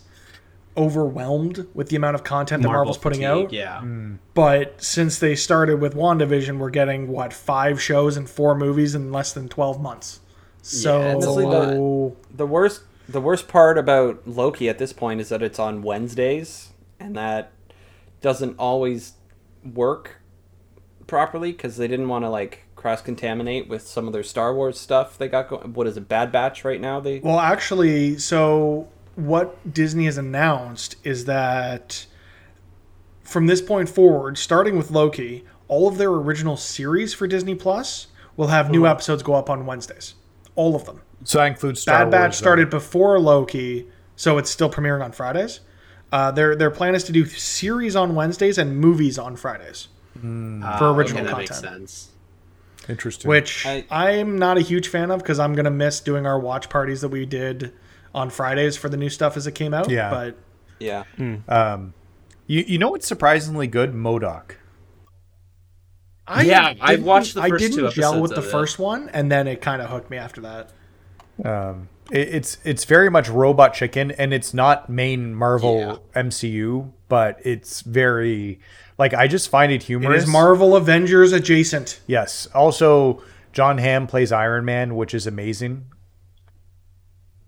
overwhelmed 0.77 1.67
with 1.73 1.89
the 1.89 1.97
amount 1.97 2.15
of 2.15 2.23
content 2.23 2.63
that 2.63 2.69
Marvel's 2.69 2.97
putting 2.97 3.19
fatigue, 3.19 3.45
out. 3.47 3.51
Yeah. 3.53 3.81
Hmm. 3.81 4.15
But 4.33 4.81
since 4.81 5.19
they 5.19 5.35
started 5.35 5.81
with 5.81 5.93
WandaVision, 5.93 6.57
we're 6.57 6.69
getting 6.69 7.09
what 7.09 7.33
five 7.33 7.81
shows 7.81 8.15
and 8.15 8.29
four 8.29 8.55
movies 8.55 8.95
in 8.95 9.11
less 9.11 9.33
than 9.33 9.49
twelve 9.49 9.81
months. 9.81 10.21
So 10.61 11.01
it's 11.01 11.25
a 11.25 11.29
Honestly, 11.29 11.45
lot. 11.45 12.37
the 12.37 12.47
worst 12.47 12.83
the 13.09 13.21
worst 13.21 13.49
part 13.49 13.77
about 13.77 14.25
Loki 14.25 14.69
at 14.69 14.77
this 14.77 14.93
point 14.93 15.19
is 15.19 15.27
that 15.27 15.43
it's 15.43 15.59
on 15.59 15.81
Wednesdays, 15.81 16.71
and 16.97 17.13
that 17.17 17.51
doesn't 18.21 18.55
always 18.57 19.13
work 19.65 20.21
properly 21.07 21.51
because 21.51 21.77
they 21.77 21.87
didn't 21.87 22.09
want 22.09 22.25
to 22.25 22.29
like 22.29 22.63
cross 22.75 23.01
contaminate 23.01 23.67
with 23.67 23.81
some 23.87 24.07
of 24.07 24.13
their 24.13 24.23
Star 24.23 24.53
Wars 24.53 24.79
stuff 24.79 25.17
they 25.17 25.27
got 25.27 25.49
going. 25.49 25.73
What 25.73 25.87
is 25.87 25.97
it, 25.97 26.07
Bad 26.07 26.31
Batch 26.31 26.63
right 26.63 26.79
now? 26.79 26.99
They 26.99 27.19
Well, 27.19 27.39
actually, 27.39 28.17
so 28.19 28.87
what 29.15 29.73
Disney 29.73 30.05
has 30.05 30.17
announced 30.17 30.95
is 31.03 31.25
that 31.25 32.05
from 33.23 33.47
this 33.47 33.61
point 33.61 33.89
forward, 33.89 34.37
starting 34.37 34.77
with 34.77 34.91
Loki, 34.91 35.43
all 35.67 35.87
of 35.87 35.97
their 35.97 36.11
original 36.11 36.55
series 36.55 37.13
for 37.13 37.27
Disney 37.27 37.55
Plus 37.55 38.07
will 38.37 38.47
have 38.47 38.69
new 38.69 38.85
episodes 38.85 39.23
go 39.23 39.33
up 39.33 39.49
on 39.49 39.65
Wednesdays. 39.65 40.13
All 40.55 40.75
of 40.75 40.85
them. 40.85 41.01
So 41.23 41.39
that 41.39 41.47
includes 41.47 41.81
Star 41.81 42.05
Bad 42.05 42.11
Batch 42.11 42.19
Wars, 42.19 42.35
then. 42.35 42.37
started 42.37 42.69
before 42.69 43.19
Loki, 43.19 43.87
so 44.15 44.37
it's 44.37 44.49
still 44.49 44.69
premiering 44.69 45.03
on 45.03 45.11
Fridays. 45.11 45.59
Uh, 46.11 46.31
their 46.31 46.55
their 46.55 46.71
plan 46.71 46.95
is 46.95 47.03
to 47.03 47.11
do 47.11 47.25
series 47.25 47.95
on 47.95 48.15
Wednesdays 48.15 48.57
and 48.57 48.77
movies 48.77 49.19
on 49.19 49.35
Fridays 49.35 49.89
Ah, 50.23 50.77
for 50.77 50.91
original 50.93 51.21
okay, 51.23 51.31
that 51.31 51.37
makes 51.37 51.51
content. 51.61 51.89
sense. 51.89 52.09
Interesting. 52.89 53.27
which 53.29 53.65
I- 53.65 53.85
I, 53.91 54.11
am 54.11 54.37
not 54.37 54.57
a 54.57 54.61
huge 54.61 54.87
fan 54.87 55.11
of 55.11 55.19
because 55.19 55.39
I'm 55.39 55.53
gonna 55.53 55.71
miss 55.71 55.99
doing 55.99 56.25
our 56.25 56.39
watch 56.39 56.69
parties 56.69 57.01
that 57.01 57.09
we 57.09 57.25
did 57.25 57.73
on 58.15 58.29
Fridays 58.29 58.77
for 58.77 58.87
the 58.89 58.95
new 58.97 59.09
stuff 59.09 59.35
as 59.35 59.45
it 59.47 59.53
came 59.53 59.73
out. 59.73 59.89
Yeah. 59.89 60.09
but 60.09 60.37
yeah. 60.79 61.03
you 62.47 62.63
you 62.67 62.77
know 62.77 62.89
what's 62.91 63.07
surprisingly 63.07 63.67
good? 63.67 63.93
Modoc. 63.93 64.57
I 66.27 66.43
Yeah, 66.43 66.73
I've 66.81 66.97
didn't- 66.97 67.05
watched 67.05 67.33
the 67.35 67.41
I 67.41 67.49
didn't 67.49 67.77
two 67.77 67.89
gel 67.91 68.21
with 68.21 68.31
the 68.35 68.41
it. 68.41 68.51
first 68.51 68.79
one, 68.79 69.09
and 69.09 69.31
then 69.31 69.47
it 69.47 69.61
kind 69.61 69.81
of 69.81 69.89
hooked 69.89 70.09
me 70.09 70.17
after 70.17 70.41
that. 70.41 70.71
Um, 71.45 71.89
it, 72.11 72.27
it's 72.29 72.57
it's 72.63 72.83
very 72.85 73.09
much 73.09 73.29
Robot 73.29 73.73
Chicken, 73.73 74.11
and 74.11 74.33
it's 74.33 74.53
not 74.53 74.89
main 74.89 75.33
Marvel 75.33 76.01
Yeah. 76.15 76.21
MCU, 76.23 76.91
but 77.07 77.39
it's 77.45 77.81
very 77.81 78.59
like 78.97 79.13
I 79.13 79.27
just 79.27 79.49
find 79.49 79.71
it 79.71 79.75
It 79.75 79.83
humorous. 79.83 80.23
is 80.23 80.29
Marvel 80.29 80.75
Avengers 80.75 81.31
adjacent. 81.31 81.99
Yes. 82.07 82.47
Also, 82.53 83.21
John 83.53 83.77
Hamm 83.77 84.07
plays 84.07 84.31
Iron 84.31 84.65
Man, 84.65 84.95
which 84.95 85.13
is 85.13 85.27
amazing. 85.27 85.85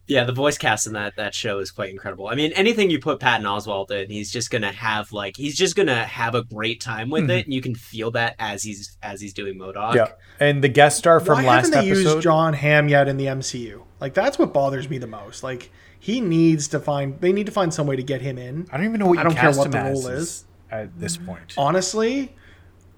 Yeah, 0.10 0.24
the 0.24 0.34
voice 0.34 0.58
cast 0.58 0.88
in 0.88 0.94
that 0.94 1.18
that 1.18 1.36
show 1.36 1.60
is 1.60 1.70
quite 1.70 1.92
incredible. 1.92 2.28
I 2.28 2.34
mean, 2.34 2.52
anything 2.54 2.90
you 2.90 3.00
put 3.00 3.20
Patton 3.20 3.46
Oswalt 3.46 3.92
in, 3.92 4.10
he's 4.10 4.32
just 4.32 4.50
gonna 4.50 4.72
have 4.72 5.12
like 5.12 5.38
he's 5.38 5.56
just 5.56 5.76
gonna 5.76 6.04
have 6.04 6.34
a 6.34 6.44
great 6.44 6.82
time 6.82 7.12
with 7.12 7.26
hmm. 7.26 7.30
it, 7.30 7.46
and 7.46 7.54
you 7.54 7.62
can 7.62 7.76
feel 7.76 8.10
that 8.12 8.36
as 8.40 8.64
he's 8.64 8.98
as 9.04 9.22
he's 9.22 9.34
doing 9.34 9.56
Modoc. 9.60 9.94
Yeah, 9.94 10.08
and 10.40 10.64
the 10.64 10.68
guest 10.68 10.98
star 10.98 11.20
from 11.20 11.44
Why 11.44 11.58
last 11.58 11.76
haven't 11.76 11.86
they 11.86 11.92
episode. 11.92 12.14
used 12.16 12.24
John 12.24 12.54
Hamm 12.54 12.90
yet 12.90 13.08
in 13.08 13.18
the 13.18 13.28
MCU? 13.28 13.84
Like 14.00 14.16
that's 14.16 14.40
what 14.40 14.52
bothers 14.52 14.90
me 14.90 14.98
the 14.98 15.06
most. 15.06 15.44
Like 15.44 15.70
he 16.00 16.22
needs 16.22 16.68
to 16.70 16.80
find 16.80 17.20
they 17.20 17.34
need 17.34 17.46
to 17.46 17.52
find 17.52 17.74
some 17.74 17.86
way 17.86 17.96
to 17.96 18.04
get 18.04 18.22
him 18.22 18.38
in. 18.38 18.68
I 18.72 18.78
don't 18.78 18.86
even 18.86 19.00
know 19.00 19.08
what 19.08 19.16
you 19.16 19.20
I 19.20 19.24
don't 19.24 19.36
care 19.36 19.52
what 19.52 19.72
the 19.72 19.82
role 19.82 20.08
is. 20.08 20.46
at 20.72 20.98
this 21.00 21.18
point. 21.18 21.54
Honestly, 21.58 22.34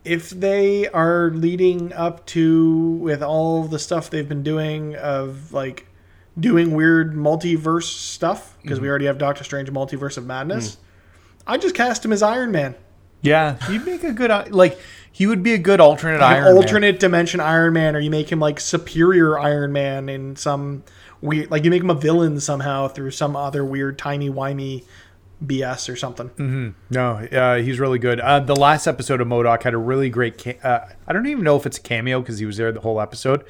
if 0.05 0.29
they 0.29 0.87
are 0.89 1.31
leading 1.31 1.91
up 1.93 2.25
to 2.27 2.91
with 3.01 3.23
all 3.23 3.63
the 3.63 3.79
stuff 3.79 4.09
they've 4.09 4.29
been 4.29 4.43
doing 4.43 4.95
of 4.95 5.51
like 5.51 5.87
doing 6.39 6.71
weird 6.71 7.13
multiverse 7.13 7.83
stuff 7.83 8.57
because 8.61 8.79
we 8.79 8.85
mm-hmm. 8.85 8.91
already 8.91 9.05
have 9.05 9.17
Doctor 9.17 9.43
Strange 9.43 9.69
Multiverse 9.71 10.17
of 10.17 10.25
Madness, 10.25 10.75
mm. 10.75 10.79
I 11.47 11.57
just 11.57 11.75
cast 11.75 12.05
him 12.05 12.13
as 12.13 12.21
Iron 12.21 12.51
Man. 12.51 12.75
Yeah, 13.23 13.57
he'd 13.67 13.85
make 13.85 14.03
a 14.03 14.13
good 14.13 14.51
like 14.51 14.79
he 15.11 15.27
would 15.27 15.43
be 15.43 15.53
a 15.53 15.57
good 15.57 15.79
alternate 15.79 16.21
Iron 16.21 16.43
an 16.43 16.53
Man. 16.53 16.55
alternate 16.55 16.99
dimension 16.99 17.39
Iron 17.39 17.73
Man, 17.73 17.95
or 17.95 17.99
you 17.99 18.09
make 18.09 18.31
him 18.31 18.39
like 18.39 18.59
superior 18.59 19.37
Iron 19.37 19.71
Man 19.71 20.07
in 20.09 20.35
some 20.35 20.83
weird, 21.21 21.51
like 21.51 21.63
you 21.63 21.69
make 21.71 21.81
him 21.81 21.89
a 21.89 21.95
villain 21.95 22.39
somehow 22.39 22.87
through 22.87 23.11
some 23.11 23.35
other 23.35 23.63
weird 23.63 23.97
timey 23.97 24.29
wimey 24.29 24.83
BS 25.43 25.89
or 25.91 25.95
something. 25.95 26.29
Mm-hmm. 26.29 26.69
No, 26.91 27.13
uh, 27.15 27.57
he's 27.57 27.79
really 27.79 27.99
good. 27.99 28.19
Uh, 28.19 28.39
the 28.39 28.55
last 28.55 28.87
episode 28.87 29.21
of 29.21 29.27
M.O.D.O.K. 29.27 29.63
had 29.63 29.73
a 29.73 29.77
really 29.77 30.09
great. 30.09 30.37
Ca- 30.41 30.59
uh, 30.63 30.89
I 31.07 31.13
don't 31.13 31.25
even 31.27 31.43
know 31.43 31.55
if 31.57 31.65
it's 31.65 31.77
a 31.77 31.81
cameo 31.81 32.19
because 32.21 32.39
he 32.39 32.45
was 32.45 32.57
there 32.57 32.71
the 32.71 32.81
whole 32.81 33.01
episode. 33.01 33.43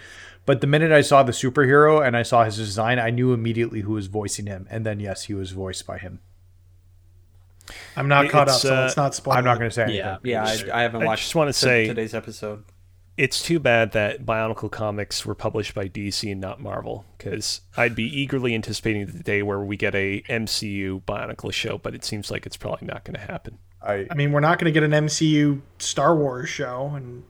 But 0.46 0.62
the 0.62 0.68
minute 0.68 0.92
I 0.92 1.02
saw 1.02 1.22
the 1.22 1.34
superhero 1.34 2.06
and 2.06 2.18
I 2.18 2.24
saw 2.24 2.44
his 2.44 2.56
design, 2.58 2.98
I 2.98 3.10
knew 3.12 3.32
immediately 3.34 3.82
who 3.82 3.94
was 3.94 4.08
voicing 4.08 4.48
him. 4.48 4.68
And 4.72 4.86
then 4.86 5.00
yes, 5.00 5.26
he 5.26 5.34
was 5.34 5.52
voiced 5.52 5.86
by 5.86 5.98
him. 5.98 6.20
I'm 7.96 8.08
not 8.08 8.30
caught 8.30 8.48
up, 8.50 8.56
It's, 8.56 8.62
so 8.64 8.76
uh, 8.76 8.82
let's 8.82 8.98
not 8.98 9.14
spoil. 9.16 9.36
I'm 9.36 9.44
not 9.44 9.60
going 9.60 9.70
to 9.70 9.74
say 9.74 9.84
anything. 9.84 10.00
Yeah. 10.00 10.18
Yeah, 10.24 10.44
I, 10.74 10.80
I 10.80 10.82
haven't 10.82 11.02
watched. 11.02 11.04
I 11.04 11.06
watched. 11.08 11.24
just 11.24 11.36
wanna 11.36 11.54
say- 11.54 11.88
today's 11.88 12.14
episode. 12.14 12.64
It's 13.22 13.44
too 13.44 13.60
bad 13.60 13.92
that 13.92 14.26
Bionicle 14.26 14.72
comics 14.72 15.28
were 15.28 15.36
published 15.36 15.76
by 15.76 15.88
DC 15.88 16.32
and 16.32 16.42
not 16.42 16.60
Marvel, 16.60 17.06
because 17.20 17.62
I'd 17.78 17.94
be 17.94 18.06
eagerly 18.06 18.56
anticipating 18.56 19.06
the 19.06 19.22
day 19.22 19.44
where 19.44 19.60
we 19.60 19.78
get 19.78 19.94
a 19.94 20.24
MCU 20.24 21.04
Bionicle 21.04 21.54
show, 21.54 21.78
but 21.78 21.94
it 21.94 22.04
seems 22.04 22.32
like 22.32 22.48
it's 22.48 22.58
probably 22.58 22.88
not 22.88 23.04
going 23.04 23.14
to 23.14 23.22
happen. 23.22 23.60
I, 23.80 24.08
I 24.10 24.16
mean, 24.16 24.32
we're 24.32 24.40
not 24.40 24.58
going 24.58 24.74
to 24.74 24.80
get 24.80 24.82
an 24.82 25.06
MCU 25.06 25.62
Star 25.78 26.16
Wars 26.16 26.50
show 26.50 26.94
and 26.96 27.24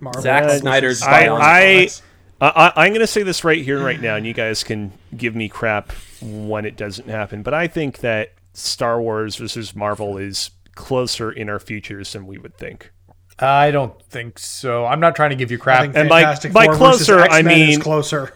Marvel. 0.00 0.22
Zack 0.22 0.42
publishes 0.42 0.60
Snyder's 0.62 0.98
Star 0.98 1.14
I- 1.14 1.30
Wars 1.30 2.02
I- 2.40 2.44
I, 2.44 2.48
I, 2.76 2.84
I'm 2.84 2.90
going 2.90 3.00
to 3.00 3.06
say 3.06 3.22
this 3.22 3.44
right 3.44 3.62
here, 3.62 3.76
and 3.76 3.84
right 3.84 4.00
now, 4.00 4.16
and 4.16 4.26
you 4.26 4.34
guys 4.34 4.64
can 4.64 4.92
give 5.16 5.36
me 5.36 5.48
crap 5.48 5.92
when 6.20 6.64
it 6.64 6.76
doesn't 6.76 7.08
happen. 7.08 7.44
But 7.44 7.54
I 7.54 7.68
think 7.68 7.98
that 8.00 8.32
Star 8.54 9.00
Wars 9.00 9.36
versus 9.36 9.76
Marvel 9.76 10.18
is 10.18 10.50
closer 10.74 11.30
in 11.30 11.48
our 11.48 11.60
futures 11.60 12.12
than 12.12 12.26
we 12.26 12.38
would 12.38 12.56
think. 12.58 12.90
I 13.38 13.70
don't 13.70 14.00
think 14.04 14.38
so. 14.38 14.86
I'm 14.86 15.00
not 15.00 15.14
trying 15.14 15.30
to 15.30 15.36
give 15.36 15.50
you 15.50 15.58
crap. 15.58 15.94
And 15.94 16.08
by- 16.08 16.36
by 16.52 16.66
closer, 16.68 17.18
I 17.20 17.38
X-Men 17.38 17.46
is 17.60 17.68
mean- 17.68 17.80
closer. 17.80 18.32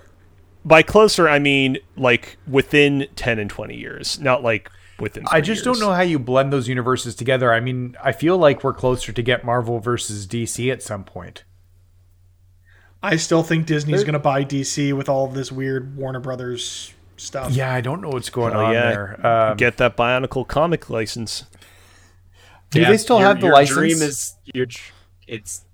By 0.62 0.82
closer, 0.82 1.26
I 1.26 1.38
mean 1.38 1.78
like 1.96 2.36
within 2.46 3.06
10 3.16 3.38
and 3.38 3.48
20 3.48 3.74
years, 3.76 4.20
not 4.20 4.42
like 4.42 4.70
within. 4.98 5.24
I 5.30 5.40
just 5.40 5.64
years. 5.64 5.78
don't 5.78 5.80
know 5.88 5.94
how 5.94 6.02
you 6.02 6.18
blend 6.18 6.52
those 6.52 6.68
universes 6.68 7.14
together. 7.14 7.50
I 7.50 7.60
mean, 7.60 7.96
I 8.04 8.12
feel 8.12 8.36
like 8.36 8.62
we're 8.62 8.74
closer 8.74 9.10
to 9.10 9.22
get 9.22 9.42
Marvel 9.42 9.78
versus 9.80 10.26
DC 10.26 10.70
at 10.70 10.82
some 10.82 11.02
point. 11.04 11.44
I 13.02 13.16
still 13.16 13.42
think 13.42 13.64
Disney's 13.64 14.04
going 14.04 14.12
to 14.12 14.18
buy 14.18 14.44
DC 14.44 14.92
with 14.94 15.08
all 15.08 15.24
of 15.24 15.32
this 15.32 15.50
weird 15.50 15.96
Warner 15.96 16.20
Brothers 16.20 16.92
stuff. 17.16 17.52
Yeah, 17.52 17.72
I 17.72 17.80
don't 17.80 18.02
know 18.02 18.10
what's 18.10 18.28
going 18.28 18.52
Oh, 18.54 18.66
on 18.66 18.74
yeah. 18.74 18.90
there. 18.90 19.26
Um, 19.26 19.56
Get 19.56 19.78
that 19.78 19.96
Bionicle 19.96 20.46
comic 20.46 20.90
license. 20.90 21.44
Do 22.70 22.80
Yeah, 22.80 22.90
they 22.90 22.96
still 22.96 23.18
your- 23.18 23.28
have 23.28 23.40
the 23.40 23.46
your 23.46 23.54
license? 23.54 23.76
Dream 23.78 24.02
is 24.02 24.34
your. 24.54 24.66
dr- 24.66 24.92
It's 25.26 25.64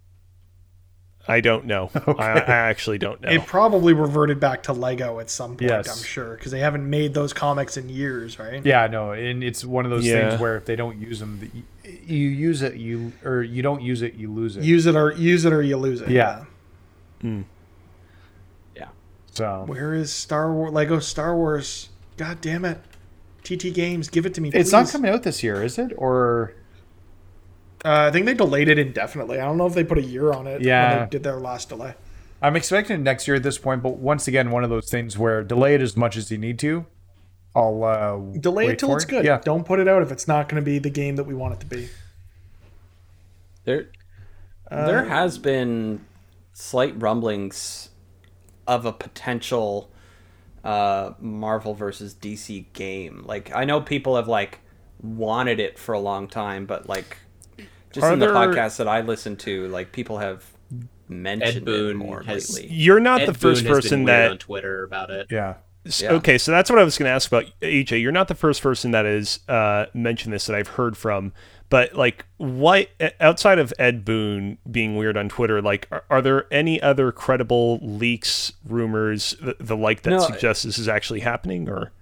I 1.28 1.40
don't 1.40 1.64
know. 1.64 1.90
I, 2.07 2.12
I 2.34 2.40
actually 2.70 2.99
don't 2.99 3.20
know. 3.20 3.28
It 3.28 3.44
probably 3.47 3.92
reverted 3.92 4.38
back 4.38 4.62
to 4.64 4.72
Lego 4.72 5.18
at 5.18 5.28
some 5.28 5.57
point, 5.57 5.62
Yes. 5.70 5.88
I'm 5.99 6.05
sure, 6.05 6.36
because 6.36 6.53
they 6.53 6.61
haven't 6.61 6.88
made 6.88 7.14
those 7.14 7.32
comics 7.32 7.76
in 7.76 7.88
years, 7.88 8.38
right? 8.38 8.64
Yeah, 8.64 8.86
no, 8.86 9.11
and 9.11 9.42
it's 9.42 9.64
one 9.64 9.84
of 9.84 9.90
those 9.90 10.07
Yeah. 10.07 10.28
things 10.28 10.40
where 10.40 10.57
if 10.57 10.66
they 10.66 10.76
don't 10.76 11.01
use 11.01 11.18
them, 11.18 11.51
you, 11.53 11.92
you 12.07 12.28
use 12.28 12.62
it, 12.62 12.76
you 12.76 13.12
or 13.24 13.42
you 13.42 13.61
don't 13.61 13.82
use 13.82 14.03
it, 14.03 14.14
you 14.14 14.32
lose 14.32 14.57
it. 14.57 14.62
Use 14.62 14.86
it 14.86 14.94
or 14.94 15.12
use 15.14 15.44
it 15.44 15.53
or 15.53 15.62
you 15.62 15.76
lose 15.76 16.01
it. 16.01 16.11
Yeah. 16.11 16.44
Hmm. 17.20 17.42
Yeah. 18.76 18.88
so 19.32 19.64
Where 19.66 19.94
is 19.94 20.12
Star 20.12 20.53
Wars? 20.53 20.72
Lego 20.72 21.01
Star 21.01 21.34
Wars? 21.36 21.88
God 22.16 22.40
damn 22.40 22.64
it! 22.64 22.78
TT 23.42 23.74
Games, 23.74 24.09
give 24.09 24.26
it 24.26 24.34
to 24.34 24.40
me. 24.40 24.51
it's 24.55 24.70
not 24.70 24.88
coming 24.88 25.11
out 25.11 25.24
this 25.24 25.42
year, 25.42 25.61
is 25.64 25.76
it? 25.76 25.92
Or 25.97 26.55
Uh, 27.87 28.09
I 28.09 28.11
think 28.11 28.26
they 28.26 28.34
delayed 28.34 28.68
it 28.68 28.80
indefinitely. 28.80 29.39
I 29.39 29.45
don't 29.45 29.59
know 29.59 29.66
if 29.66 29.74
they 29.74 29.84
put 29.84 29.99
a 29.99 30.03
year 30.03 30.32
on 30.32 30.49
it. 30.49 30.61
Yeah. 30.61 30.91
when 30.91 31.05
they 31.05 31.11
did 31.11 31.22
their 31.22 31.39
last 31.39 31.68
delay. 31.68 31.95
I'm 32.43 32.57
expecting 32.57 33.03
next 33.05 33.28
year 33.28 33.37
at 33.37 33.45
this 33.45 33.59
point. 33.59 33.82
But 33.82 33.99
once 33.99 34.26
again, 34.26 34.51
one 34.51 34.64
of 34.64 34.70
those 34.70 34.91
things 34.91 35.16
where 35.16 35.45
delay 35.45 35.74
it 35.76 35.80
as 35.80 35.97
much 35.97 36.16
as 36.16 36.30
you 36.30 36.37
need 36.37 36.59
to. 36.59 36.84
I'll 37.55 37.84
uh, 37.84 38.39
Delay 38.39 38.66
wait 38.66 38.72
it 38.72 38.78
till 38.80 38.91
for 38.91 38.97
it's 38.97 39.07
good. 39.07 39.24
Yeah, 39.24 39.41
Don't 39.43 39.64
put 39.64 39.78
it 39.78 39.89
out 39.89 40.03
if 40.03 40.12
it's 40.12 40.28
not 40.28 40.49
going 40.49 40.62
to 40.62 40.64
be 40.64 40.78
the 40.78 40.91
game 40.91 41.16
that 41.16 41.24
we 41.24 41.32
want 41.32 41.55
it 41.55 41.61
to 41.61 41.66
be. 41.66 41.89
There, 43.64 43.89
there 44.70 45.05
has 45.05 45.39
been 45.39 46.05
slight 46.53 47.01
rumblings 47.01 47.89
of 48.66 48.84
a 48.84 48.93
potential 48.93 49.91
uh, 50.64 51.12
Marvel 51.18 51.72
versus 51.74 52.14
DC 52.14 52.72
game. 52.74 53.22
Like 53.24 53.51
I 53.55 53.64
know 53.64 53.80
people 53.80 54.16
have 54.16 54.28
like 54.28 54.61
wanted 55.01 55.59
it 55.59 55.78
for 55.78 55.95
a 55.95 56.01
long 56.01 56.28
time, 56.28 56.66
but 56.66 56.89
like 56.89 57.16
just 57.97 58.05
Are 58.07 58.12
in 58.12 58.18
the 58.20 58.26
there- 58.26 58.34
podcasts 58.34 58.76
that 58.76 58.86
I 58.88 59.01
listen 59.01 59.36
to, 59.38 59.66
like 59.68 59.90
people 59.92 60.18
have 60.18 60.44
mentioned 61.09 61.57
Ed 61.59 61.64
Boon 61.64 61.90
it 61.90 61.94
more 61.94 62.22
has- 62.22 62.55
lately. 62.55 62.74
You're 62.74 63.01
not 63.01 63.22
Ed 63.22 63.26
the 63.26 63.34
first 63.34 63.62
Boon 63.64 63.72
has 63.72 63.76
person 63.84 63.99
been 64.01 64.05
weird 64.07 64.18
that 64.24 64.30
on 64.32 64.38
Twitter 64.38 64.84
about 64.84 65.11
it. 65.11 65.26
yeah. 65.30 65.55
S- 65.84 66.03
Yeah. 66.03 66.12
Okay, 66.14 66.36
so 66.38 66.51
that's 66.51 66.68
what 66.70 66.78
I 66.78 66.84
was 66.84 66.99
going 66.99 67.07
to 67.09 67.12
ask 67.12 67.28
about 67.28 67.44
AJ. 67.62 68.01
You're 68.03 68.11
not 68.12 68.26
the 68.28 68.34
first 68.34 68.61
person 68.62 68.90
that 68.90 69.05
has 69.05 69.38
uh, 69.49 69.86
mentioned 69.94 70.32
this 70.34 70.47
that 70.47 70.57
I've 70.57 70.66
heard 70.68 70.97
from, 70.97 71.32
but 71.68 71.94
like, 71.94 72.24
what 72.38 72.88
outside 73.20 73.61
of 73.61 73.72
Ed 73.78 74.05
Boon 74.05 74.59
being 74.68 74.97
weird 74.97 75.16
on 75.16 75.28
Twitter, 75.28 75.62
like, 75.62 75.86
are, 75.92 76.03
are 76.11 76.20
there 76.22 76.47
any 76.53 76.82
other 76.82 77.12
credible 77.12 77.78
leaks, 77.82 78.53
rumors, 78.68 79.36
the, 79.40 79.57
the 79.61 79.76
like 79.76 80.03
that 80.03 80.11
No, 80.11 80.18
suggest 80.18 80.64
this 80.64 80.76
is 80.76 80.88
actually 80.88 81.20
happening? 81.20 81.68
Or 81.68 81.92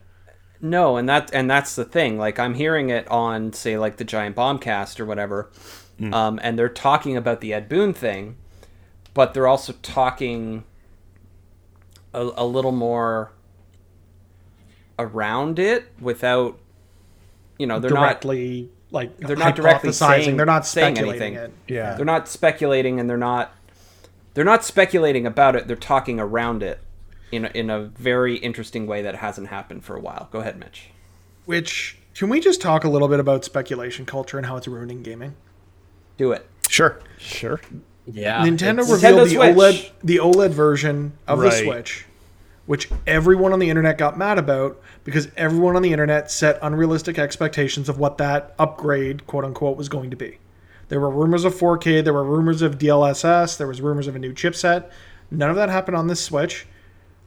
No, 0.62 0.97
and 0.97 1.07
that 1.11 1.30
and 1.34 1.51
that's 1.51 1.74
the 1.76 1.84
thing. 1.84 2.16
Like 2.16 2.38
I'm 2.38 2.55
hearing 2.55 2.88
it 2.88 3.07
on 3.11 3.53
say 3.53 3.76
like 3.76 3.99
the 3.99 4.05
Giant 4.05 4.34
Bombcast 4.34 4.99
or 4.99 5.05
whatever, 5.05 5.51
um, 6.12 6.40
and 6.42 6.59
they're 6.59 6.68
talking 6.68 7.16
about 7.16 7.40
the 7.40 7.53
Ed 7.55 7.68
Boon 7.68 7.92
thing, 7.95 8.36
but 9.14 9.32
they're 9.34 9.47
also 9.47 9.74
talking 9.82 10.64
a, 12.12 12.30
a 12.36 12.45
little 12.47 12.72
more 12.72 13.32
around 14.99 15.59
it 15.59 15.86
without, 16.01 16.59
you 17.59 17.66
know, 17.66 17.78
they're 17.78 17.90
not 17.90 18.01
directly, 18.20 18.70
like 18.90 19.16
they're 19.18 19.36
not 19.36 19.57
directly 19.57 19.92
saying- 19.92 20.36
they're 20.36 20.47
not 20.47 20.66
saying 20.66 20.97
speculating 20.97 21.36
anything. 21.36 21.53
it. 21.68 21.72
Yeah. 21.74 21.95
they're 21.95 22.05
not 22.05 22.28
speculating 22.28 23.01
and 23.01 23.09
they're 23.09 23.16
not 23.16 23.53
they're 24.34 24.45
not 24.45 24.64
speculating 24.64 25.26
about 25.26 25.55
it. 25.55 25.68
They're 25.68 25.76
talking 25.76 26.18
around 26.18 26.62
it 26.64 26.80
in 27.30 27.45
a, 27.45 27.49
in 27.55 27.70
a 27.70 27.84
very 27.84 28.37
interesting 28.37 28.87
way 28.88 29.00
that 29.03 29.16
hasn't 29.16 29.46
happened 29.49 29.84
for 29.84 29.95
a 29.96 30.00
while. 30.00 30.29
Go 30.33 30.41
ahead, 30.41 30.58
Mitch. 30.58 30.88
Which 31.45 31.99
can 32.14 32.29
we 32.29 32.41
just 32.41 32.61
talk 32.61 32.83
a 32.84 32.88
little 32.88 33.07
bit 33.08 33.21
about 33.21 33.45
speculation 33.45 34.07
culture 34.07 34.37
and 34.37 34.46
how 34.46 34.57
it's 34.57 34.66
ruining 34.66 35.03
gaming? 35.04 35.34
Do 36.16 36.32
it. 36.32 36.46
Sure. 36.68 36.99
sure, 37.18 37.61
Yeah, 38.07 38.42
Nintendo 38.45 38.80
it's- 38.82 38.91
revealed 38.91 39.28
the 39.28 39.34
Nintendo 39.36 39.54
Switch. 39.54 39.57
OLED 39.57 39.91
the 40.03 40.16
OLED 40.18 40.50
version 40.50 41.12
of 41.26 41.41
the 41.41 41.50
Switch, 41.50 42.07
which 42.66 42.91
everyone 43.07 43.53
on 43.53 43.58
the 43.58 43.68
internet 43.70 43.99
got 43.99 44.18
mad 44.18 44.38
about 44.38 44.80
because 45.04 45.28
everyone 45.36 45.76
on 45.76 45.82
the 45.82 45.92
internet 45.92 46.30
set 46.30 46.58
unrealistic 46.62 47.18
expectations 47.18 47.88
of 47.88 47.99
what 47.99 48.18
that 48.18 48.54
upgrade, 48.58 49.26
quote 49.26 49.45
unquote, 49.45 49.76
was 49.76 49.88
going 49.88 50.11
to 50.11 50.16
be. 50.16 50.38
There 50.88 51.00
were 51.00 51.11
rumors 51.11 51.45
of 51.45 51.54
4K, 51.54 52.03
there 52.04 52.12
were 52.12 52.24
rumors 52.24 52.61
of 52.62 52.78
DLSS, 52.78 53.57
there 53.57 53.66
was 53.66 53.80
rumors 53.80 54.07
of 54.07 54.14
a 54.16 54.18
new 54.18 54.32
chipset. 54.32 54.84
None 55.30 55.49
of 55.50 55.57
that 55.57 55.68
happened 55.70 55.96
on 55.96 56.07
this 56.08 56.20
Switch, 56.22 56.66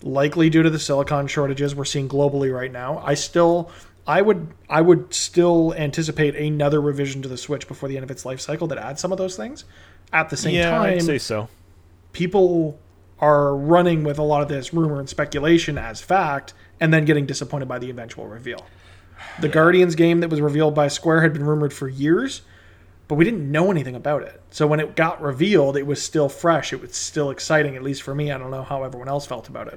likely 0.04 0.50
due 0.50 0.62
to 0.64 0.70
the 0.70 0.80
silicon 0.80 1.26
shortages 1.28 1.74
we're 1.76 1.86
seeing 1.86 2.08
globally 2.08 2.54
right 2.54 2.72
now. 2.72 3.02
I 3.04 3.16
still 3.16 3.72
I 4.08 4.22
would 4.22 4.48
I 4.70 4.82
would 4.82 5.14
still 5.14 5.74
anticipate 5.76 6.36
another 6.36 6.80
revision 6.80 7.22
to 7.24 7.28
the 7.28 7.38
Switch 7.38 7.68
before 7.68 7.90
the 7.90 7.98
end 7.98 8.06
of 8.06 8.12
its 8.12 8.26
life 8.26 8.40
cycle 8.40 8.66
that 8.68 8.78
adds 8.78 9.02
some 9.02 9.12
of 9.12 9.18
those 9.18 9.36
things. 9.36 9.66
At 10.14 10.30
the 10.30 10.38
same 10.38 10.56
yeah, 10.56 10.72
time, 10.72 10.94
I'd 10.94 11.02
say 11.02 11.18
so. 11.18 11.50
people 12.14 12.80
are 13.20 13.56
running 13.56 14.04
with 14.04 14.18
a 14.18 14.24
lot 14.24 14.42
of 14.42 14.48
this 14.48 14.74
rumor 14.74 15.00
and 15.00 15.10
speculation 15.10 15.78
as 15.78 16.02
fact 16.02 16.54
and 16.80 16.94
then 16.94 17.04
getting 17.04 17.26
disappointed 17.26 17.68
by 17.68 17.80
the 17.80 17.90
eventual 17.90 18.28
reveal. 18.28 18.66
The 19.42 19.50
Guardians 19.50 19.96
game 19.96 20.22
that 20.22 20.30
was 20.30 20.40
revealed 20.40 20.76
by 20.76 20.88
Square 20.88 21.22
had 21.22 21.34
been 21.34 21.44
rumored 21.44 21.74
for 21.74 21.90
years. 21.90 22.42
But 23.08 23.16
we 23.16 23.24
didn't 23.24 23.50
know 23.50 23.72
anything 23.72 23.96
about 23.96 24.24
it. 24.24 24.42
So 24.52 24.68
when 24.68 24.80
it 24.80 24.96
got 24.96 25.22
revealed, 25.22 25.78
it 25.78 25.86
was 25.86 26.02
still 26.02 26.28
fresh. 26.28 26.74
It 26.74 26.82
was 26.82 26.94
still 26.94 27.30
exciting, 27.30 27.76
at 27.76 27.84
least 27.84 28.02
for 28.02 28.14
me. 28.14 28.32
I 28.32 28.38
don't 28.38 28.52
know 28.52 28.64
how 28.64 28.84
everyone 28.84 29.08
else 29.08 29.26
felt 29.26 29.48
about 29.48 29.74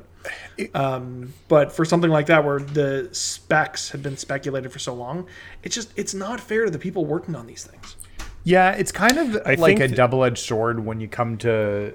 it. 0.58 0.74
Um, 0.74 1.32
but 1.48 1.72
for 1.72 1.84
something 1.84 2.10
like 2.10 2.26
that, 2.26 2.44
where 2.44 2.58
the 2.58 3.08
specs 3.12 3.90
had 3.90 4.02
been 4.02 4.16
speculated 4.16 4.72
for 4.72 4.80
so 4.80 4.94
long, 4.94 5.26
it's 5.62 5.74
just 5.74 5.92
it's 5.96 6.14
not 6.14 6.40
fair 6.40 6.64
to 6.64 6.70
the 6.70 6.78
people 6.78 7.04
working 7.04 7.36
on 7.36 7.46
these 7.46 7.64
things. 7.64 7.96
Yeah, 8.42 8.72
it's 8.72 8.90
kind 8.90 9.18
of 9.18 9.36
I 9.46 9.54
like 9.54 9.58
think 9.58 9.80
a 9.80 9.86
th- 9.86 9.96
double-edged 9.96 10.38
sword 10.38 10.84
when 10.84 11.00
you 11.00 11.06
come 11.06 11.38
to 11.38 11.94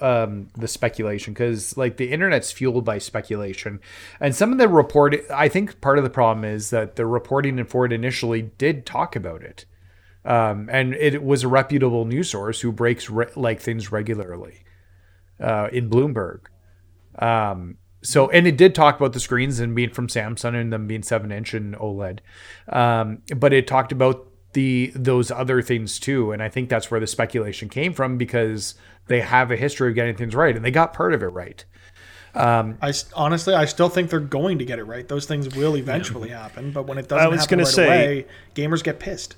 um, 0.00 0.48
the 0.56 0.68
speculation 0.68 1.32
because 1.34 1.76
like 1.76 1.96
the 1.96 2.10
internet's 2.10 2.50
fueled 2.50 2.84
by 2.84 2.96
speculation 2.96 3.80
and 4.20 4.34
some 4.34 4.50
of 4.50 4.56
the 4.56 4.68
report 4.68 5.14
i 5.30 5.48
think 5.48 5.80
part 5.82 5.98
of 5.98 6.04
the 6.04 6.08
problem 6.08 6.44
is 6.44 6.70
that 6.70 6.96
the 6.96 7.04
reporting 7.04 7.58
for 7.58 7.64
ford 7.64 7.92
initially 7.92 8.40
did 8.56 8.86
talk 8.86 9.14
about 9.14 9.42
it 9.42 9.66
um, 10.26 10.68
and 10.70 10.94
it 10.94 11.22
was 11.22 11.44
a 11.44 11.48
reputable 11.48 12.04
news 12.04 12.30
source 12.30 12.60
who 12.60 12.72
breaks 12.72 13.08
re- 13.08 13.26
like 13.36 13.60
things 13.60 13.92
regularly 13.92 14.64
uh, 15.40 15.68
in 15.72 15.88
bloomberg. 15.88 16.40
Um, 17.18 17.78
so 18.02 18.28
and 18.30 18.46
it 18.46 18.56
did 18.56 18.74
talk 18.74 18.96
about 18.96 19.12
the 19.12 19.20
screens 19.20 19.60
and 19.60 19.74
being 19.74 19.90
from 19.90 20.08
samsung 20.08 20.54
and 20.60 20.72
them 20.72 20.86
being 20.86 21.02
7 21.02 21.30
inch 21.32 21.54
and 21.54 21.74
oled. 21.76 22.18
Um, 22.68 23.22
but 23.36 23.52
it 23.52 23.66
talked 23.66 23.92
about 23.92 24.26
the 24.52 24.92
those 24.94 25.30
other 25.30 25.62
things 25.62 25.98
too. 25.98 26.32
And 26.32 26.42
i 26.42 26.48
think 26.48 26.68
that's 26.68 26.90
where 26.90 27.00
the 27.00 27.06
speculation 27.06 27.68
came 27.68 27.92
from 27.92 28.18
because 28.18 28.74
they 29.06 29.20
have 29.20 29.50
a 29.50 29.56
history 29.56 29.90
of 29.90 29.94
getting 29.94 30.16
things 30.16 30.34
right 30.34 30.54
and 30.56 30.64
they 30.64 30.70
got 30.70 30.92
part 30.92 31.14
of 31.14 31.22
it 31.22 31.26
right. 31.26 31.64
I 32.82 32.90
s- 32.90 33.06
honestly, 33.14 33.54
I 33.54 33.64
still 33.64 33.88
think 33.88 34.10
they're 34.10 34.20
going 34.20 34.58
to 34.58 34.64
get 34.66 34.78
it 34.78 34.84
right. 34.84 35.08
Those 35.08 35.24
things 35.24 35.54
will 35.56 35.74
eventually 35.76 36.28
happen, 36.28 36.70
but 36.70 36.86
when 36.86 36.98
it 36.98 37.08
doesn't 37.08 37.30
happen 37.38 37.58
right 37.60 37.66
say- 37.66 37.84
away, 37.86 38.26
gamers 38.54 38.84
get 38.84 38.98
pissed. 38.98 39.36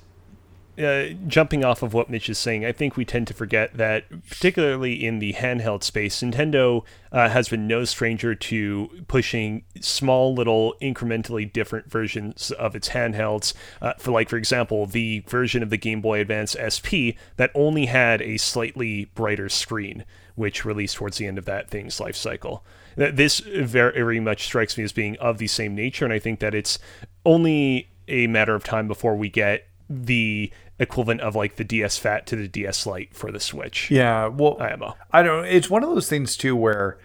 Uh, 0.79 1.09
jumping 1.27 1.65
off 1.65 1.83
of 1.83 1.93
what 1.93 2.09
Mitch 2.09 2.29
is 2.29 2.37
saying, 2.37 2.65
I 2.65 2.71
think 2.71 2.95
we 2.95 3.03
tend 3.03 3.27
to 3.27 3.33
forget 3.33 3.75
that, 3.75 4.05
particularly 4.29 5.05
in 5.05 5.19
the 5.19 5.33
handheld 5.33 5.83
space, 5.83 6.21
Nintendo 6.21 6.83
uh, 7.11 7.29
has 7.29 7.49
been 7.49 7.67
no 7.67 7.83
stranger 7.83 8.33
to 8.33 9.03
pushing 9.07 9.63
small, 9.81 10.33
little, 10.33 10.75
incrementally 10.81 11.51
different 11.51 11.91
versions 11.91 12.51
of 12.51 12.75
its 12.75 12.89
handhelds. 12.89 13.53
Uh, 13.81 13.93
for, 13.97 14.11
like, 14.11 14.29
for 14.29 14.37
example, 14.37 14.85
the 14.85 15.19
version 15.27 15.61
of 15.61 15.69
the 15.69 15.77
Game 15.77 16.01
Boy 16.01 16.21
Advance 16.21 16.55
SP 16.55 17.19
that 17.35 17.51
only 17.53 17.87
had 17.87 18.21
a 18.21 18.37
slightly 18.37 19.05
brighter 19.15 19.49
screen, 19.49 20.05
which 20.35 20.63
released 20.63 20.95
towards 20.95 21.17
the 21.17 21.27
end 21.27 21.37
of 21.37 21.45
that 21.45 21.69
thing's 21.69 21.99
life 21.99 22.15
cycle. 22.15 22.63
This 22.95 23.39
very, 23.39 23.93
very 23.93 24.19
much 24.19 24.43
strikes 24.43 24.77
me 24.77 24.83
as 24.83 24.91
being 24.91 25.17
of 25.17 25.37
the 25.37 25.47
same 25.47 25.75
nature, 25.75 26.05
and 26.05 26.13
I 26.13 26.19
think 26.19 26.39
that 26.39 26.55
it's 26.55 26.79
only 27.25 27.89
a 28.07 28.27
matter 28.27 28.55
of 28.55 28.63
time 28.63 28.87
before 28.87 29.15
we 29.15 29.29
get 29.29 29.65
the 29.89 30.51
equivalent 30.79 31.21
of 31.21 31.35
like 31.35 31.57
the 31.57 31.63
DS 31.63 31.97
Fat 31.97 32.25
to 32.27 32.35
the 32.35 32.47
DS 32.47 32.85
Lite 32.85 33.13
for 33.13 33.31
the 33.31 33.39
Switch. 33.39 33.91
yeah 33.91 34.27
well 34.27 34.57
IMO. 34.61 34.95
I 35.11 35.21
don't 35.23 35.43
know. 35.43 35.47
It's 35.47 35.69
one 35.69 35.83
of 35.83 35.89
those 35.89 36.09
things 36.09 36.37
too 36.37 36.55
where 36.55 36.97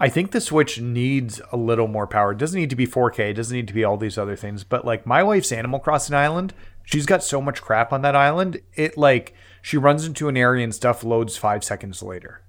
I 0.00 0.08
think 0.08 0.30
the 0.30 0.40
Switch 0.40 0.80
needs 0.80 1.40
a 1.50 1.56
little 1.56 1.88
more 1.88 2.06
power. 2.06 2.32
It 2.32 2.38
doesn't 2.38 2.58
need 2.60 2.70
to 2.70 2.76
be 2.76 2.86
4K, 2.86 3.30
it 3.30 3.34
doesn't 3.34 3.56
need 3.56 3.66
to 3.68 3.74
be 3.74 3.82
all 3.82 3.96
these 3.96 4.16
other 4.18 4.36
things. 4.36 4.62
But 4.62 4.84
like 4.84 5.06
my 5.06 5.22
wife's 5.22 5.50
Animal 5.50 5.80
Crossing 5.80 6.14
island, 6.14 6.54
she's 6.84 7.06
got 7.06 7.24
so 7.24 7.40
much 7.40 7.62
crap 7.62 7.92
on 7.92 8.02
that 8.02 8.14
island. 8.14 8.60
It 8.74 8.96
like 8.96 9.34
she 9.62 9.76
runs 9.76 10.06
into 10.06 10.28
an 10.28 10.36
area 10.36 10.62
and 10.62 10.74
stuff 10.74 11.02
loads 11.02 11.36
five 11.36 11.64
seconds 11.64 12.02
later. 12.02 12.42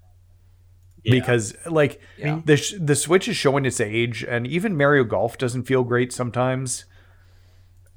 Because 1.04 1.56
like 1.66 2.02
Yeah. 2.18 2.42
the 2.46 2.62
the 2.80 2.96
Switch 2.96 3.28
is 3.30 3.38
showing 3.38 3.66
its 3.66 3.80
age, 3.80 4.24
and 4.24 4.46
even 4.46 4.76
Mario 4.78 5.04
Golf 5.06 5.38
doesn't 5.38 5.64
feel 5.64 5.84
great 5.84 6.12
sometimes. 6.12 6.86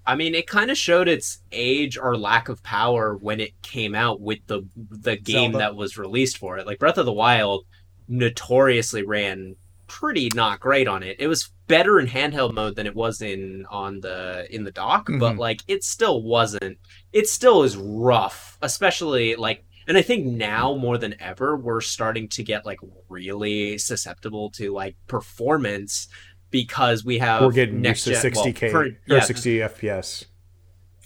I 0.06 0.16
mean, 0.16 0.34
it 0.34 0.46
kind 0.46 0.70
of 0.70 0.76
showed 0.76 1.06
its 1.08 1.42
age 1.52 1.96
or 1.96 2.16
lack 2.16 2.48
of 2.48 2.62
power 2.62 3.16
when 3.16 3.38
it 3.40 3.60
came 3.62 3.94
out 3.94 4.20
with 4.20 4.40
the 4.46 4.62
the 4.90 5.16
game 5.16 5.52
Zelda. 5.52 5.58
that 5.58 5.76
was 5.76 5.96
released 5.98 6.38
for 6.38 6.58
it. 6.58 6.66
Like 6.66 6.78
Breath 6.80 6.98
of 6.98 7.06
the 7.06 7.12
Wild 7.12 7.64
notoriously 8.08 9.02
ran 9.04 9.56
pretty 9.86 10.28
not 10.34 10.60
great 10.60 10.88
on 10.88 11.02
it. 11.02 11.16
It 11.18 11.26
was 11.28 11.50
better 11.66 12.00
in 12.00 12.06
handheld 12.06 12.54
mode 12.54 12.76
than 12.76 12.86
it 12.86 12.94
was 12.94 13.20
in 13.22 13.66
on 13.70 14.00
the 14.00 14.46
in 14.50 14.64
the 14.64 14.70
dock, 14.72 15.06
but 15.18 15.34
Mhm. 15.34 15.38
like 15.38 15.60
it 15.68 15.84
still 15.84 16.22
wasn't. 16.22 16.78
It 17.12 17.28
still 17.28 17.62
is 17.62 17.76
rough, 17.76 18.58
especially 18.62 19.36
like 19.36 19.64
and 19.88 19.96
I 19.96 20.02
think 20.02 20.24
now 20.24 20.76
more 20.76 20.96
than 20.96 21.16
ever 21.20 21.56
we're 21.56 21.80
starting 21.80 22.28
to 22.28 22.44
get 22.44 22.64
like 22.64 22.78
really 23.08 23.78
susceptible 23.78 24.50
to 24.52 24.72
like 24.72 24.94
performance 25.08 26.06
because 26.52 27.04
we 27.04 27.18
have 27.18 27.42
We're 27.42 27.50
getting 27.50 27.80
next 27.80 28.06
used 28.06 28.22
to 28.22 28.30
gen- 28.30 28.44
60k 28.54 28.70
for- 28.70 28.82
or 28.84 28.90
yeah, 29.08 29.20
60 29.20 29.56
FPS. 29.58 30.24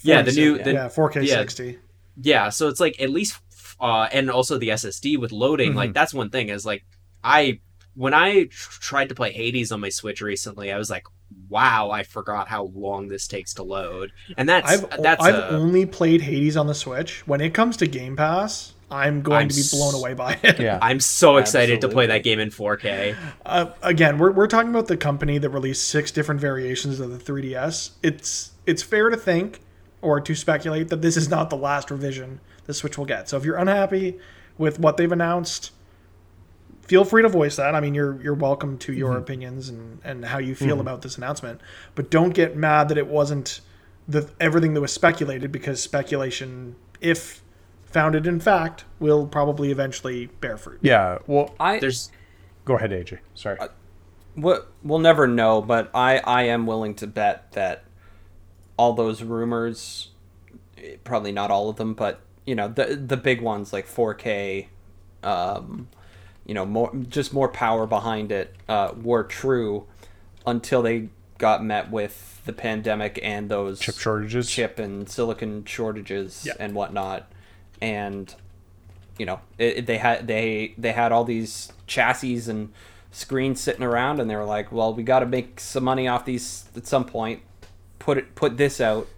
yeah, 0.03 0.21
the 0.21 0.33
new 0.33 0.57
yeah. 0.59 0.63
the, 0.63 0.73
yeah, 0.75 0.89
4K 0.89 1.27
yeah. 1.27 1.37
60. 1.39 1.79
yeah 2.23 2.49
so 2.51 2.69
it's 2.69 2.81
like 2.81 3.01
at 3.01 3.09
least 3.11 3.39
uh 3.81 4.09
and 4.13 4.31
also 4.31 4.59
the 4.59 4.69
ssd 4.69 5.19
with 5.19 5.33
loading 5.33 5.75
like 5.75 5.93
that's 5.93 6.13
one 6.15 6.31
thing 6.31 6.49
is 6.49 6.65
like 6.65 6.83
i 7.23 7.61
when 7.95 8.15
i 8.15 8.45
tr- 8.45 8.81
tried 8.81 9.09
to 9.11 9.15
play 9.15 9.31
hades 9.33 9.71
on 9.73 9.81
my 9.81 9.89
switch 9.91 10.21
recently 10.23 10.73
i 10.73 10.79
was 10.79 10.89
like 10.89 11.05
wow 11.51 11.91
i 11.91 12.03
forgot 12.03 12.49
how 12.49 12.65
long 12.75 13.09
this 13.09 13.27
takes 13.29 13.53
to 13.55 13.63
load 13.63 14.13
and 14.39 14.49
that's 14.49 14.71
I've 14.83 15.03
that's 15.03 15.23
I've 15.23 15.35
a- 15.35 15.49
only 15.51 15.85
played 15.85 16.23
Hades 16.23 16.57
on 16.57 16.67
the 16.69 16.75
Switch. 16.75 17.27
When 17.27 17.41
it 17.41 17.53
comes 17.53 17.77
to 17.79 17.87
Game 17.87 18.17
Pass, 18.17 18.73
I'm 18.91 19.23
going 19.23 19.43
I'm 19.43 19.49
to 19.49 19.55
be 19.55 19.63
blown 19.71 19.95
away 19.95 20.15
by 20.15 20.39
it. 20.43 20.61
Yeah. 20.61 20.79
i'm 20.81 21.01
so 21.01 21.39
excited 21.39 21.81
to 21.81 21.89
play 21.89 22.07
that 22.07 22.23
game 22.23 22.39
in 22.39 22.51
4k 22.51 23.17
Uh, 23.45 23.67
again, 23.83 24.19
we're, 24.19 24.33
we're 24.33 24.47
talking 24.47 24.71
about 24.71 24.87
the 24.87 24.97
company 24.97 25.39
that 25.39 25.51
released 25.51 25.89
six 25.89 26.11
different 26.11 26.41
variations 26.41 27.01
of 27.01 27.11
the 27.11 27.33
3DS. 27.33 27.91
It's 28.03 28.53
it's 28.67 28.83
fair 28.83 29.11
to 29.11 29.17
think 29.17 29.61
or 30.03 30.21
to 30.21 30.35
speculate 30.35 30.89
that 30.89 31.03
this 31.03 31.17
is 31.17 31.29
not 31.29 31.51
the 31.51 31.57
last 31.57 31.91
revision 31.91 32.41
the 32.67 32.75
Switch 32.75 32.99
will 32.99 33.07
get. 33.07 33.29
So 33.29 33.37
if 33.37 33.45
you're 33.45 33.57
unhappy 33.57 34.19
with 34.59 34.79
what 34.79 34.97
they've 34.97 35.11
announced, 35.11 35.73
feel 36.83 37.05
free 37.05 37.23
to 37.23 37.29
voice 37.29 37.57
that. 37.57 37.75
I 37.75 37.81
mean, 37.81 37.95
you're 37.95 38.21
you're 38.23 38.35
welcome 38.35 38.79
to 38.79 38.93
your 38.93 39.17
opinions 39.17 39.69
and, 39.69 40.01
and 40.05 40.25
how 40.25 40.39
you 40.39 40.55
feel 40.55 40.81
about 40.81 41.03
this 41.03 41.17
announcement. 41.17 41.61
But 41.95 42.11
don't 42.11 42.35
get 42.35 42.57
mad 42.57 42.89
that 42.89 42.99
it 42.99 43.07
wasn't 43.07 43.61
the 44.09 44.31
everything 44.41 44.75
that 44.75 44.81
was 44.81 44.93
speculated 44.93 45.51
because 45.51 45.83
speculation, 45.83 46.77
if 47.01 47.43
founded 47.87 48.27
in 48.27 48.41
fact, 48.41 48.85
will 49.01 49.27
probably 49.27 49.71
eventually 49.71 50.27
bear 50.27 50.57
fruit. 50.57 50.79
Yeah. 50.83 51.19
Well, 51.27 51.55
I 51.59 51.79
there's 51.79 52.11
go 52.65 52.77
ahead, 52.77 52.91
AJ. 52.91 53.19
Sorry. 53.35 53.59
what 54.35 54.71
we'll 54.83 54.99
never 54.99 55.27
know, 55.27 55.63
but 55.63 55.91
I 55.95 56.19
I 56.19 56.43
am 56.45 56.67
willing 56.67 56.95
to 56.97 57.07
bet 57.07 57.53
that 57.53 57.85
all 58.79 58.93
those 58.93 59.23
rumors, 59.23 60.11
probably 61.05 61.33
not 61.33 61.51
all 61.51 61.69
of 61.71 61.77
them, 61.77 61.95
but 61.95 62.21
you 62.45 62.55
know 62.55 62.69
the 62.69 62.97
the 62.97 63.17
big 63.17 63.41
ones 63.41 63.73
like 63.73 63.87
4K, 63.89 64.67
um, 65.23 65.89
you 66.45 66.55
know 66.55 66.67
more 66.67 66.93
just 67.09 67.33
more 67.33 67.49
power 67.49 67.87
behind 67.87 68.31
it 68.33 68.55
uh, 68.69 68.93
were 69.01 69.25
true 69.25 69.87
until 70.47 70.83
they 70.83 71.09
got 71.39 71.65
met 71.65 71.91
with 71.91 72.41
the 72.47 72.53
pandemic 72.53 73.19
and 73.23 73.49
those 73.51 73.81
Chip 73.81 73.97
shortages. 73.99 74.49
chip 74.51 74.79
and 74.79 75.09
silicon 75.09 75.65
shortages 75.65 76.45
Yeah. 76.47 76.53
and 76.61 76.75
whatnot, 76.75 77.31
and 77.81 78.35
you 79.19 79.27
know 79.27 79.41
it, 79.59 79.79
it- 79.79 79.87
they 79.87 79.99
had 79.99 80.27
they 80.27 80.75
they 80.79 80.93
had 80.93 81.13
all 81.13 81.25
these 81.25 81.73
chassis 81.87 82.51
and 82.51 82.73
screens 83.11 83.61
sitting 83.61 83.83
around, 83.83 84.21
and 84.21 84.29
they 84.29 84.37
were 84.37 84.45
like, 84.45 84.71
well, 84.73 84.93
we 84.93 85.03
got 85.03 85.21
to 85.21 85.27
make 85.27 85.59
some 85.61 85.85
money 85.85 86.07
off 86.09 86.25
these 86.25 86.67
at 86.77 86.87
some 86.87 87.05
point. 87.05 87.43
Put 87.99 88.19
it 88.19 88.35
put 88.35 88.57
this 88.57 88.81
out 88.81 89.09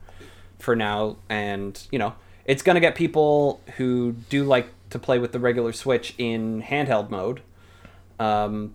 for 0.59 0.75
now, 0.77 1.17
and 1.29 1.81
you 1.91 1.99
know 1.99 2.15
it's 2.45 2.63
gonna 2.63 2.81
get 2.81 2.95
people 2.95 3.61
who 3.77 4.13
do 4.31 4.45
like 4.45 4.69
to 4.91 4.99
play 4.99 5.19
with 5.19 5.33
the 5.33 5.39
regular 5.39 5.73
Switch 5.73 6.15
in 6.17 6.63
handheld 6.63 7.11
mode. 7.11 7.43
Um, 8.19 8.75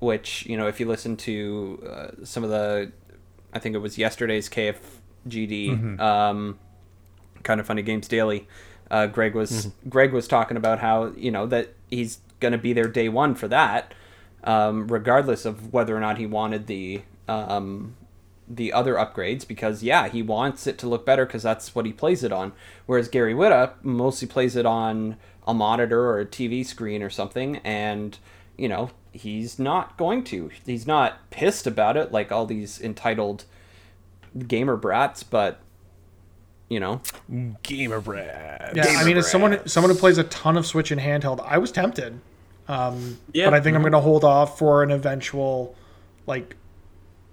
which 0.00 0.44
you 0.46 0.56
know, 0.56 0.66
if 0.66 0.80
you 0.80 0.86
listen 0.88 1.16
to 1.18 1.82
uh, 1.88 2.24
some 2.24 2.42
of 2.42 2.50
the, 2.50 2.90
I 3.52 3.58
think 3.60 3.74
it 3.76 3.78
was 3.78 3.96
yesterday's 3.96 4.48
KFGD, 4.48 6.00
um, 6.00 6.58
kind 7.44 7.60
of 7.60 7.66
funny 7.66 7.82
games 7.82 8.08
daily. 8.08 8.48
Uh, 8.92 9.06
Greg 9.06 9.34
was 9.34 9.70
Greg 9.88 10.12
was 10.12 10.28
talking 10.28 10.56
about 10.56 10.78
how 10.78 11.12
you 11.16 11.32
know 11.32 11.46
that 11.46 11.70
he's 11.90 12.20
gonna 12.38 12.58
be 12.58 12.72
there 12.72 12.86
day 12.86 13.08
one 13.08 13.34
for 13.34 13.48
that, 13.48 13.94
um, 14.44 14.86
regardless 14.86 15.44
of 15.44 15.72
whether 15.72 15.96
or 15.96 16.00
not 16.00 16.18
he 16.18 16.26
wanted 16.26 16.66
the 16.66 17.02
um, 17.26 17.96
the 18.46 18.72
other 18.72 18.94
upgrades 18.94 19.48
because 19.48 19.82
yeah 19.82 20.08
he 20.08 20.20
wants 20.22 20.66
it 20.66 20.76
to 20.76 20.86
look 20.86 21.06
better 21.06 21.24
because 21.24 21.42
that's 21.42 21.74
what 21.74 21.86
he 21.86 21.92
plays 21.92 22.22
it 22.22 22.32
on. 22.32 22.52
Whereas 22.84 23.08
gary 23.08 23.32
Whitta 23.32 23.72
mostly 23.82 24.28
plays 24.28 24.56
it 24.56 24.66
on 24.66 25.16
a 25.46 25.54
monitor 25.54 26.02
or 26.02 26.20
a 26.20 26.26
tv 26.26 26.64
screen 26.64 27.02
or 27.02 27.08
something 27.08 27.56
and 27.58 28.18
you 28.58 28.68
know 28.68 28.90
he's 29.12 29.58
not 29.58 29.96
going 29.96 30.24
to. 30.24 30.50
He's 30.66 30.86
not 30.86 31.30
pissed 31.30 31.66
about 31.66 31.96
it 31.96 32.12
like 32.12 32.30
all 32.30 32.44
these 32.44 32.80
entitled 32.80 33.44
gamer 34.46 34.76
brats 34.76 35.22
but 35.22 35.61
you 36.72 36.80
know 36.80 37.00
Gamer 37.62 38.00
Brad. 38.00 38.72
Yeah, 38.74 38.84
I 38.98 39.04
mean, 39.04 39.16
as 39.18 39.30
someone 39.30 39.66
someone 39.68 39.90
who 39.92 39.98
plays 39.98 40.18
a 40.18 40.24
ton 40.24 40.56
of 40.56 40.66
Switch 40.66 40.90
and 40.90 41.00
handheld, 41.00 41.44
I 41.46 41.58
was 41.58 41.70
tempted, 41.70 42.18
um, 42.68 43.18
Yeah. 43.32 43.46
but 43.46 43.54
I 43.54 43.60
think 43.60 43.76
I'm 43.76 43.82
going 43.82 43.92
to 43.92 44.00
hold 44.00 44.24
off 44.24 44.58
for 44.58 44.82
an 44.82 44.90
eventual, 44.90 45.74
like, 46.26 46.56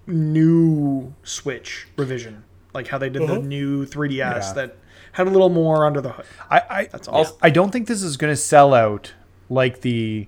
new 0.07 1.13
Switch 1.23 1.87
revision, 1.97 2.43
like 2.73 2.87
how 2.87 2.97
they 2.97 3.09
did 3.09 3.27
the 3.27 3.39
new 3.39 3.85
3DS 3.85 4.09
Yeah. 4.17 4.53
that 4.53 4.77
had 5.13 5.27
a 5.27 5.29
little 5.29 5.49
more 5.49 5.85
under 5.85 6.01
the 6.01 6.11
hood. 6.11 6.25
I 6.49 6.61
I, 6.69 6.83
That's 6.91 7.07
all. 7.07 7.25
I 7.41 7.49
don't 7.49 7.71
think 7.71 7.87
this 7.87 8.01
is 8.03 8.17
going 8.17 8.31
to 8.31 8.37
sell 8.37 8.73
out 8.73 9.13
like 9.49 9.81
the 9.81 10.27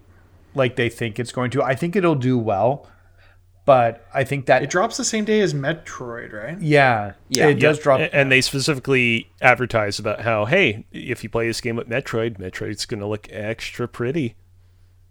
like 0.56 0.76
they 0.76 0.90
think 0.90 1.20
it's 1.20 1.32
going 1.32 1.52
to. 1.52 1.64
I 1.64 1.76
think 1.76 1.96
it'll 1.96 2.16
do 2.16 2.38
well, 2.38 2.88
but 3.66 4.06
I 4.14 4.24
think 4.24 4.48
that 4.48 4.64
It 4.64 4.70
drops 4.70 4.98
the 4.98 5.04
same 5.04 5.24
day 5.26 5.40
as 5.42 5.54
Metroid, 5.54 6.34
right? 6.34 6.60
yeah, 6.60 7.14
Yeah. 7.30 7.48
it 7.48 7.56
does 7.56 7.80
drop. 7.80 8.00
A- 8.00 8.14
And 8.16 8.32
they 8.32 8.42
specifically 8.42 9.30
advertise 9.42 10.00
about 10.00 10.22
how, 10.22 10.46
hey, 10.46 10.86
if 10.92 11.24
you 11.24 11.30
play 11.30 11.48
this 11.48 11.62
game 11.62 11.76
with 11.76 11.88
Metroid, 11.88 12.38
Metroid's 12.40 12.86
going 12.86 13.00
to 13.02 13.06
look 13.08 13.28
extra 13.32 13.88
pretty. 13.88 14.36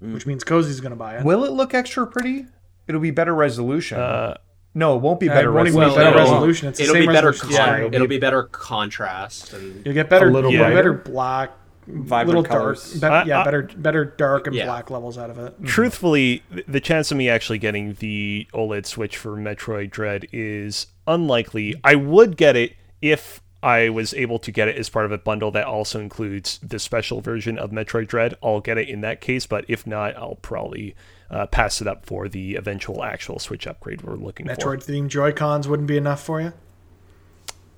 Which 0.00 0.26
means 0.26 0.44
Cozy's 0.44 0.80
going 0.80 0.90
to 0.90 0.96
buy 0.96 1.18
it. 1.18 1.24
Will 1.24 1.44
it 1.44 1.52
look 1.52 1.74
extra 1.74 2.06
pretty? 2.06 2.46
It'll 2.88 3.00
be 3.00 3.10
better 3.10 3.34
resolution. 3.34 3.98
Uh, 4.00 4.34
no, 4.74 4.96
it 4.96 5.00
won't 5.02 5.20
be 5.20 5.28
Uh, 5.28 5.34
better 5.34 5.50
it 5.50 5.52
won't 5.52 5.68
be 5.68 5.94
better 5.96 6.16
resolution. 6.16 6.68
It's 6.68 6.78
the 6.78 6.84
it'll 6.84 6.94
same 6.94 7.02
be 7.06 7.12
better. 7.12 7.28
resolution 7.28 7.56
Con- 7.64 7.74
screen. 7.76 7.94
it'll 7.94 8.06
be 8.06 8.18
better 8.18 8.44
contrast 8.44 9.52
and 9.52 9.84
You'll 9.84 9.94
get 9.94 10.08
better, 10.08 10.28
A 10.28 10.32
little 10.32 10.50
you'll 10.50 10.62
get 10.64 10.72
brighter. 10.72 10.92
better 10.94 11.10
black, 11.12 11.52
Vibrant 11.86 12.28
little 12.28 12.44
colors. 12.44 13.00
dark, 13.00 13.12
I- 13.12 13.22
be- 13.24 13.28
yeah, 13.30 13.40
I- 13.40 13.44
better, 13.44 13.62
better 13.76 14.04
dark 14.04 14.46
and 14.46 14.54
Yeah. 14.54 14.66
black 14.66 14.90
levels 14.90 15.16
out 15.18 15.30
of 15.30 15.38
it. 15.38 15.54
truthfully, 15.64 16.42
the 16.68 16.80
chance 16.80 17.10
of 17.10 17.16
me 17.16 17.28
actually 17.28 17.58
getting 17.58 17.94
the 17.94 18.46
OLED 18.54 18.86
Switch 18.86 19.16
for 19.16 19.36
Metroid 19.36 19.90
Dread 19.90 20.26
is 20.32 20.86
unlikely. 21.06 21.74
I 21.82 21.94
would 21.96 22.36
get 22.36 22.54
it 22.56 22.74
if 23.02 23.40
I 23.62 23.88
was 23.90 24.14
able 24.14 24.38
to 24.38 24.50
get 24.52 24.68
it 24.68 24.76
as 24.76 24.88
part 24.88 25.04
of 25.04 25.12
a 25.12 25.18
bundle 25.18 25.50
that 25.50 25.64
also 25.66 26.00
includes 26.00 26.58
the 26.62 26.78
special 26.78 27.20
version 27.20 27.58
of 27.58 27.70
Metroid 27.70 28.06
Dread. 28.08 28.34
I'll 28.42 28.60
get 28.60 28.78
it 28.78 28.88
in 28.88 29.00
that 29.02 29.20
case, 29.20 29.44
but 29.46 29.64
if 29.68 29.86
not, 29.86 30.16
I'll 30.16 30.36
probably 30.36 30.94
uh, 31.30 31.46
pass 31.46 31.80
it 31.80 31.86
up 31.86 32.04
for 32.06 32.28
the 32.28 32.56
eventual 32.56 33.04
actual 33.04 33.38
Switch 33.38 33.66
upgrade 33.66 34.02
we're 34.02 34.14
looking 34.16 34.46
for. 34.48 34.54
Metroid 34.54 34.84
themed 34.84 35.08
Joy 35.08 35.32
Cons 35.32 35.68
wouldn't 35.68 35.88
be 35.88 35.96
enough 35.96 36.22
for 36.22 36.40
you. 36.40 36.52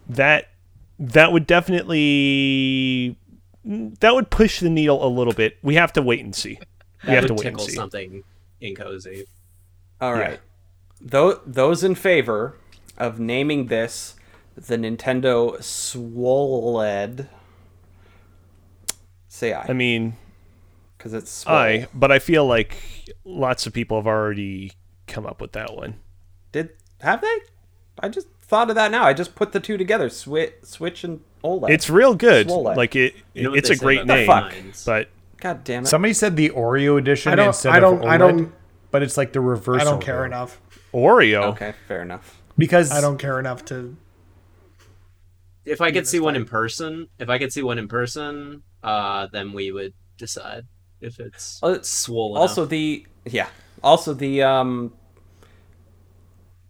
That 0.08 0.48
that 0.98 1.32
would 1.32 1.46
definitely 1.46 3.16
that 3.64 4.14
would 4.14 4.30
push 4.30 4.60
the 4.60 4.70
needle 4.70 5.04
a 5.04 5.08
little 5.08 5.32
bit. 5.32 5.58
We 5.62 5.74
have 5.76 5.92
to 5.94 6.02
wait 6.02 6.24
and 6.24 6.34
see. 6.34 6.58
We 7.04 7.06
that 7.06 7.14
have 7.14 7.26
to 7.26 7.34
wait 7.34 7.46
and 7.46 7.60
see. 7.60 7.72
something 7.72 8.24
in 8.60 8.74
cozy. 8.74 9.26
All 10.00 10.14
right. 10.14 10.40
Tho- 11.00 11.40
those 11.46 11.82
in 11.84 11.94
favor 11.94 12.56
of 12.98 13.18
naming 13.18 13.66
this 13.66 14.14
the 14.54 14.76
Nintendo 14.76 15.62
Swoled, 15.62 17.26
say 19.28 19.52
I 19.52 19.66
I, 19.68 19.72
mean, 19.72 20.16
because 20.96 21.14
it's 21.14 21.30
swole. 21.30 21.56
I, 21.56 21.88
but 21.94 22.12
I 22.12 22.18
feel 22.18 22.46
like 22.46 22.76
lots 23.24 23.66
of 23.66 23.72
people 23.72 23.96
have 23.96 24.06
already 24.06 24.72
come 25.06 25.26
up 25.26 25.40
with 25.40 25.52
that 25.52 25.74
one. 25.74 26.00
Did 26.52 26.70
have 27.00 27.20
they? 27.22 27.38
I 27.98 28.08
just 28.08 28.28
thought 28.42 28.68
of 28.68 28.76
that 28.76 28.90
now. 28.90 29.04
I 29.04 29.14
just 29.14 29.34
put 29.34 29.52
the 29.52 29.60
two 29.60 29.76
together. 29.76 30.08
Switch, 30.10 30.54
Switch, 30.62 31.02
and 31.04 31.20
OLED. 31.44 31.70
It's 31.70 31.90
real 31.90 32.14
good. 32.14 32.48
Swole. 32.48 32.62
Like 32.64 32.94
it, 32.96 33.14
You 33.34 33.42
know 33.44 33.54
it's 33.54 33.70
a 33.70 33.76
great 33.76 34.00
about 34.02 34.16
name. 34.16 34.28
lines? 34.28 34.84
But 34.84 35.08
God 35.40 35.64
damn 35.64 35.82
it. 35.84 35.86
Somebody 35.86 36.14
said 36.14 36.36
the 36.36 36.50
Oreo 36.50 36.98
edition 36.98 37.32
I 37.32 37.36
don't- 37.36 37.48
instead 37.48 37.72
I 37.72 37.80
don't- 37.80 37.98
of 37.98 38.04
I 38.04 38.16
don't- 38.16 38.52
but 38.90 39.02
it's 39.02 39.16
like 39.16 39.32
the 39.32 39.40
reverse. 39.40 39.80
I 39.80 39.84
don't 39.84 40.00
care 40.02 40.24
enough. 40.26 40.60
Oreo, 40.92 41.44
okay, 41.52 41.74
fair 41.88 42.02
enough. 42.02 42.40
because 42.58 42.90
I 42.92 43.00
don't 43.00 43.18
care 43.18 43.38
enough 43.40 43.64
to. 43.66 43.96
If 45.64 45.80
I 45.80 45.90
could 45.92 46.06
see 46.06 46.20
one 46.20 46.36
in 46.36 46.44
person, 46.44 47.08
if 47.18 47.28
I 47.30 47.38
could 47.38 47.52
see 47.52 47.62
one 47.62 47.78
in 47.78 47.88
person, 47.88 48.62
uh, 48.82 49.28
then 49.32 49.52
we 49.52 49.70
would 49.72 49.94
decide 50.18 50.66
if 51.00 51.18
it's 51.20 51.58
Uh, 51.62 51.78
swollen. 51.82 52.40
Also 52.42 52.62
enough. 52.62 52.70
the 52.70 53.06
yeah. 53.26 53.48
Also 53.82 54.12
the 54.14 54.42
um. 54.42 54.92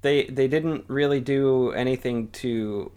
They 0.02 0.24
they 0.24 0.48
didn't 0.48 0.84
really 0.88 1.20
do 1.20 1.70
anything 1.72 2.28
to 2.42 2.90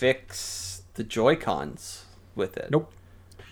fix 0.00 0.82
the 0.94 1.04
Joy 1.04 1.36
Cons 1.36 2.06
with 2.34 2.56
it. 2.56 2.70
Nope. 2.70 2.90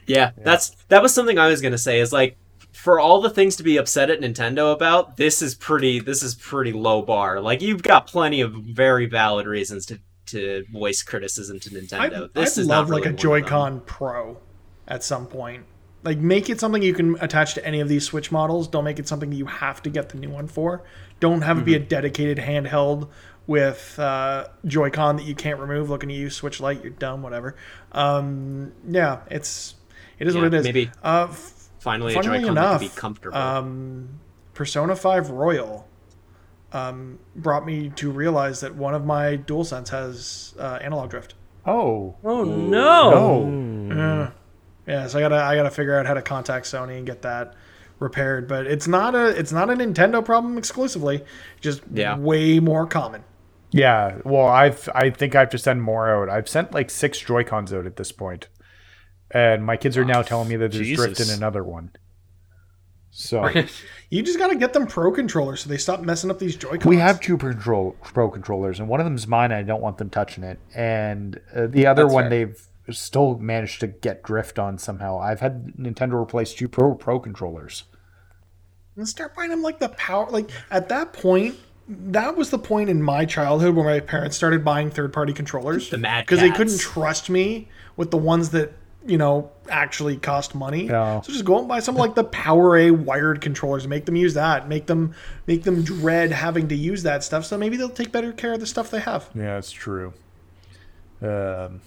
Yeah, 0.07 0.31
that's 0.39 0.71
that 0.89 1.03
was 1.03 1.13
something 1.13 1.39
I 1.39 1.49
was 1.49 1.61
gonna 1.61 1.77
say. 1.79 2.01
Is 2.01 2.13
like 2.13 2.37
for 2.73 2.99
all 2.99 3.21
the 3.21 3.29
things 3.29 3.57
to 3.57 3.63
be 3.63 3.77
upset 3.77 4.09
at 4.09 4.21
Nintendo 4.21 4.73
about, 4.73 5.19
this 5.19 5.43
is 5.43 5.55
pretty. 5.55 6.01
This 6.01 6.23
is 6.23 6.35
pretty 6.35 6.73
low 6.73 7.03
bar. 7.03 7.41
Like 7.41 7.61
you've 7.61 7.83
got 7.83 8.07
plenty 8.07 8.41
of 8.41 8.53
very 8.55 9.05
valid 9.07 9.47
reasons 9.47 9.85
to 9.87 9.99
to 10.27 10.65
voice 10.73 11.03
criticism 11.03 11.61
to 11.61 11.71
Nintendo. 11.71 12.25
I'd, 12.25 12.35
this 12.35 12.57
I'd 12.57 12.63
is 12.63 12.67
love 12.67 12.89
not 12.89 12.95
like 12.95 13.05
a 13.07 13.11
one. 13.11 13.17
Joy-Con 13.17 13.81
Pro 13.81 14.39
at 14.87 15.05
some 15.05 15.27
point. 15.27 15.65
Like 16.05 16.19
make 16.19 16.49
it 16.49 16.61
something 16.61 16.83
you 16.83 16.95
can 16.95 17.17
attach 17.21 17.55
to 17.55 17.67
any 17.67 17.81
of 17.81 17.89
these 17.89 18.05
Switch 18.05 18.31
models. 18.33 18.69
Don't 18.69 18.85
make 18.85 18.99
it 18.99 19.09
something 19.09 19.31
that 19.31 19.37
you 19.37 19.47
have 19.47 19.83
to 19.83 19.91
get 19.91 20.09
the 20.11 20.17
new 20.19 20.31
one 20.31 20.47
for. 20.47 20.85
Don't 21.21 21.43
have 21.43 21.59
it 21.59 21.65
be 21.65 21.75
a 21.75 21.79
Mm-hmm. 21.81 21.89
dedicated 21.89 22.39
handheld 22.39 23.09
with 23.49 23.99
uh, 23.99 24.47
Joy-Con 24.67 25.17
that 25.17 25.25
you 25.25 25.35
can't 25.35 25.59
remove. 25.59 25.91
Looking 25.91 26.11
at 26.11 26.17
you, 26.17 26.31
Switch 26.31 26.61
Lite, 26.61 26.83
you're 26.83 26.93
dumb. 26.93 27.23
Whatever. 27.23 27.57
Um, 27.91 28.73
yeah, 28.89 29.21
it's 29.29 29.75
it 30.21 30.29
is 30.29 30.35
Yeah, 30.37 30.43
what 30.43 30.55
it 30.55 30.59
is. 30.59 30.65
maybe 30.65 30.91
Uh, 31.03 31.27
f- 31.31 31.55
Finally, 31.81 32.13
a 32.13 32.17
funnily 32.23 32.39
Joy-Con 32.41 32.55
that 32.55 32.61
enough, 32.61 32.81
can 32.81 32.89
be 32.91 32.95
comfortable. 32.95 33.37
um, 33.39 34.09
Persona 34.55 34.95
5 34.95 35.31
Royal 35.31 35.89
um, 36.73 37.19
brought 37.37 37.65
me 37.65 37.89
to 37.97 38.11
realize 38.11 38.61
that 38.61 38.75
one 38.75 38.95
of 38.95 39.07
my 39.07 39.39
DualSense 39.39 39.89
has 39.89 40.55
uh, 40.59 40.79
analog 40.83 41.11
drift. 41.11 41.35
oh 41.65 42.17
Oh 42.25 42.45
no! 42.45 43.45
no 43.47 44.33
Yeah, 44.87 45.07
so 45.07 45.19
I 45.19 45.23
gotta 45.23 45.37
I 45.37 45.55
gotta 45.57 45.71
figure 45.71 45.99
out 45.99 46.05
how 46.07 46.15
to 46.15 46.23
contact 46.23 46.67
Sony 46.67 46.99
and 46.99 47.07
get 47.07 47.23
that 47.23 47.55
repaired. 48.01 48.47
But 48.49 48.67
it's 48.67 48.87
not 48.89 49.15
a 49.15 49.29
it's 49.29 49.53
not 49.53 49.71
a 49.71 49.75
Nintendo 49.75 50.23
problem 50.23 50.59
exclusively, 50.59 51.25
just 51.61 51.81
Yeah. 51.95 52.19
way 52.19 52.59
more 52.61 52.87
common. 52.87 53.23
Yeah. 53.71 54.19
Well, 54.25 54.47
I've 54.47 54.89
I 54.95 55.11
think 55.11 55.35
I 55.35 55.41
have 55.41 55.51
to 55.51 55.59
send 55.59 55.83
more 55.83 56.09
out. 56.11 56.29
I've 56.29 56.49
sent 56.49 56.73
like 56.73 56.91
six 56.91 57.19
Joy 57.19 57.45
Cons 57.45 57.73
out 57.73 57.87
at 57.87 57.97
this 57.97 58.13
point, 58.13 58.49
and 59.31 59.65
my 59.65 59.77
kids 59.77 59.97
are 59.97 60.05
now 60.05 60.23
telling 60.23 60.49
me 60.49 60.57
that 60.57 60.73
there's 60.73 60.93
drift 60.93 61.21
in 61.21 61.31
another 61.31 61.63
one. 61.65 61.91
So 63.11 63.49
You 64.11 64.23
just 64.23 64.39
gotta 64.39 64.57
get 64.57 64.73
them 64.73 64.87
pro 64.87 65.11
controllers 65.13 65.61
so 65.61 65.69
they 65.69 65.77
stop 65.79 66.01
messing 66.01 66.31
up 66.31 66.39
these 66.39 66.57
Joy-Cons. 66.57 66.85
we 66.85 66.99
have 66.99 67.21
two 67.21 67.37
control 67.37 67.97
pro 68.03 68.31
controllers, 68.31 68.81
and 68.81 68.89
one 68.89 69.01
of 69.01 69.07
them's 69.07 69.27
mine. 69.27 69.51
And 69.51 69.59
I 69.61 69.63
don't 69.63 69.83
want 69.83 69.99
them 69.99 70.11
touching 70.11 70.45
it, 70.45 70.59
and 70.75 71.41
uh, 71.55 71.67
the 71.67 71.87
other 71.87 72.05
That's 72.05 72.15
one 72.15 72.25
fair. 72.25 72.47
they've 72.47 72.97
still 72.97 73.37
managed 73.39 73.81
to 73.81 73.87
get 73.87 74.23
drift 74.23 74.59
on 74.59 74.79
somehow. 74.79 75.19
I've 75.19 75.41
had 75.41 75.75
Nintendo 75.79 76.15
replace 76.15 76.55
two 76.55 76.69
pro 76.69 76.95
pro 76.95 77.19
controllers. 77.21 77.85
and 78.97 79.07
start 79.09 79.35
buying 79.35 79.51
them 79.51 79.63
like 79.63 79.79
the 79.79 79.91
power 79.91 80.29
like 80.31 80.51
at 80.71 80.89
that 80.89 81.13
point 81.13 81.57
that 81.89 82.37
was 82.37 82.51
the 82.51 82.59
point 82.59 82.91
in 82.91 83.03
my 83.03 83.25
childhood 83.25 83.75
where 83.75 83.85
my 83.85 84.01
parents 84.01 84.37
started 84.37 84.65
buying 84.65 84.91
third 84.91 85.13
party 85.13 85.33
controllers. 85.33 85.91
The 85.91 85.99
Mad 85.99 86.27
because 86.27 86.41
they 86.41 86.51
couldn't 86.51 86.79
trust 86.79 87.31
me 87.31 87.69
with 87.97 88.11
the 88.11 88.19
ones 88.19 88.51
that 88.51 88.73
you 89.07 89.17
know 89.17 89.51
actually 89.71 90.19
cost 90.19 90.55
money. 90.55 90.87
Yeah. 90.87 91.21
so 91.23 91.33
just 91.33 91.45
go 91.45 91.59
and 91.59 91.67
buy 91.67 91.81
some 91.81 91.95
like 91.95 92.15
the 92.15 92.25
PowerA 92.25 92.91
wired 92.91 93.41
controllers. 93.41 93.89
Make 93.89 94.05
them 94.05 94.17
use 94.17 94.35
that. 94.35 94.69
Make 94.69 94.87
them 94.87 95.15
make 95.47 95.63
them 95.63 95.83
dread 95.83 96.31
having 96.31 96.69
to 96.69 96.77
use 96.77 97.03
that 97.05 97.25
stuff. 97.25 97.47
So 97.47 97.57
maybe 97.57 97.77
they'll 97.79 97.89
take 97.89 98.13
better 98.13 98.33
care 98.33 98.53
of 98.53 98.61
the 98.61 98.67
stuff 98.67 98.91
they 98.91 99.01
have. 99.01 99.31
Yeah, 99.35 99.57
it's 99.57 99.73
true. 99.73 100.13
Um, 101.23 101.81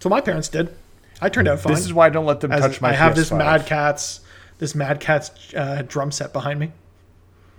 so 0.00 0.08
my 0.08 0.20
parents 0.20 0.48
did. 0.48 0.74
I 1.20 1.28
turned 1.28 1.48
out 1.48 1.60
fine. 1.60 1.74
this 1.74 1.84
is 1.84 1.92
why 1.92 2.06
I 2.06 2.10
don't 2.10 2.26
let 2.26 2.40
them 2.40 2.50
touch 2.50 2.80
my. 2.80 2.90
i 2.90 2.92
have 2.92 3.14
this 3.14 3.30
PS5. 3.30 3.38
Mad 3.38 3.66
Catz 3.66 4.20
this 4.58 4.74
Mad 4.74 5.00
Catz 5.00 5.54
uh, 5.54 5.82
drum 5.86 6.10
set 6.10 6.32
behind 6.32 6.58
me 6.58 6.72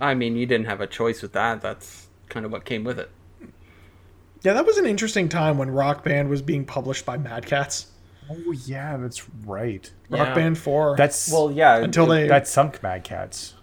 I 0.00 0.14
mean, 0.14 0.36
you 0.36 0.46
didn't 0.46 0.66
have 0.66 0.80
a 0.80 0.86
choice 0.86 1.22
with 1.22 1.32
that. 1.32 1.60
That's 1.60 2.08
kind 2.28 2.46
of 2.46 2.52
what 2.52 2.64
came 2.64 2.84
with 2.84 2.98
it. 2.98 3.10
yeah 4.42 4.52
that 4.54 4.64
was 4.64 4.78
an 4.78 4.86
interesting 4.86 5.28
time 5.28 5.58
when 5.58 5.68
rock 5.70 6.04
band 6.04 6.28
was 6.28 6.40
being 6.42 6.64
published 6.64 7.04
by 7.04 7.16
Mad 7.18 7.44
Catz 7.44 7.86
Oh 8.30 8.52
yeah, 8.64 8.96
that's 8.96 9.28
right. 9.44 9.90
Rock 10.08 10.28
Yeah. 10.28 10.34
Band 10.34 10.56
4. 10.58 10.94
That's 10.96 11.32
Well, 11.32 11.50
yeah. 11.50 11.78
until 11.78 12.06
they 12.06 12.28
that 12.28 12.46
sunk 12.46 12.80
Mad 12.82 13.02
Catz. 13.02 13.54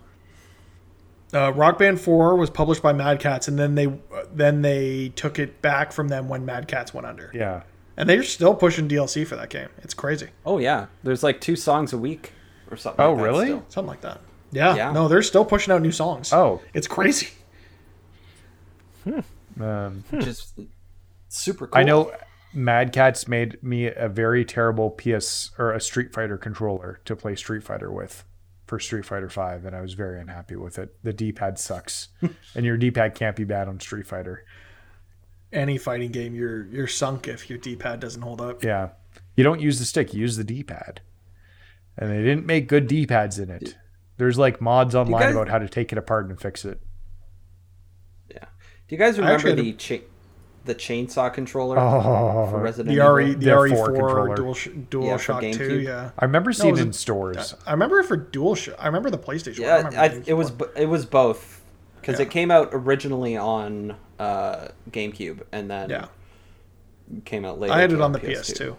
uh, 1.34 1.54
Rock 1.54 1.78
Band 1.78 2.02
4 2.02 2.36
was 2.36 2.50
published 2.50 2.82
by 2.82 2.92
Mad 2.94 3.20
Catz 3.22 3.48
and 3.48 3.58
then 3.58 3.76
they 3.76 3.88
uh, 3.88 4.24
then 4.34 4.62
they 4.62 5.10
took 5.16 5.40
it 5.40 5.62
back 5.62 5.92
from 5.94 6.10
them 6.10 6.28
when 6.28 6.46
Mad 6.46 6.68
Catz 6.68 6.94
went 6.94 7.08
under. 7.08 7.32
Yeah. 7.34 7.64
And 7.96 8.10
they're 8.10 8.24
still 8.24 8.54
pushing 8.54 8.88
DLC 8.90 9.26
for 9.26 9.36
that 9.38 9.50
game. 9.50 9.70
It's 9.78 9.94
crazy. 9.94 10.30
Oh 10.46 10.58
yeah, 10.58 10.88
there's 11.02 11.24
like 11.24 11.40
two 11.40 11.56
songs 11.56 11.94
a 11.94 11.98
week 11.98 12.34
or 12.70 12.76
something. 12.78 13.04
Oh, 13.04 13.12
like 13.14 13.18
that 13.20 13.24
really? 13.24 13.46
still. 13.46 13.66
Something 13.70 13.90
like 13.90 14.02
that. 14.02 14.22
Yeah. 14.52 14.76
Yeah. 14.76 14.92
No, 14.92 15.08
they're 15.08 15.22
still 15.22 15.46
pushing 15.46 15.74
out 15.74 15.82
new 15.82 15.92
songs. 15.92 16.32
Oh. 16.34 16.62
It's 16.74 16.88
crazy. 16.88 17.30
Um, 19.60 20.04
Which 20.10 20.28
is 20.28 20.54
super 21.30 21.68
cool. 21.68 21.80
I 21.80 21.84
know 21.84 22.12
Mad 22.54 22.94
Catz 22.94 23.28
made 23.28 23.62
me 23.64 23.88
a 23.88 24.08
very 24.10 24.46
terrible 24.46 24.92
PS 24.92 25.52
or 25.58 25.72
a 25.74 25.80
Street 25.80 26.14
Fighter 26.14 26.38
controller 26.38 27.00
to 27.06 27.16
play 27.16 27.36
Street 27.36 27.64
Fighter 27.64 27.92
with 27.92 28.24
for 28.66 28.80
Street 28.80 29.06
Fighter 29.06 29.30
5 29.30 29.66
and 29.66 29.76
I 29.76 29.82
was 29.82 29.94
very 29.94 30.20
unhappy 30.20 30.56
with 30.58 30.78
it. 30.78 30.96
The 31.04 31.14
D-pad 31.14 31.58
sucks. 31.58 32.10
and 32.56 32.66
your 32.66 32.78
D-pad 32.78 33.16
can't 33.16 33.36
be 33.36 33.46
bad 33.46 33.68
on 33.68 33.80
Street 33.80 34.06
Fighter. 34.06 34.44
Any 35.54 35.78
fighting 35.78 36.12
game, 36.12 36.36
you're 36.36 36.66
you're 36.66 36.88
sunk 36.88 37.28
if 37.28 37.50
your 37.50 37.58
D-pad 37.58 38.02
doesn't 38.02 38.22
hold 38.22 38.42
up. 38.42 38.64
Yeah. 38.64 38.90
You 39.36 39.44
don't 39.44 39.62
use 39.62 39.80
the 39.80 39.86
stick, 39.86 40.14
you 40.14 40.20
use 40.20 40.36
the 40.36 40.44
D-pad. 40.44 41.02
And 41.98 42.12
they 42.12 42.22
didn't 42.22 42.46
make 42.46 42.68
good 42.68 42.88
D-pads 42.88 43.40
in 43.40 43.50
it. 43.50 43.78
There's 44.18 44.38
like 44.38 44.60
mods 44.62 44.96
online 44.96 45.22
guys- 45.22 45.36
about 45.36 45.50
how 45.50 45.60
to 45.60 45.70
take 45.70 45.92
it 45.92 45.98
apart 45.98 46.28
and 46.30 46.40
fix 46.40 46.66
it. 46.66 46.80
Yeah. 48.32 48.40
Do 48.88 48.96
you 48.96 48.98
guys 48.98 49.18
remember 49.18 49.36
actually 49.50 49.72
the 49.72 49.74
cha- 49.74 50.06
the 50.66 50.76
chainsaw 50.76 51.34
controller 51.34 51.80
Oh, 51.80 52.48
for 52.52 52.60
Resident 52.60 52.94
The 52.96 53.02
Evil. 53.02 53.14
RE, 53.16 53.34
the 53.36 53.46
Their 53.46 53.58
RE4 53.60 53.86
controller. 53.86 54.36
Dual 54.36 54.54
Sh- 54.54 54.68
Dual 54.90 55.06
Yeah, 55.06 55.18
Shock 55.18 55.42
2, 55.42 55.48
GameCube. 55.48 55.84
yeah. 55.84 56.10
I 56.20 56.26
remember 56.26 56.52
seeing 56.52 56.72
was 56.72 56.82
it 56.82 56.88
in 56.88 56.94
stores. 56.94 57.56
I 57.66 57.72
remember 57.72 58.00
it 58.00 58.06
for 58.06 58.18
Dual 58.18 58.56
Shock. 58.56 58.76
I 58.80 58.88
remember 58.88 59.10
the 59.10 59.18
PlayStation. 59.18 59.62
one. 59.62 59.70
I 59.86 59.92
Yeah, 59.92 60.02
I, 60.02 60.08
the 60.10 60.30
it 60.32 60.34
was 60.34 60.52
GameCube 60.52 60.78
it 60.78 60.86
was 60.88 61.06
both 61.06 61.62
because 62.02 62.20
Yeah. 62.20 62.26
it 62.26 62.32
came 62.32 62.52
out 62.52 62.70
originally 62.74 63.38
on 63.38 63.96
uh, 64.20 64.68
GameCube 64.92 65.44
and 65.52 65.70
then. 65.72 65.90
Yeah. 65.90 66.08
came 67.24 67.46
out 67.46 67.60
later. 67.60 67.74
I 67.74 67.80
had 67.80 67.94
it 67.94 68.02
on 68.02 68.12
the 68.12 68.20
PS2. 68.20 68.56
PS2. 68.74 68.76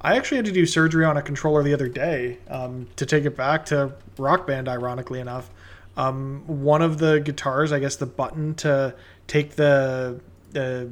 I 0.00 0.16
actually 0.16 0.36
had 0.36 0.46
to 0.46 0.52
do 0.52 0.66
surgery 0.66 1.04
on 1.04 1.16
a 1.16 1.22
controller 1.22 1.62
the 1.62 1.74
other 1.74 1.88
day 1.88 2.38
um, 2.48 2.86
to 2.96 3.06
take 3.06 3.24
it 3.24 3.36
back 3.36 3.66
to 3.66 3.92
Rock 4.18 4.46
Band. 4.46 4.68
Ironically 4.68 5.20
enough, 5.20 5.50
um, 5.96 6.44
one 6.46 6.82
of 6.82 6.98
the 6.98 7.20
guitars, 7.20 7.72
I 7.72 7.78
guess 7.78 7.96
the 7.96 8.06
button 8.06 8.54
to 8.56 8.94
take 9.26 9.56
the 9.56 10.20
the, 10.50 10.88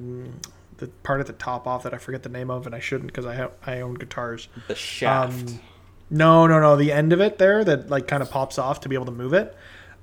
the 0.78 0.88
part 1.02 1.20
at 1.20 1.26
the 1.26 1.32
top 1.32 1.66
off 1.66 1.84
that 1.84 1.94
I 1.94 1.98
forget 1.98 2.22
the 2.22 2.28
name 2.28 2.50
of, 2.50 2.66
and 2.66 2.74
I 2.74 2.80
shouldn't 2.80 3.06
because 3.06 3.26
I 3.26 3.34
have 3.34 3.52
I 3.66 3.80
own 3.80 3.94
guitars. 3.94 4.48
The 4.68 4.74
shaft. 4.74 5.48
Um, 5.48 5.60
No, 6.10 6.46
no, 6.46 6.60
no. 6.60 6.76
The 6.76 6.92
end 6.92 7.12
of 7.12 7.20
it 7.20 7.38
there 7.38 7.64
that 7.64 7.90
like 7.90 8.06
kind 8.06 8.22
of 8.22 8.30
pops 8.30 8.58
off 8.58 8.80
to 8.80 8.88
be 8.88 8.94
able 8.94 9.06
to 9.06 9.12
move 9.12 9.32
it. 9.32 9.56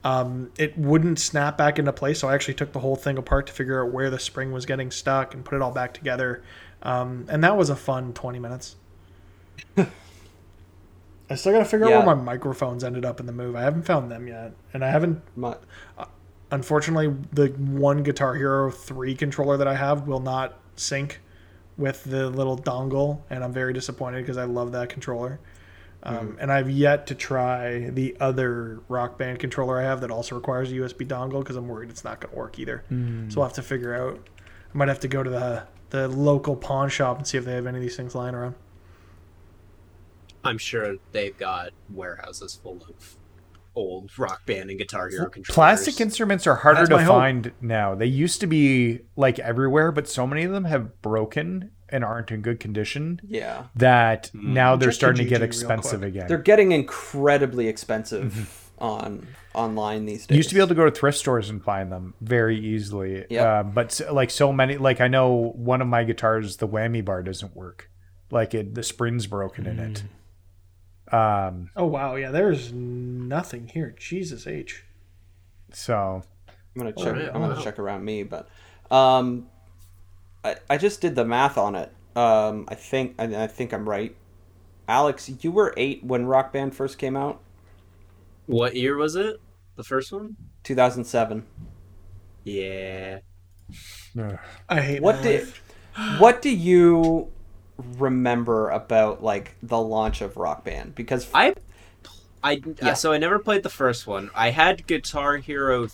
Um, 0.03 0.51
it 0.57 0.75
wouldn't 0.77 1.19
snap 1.19 1.57
back 1.57 1.77
into 1.77 1.93
place, 1.93 2.19
so 2.19 2.27
I 2.27 2.33
actually 2.33 2.55
took 2.55 2.71
the 2.71 2.79
whole 2.79 2.95
thing 2.95 3.17
apart 3.17 3.47
to 3.47 3.53
figure 3.53 3.83
out 3.83 3.91
where 3.93 4.09
the 4.09 4.17
spring 4.17 4.51
was 4.51 4.65
getting 4.65 4.89
stuck 4.89 5.33
and 5.35 5.45
put 5.45 5.55
it 5.55 5.61
all 5.61 5.71
back 5.71 5.93
together. 5.93 6.43
Um, 6.81 7.27
and 7.29 7.43
that 7.43 7.55
was 7.55 7.69
a 7.69 7.75
fun 7.75 8.13
twenty 8.13 8.39
minutes. 8.39 8.75
I 9.77 11.35
still 11.35 11.53
got 11.53 11.59
to 11.59 11.65
figure 11.65 11.87
Yeah. 11.87 11.99
out 11.99 12.05
where 12.05 12.15
my 12.15 12.21
microphones 12.21 12.83
ended 12.83 13.05
up 13.05 13.19
in 13.19 13.25
the 13.25 13.31
move. 13.31 13.55
I 13.55 13.61
haven't 13.61 13.83
found 13.83 14.11
them 14.11 14.27
yet, 14.27 14.51
and 14.73 14.83
I 14.83 14.89
haven't. 14.89 15.21
My- 15.35 15.57
uh, 15.97 16.05
Unfortunately, 16.53 17.15
the 17.31 17.47
one 17.47 18.03
Guitar 18.03 18.35
Hero 18.35 18.69
three 18.69 19.15
controller 19.15 19.55
that 19.55 19.69
I 19.69 19.75
have 19.75 20.05
will 20.05 20.19
not 20.19 20.59
sync 20.75 21.21
with 21.77 22.03
the 22.03 22.29
little 22.29 22.57
dongle, 22.57 23.21
and 23.29 23.41
I'm 23.41 23.53
very 23.53 23.71
disappointed 23.71 24.23
because 24.23 24.35
I 24.37 24.43
love 24.43 24.73
that 24.73 24.89
controller. 24.89 25.39
Um, 26.03 26.15
mm-hmm. 26.15 26.39
And 26.41 26.51
I've 26.51 26.69
yet 26.69 27.07
to 27.07 27.15
try 27.15 27.89
the 27.91 28.17
other 28.19 28.81
Rock 28.89 29.17
Band 29.17 29.39
controller 29.39 29.79
I 29.79 29.83
have 29.83 30.01
that 30.01 30.11
also 30.11 30.35
requires 30.35 30.69
a 30.71 30.75
USB 30.75 31.07
dongle 31.07 31.39
because 31.39 31.55
I'm 31.55 31.69
worried 31.69 31.89
it's 31.89 32.03
not 32.03 32.19
going 32.19 32.33
to 32.33 32.37
work 32.37 32.59
either. 32.59 32.83
Hmm. 32.89 33.29
So 33.29 33.39
I'll 33.39 33.47
have 33.47 33.55
to 33.55 33.61
figure 33.61 33.95
out. 33.95 34.19
I 34.73 34.77
might 34.77 34.89
have 34.89 34.99
to 35.01 35.07
go 35.07 35.23
to 35.23 35.29
the 35.29 35.63
the 35.91 36.07
local 36.09 36.57
pawn 36.57 36.89
shop 36.89 37.17
and 37.17 37.25
see 37.25 37.37
if 37.37 37.45
they 37.45 37.53
have 37.53 37.65
any 37.65 37.77
of 37.77 37.81
these 37.81 37.95
things 37.95 38.13
lying 38.13 38.35
around. 38.35 38.55
I'm 40.43 40.57
sure 40.57 40.95
they've 41.11 41.37
got 41.37 41.71
warehouses 41.89 42.59
full 42.61 42.83
of 42.87 43.17
old 43.75 44.17
rock 44.17 44.45
band 44.45 44.69
and 44.69 44.77
guitar 44.77 45.09
hero 45.09 45.29
controllers. 45.29 45.55
Plastic 45.55 46.01
instruments 46.01 46.45
are 46.45 46.55
harder 46.55 46.85
to 46.87 46.97
hope. 46.97 47.07
find 47.07 47.51
now. 47.61 47.95
They 47.95 48.05
used 48.05 48.41
to 48.41 48.47
be 48.47 49.01
like 49.15 49.39
everywhere, 49.39 49.91
but 49.91 50.07
so 50.07 50.27
many 50.27 50.43
of 50.43 50.51
them 50.51 50.65
have 50.65 51.01
broken 51.01 51.71
and 51.89 52.03
aren't 52.03 52.31
in 52.31 52.41
good 52.41 52.59
condition 52.59 53.19
yeah, 53.27 53.65
that 53.75 54.27
hmm. 54.27 54.53
now 54.53 54.75
they're 54.75 54.89
Check 54.89 54.95
starting 54.95 55.23
to 55.23 55.29
get 55.29 55.41
expensive 55.41 56.03
again. 56.03 56.27
they're 56.27 56.37
getting 56.37 56.71
incredibly 56.71 57.67
expensive 57.67 58.33
mm-hmm. 58.33 58.83
on 58.83 59.27
online 59.53 60.05
these 60.05 60.25
days. 60.25 60.35
You 60.35 60.37
used 60.37 60.49
to 60.49 60.55
be 60.55 60.61
able 60.61 60.69
to 60.69 60.75
go 60.75 60.85
to 60.85 60.91
thrift 60.91 61.17
stores 61.17 61.49
and 61.49 61.61
find 61.63 61.91
them 61.91 62.13
very 62.21 62.57
easily. 62.57 63.25
Yep. 63.29 63.45
Uh, 63.45 63.63
but 63.63 63.87
s- 63.87 64.09
like 64.11 64.29
so 64.29 64.53
many, 64.53 64.77
like 64.77 65.01
I 65.01 65.09
know 65.09 65.51
one 65.55 65.81
of 65.81 65.87
my 65.87 66.05
guitars, 66.05 66.57
the 66.57 66.67
whammy 66.67 67.03
bar 67.03 67.23
doesn't 67.23 67.55
work. 67.55 67.89
Like 68.31 68.53
it, 68.53 68.73
the 68.73 68.83
spring's 68.83 69.27
broken 69.27 69.67
in 69.67 69.79
it. 69.79 69.93
Mm. 69.95 70.03
Um, 71.11 71.69
Oh 71.75 71.85
wow, 71.85 72.15
yeah, 72.15 72.31
there's 72.31 72.71
nothing 72.71 73.67
here. 73.67 73.93
Jesus 73.97 74.47
H. 74.47 74.83
so 75.73 76.23
I'm 76.47 76.53
gonna 76.77 76.93
check. 76.93 77.15
yeah, 77.17 77.31
I'm 77.33 77.41
gonna 77.41 77.61
check 77.61 77.79
around 77.79 78.05
me, 78.05 78.23
but 78.23 78.47
um, 78.89 79.47
I 80.43 80.55
I 80.69 80.77
just 80.77 81.01
did 81.01 81.15
the 81.15 81.25
math 81.25 81.57
on 81.57 81.75
it. 81.75 81.91
Um, 82.15 82.65
I 82.67 82.75
think 82.75 83.15
I, 83.19 83.43
I 83.43 83.47
think 83.47 83.73
I'm 83.73 83.87
right. 83.87 84.15
Alex, 84.87 85.31
you 85.41 85.51
were 85.51 85.73
eight 85.77 86.03
when 86.03 86.25
Rock 86.25 86.51
Band 86.53 86.75
first 86.75 86.97
came 86.97 87.15
out, 87.15 87.41
What 88.45 88.75
year 88.75 88.95
was 88.97 89.15
it? 89.15 89.39
The 89.77 89.83
first 89.83 90.11
one? 90.11 90.35
2007. 90.63 91.45
Yeah. 92.43 93.19
ugh. 94.19 94.37
I 94.67 94.81
hate 94.81 95.01
What 95.01 95.17
my 95.17 95.21
did 95.21 95.45
life. 95.45 96.19
what 96.19 96.41
do 96.41 96.49
you 96.49 97.31
remember 97.97 98.69
about 98.69 99.23
like 99.23 99.55
the 99.61 99.79
launch 99.79 100.21
of 100.21 100.37
Rock 100.37 100.63
Band? 100.63 100.95
Because 100.95 101.27
I 101.33 101.55
I 102.43 102.61
Yeah. 102.81 102.89
uh, 102.91 102.93
so 102.95 103.11
I 103.11 103.17
never 103.17 103.39
played 103.39 103.63
the 103.63 103.69
first 103.69 104.07
one. 104.07 104.29
I 104.35 104.49
had 104.49 104.87
Guitar 104.87 105.37
Hero 105.37 105.87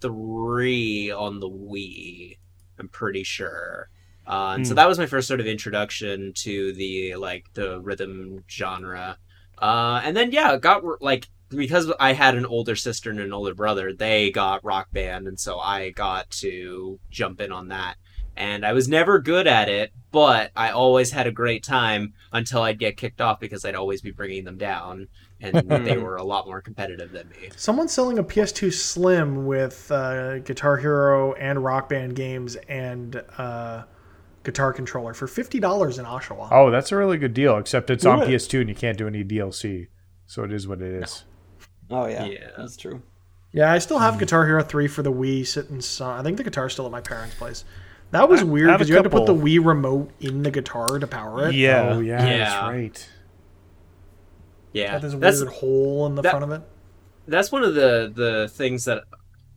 3 0.00 1.10
on 1.10 1.40
the 1.40 1.48
Wii. 1.48 2.38
I'm 2.78 2.88
pretty 2.88 3.22
sure. 3.22 3.88
Uh, 4.26 4.54
and 4.56 4.66
so 4.66 4.74
that 4.74 4.88
was 4.88 4.98
my 4.98 5.06
first 5.06 5.28
sort 5.28 5.40
of 5.40 5.46
introduction 5.46 6.32
to 6.34 6.72
the 6.72 7.14
like 7.16 7.46
the 7.54 7.80
rhythm 7.80 8.44
genre. 8.50 9.18
Uh, 9.58 10.00
and 10.04 10.16
then 10.16 10.32
yeah, 10.32 10.56
got 10.56 10.82
like 11.02 11.28
because 11.50 11.92
I 12.00 12.12
had 12.12 12.34
an 12.34 12.46
older 12.46 12.74
sister 12.74 13.10
and 13.10 13.20
an 13.20 13.32
older 13.32 13.54
brother, 13.54 13.92
they 13.92 14.30
got 14.30 14.64
Rock 14.64 14.88
Band, 14.92 15.28
and 15.28 15.38
so 15.38 15.58
I 15.58 15.90
got 15.90 16.30
to 16.30 16.98
jump 17.10 17.40
in 17.40 17.52
on 17.52 17.68
that. 17.68 17.96
And 18.36 18.64
I 18.66 18.72
was 18.72 18.88
never 18.88 19.18
good 19.20 19.46
at 19.46 19.68
it, 19.68 19.92
but 20.10 20.50
I 20.56 20.70
always 20.70 21.10
had 21.12 21.26
a 21.26 21.30
great 21.32 21.62
time 21.62 22.14
until 22.32 22.62
I'd 22.62 22.78
get 22.78 22.96
kicked 22.96 23.20
off 23.20 23.38
because 23.40 23.64
I'd 23.64 23.74
always 23.76 24.00
be 24.00 24.10
bringing 24.10 24.44
them 24.44 24.58
down, 24.58 25.08
and 25.40 25.68
they 25.86 25.98
were 25.98 26.16
a 26.16 26.24
lot 26.24 26.46
more 26.46 26.60
competitive 26.60 27.12
than 27.12 27.28
me. 27.28 27.50
Someone's 27.56 27.92
selling 27.92 28.18
a 28.18 28.24
PS2 28.24 28.72
Slim 28.72 29.46
with 29.46 29.90
uh, 29.92 30.38
Guitar 30.40 30.76
Hero 30.78 31.32
and 31.34 31.62
Rock 31.62 31.88
Band 31.88 32.16
games 32.16 32.56
and 32.68 33.22
uh, 33.38 33.84
guitar 34.42 34.72
controller 34.72 35.14
for 35.14 35.26
fifty 35.28 35.60
dollars 35.60 35.98
in 35.98 36.04
Oshawa. 36.04 36.48
oh, 36.50 36.70
that's 36.70 36.90
a 36.92 36.96
really 36.96 37.16
good 37.18 37.34
deal. 37.34 37.56
Except 37.58 37.88
it's 37.90 38.04
on 38.04 38.18
Yeah. 38.18 38.26
PS2 38.26 38.60
and 38.60 38.68
you 38.68 38.74
can't 38.74 38.98
do 38.98 39.06
any 39.06 39.22
DLC, 39.24 39.86
so 40.26 40.42
it 40.44 40.52
is 40.52 40.66
what 40.66 40.82
it 40.82 41.02
is. 41.02 41.24
oh 41.90 42.06
yeah, 42.06 42.24
Yeah. 42.24 42.50
that's 42.58 42.76
true. 42.76 43.00
Yeah, 43.52 43.72
I 43.72 43.78
still 43.78 43.98
have 44.00 44.18
Guitar 44.18 44.44
Hero 44.46 44.64
3 44.64 44.88
for 44.88 45.02
the 45.02 45.12
Wii 45.12 45.46
sitting. 45.46 45.80
So 45.80 46.10
I 46.10 46.24
think 46.24 46.38
the 46.38 46.42
guitar's 46.42 46.72
still 46.72 46.86
at 46.86 46.90
my 46.90 47.00
parents' 47.00 47.36
place. 47.36 47.64
That 48.14 48.28
was 48.28 48.42
weird 48.44 48.68
because 48.68 48.88
you 48.88 48.94
had 48.94 49.02
to 49.04 49.10
put 49.10 49.26
the 49.26 49.34
couple. 49.34 49.44
Wii 49.46 49.64
remote 49.64 50.10
in 50.20 50.42
the 50.44 50.50
guitar 50.50 50.98
to 50.98 51.06
power 51.06 51.48
it. 51.48 51.54
Yeah. 51.54 51.90
Oh 51.94 52.00
yeah, 52.00 52.24
Yeah. 52.26 52.38
that's 52.38 52.62
right. 52.70 53.08
Yeah, 54.72 54.92
Got 54.92 55.02
this 55.02 55.14
that's 55.14 55.40
weird 55.40 55.52
hole 55.54 56.06
in 56.06 56.14
the 56.14 56.22
that- 56.22 56.30
front 56.30 56.44
of 56.44 56.50
it. 56.52 56.62
that's 57.28 57.50
one 57.52 57.62
of 57.62 57.74
the 57.74 58.10
the 58.14 58.48
things 58.52 58.84
that 58.86 59.02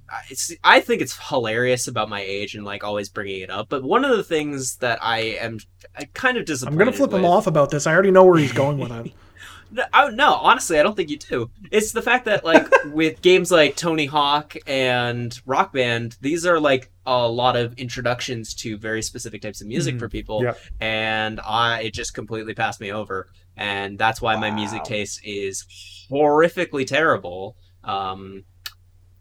I- 0.10 0.22
it's 0.30 0.54
I 0.64 0.80
think 0.80 1.02
it's 1.02 1.18
hilarious 1.30 1.88
about 1.88 2.08
my 2.10 2.22
age 2.22 2.56
and 2.56 2.64
like 2.66 2.84
always 2.84 3.10
bringing 3.10 3.42
it 3.42 3.50
up. 3.50 3.68
But 3.70 3.84
one 3.84 4.06
of 4.06 4.16
the 4.16 4.24
things 4.24 4.78
that 4.78 5.00
I 5.02 5.20
am 5.20 5.60
I 5.98 6.06
kind 6.14 6.38
of 6.38 6.46
disappointed. 6.46 6.74
I'm 6.74 6.80
gonna 6.80 6.96
flip 6.98 7.12
him 7.14 7.26
off 7.26 7.46
about 7.48 7.72
this. 7.72 7.86
I 7.88 7.94
already 7.94 8.12
know 8.12 8.26
where 8.26 8.38
he's 8.40 8.54
going 8.54 8.78
with 8.78 8.92
it. 8.92 9.12
No, 9.70 9.84
I, 9.92 10.10
no, 10.12 10.34
honestly, 10.36 10.80
I 10.80 10.84
don't 10.84 10.96
think 10.96 11.10
you 11.10 11.18
do. 11.18 11.50
It's 11.72 11.92
the 11.92 12.02
fact 12.02 12.26
that 12.26 12.46
like 12.46 12.68
with 12.94 13.22
games 13.22 13.52
like 13.52 13.76
Tony 13.76 14.06
Hawk 14.06 14.56
and 14.66 15.38
Rock 15.46 15.74
Band, 15.74 16.16
these 16.22 16.46
are 16.46 16.60
like 16.60 16.90
a 17.06 17.28
lot 17.28 17.56
of 17.56 17.74
introductions 17.78 18.54
to 18.56 18.78
very 18.78 19.02
specific 19.02 19.42
types 19.42 19.62
of 19.62 19.68
music 19.68 20.00
for 20.00 20.08
people, 20.10 20.44
Yep. 20.44 20.60
and 20.80 21.40
I 21.46 21.82
it 21.82 21.94
just 21.94 22.14
completely 22.14 22.54
passed 22.54 22.80
me 22.82 22.92
over, 22.92 23.28
and 23.56 23.98
that's 23.98 24.22
why 24.22 24.36
my 24.38 24.52
music 24.52 24.84
taste 24.84 25.22
is 25.24 25.66
horrifically 26.12 26.86
terrible. 26.88 27.56
Um, 27.84 28.44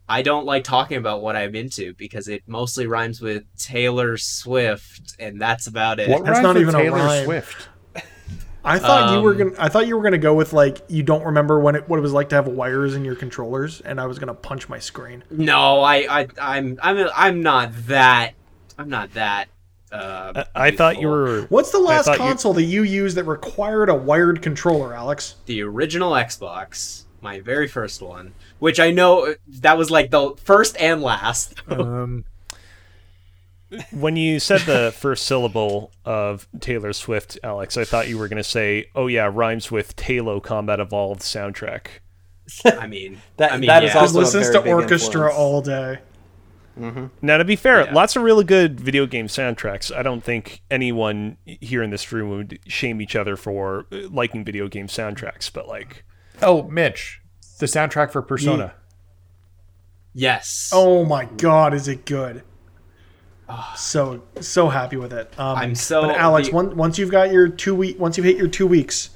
I 0.09 0.21
don't 0.21 0.45
like 0.45 0.63
talking 0.63 0.97
about 0.97 1.21
what 1.21 1.35
I'm 1.35 1.53
into 1.55 1.93
because 1.95 2.29
it 2.29 2.43
mostly 2.47 2.87
rhymes 2.87 3.19
with 3.21 3.43
Taylor 3.57 4.15
Swift, 4.17 5.15
and 5.19 5.41
that's 5.41 5.67
about 5.67 5.99
it. 5.99 6.09
What 6.09 6.23
That's 6.23 6.39
not 6.39 6.55
with 6.55 6.61
even 6.63 6.75
a 6.75 6.77
Taylor 6.77 6.97
rhyme. 6.97 7.25
Swift? 7.25 7.67
I 8.67 8.79
thought 8.79 9.13
you 9.13 9.21
were 9.21 9.31
Um, 9.31 9.37
gonna. 9.37 9.51
I 9.57 9.69
thought 9.69 9.87
you 9.87 9.95
were 9.97 10.03
gonna 10.03 10.17
go 10.17 10.33
with 10.33 10.53
like 10.53 10.81
you 10.87 11.01
don't 11.03 11.23
remember 11.23 11.59
when 11.59 11.75
it 11.75 11.87
what 11.87 11.97
it 11.97 12.01
was 12.01 12.11
like 12.13 12.29
to 12.29 12.35
have 12.35 12.47
wires 12.47 12.95
in 12.95 13.05
your 13.05 13.15
controllers, 13.15 13.81
and 13.81 13.99
I 13.99 14.05
was 14.05 14.19
gonna 14.19 14.33
punch 14.33 14.67
my 14.69 14.77
screen. 14.79 15.23
No, 15.31 15.79
I, 15.81 15.95
I, 16.21 16.27
I'm, 16.41 16.77
I'm, 16.83 17.07
I'm 17.15 17.41
not 17.41 17.71
that. 17.87 18.33
I'm 18.77 18.89
not 18.89 19.13
that. 19.13 19.47
Uh, 19.91 20.43
I, 20.53 20.67
I 20.67 20.71
thought 20.71 20.99
you 20.99 21.07
were. 21.07 21.43
What's 21.43 21.71
the 21.71 21.79
last 21.79 22.05
thought 22.07 22.17
you- 22.17 22.25
console 22.25 22.53
that 22.53 22.63
you 22.63 22.83
used 22.83 23.15
that 23.15 23.23
required 23.23 23.89
a 23.89 23.95
wired 23.95 24.41
controller, 24.41 24.93
Alex? 24.93 25.35
the 25.45 25.61
original 25.63 26.11
Xbox, 26.11 27.05
my 27.21 27.39
very 27.39 27.69
first 27.69 28.01
one, 28.01 28.33
which 28.59 28.79
I 28.81 28.91
know 28.91 29.33
that 29.61 29.77
was 29.77 29.89
like 29.89 30.11
the 30.11 30.33
first 30.43 30.75
and 30.79 31.01
last. 31.01 31.55
Um, 31.69 32.25
When 33.91 34.15
you 34.15 34.39
said 34.39 34.61
the 34.61 34.93
first 34.97 35.25
syllable 35.25 35.91
of 36.05 36.47
Taylor 36.61 36.93
Swift, 36.93 37.37
Alex, 37.43 37.75
I 37.75 37.83
thought 37.83 38.07
you 38.07 38.17
were 38.17 38.27
going 38.29 38.37
to 38.37 38.43
say, 38.43 38.85
"Oh 38.95 39.07
yeah, 39.07 39.29
rhymes 39.33 39.69
with 39.71 39.95
Talo 39.97 40.41
Combat 40.41 40.79
Evolved 40.79 41.21
soundtrack." 41.21 41.87
I 42.65 42.87
mean, 42.87 43.21
That- 43.37 43.51
I 43.51 43.57
mean, 43.57 43.67
that 43.67 43.83
is 43.83 43.93
yeah. 43.93 43.99
also- 43.99 44.19
Listens 44.19 44.47
a 44.49 44.53
to 44.53 44.61
big 44.61 44.73
orchestra 44.73 45.27
influence. 45.27 45.35
all 45.37 45.61
day. 45.61 45.99
Now, 47.23 47.37
to 47.37 47.43
be 47.43 47.55
fair, 47.55 47.85
Yeah. 47.85 47.93
lots 47.93 48.15
of 48.15 48.21
really 48.21 48.43
good 48.43 48.79
video 48.79 49.07
game 49.07 49.25
soundtracks. 49.25 49.91
I 49.93 50.03
don't 50.03 50.23
think 50.23 50.61
anyone 50.69 51.37
here 51.43 51.81
in 51.81 51.89
this 51.89 52.11
room 52.11 52.29
would 52.29 52.59
shame 52.67 53.01
each 53.01 53.15
other 53.15 53.35
for 53.35 53.87
uh, 53.91 54.07
liking 54.11 54.45
video 54.45 54.67
game 54.67 54.85
soundtracks, 54.87 55.51
but 55.51 55.67
like, 55.67 56.05
oh, 56.43 56.63
Mitch, 56.69 57.19
the 57.59 57.65
soundtrack 57.65 58.11
for 58.11 58.21
Persona. 58.21 58.75
yes. 60.13 60.69
Oh 60.73 61.03
my 61.03 61.25
god, 61.25 61.73
is 61.73 61.87
it 61.87 62.05
good? 62.05 62.43
So 63.75 64.21
so 64.39 64.69
happy 64.69 64.97
with 64.97 65.13
it. 65.13 65.33
Um, 65.39 65.57
I'm 65.57 65.75
so- 65.75 66.01
But 66.03 66.15
Alex, 66.17 66.49
the- 66.49 66.55
once 66.55 66.73
once 66.75 66.97
you've 66.97 67.11
got 67.11 67.31
your 67.31 67.47
two 67.47 67.75
week, 67.75 67.99
once 67.99 68.17
you've 68.17 68.25
hit 68.25 68.37
your 68.37 68.47
two 68.47 68.67
weeks, 68.67 69.09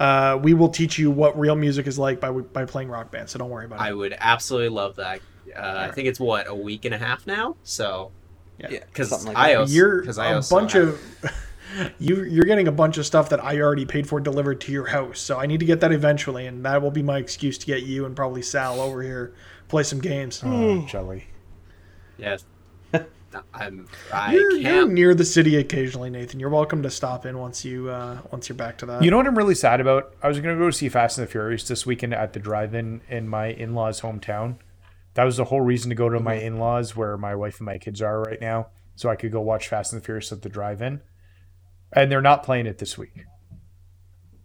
uh, 0.00 0.38
we 0.42 0.54
will 0.54 0.68
teach 0.68 0.98
you 0.98 1.10
what 1.10 1.38
real 1.38 1.56
music 1.56 1.86
is 1.86 1.98
like 1.98 2.20
by 2.20 2.30
by 2.30 2.64
playing 2.64 2.88
Rock 2.88 3.10
Band. 3.10 3.28
So 3.28 3.38
don't 3.38 3.50
worry 3.50 3.64
about 3.64 3.80
it. 3.80 3.82
I 3.82 3.92
would 3.92 4.14
absolutely 4.18 4.68
love 4.70 4.96
that. 4.96 5.20
Uh, 5.56 5.86
I 5.88 5.90
think 5.90 6.06
it's 6.08 6.20
what 6.20 6.46
a 6.48 6.54
week 6.54 6.84
and 6.84 6.94
a 6.94 6.98
half 6.98 7.26
now. 7.26 7.56
So 7.62 8.10
Yeah, 8.58 8.68
because 8.68 9.08
something 9.08 9.28
like 9.28 9.36
I 9.36 9.52
that. 9.52 9.60
also 9.60 9.72
you're 9.72 10.00
because 10.00 10.18
I 10.18 10.32
a 10.32 10.34
also 10.36 10.54
bunch 10.56 10.72
have- 10.72 10.88
of 10.88 11.32
you 11.98 12.24
you're 12.24 12.44
getting 12.44 12.68
a 12.68 12.72
bunch 12.72 12.98
of 12.98 13.06
stuff 13.06 13.30
that 13.30 13.42
I 13.42 13.58
already 13.60 13.86
paid 13.86 14.06
for 14.06 14.20
delivered 14.20 14.60
to 14.62 14.72
your 14.72 14.86
house. 14.86 15.18
So 15.20 15.38
I 15.38 15.46
need 15.46 15.60
to 15.60 15.66
get 15.66 15.80
that 15.80 15.92
eventually, 15.92 16.46
and 16.46 16.64
that 16.66 16.82
will 16.82 16.90
be 16.90 17.02
my 17.02 17.18
excuse 17.18 17.56
to 17.58 17.66
get 17.66 17.82
you 17.84 18.04
and 18.04 18.14
probably 18.14 18.42
Sal 18.42 18.80
over 18.80 19.02
here 19.02 19.32
play 19.68 19.82
some 19.82 20.00
games. 20.00 20.42
Oh, 20.44 20.84
jelly. 20.86 21.24
yes. 22.18 22.44
I'm. 23.52 23.86
I 24.12 24.32
You're, 24.32 24.52
you're 24.52 24.88
near 24.88 25.14
the 25.14 25.24
city 25.24 25.56
occasionally, 25.56 26.10
Nathan. 26.10 26.40
You're 26.40 26.48
welcome 26.48 26.82
to 26.82 26.90
stop 26.90 27.26
in 27.26 27.38
once 27.38 27.64
you 27.64 27.90
uh, 27.90 28.18
once 28.30 28.48
you're 28.48 28.56
back 28.56 28.78
to 28.78 28.86
that. 28.86 29.02
You 29.02 29.10
know 29.10 29.16
what 29.16 29.26
I'm 29.26 29.36
really 29.36 29.54
sad 29.54 29.80
about? 29.80 30.14
I 30.22 30.28
was 30.28 30.40
gonna 30.40 30.56
go 30.56 30.70
see 30.70 30.88
Fast 30.88 31.18
and 31.18 31.26
the 31.26 31.30
Furious 31.30 31.66
this 31.68 31.84
weekend 31.84 32.14
at 32.14 32.32
the 32.32 32.40
drive-in 32.40 33.02
in 33.08 33.28
my 33.28 33.48
in-laws' 33.48 34.00
hometown. 34.00 34.56
That 35.14 35.24
was 35.24 35.36
the 35.36 35.44
whole 35.44 35.60
reason 35.60 35.88
to 35.90 35.94
go 35.94 36.08
to 36.08 36.20
my 36.20 36.34
in-laws, 36.34 36.96
where 36.96 37.16
my 37.18 37.34
wife 37.34 37.58
and 37.58 37.66
my 37.66 37.78
kids 37.78 38.00
are 38.00 38.22
right 38.22 38.40
now, 38.40 38.68
so 38.94 39.08
I 39.08 39.16
could 39.16 39.32
go 39.32 39.40
watch 39.40 39.68
Fast 39.68 39.92
and 39.92 40.00
the 40.00 40.04
Furious 40.04 40.32
at 40.32 40.42
the 40.42 40.48
drive-in. 40.48 41.00
And 41.92 42.12
they're 42.12 42.22
not 42.22 42.42
playing 42.42 42.66
it 42.66 42.78
this 42.78 42.96
week. 42.96 43.12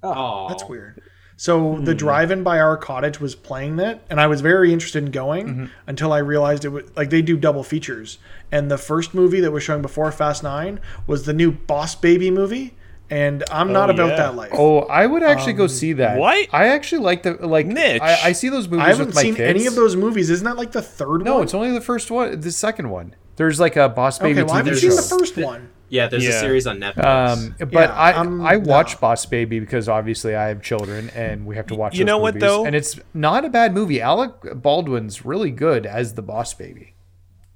Oh, 0.01 0.47
That's 0.49 0.65
weird. 0.65 1.01
So 1.43 1.77
the 1.77 1.91
hmm. 1.91 1.97
drive-in 1.97 2.43
by 2.43 2.61
our 2.61 2.77
cottage 2.77 3.19
was 3.19 3.35
playing 3.35 3.75
that, 3.75 4.05
and 4.09 4.21
I 4.21 4.27
was 4.27 4.39
very 4.39 4.71
interested 4.71 5.03
in 5.03 5.11
going 5.11 5.47
mm-hmm. 5.47 5.65
until 5.87 6.13
I 6.13 6.19
realized 6.19 6.63
it 6.63 6.69
was 6.69 6.85
like 6.95 7.09
they 7.09 7.21
do 7.21 7.35
double 7.35 7.63
features. 7.63 8.17
And 8.49 8.71
the 8.71 8.77
first 8.77 9.13
movie 9.13 9.41
that 9.41 9.51
was 9.51 9.61
showing 9.61 9.81
before 9.81 10.09
Fast 10.13 10.41
Nine 10.41 10.79
was 11.05 11.25
the 11.25 11.33
new 11.33 11.51
Boss 11.51 11.95
Baby 11.95 12.31
movie, 12.31 12.75
and 13.09 13.43
I'm 13.51 13.73
not 13.73 13.89
Oh, 13.89 13.93
about 13.93 14.11
yeah. 14.11 14.15
that 14.15 14.35
life. 14.37 14.51
Oh, 14.53 14.83
I 14.83 15.05
would 15.05 15.21
actually 15.21 15.51
go 15.51 15.63
um, 15.63 15.69
see 15.69 15.91
that. 15.91 16.17
what? 16.17 16.47
I 16.53 16.67
actually 16.67 17.01
like 17.01 17.23
the 17.23 17.33
like. 17.45 17.65
Mitch. 17.65 18.01
I, 18.01 18.29
I 18.29 18.31
see 18.31 18.47
those 18.47 18.69
movies 18.69 18.85
I 18.85 18.87
haven't 18.91 19.07
with 19.07 19.15
my 19.15 19.23
seen 19.23 19.35
kids. 19.35 19.49
any 19.49 19.65
of 19.65 19.75
those 19.75 19.97
movies. 19.97 20.29
Isn't 20.29 20.45
that 20.45 20.55
like 20.55 20.71
the 20.71 20.81
third 20.81 21.25
No, 21.25 21.33
one? 21.33 21.43
it's 21.43 21.53
only 21.53 21.71
the 21.71 21.81
first 21.81 22.09
one. 22.09 22.39
The 22.39 22.53
second 22.53 22.89
one. 22.89 23.15
There's 23.35 23.59
like 23.59 23.75
a 23.75 23.89
Boss 23.89 24.17
Baby 24.17 24.39
okay. 24.39 24.43
Well, 24.43 24.53
I 24.53 24.57
haven't 24.59 24.75
TV 24.75 24.79
seen 24.79 24.95
the 24.95 25.01
first 25.01 25.35
one. 25.35 25.71
Yeah. 25.93 26.07
There's 26.07 26.25
a 26.27 26.31
series 26.39 26.65
on 26.67 26.79
Netflix. 26.79 27.03
Um, 27.05 27.55
but 27.59 27.71
Yeah, 27.71 27.93
I 27.93 28.11
I'm- 28.11 28.41
I 28.41 28.57
watch 28.57 28.93
no. 28.95 28.99
Boss 29.01 29.25
Baby 29.25 29.59
because 29.59 29.87
obviously 29.87 30.35
I 30.35 30.47
have 30.47 30.61
children 30.61 31.09
and 31.15 31.45
we 31.45 31.55
have 31.55 31.67
to 31.67 31.75
watch. 31.75 31.93
You 31.93 31.99
those 31.99 32.07
know 32.07 32.17
what, 32.17 32.33
movies. 32.33 32.47
though? 32.49 32.65
And 32.65 32.75
it's 32.75 32.99
not 33.13 33.45
a 33.45 33.49
bad 33.49 33.73
movie. 33.73 34.01
Alec 34.01 34.31
Baldwin's 34.55 35.23
really 35.23 35.51
good 35.51 35.85
as 35.85 36.15
the 36.15 36.21
Boss 36.21 36.53
Baby. 36.53 36.93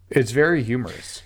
It's 0.09 0.31
very 0.31 0.63
humorous. 0.63 1.23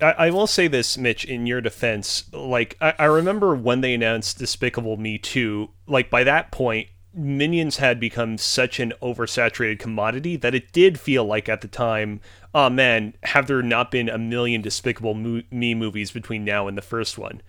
I, 0.00 0.12
I 0.26 0.30
will 0.30 0.46
say 0.46 0.68
this, 0.68 0.96
Mitch, 0.98 1.24
in 1.24 1.46
your 1.46 1.60
defense. 1.60 2.24
Like, 2.32 2.76
I, 2.80 2.94
I 2.98 3.04
remember 3.06 3.54
when 3.54 3.80
they 3.80 3.94
announced 3.94 4.38
Despicable 4.38 4.96
Me 4.96 5.18
2, 5.18 5.70
like, 5.86 6.10
by 6.10 6.22
that 6.24 6.50
point, 6.52 6.88
Minions 7.12 7.78
had 7.78 7.98
become 7.98 8.38
such 8.38 8.78
an 8.78 8.92
oversaturated 9.02 9.78
commodity 9.80 10.36
that 10.36 10.54
it 10.54 10.70
did 10.72 11.00
feel 11.00 11.24
like 11.24 11.48
at 11.48 11.60
the 11.60 11.66
time, 11.68 12.20
oh 12.54 12.70
man, 12.70 13.14
have 13.22 13.46
there 13.46 13.62
not 13.62 13.90
been 13.90 14.08
a 14.08 14.18
million 14.18 14.62
Despicable 14.62 15.14
Me 15.14 15.74
movies 15.74 16.10
between 16.10 16.44
now 16.44 16.68
and 16.68 16.76
the 16.76 16.82
first 16.82 17.18
one? 17.18 17.42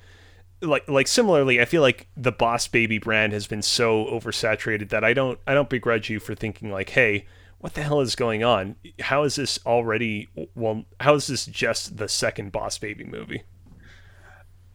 Like, 0.62 0.88
like 0.88 1.08
similarly, 1.08 1.60
I 1.60 1.66
feel 1.66 1.82
like 1.82 2.08
the 2.16 2.32
Boss 2.32 2.68
Baby 2.68 3.00
brand 3.00 3.34
has 3.34 3.48
been 3.48 3.64
so 3.64 4.06
oversaturated 4.06 4.90
that 4.90 5.04
I 5.04 5.14
don't, 5.14 5.40
I 5.48 5.54
don't 5.54 5.70
begrudge 5.70 6.10
you 6.10 6.20
for 6.20 6.36
thinking 6.36 6.72
like, 6.72 6.92
hey, 6.92 7.26
what 7.60 7.74
the 7.74 7.84
hell 7.84 8.02
is 8.02 8.16
going 8.16 8.44
on? 8.44 8.76
How 9.00 9.24
is 9.24 9.36
this 9.36 9.60
already? 9.66 10.30
Well, 10.56 10.86
how 11.00 11.16
is 11.16 11.28
this 11.28 11.46
just 11.46 11.98
the 11.98 12.08
second 12.08 12.52
Boss 12.52 12.78
Baby 12.78 13.04
movie? 13.04 13.44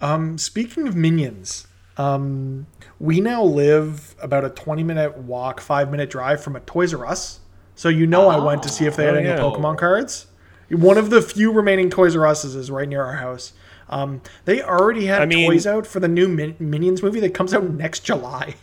Um, 0.01 0.39
speaking 0.39 0.87
of 0.87 0.95
minions, 0.95 1.67
um, 1.97 2.67
we 3.01 3.21
now 3.21 3.43
live 3.43 4.15
about 4.21 4.45
a 4.45 4.51
20 4.51 4.83
minute 4.83 5.17
walk, 5.19 5.61
five 5.61 5.91
minute 5.91 6.11
drive 6.11 6.43
from 6.43 6.57
a 6.57 6.61
Toys 6.61 6.93
R 6.95 7.07
Us. 7.07 7.41
So 7.77 7.89
you 7.89 8.07
know 8.07 8.29
I 8.29 8.45
went 8.45 8.63
to 8.65 8.69
see 8.69 8.87
if 8.87 8.97
they 8.97 9.05
had 9.05 9.15
Oh, 9.15 9.19
any 9.19 9.29
yeah. 9.29 9.39
Pokemon 9.39 9.79
cards. 9.79 10.27
One 10.71 10.99
of 10.99 11.11
the 11.11 11.23
few 11.23 11.53
remaining 11.53 11.91
Toys 11.91 12.17
R 12.17 12.27
Us's 12.27 12.57
is 12.57 12.71
right 12.71 12.89
near 12.89 13.05
our 13.05 13.17
house. 13.17 13.53
Um, 13.89 14.21
they 14.47 14.61
already 14.63 15.07
had 15.07 15.23
I 15.23 15.27
mean- 15.27 15.49
toys 15.49 15.65
out 15.67 15.87
for 15.87 16.01
the 16.01 16.09
new 16.09 16.27
Min- 16.27 16.57
Minions 16.59 17.03
movie 17.05 17.21
that 17.21 17.35
comes 17.35 17.55
out 17.55 17.63
next 17.71 18.01
July. 18.01 18.57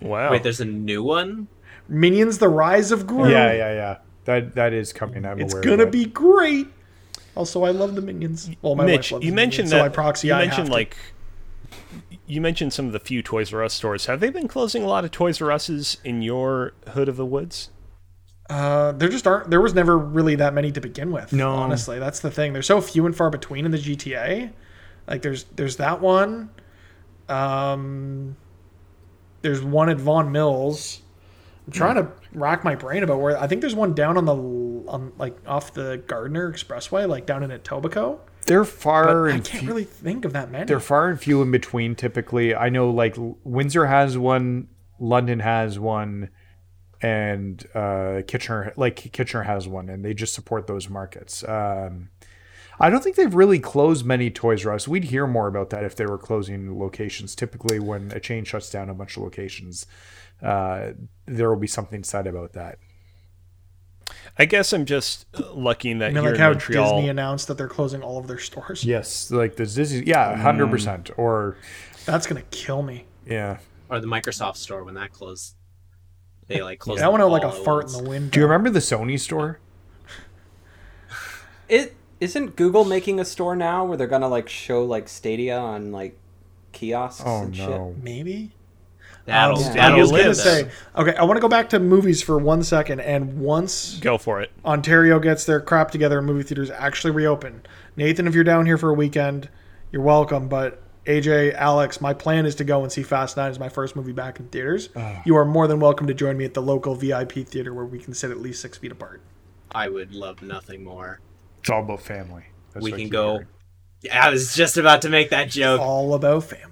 Wow. 0.00 0.32
Wait, 0.32 0.42
there's 0.42 0.60
a 0.60 0.64
new 0.64 1.02
one. 1.04 1.46
Minions: 1.88 2.38
The 2.38 2.48
Rise 2.48 2.90
of 2.90 3.06
Gru. 3.06 3.30
Yeah, 3.30 3.52
yeah, 3.52 3.72
yeah. 3.74 3.96
That 4.24 4.54
that 4.56 4.72
is 4.72 4.92
coming. 4.92 5.24
I'm 5.24 5.40
It's 5.40 5.52
aware. 5.52 5.62
gonna 5.62 5.74
of 5.84 5.92
that. 5.92 5.92
be 5.92 6.06
great. 6.06 6.66
Also, 7.36 7.62
I 7.64 7.70
love 7.70 7.94
the 7.94 8.02
Minions. 8.02 8.50
Well, 8.62 8.74
my 8.74 8.84
Mitch, 8.84 8.96
wife 9.10 9.12
loves 9.12 9.24
you 9.24 9.30
the 9.30 9.34
mentioned 9.36 9.68
Minions, 9.68 9.70
that. 9.70 9.78
so 9.78 9.84
I 9.84 9.88
proxy. 9.90 10.28
you 10.28 10.34
I 10.34 10.38
mentioned 10.40 10.58
have 10.58 10.66
to. 10.68 10.72
like. 10.72 10.96
You 12.26 12.40
mentioned 12.40 12.72
some 12.72 12.86
of 12.86 12.92
the 12.92 13.00
few 13.00 13.22
Toys 13.22 13.52
R 13.52 13.62
Us 13.62 13.74
stores. 13.74 14.06
Have 14.06 14.20
they 14.20 14.30
been 14.30 14.48
closing 14.48 14.82
a 14.82 14.86
lot 14.86 15.04
of 15.04 15.10
Toys 15.10 15.40
R 15.42 15.50
Us's 15.52 15.98
in 16.04 16.22
your 16.22 16.72
hood 16.88 17.08
of 17.08 17.16
the 17.16 17.26
woods? 17.26 17.68
Uh, 18.52 18.92
there 18.92 19.08
just 19.08 19.26
aren't. 19.26 19.48
There 19.48 19.62
was 19.62 19.72
never 19.72 19.96
really 19.96 20.34
that 20.34 20.52
many 20.52 20.70
to 20.72 20.80
begin 20.80 21.10
with. 21.10 21.32
No. 21.32 21.52
honestly, 21.52 21.98
that's 21.98 22.20
the 22.20 22.30
thing. 22.30 22.52
They're 22.52 22.60
so 22.60 22.82
few 22.82 23.06
and 23.06 23.16
far 23.16 23.30
between 23.30 23.64
in 23.64 23.70
the 23.70 23.78
GTA. 23.78 24.52
Like 25.06 25.22
there's 25.22 25.44
there's 25.56 25.76
that 25.76 26.02
one. 26.02 26.50
Um, 27.30 28.36
there's 29.40 29.62
one 29.62 29.88
at 29.88 29.96
Vaughan 29.96 30.32
Mills. 30.32 31.00
I'm 31.66 31.72
trying 31.72 31.94
to 31.94 32.08
rack 32.32 32.62
my 32.62 32.74
brain 32.74 33.02
about 33.02 33.20
where. 33.20 33.40
I 33.40 33.46
think 33.46 33.62
there's 33.62 33.74
one 33.74 33.94
down 33.94 34.18
on 34.18 34.26
the 34.26 34.34
on 34.34 35.12
like 35.16 35.36
off 35.46 35.72
the 35.72 36.02
Gardiner 36.06 36.52
Expressway, 36.52 37.08
like 37.08 37.24
down 37.24 37.42
in 37.42 37.50
Etobicoke. 37.50 38.18
They're 38.44 38.64
far 38.66 39.28
I 39.28 39.34
and 39.34 39.44
can't 39.44 39.60
few, 39.60 39.68
really 39.68 39.84
think 39.84 40.26
of 40.26 40.34
that 40.34 40.50
many. 40.50 40.64
they're 40.66 40.80
far 40.80 41.08
and 41.08 41.18
few 41.18 41.40
in 41.40 41.50
between. 41.50 41.94
Typically, 41.94 42.54
I 42.54 42.68
know 42.68 42.90
like 42.90 43.14
Windsor 43.16 43.86
has 43.86 44.18
one, 44.18 44.68
London 44.98 45.38
has 45.40 45.78
one, 45.78 46.28
and 47.02 47.66
uh, 47.74 48.22
Kitchener 48.26 48.72
like 48.76 48.96
Kitchener 49.12 49.42
has 49.42 49.66
one, 49.68 49.88
and 49.88 50.04
they 50.04 50.14
just 50.14 50.34
support 50.34 50.66
those 50.66 50.88
markets. 50.88 51.42
Um, 51.46 52.10
I 52.80 52.88
don't 52.90 53.02
think 53.02 53.16
they've 53.16 53.34
really 53.34 53.58
closed 53.58 54.06
many 54.06 54.30
Toys 54.30 54.64
R 54.64 54.72
Us. 54.72 54.88
We'd 54.88 55.04
hear 55.04 55.26
more 55.26 55.48
about 55.48 55.70
that 55.70 55.84
if 55.84 55.96
they 55.96 56.06
were 56.06 56.18
closing 56.18 56.78
locations. 56.78 57.34
Typically, 57.34 57.78
when 57.78 58.12
a 58.12 58.20
chain 58.20 58.44
shuts 58.44 58.70
down 58.70 58.88
a 58.88 58.94
bunch 58.94 59.16
of 59.16 59.24
locations, 59.24 59.86
uh, 60.42 60.92
there 61.26 61.48
will 61.50 61.60
be 61.60 61.66
something 61.66 62.04
said 62.04 62.26
about 62.26 62.52
that. 62.54 62.78
I 64.38 64.44
guess 64.46 64.72
I'm 64.72 64.86
just 64.86 65.26
uh, 65.34 65.52
lucky 65.52 65.92
that 65.94 66.04
I 66.04 66.08
mean, 66.08 66.22
you're 66.22 66.32
like 66.32 66.34
in 66.34 66.40
how 66.40 66.50
Montreal. 66.50 66.96
Disney 66.96 67.08
announced 67.10 67.48
that 67.48 67.58
they're 67.58 67.68
closing 67.68 68.02
all 68.02 68.18
of 68.18 68.26
their 68.28 68.38
stores. 68.38 68.84
Yes, 68.84 69.30
like 69.30 69.56
the 69.56 69.66
Disney, 69.66 70.06
yeah, 70.06 70.36
hundred 70.36 70.70
percent. 70.70 71.10
Or 71.16 71.56
That's 72.04 72.26
gonna 72.26 72.42
kill 72.50 72.82
me. 72.82 73.06
yeah. 73.26 73.58
Or 73.90 74.00
the 74.00 74.06
Microsoft 74.06 74.56
store 74.56 74.84
when 74.84 74.94
that 74.94 75.12
closed. 75.12 75.54
They 76.48 76.62
like 76.62 76.78
closed. 76.78 77.00
That 77.00 77.12
went 77.12 77.22
them 77.22 77.28
out 77.28 77.32
like 77.32 77.44
a 77.44 77.52
fart 77.52 77.84
once. 77.84 77.98
in 77.98 78.04
the 78.04 78.10
wind. 78.10 78.30
Do 78.30 78.40
you 78.40 78.46
remember 78.46 78.70
the 78.70 78.80
Sony 78.80 79.18
store? 79.18 79.58
It 81.68 81.94
isn't 82.20 82.56
Google 82.56 82.84
making 82.84 83.18
a 83.18 83.24
store 83.24 83.56
now 83.56 83.84
where 83.84 83.96
they're 83.96 84.06
gonna 84.06 84.28
like 84.28 84.48
show 84.48 84.84
like 84.84 85.08
Stadia 85.08 85.58
on 85.58 85.90
like 85.92 86.18
kiosks 86.72 87.22
Oh 87.24 87.42
and 87.44 87.56
no. 87.56 87.94
Maybe. 88.02 88.50
That'll, 89.24 89.56
Um, 89.56 89.62
Yeah. 89.64 89.72
That'll 89.74 90.00
was 90.00 90.12
live 90.12 90.22
gonna 90.22 90.34
say, 90.34 90.70
okay, 90.96 91.14
I 91.16 91.24
want 91.24 91.36
to 91.36 91.40
go 91.40 91.48
back 91.48 91.70
to 91.70 91.78
movies 91.80 92.22
for 92.22 92.36
one 92.38 92.62
second. 92.62 93.00
And 93.00 93.40
once 93.40 93.98
Go 94.00 94.18
for 94.18 94.40
it. 94.42 94.50
Ontario 94.64 95.18
gets 95.18 95.44
their 95.46 95.60
crap 95.60 95.90
together 95.90 96.18
and 96.18 96.26
movie 96.26 96.42
theaters 96.42 96.70
actually 96.70 97.12
reopen, 97.12 97.62
Nathan, 97.96 98.26
if 98.26 98.34
you're 98.34 98.44
down 98.44 98.66
here 98.66 98.76
for 98.76 98.90
a 98.90 98.94
weekend, 98.94 99.48
you're 99.92 100.02
welcome. 100.02 100.48
But 100.48 100.81
AJ, 101.06 101.54
Alex, 101.54 102.00
my 102.00 102.14
plan 102.14 102.46
is 102.46 102.54
to 102.56 102.64
go 102.64 102.82
and 102.82 102.92
see 102.92 103.02
Fast 103.02 103.36
Nine 103.36 103.50
as 103.50 103.58
my 103.58 103.68
first 103.68 103.96
movie 103.96 104.12
back 104.12 104.38
in 104.38 104.46
theaters. 104.48 104.88
Ah. 104.94 105.20
You 105.26 105.36
are 105.36 105.44
more 105.44 105.66
than 105.66 105.80
welcome 105.80 106.06
to 106.06 106.14
join 106.14 106.36
me 106.36 106.44
at 106.44 106.54
the 106.54 106.62
local 106.62 106.94
VIP 106.94 107.32
theater 107.46 107.74
where 107.74 107.84
we 107.84 107.98
can 107.98 108.14
sit 108.14 108.30
at 108.30 108.38
least 108.38 108.62
six 108.62 108.78
feet 108.78 108.92
apart. 108.92 109.20
I 109.72 109.88
would 109.88 110.14
love 110.14 110.42
nothing 110.42 110.84
more. 110.84 111.20
It's 111.58 111.70
all 111.70 111.82
about 111.82 112.02
family. 112.02 112.44
That's 112.72 112.84
we 112.84 112.92
can 112.92 113.08
go. 113.08 113.32
hearing. 113.32 113.46
I 114.12 114.30
was 114.30 114.54
just 114.54 114.76
about 114.76 115.02
to 115.02 115.08
make 115.08 115.30
that 115.30 115.48
joke. 115.48 115.80
All 115.80 116.14
about 116.14 116.44
family. 116.44 116.71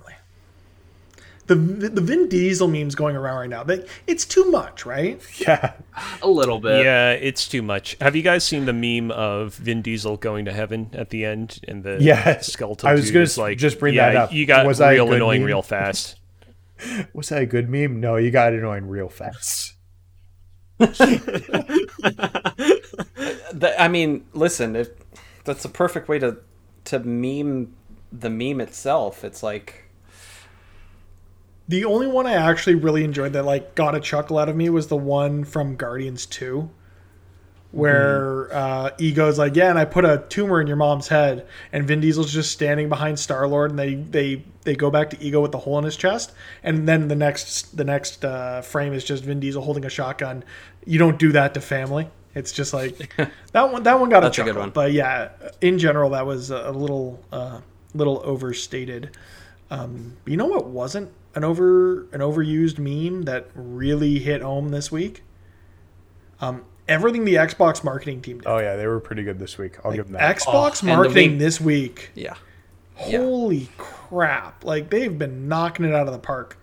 The, 1.51 1.89
the 1.89 2.01
Vin 2.01 2.29
Diesel 2.29 2.69
memes 2.69 2.95
going 2.95 3.17
around 3.17 3.39
right 3.39 3.51
now. 3.51 3.65
They, 3.65 3.85
it's 4.07 4.25
too 4.25 4.45
much, 4.53 4.87
right? 4.87 5.21
Yeah. 5.39 5.73
A 6.23 6.29
little 6.29 6.61
bit. 6.61 6.85
Yeah, 6.85 7.11
it's 7.11 7.49
too 7.49 7.61
much. 7.61 7.97
Have 8.01 8.15
you 8.15 8.23
guys 8.23 8.45
seen 8.45 8.67
the 8.67 8.73
meme 8.73 9.11
of 9.11 9.57
Vin 9.57 9.83
Diesel 9.83 10.17
going 10.17 10.45
to 10.45 10.53
heaven 10.53 10.91
at 10.93 11.11
the 11.11 11.25
end 11.25 11.59
and 11.67 11.83
the 11.83 11.99
Yes. 12.01 12.53
skeletal 12.53 12.89
I 12.89 12.93
was 12.93 13.11
dude 13.11 13.15
gonna 13.15 13.47
like 13.49 13.59
just 13.59 13.81
bring 13.81 13.95
yeah, 13.95 14.11
that 14.13 14.17
up. 14.17 14.33
You 14.33 14.47
got 14.47 14.65
Was 14.65 14.79
that 14.79 14.91
a 14.91 14.93
real 14.93 15.07
good 15.07 15.17
annoying 15.17 15.41
meme? 15.41 15.47
real 15.49 15.63
fast. 15.63 16.17
Was 17.13 17.31
that 17.31 17.43
a 17.43 17.47
good 17.47 17.69
meme? 17.69 17.99
No, 18.01 18.15
you 18.15 18.31
got 18.31 18.53
annoying 18.53 18.87
real 18.87 19.09
fast. 19.09 19.75
The, 23.53 23.75
I 23.79 23.89
mean, 23.89 24.25
listen, 24.33 24.77
if 24.77 24.89
that's 25.45 25.65
a 25.65 25.69
perfect 25.69 26.09
way 26.09 26.19
to 26.21 26.39
to 26.85 27.01
meme 27.01 27.75
the 28.13 28.31
meme 28.31 28.61
itself. 28.61 29.25
It's 29.25 29.43
like 29.43 29.80
The 31.71 31.85
only 31.85 32.09
one 32.09 32.27
I 32.27 32.33
actually 32.33 32.75
really 32.75 33.05
enjoyed 33.05 33.33
that 33.35 33.45
like 33.45 33.77
got 33.77 33.95
a 33.95 34.01
chuckle 34.01 34.39
out 34.39 34.49
of 34.49 34.57
me 34.57 34.69
was 34.71 34.89
the 34.89 34.97
one 34.97 35.45
from 35.45 35.77
Guardians 35.77 36.27
2 36.27 36.69
where 37.71 38.53
uh, 38.53 38.91
Ego's 38.99 39.39
like, 39.39 39.55
yeah, 39.55 39.71
and 39.71 39.79
I 39.79 39.85
put 39.85 40.05
a 40.05 40.25
tumor 40.29 40.61
in 40.61 40.67
your 40.67 40.77
mom's 40.77 41.07
head, 41.07 41.47
and 41.73 41.87
Vin 41.87 42.01
Diesel's 42.01 42.33
just 42.33 42.51
standing 42.51 42.89
behind 42.89 43.17
Star 43.17 43.47
Lord, 43.47 43.71
and 43.71 43.79
they 43.79 43.95
they 43.95 44.45
they 44.63 44.75
go 44.75 44.91
back 44.91 45.11
to 45.11 45.23
Ego 45.23 45.41
with 45.41 45.53
the 45.53 45.59
hole 45.59 45.79
in 45.79 45.85
his 45.85 45.97
chest, 45.97 46.33
and 46.65 46.89
then 46.89 47.07
the 47.07 47.15
next 47.15 47.77
the 47.77 47.85
next 47.85 48.25
uh, 48.25 48.61
frame 48.63 48.93
is 48.93 49.05
just 49.05 49.23
Vin 49.23 49.39
Diesel 49.39 49.63
holding 49.63 49.85
a 49.85 49.89
shotgun. 49.89 50.43
You 50.85 50.99
don't 50.99 51.17
do 51.17 51.31
that 51.31 51.55
to 51.55 51.61
family. 51.61 52.09
It's 52.35 52.51
just 52.51 52.75
like 52.75 53.15
that 53.53 53.73
one. 53.73 53.85
That 53.85 54.01
one 54.01 54.09
got 54.09 54.23
That's 54.23 54.37
a 54.39 54.43
a 54.43 54.45
good 54.47 54.51
chuckle, 54.51 54.63
one. 54.63 54.71
but 54.71 54.91
yeah, 54.91 55.29
in 55.61 55.79
general, 55.79 56.11
that 56.11 56.27
was 56.27 56.51
a 56.51 56.73
little 56.73 57.23
uh, 57.31 57.61
little 57.95 58.21
overstated. 58.25 59.17
Um, 59.71 60.17
you 60.27 60.37
know 60.37 60.47
what 60.47 60.67
wasn't 60.67 61.13
an 61.35 61.45
over 61.45 62.03
an 62.13 62.21
overused 62.21 62.79
meme 62.79 63.23
that 63.23 63.49
really 63.55 64.19
hit 64.19 64.43
home 64.43 64.71
this 64.71 64.91
week? 64.93 65.23
Um, 66.41 66.65
everything 66.89 67.25
the 67.25 67.35
Xbox 67.35 67.85
marketing 67.85 68.23
team 68.23 68.39
did. 68.39 68.47
Oh 68.47 68.59
yeah, 68.59 68.77
they 68.77 68.87
were 68.87 69.01
pretty 69.01 69.23
good 69.23 69.39
this 69.39 69.59
week. 69.59 69.77
I'll 69.85 69.93
give 69.93 70.07
them 70.07 70.15
that. 70.15 70.37
Xbox 70.37 70.81
and 70.81 70.91
the 70.91 70.97
marketing 70.97 71.31
week- 71.33 71.39
this 71.39 71.61
week. 71.61 72.11
Yeah. 72.15 72.35
Yeah. 73.07 73.19
Holy 73.19 73.69
crap! 73.79 74.65
Like 74.65 74.91
they've 74.91 75.17
been 75.19 75.49
knocking 75.49 75.87
it 75.87 75.95
out 75.95 76.07
of 76.07 76.13
the 76.13 76.19
park. 76.19 76.59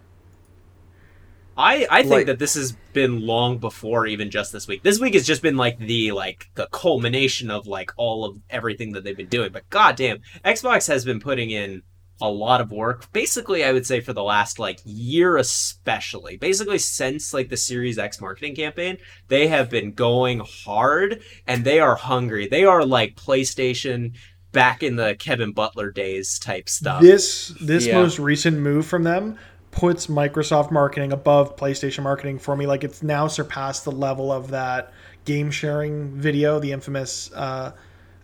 I, 1.59 1.87
I 1.89 2.01
think 2.03 2.11
Like- 2.13 2.25
that 2.27 2.37
this 2.39 2.53
has 2.53 2.73
been 2.93 3.25
long 3.25 3.57
before 3.57 4.05
even 4.05 4.29
just 4.29 4.51
this 4.51 4.67
week. 4.67 4.83
This 4.83 4.99
week 4.99 5.15
has 5.15 5.25
just 5.25 5.41
been 5.41 5.57
like 5.57 5.79
the 5.79 6.11
like 6.11 6.49
the 6.53 6.67
culmination 6.71 7.49
of 7.49 7.65
like 7.65 7.91
all 7.97 8.25
of 8.25 8.37
everything 8.51 8.91
that 8.91 9.03
they've 9.03 9.17
been 9.17 9.25
doing. 9.27 9.51
But 9.51 9.67
goddamn, 9.71 10.19
Xbox 10.45 10.87
has 10.87 11.03
been 11.03 11.19
putting 11.19 11.49
in 11.49 11.81
a 12.21 12.29
lot 12.29 12.61
of 12.61 12.71
work. 12.71 13.11
Basically, 13.13 13.63
I 13.63 13.71
would 13.71 13.85
say 13.85 13.99
for 14.01 14.13
the 14.13 14.23
last 14.23 14.59
like 14.59 14.79
year 14.85 15.37
especially. 15.37 16.37
Basically 16.37 16.77
since 16.79 17.33
like 17.33 17.49
the 17.49 17.57
Series 17.57 17.97
X 17.97 18.19
marketing 18.19 18.55
campaign, 18.55 18.97
they 19.27 19.47
have 19.47 19.69
been 19.69 19.91
going 19.93 20.39
hard 20.39 21.21
and 21.45 21.63
they 21.63 21.79
are 21.79 21.95
hungry. 21.95 22.47
They 22.47 22.65
are 22.65 22.85
like 22.85 23.15
PlayStation 23.15 24.13
back 24.51 24.81
in 24.81 24.95
the 24.95 25.15
Kevin 25.19 25.51
Butler 25.51 25.91
days 25.91 26.39
type 26.39 26.69
stuff. 26.69 27.01
This 27.01 27.53
this 27.61 27.85
Yeah. 27.85 28.01
most 28.01 28.17
recent 28.19 28.57
move 28.57 28.85
from 28.85 29.03
them 29.03 29.37
puts 29.69 30.07
Microsoft 30.07 30.71
marketing 30.71 31.11
above 31.13 31.55
PlayStation 31.55 32.01
marketing 32.01 32.39
for 32.39 32.55
me. 32.55 32.65
Like 32.65 32.83
it's 32.83 33.03
now 33.03 33.27
surpassed 33.27 33.85
the 33.85 33.91
level 33.91 34.31
of 34.31 34.49
that 34.49 34.91
game 35.25 35.51
sharing 35.51 36.15
video, 36.15 36.57
the 36.59 36.71
infamous 36.71 37.29
uh, 37.35 37.73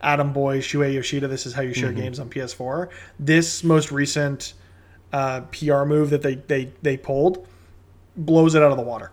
Adam 0.03 0.33
Boy 0.33 0.59
Shuhei 0.59 0.93
Yoshida. 0.93 1.27
This 1.27 1.45
is 1.45 1.53
how 1.53 1.61
you 1.63 1.73
share 1.73 1.91
games 1.93 2.19
on 2.19 2.29
PS4. 2.29 2.89
This 3.17 3.63
most 3.63 3.91
recent 3.91 4.53
uh, 5.11 5.41
PR 5.51 5.83
move 5.85 6.09
that 6.11 6.21
they 6.21 6.35
they 6.35 6.71
they 6.81 6.97
pulled 6.97 7.47
blows 8.15 8.53
it 8.53 8.61
out 8.61 8.69
of 8.71 8.77
the 8.77 8.83
water. 8.83 9.11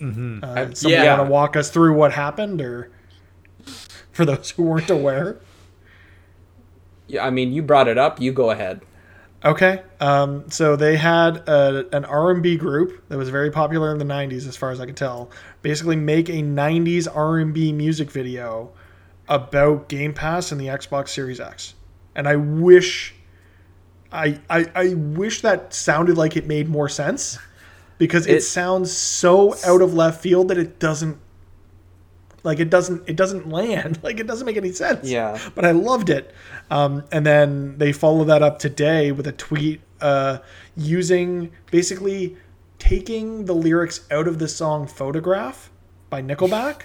Mm-hmm. 0.00 0.40
Uh, 0.42 0.74
somebody 0.74 1.02
Yeah. 1.02 1.16
want 1.16 1.28
to 1.28 1.32
walk 1.32 1.56
us 1.56 1.70
through 1.70 1.94
what 1.94 2.12
happened, 2.12 2.60
or 2.60 2.90
for 4.12 4.24
those 4.24 4.50
who 4.50 4.64
weren't 4.64 4.90
aware? 4.90 5.38
Yeah, 7.06 7.24
I 7.26 7.30
mean, 7.30 7.52
you 7.52 7.62
brought 7.62 7.88
it 7.88 7.98
up. 7.98 8.20
You 8.20 8.32
go 8.32 8.50
ahead. 8.50 8.82
Okay. 9.44 9.82
Um, 10.00 10.48
so 10.50 10.76
they 10.76 10.96
had 10.96 11.48
a, 11.48 11.86
an 11.94 12.04
R&B 12.04 12.56
group 12.56 13.02
that 13.08 13.18
was 13.18 13.28
very 13.28 13.50
popular 13.50 13.90
in 13.90 13.98
the 13.98 14.04
90s 14.04 14.46
as 14.46 14.56
far 14.56 14.70
as 14.70 14.80
I 14.80 14.86
can 14.86 14.94
tell. 14.94 15.30
Basically 15.62 15.96
make 15.96 16.28
a 16.28 16.42
90s 16.42 17.08
R&B 17.12 17.72
music 17.72 18.10
video 18.10 18.70
about 19.28 19.88
Game 19.88 20.12
Pass 20.14 20.52
and 20.52 20.60
the 20.60 20.66
Xbox 20.66 21.08
Series 21.10 21.40
X. 21.40 21.74
And 22.14 22.26
I 22.28 22.36
wish 22.36 23.14
I 24.10 24.38
I, 24.50 24.70
I 24.74 24.94
wish 24.94 25.40
that 25.42 25.72
sounded 25.72 26.16
like 26.18 26.36
it 26.36 26.46
made 26.46 26.68
more 26.68 26.88
sense 26.88 27.38
because 27.98 28.26
it, 28.26 28.36
It- 28.36 28.40
sounds 28.42 28.92
so 28.92 29.54
out 29.64 29.80
of 29.82 29.94
left 29.94 30.20
field 30.20 30.48
that 30.48 30.58
it 30.58 30.78
doesn't 30.78 31.18
like 32.44 32.58
it 32.58 32.68
doesn't 32.70 33.08
it 33.08 33.16
doesn't 33.16 33.48
land 33.48 34.00
like 34.02 34.18
it 34.18 34.26
doesn't 34.26 34.44
make 34.46 34.56
any 34.56 34.72
sense 34.72 35.08
Yeah. 35.08 35.38
but 35.54 35.64
i 35.64 35.70
loved 35.70 36.10
it 36.10 36.34
um, 36.72 37.04
and 37.12 37.24
then 37.24 37.78
they 37.78 37.92
follow 37.92 38.24
that 38.24 38.42
up 38.42 38.58
today 38.58 39.12
with 39.12 39.28
a 39.28 39.32
tweet 39.32 39.80
uh, 40.00 40.38
using 40.76 41.52
basically 41.70 42.36
taking 42.80 43.44
the 43.44 43.54
lyrics 43.54 44.00
out 44.10 44.26
of 44.26 44.40
the 44.40 44.48
song 44.48 44.88
photograph 44.88 45.70
by 46.10 46.20
nickelback 46.20 46.82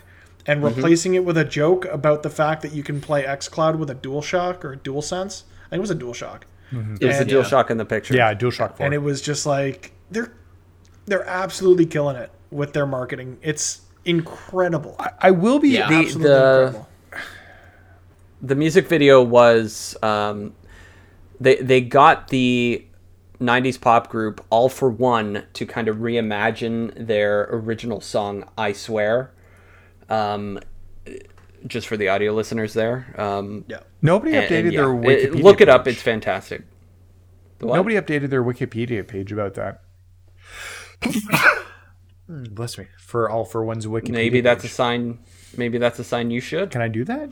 and 0.48 0.64
replacing 0.64 1.14
it 1.16 1.24
with 1.26 1.38
a 1.38 1.44
joke 1.46 1.86
about 1.86 2.24
the 2.24 2.30
fact 2.30 2.62
that 2.62 2.72
you 2.72 2.82
can 2.82 3.02
play 3.02 3.24
xcloud 3.24 3.78
with 3.78 3.90
a 3.90 3.96
DualShock 3.96 4.64
or 4.64 4.74
a 4.74 4.78
DualSense. 4.78 5.44
I 5.68 5.70
think 5.72 5.80
it 5.80 5.82
was 5.82 5.92
a 5.92 5.96
DualShock. 5.96 6.44
It 6.72 6.76
was 6.78 7.00
the 7.00 7.08
And- 7.22 7.30
DualShock 7.30 7.70
in 7.70 7.78
the 7.78 7.86
picture. 7.86 8.14
Yeah, 8.16 8.34
DualShock 8.34 8.78
4. 8.78 8.86
and 8.86 8.96
it 8.96 9.00
was 9.04 9.22
just 9.22 9.46
like 9.46 9.92
they're 10.10 10.32
they're 11.06 11.28
absolutely 11.28 11.86
killing 11.86 12.16
it 12.18 12.30
with 12.52 12.74
their 12.74 12.86
marketing. 12.86 13.38
It's 13.42 13.82
incredible. 14.06 14.96
I 15.20 15.32
will 15.32 15.60
be. 15.60 15.70
Yeah. 15.70 15.90
The- 15.90 15.96
absolutely 15.96 16.30
the- 16.30 16.58
incredible. 16.68 16.88
the 18.42 18.56
music 18.56 18.88
video 18.88 19.22
was 19.24 19.98
um, 20.04 20.54
they 21.40 21.56
they 21.58 21.82
got 21.82 22.28
the 22.30 22.84
90s 23.40 23.80
pop 23.80 24.10
group 24.10 24.44
All-4-One 24.50 25.44
to 25.54 25.66
kind 25.66 25.88
of 25.88 25.98
reimagine 25.98 26.92
their 27.08 27.44
original 27.52 28.02
song 28.02 28.44
i 28.58 28.74
swear 28.74 29.30
um, 30.10 30.60
just 31.66 31.88
for 31.88 31.98
the 31.98 32.08
audio 32.10 32.34
listeners 32.34 32.74
there 32.74 33.14
um, 33.18 33.66
Yeah. 33.68 33.80
Nobody 34.02 34.36
and- 34.36 34.46
updated 34.48 34.60
and 34.66 34.74
yeah, 34.74 34.82
their 34.82 34.94
it- 34.94 35.32
Wikipedia. 35.34 35.44
look 35.44 35.62
it 35.62 35.70
up 35.70 35.86
page. 35.86 35.94
it's 35.96 36.04
fantastic 36.04 36.64
Nobody 37.60 37.96
updated 37.96 38.30
their 38.30 38.44
Wikipedia 38.44 39.06
page 39.08 39.32
about 39.32 39.56
that. 39.56 39.82
Bless 42.30 42.78
me. 42.78 42.86
For 43.00 43.30
All-4-One's 43.30 43.86
Wikipedia. 43.88 44.12
maybe 44.12 44.42
that's 44.42 44.64
a 44.64 44.68
sign 44.68 45.20
maybe 45.56 45.78
that's 45.78 45.98
a 45.98 46.04
sign 46.04 46.30
you 46.30 46.42
should 46.42 46.72
Can 46.72 46.82
I 46.82 46.88
do 46.90 47.04
that? 47.06 47.30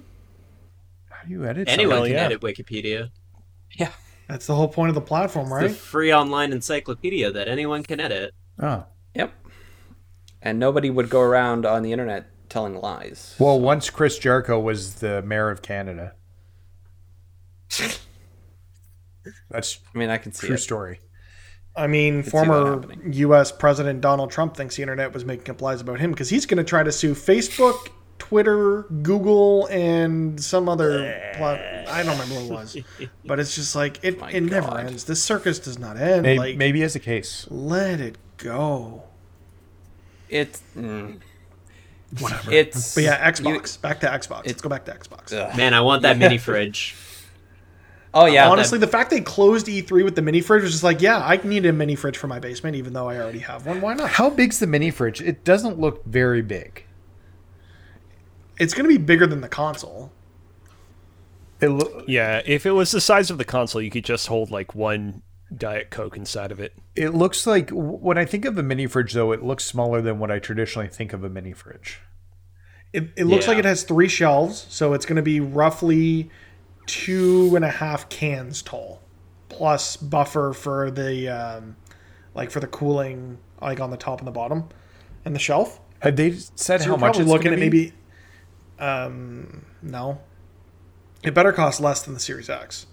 How 1.10 1.24
do 1.26 1.30
you 1.32 1.46
edit? 1.46 1.68
Anyone 1.70 1.98
Hell 1.98 2.06
can 2.06 2.14
yeah. 2.14 2.24
edit 2.26 2.42
Wikipedia. 2.42 3.10
yeah 3.78 3.92
That's 4.28 4.48
the 4.48 4.56
whole 4.56 4.68
point 4.70 4.90
of 4.90 4.96
the 4.96 5.02
platform, 5.02 5.50
The 5.50 5.56
right? 5.56 5.72
free 5.72 6.14
online 6.14 6.52
encyclopedia 6.54 7.32
that 7.32 7.48
anyone 7.48 7.84
can 7.84 8.00
edit. 8.00 8.34
Oh. 8.60 8.86
yep 9.14 9.34
and 10.42 10.60
nobody 10.60 10.90
would 10.90 11.10
go 11.10 11.22
around 11.22 11.66
on 11.66 11.82
the 11.84 11.92
internet 11.92 12.26
telling 12.56 12.80
lies 12.80 13.36
Well, 13.38 13.60
once 13.60 13.90
Chris 13.90 14.18
Jericho 14.18 14.58
was 14.58 14.96
the 14.96 15.22
mayor 15.24 15.50
of 15.50 15.62
Canada. 15.62 16.14
That's 19.50 19.80
i 19.94 19.98
mean 19.98 20.10
i 20.10 20.18
can 20.18 20.32
see 20.32 20.48
true 20.48 20.56
it 20.56 20.60
story. 20.60 21.00
I 21.76 21.88
mean, 21.88 22.24
see 22.24 22.30
that 22.30 22.32
former. 22.32 22.86
U.S. 23.12 23.52
President 23.52 24.00
Donald 24.00 24.32
Trump 24.32 24.56
thinks 24.56 24.78
the 24.78 24.84
internet 24.84 25.14
was 25.14 25.26
making 25.26 25.50
up 25.50 25.62
lies 25.62 25.82
about 25.82 26.00
him 26.00 26.12
because 26.12 26.30
he's 26.30 26.46
going 26.46 26.60
to 26.60 26.64
try 26.64 26.84
to 26.84 26.92
sue 26.94 27.14
Facebook, 27.14 27.90
Twitter, 28.18 28.84
Google, 28.84 29.66
and 29.66 30.42
some 30.42 30.70
other. 30.70 31.34
Plat- 31.36 31.90
I 31.90 32.04
don't 32.04 32.18
remember 32.18 32.36
what 32.36 32.46
it 32.46 32.52
was, 32.52 32.78
but 33.26 33.42
it's 33.42 33.56
just 33.56 33.76
like 33.76 34.00
it. 34.04 34.22
My 34.22 34.32
it 34.32 34.44
never 34.44 34.78
ends. 34.78 35.04
This 35.04 35.22
circus 35.22 35.60
does 35.60 35.78
not 35.78 35.98
end. 35.98 36.22
Maybe, 36.22 36.40
like, 36.40 36.56
maybe 36.56 36.82
as 36.82 36.96
a 36.96 37.02
case. 37.02 37.46
let 37.50 38.00
it 38.00 38.18
go. 38.38 39.04
it's 40.30 40.64
mm. 40.78 41.20
Whatever 42.20 42.52
it's 42.52 42.96
But 42.96 43.04
yeah, 43.04 43.32
Xbox. 43.32 43.82
back 43.82 44.00
to 44.02 44.08
Xbox. 44.08 44.46
Let's 44.46 44.62
go 44.62 44.70
back 44.70 44.86
to 44.86 44.92
Xbox. 44.94 45.34
Ugh. 45.34 45.56
Man, 45.58 45.74
I 45.74 45.82
want 45.82 46.02
that 46.04 46.18
mini 46.18 46.38
fridge. 46.38 46.96
oh 48.14 48.26
yeah 48.26 48.50
Honestly, 48.50 48.78
the 48.80 48.88
fact 48.88 49.10
they 49.10 49.22
closed 49.22 49.68
E3 49.68 50.04
with 50.04 50.16
the 50.16 50.22
mini 50.22 50.42
fridge 50.42 50.64
was 50.64 50.72
just 50.72 50.84
like, 50.84 51.02
yeah, 51.02 51.18
I 51.18 51.38
need 51.44 51.66
a 51.66 51.74
mini 51.74 51.96
fridge 51.96 52.18
for 52.18 52.28
my 52.28 52.40
basement, 52.40 52.76
even 52.76 52.94
though 52.94 53.10
I 53.10 53.18
already 53.18 53.40
have 53.40 53.66
one. 53.66 53.82
Why 53.82 53.94
not? 53.94 54.10
How 54.10 54.30
big's 54.30 54.60
the 54.60 54.68
mini 54.68 54.92
fridge? 54.92 55.22
It 55.22 55.44
doesn't 55.44 55.80
look 55.80 56.04
very 56.06 56.42
big. 56.42 56.86
It's 58.58 58.74
going 58.74 58.86
to 58.90 58.98
be 58.98 59.04
bigger 59.04 59.28
than 59.28 59.42
the 59.42 59.50
console. 59.50 60.12
It 61.60 61.68
lo- 61.70 62.04
Yeah, 62.08 62.42
if 62.46 62.66
it 62.66 62.72
was 62.72 62.92
the 62.92 63.02
size 63.02 63.30
of 63.30 63.38
the 63.38 63.44
console, 63.46 63.82
you 63.82 63.90
could 63.92 64.06
just 64.06 64.28
hold 64.28 64.50
like 64.52 64.74
one 64.76 65.22
Diet 65.58 65.90
Coke 65.90 66.18
inside 66.18 66.52
of 66.52 66.60
it. 66.60 66.74
it 66.96 67.10
looks 67.14 67.46
like 67.48 67.70
when 67.72 68.18
I 68.18 68.26
think 68.26 68.46
of 68.46 68.58
a 68.58 68.64
mini 68.64 68.88
fridge, 68.88 69.14
though, 69.14 69.32
it 69.32 69.44
looks 69.44 69.64
smaller 69.66 70.02
than 70.02 70.20
what 70.20 70.32
I 70.32 70.40
traditionally 70.40 70.88
think 70.88 71.14
of 71.14 71.24
a 71.24 71.30
mini 71.30 71.54
fridge. 71.54 72.00
It, 72.94 73.10
it 73.18 73.26
looks 73.26 73.46
Yeah. 73.46 73.52
like 73.52 73.60
it 73.60 73.66
has 73.66 73.84
three 73.84 74.08
shelves, 74.08 74.66
so 74.70 74.94
it's 74.94 75.06
going 75.06 75.18
to 75.18 75.22
be 75.22 75.40
roughly 75.40 76.30
two 76.86 77.54
and 77.56 77.66
a 77.66 77.70
half 77.70 78.08
cans 78.10 78.62
tall, 78.62 79.02
plus 79.50 79.98
buffer 79.98 80.54
for 80.54 80.90
the 80.92 81.28
um, 81.30 81.76
like 82.34 82.52
for 82.52 82.60
the 82.60 82.68
cooling, 82.68 83.38
like 83.62 83.80
on 83.80 83.90
the 83.92 83.98
top 83.98 84.20
and 84.20 84.28
the 84.28 84.32
bottom, 84.32 84.70
and 85.26 85.36
the 85.36 85.40
shelf. 85.40 85.80
Had 86.00 86.16
they 86.18 86.32
said 86.56 86.82
So 86.82 86.90
how 86.92 86.96
much 86.98 87.20
it's 87.20 87.28
looking 87.28 87.52
at 87.52 87.56
be? 87.56 87.62
maybe, 87.62 87.94
um, 88.80 89.66
no, 89.82 90.20
it 91.24 91.34
better 91.34 91.52
cost 91.52 91.80
less 91.82 92.04
than 92.04 92.14
the 92.14 92.20
Series 92.20 92.50
X. 92.50 92.86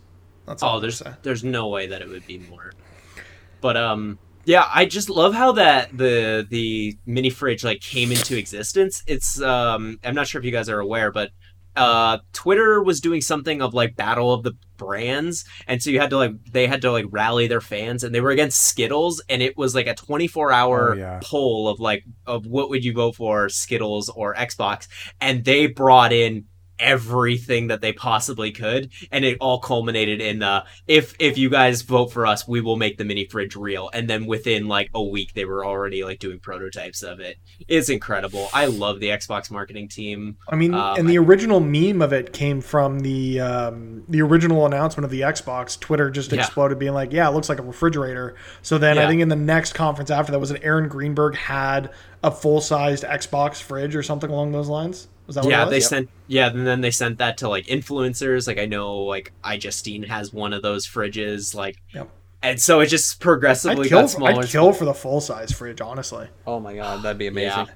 That's 0.47 0.63
Oh, 0.63 0.81
there's 0.81 1.03
there's 1.23 1.45
no 1.45 1.69
way 1.69 1.87
that 1.89 2.03
it 2.03 2.09
would 2.09 2.27
be 2.27 2.39
more. 2.39 2.73
But 3.61 3.77
um 3.77 4.19
yeah, 4.45 4.67
I 4.75 4.87
just 4.87 5.09
love 5.09 5.35
how 5.35 5.53
that 5.53 5.97
the 5.97 6.47
the 6.49 6.97
mini 7.07 7.31
fridge 7.31 7.63
like 7.63 7.81
came 7.81 8.11
into 8.11 8.37
existence. 8.37 9.03
It's 9.07 9.41
um 9.41 9.99
I'm 10.05 10.15
not 10.15 10.27
sure 10.27 10.41
if 10.41 10.45
you 10.45 10.51
guys 10.53 10.69
are 10.69 10.81
aware, 10.81 11.13
but 11.13 11.31
uh 11.77 12.19
Twitter 12.33 12.83
was 12.83 13.01
doing 13.01 13.21
something 13.23 13.63
of 13.63 13.73
like 13.73 13.97
battle 13.97 14.33
of 14.35 14.43
the 14.43 14.53
brands 14.77 15.45
and 15.69 15.81
so 15.83 15.89
you 15.91 16.01
had 16.01 16.11
to 16.11 16.19
like 16.19 16.33
they 16.51 16.67
had 16.67 16.83
to 16.83 16.91
like 16.91 17.07
rally 17.11 17.47
their 17.47 17.61
fans 17.63 18.03
and 18.05 18.13
they 18.15 18.21
were 18.21 18.31
against 18.33 18.61
Skittles 18.65 19.23
and 19.31 19.41
it 19.41 19.57
was 19.57 19.75
like 19.75 19.87
a 19.87 19.95
24 19.95 20.53
hour 20.53 20.93
Oh, 20.93 20.97
yeah. 20.97 21.21
poll 21.23 21.69
of 21.69 21.79
like 21.81 22.05
of 22.27 22.45
what 22.47 22.69
would 22.69 22.85
you 22.85 22.93
vote 22.93 23.15
for 23.15 23.49
Skittles 23.49 24.11
or 24.11 24.35
Xbox 24.35 24.87
and 25.21 25.45
they 25.45 25.67
brought 25.67 26.13
in 26.13 26.45
everything 26.83 27.69
that 27.69 27.81
they 27.81 27.93
possibly 27.93 28.51
could 28.51 28.91
and 29.11 29.25
it 29.25 29.39
all 29.41 29.59
culminated 29.61 30.21
in 30.21 30.39
the 30.41 30.65
if 30.87 31.15
if 31.19 31.39
you 31.39 31.49
guys 31.49 31.83
vote 31.83 32.09
for 32.13 32.27
us 32.27 32.47
we 32.47 32.61
will 32.61 32.77
make 32.77 32.99
the 32.99 33.05
mini 33.05 33.25
fridge 33.25 33.57
real 33.57 33.89
and 33.95 34.11
then 34.11 34.27
within 34.27 34.67
like 34.69 34.91
a 34.95 35.03
week 35.03 35.33
they 35.35 35.45
were 35.45 35.65
already 35.65 36.05
like 36.05 36.19
doing 36.19 36.39
prototypes 36.39 37.03
of 37.03 37.21
it 37.21 37.37
it's 37.69 37.89
incredible 37.89 38.49
i 38.53 38.67
love 38.67 39.01
the 39.01 39.09
xbox 39.09 39.51
marketing 39.51 39.89
team 39.89 40.37
I 40.49 40.57
mean, 40.57 40.75
Um, 40.75 40.99
and 40.99 41.09
the 41.09 41.19
original 41.19 41.61
meme 41.61 42.03
of 42.03 42.13
it 42.13 42.33
came 42.33 42.61
from 42.61 43.01
the 43.01 43.41
um, 43.41 44.03
the 44.09 44.21
original 44.23 44.67
announcement 44.67 45.05
of 45.05 45.11
the 45.11 45.21
Xbox. 45.23 45.79
Twitter 45.79 46.11
just 46.11 46.33
Yeah. 46.33 46.41
exploded, 46.41 46.79
being 46.79 46.93
like, 46.95 47.13
"Yeah, 47.13 47.29
it 47.29 47.33
looks 47.33 47.49
like 47.49 47.59
a 47.59 47.63
refrigerator." 47.63 48.35
So 48.63 48.77
then 48.79 48.99
I 48.99 49.07
think 49.07 49.21
in 49.23 49.29
the 49.29 49.37
next 49.37 49.73
conference 49.75 50.11
after 50.11 50.33
that 50.33 50.39
was 50.39 50.51
an 50.51 50.59
Aaron 50.63 50.89
Greenberg 50.89 51.37
had 51.37 51.91
a 52.23 52.31
full 52.31 52.61
sized 52.61 53.05
Xbox 53.05 53.61
fridge 53.63 53.95
or 53.97 54.03
something 54.03 54.31
along 54.31 54.53
those 54.53 54.69
lines. 54.69 55.09
Was 55.27 55.37
that 55.37 55.45
what 55.45 55.51
yeah 55.51 55.63
it 55.63 55.67
was? 55.67 55.71
they 55.71 55.81
sent 55.81 56.11
yeah 56.27 56.49
and 56.49 56.67
then 56.67 56.81
they 56.81 56.91
sent 56.91 57.19
that 57.19 57.39
to 57.39 57.49
like 57.49 57.67
influencers 57.67 58.47
like 58.47 58.59
i 58.59 58.67
know 58.67 58.97
like 58.99 59.33
iJustine 59.45 60.07
has 60.09 60.33
one 60.33 60.53
of 60.53 60.63
those 60.63 60.87
fridges 60.87 61.55
like 61.55 61.77
Yep. 61.95 62.09
and 62.43 62.61
so 62.61 62.81
it 62.81 62.87
just 62.87 63.17
I'd 63.17 63.21
progressively 63.21 63.89
kill, 63.89 64.01
got 64.03 64.11
smaller 64.11 64.43
I'd 64.43 64.49
kill 64.49 64.73
for 64.73 64.85
the 64.85 64.95
full 64.95 65.21
size 65.21 65.53
fridge, 65.53 65.81
honestly. 65.81 66.29
Oh 66.47 66.59
my 66.61 66.75
god, 66.75 67.03
that'd 67.03 67.19
be 67.19 67.29
amazing. 67.29 67.69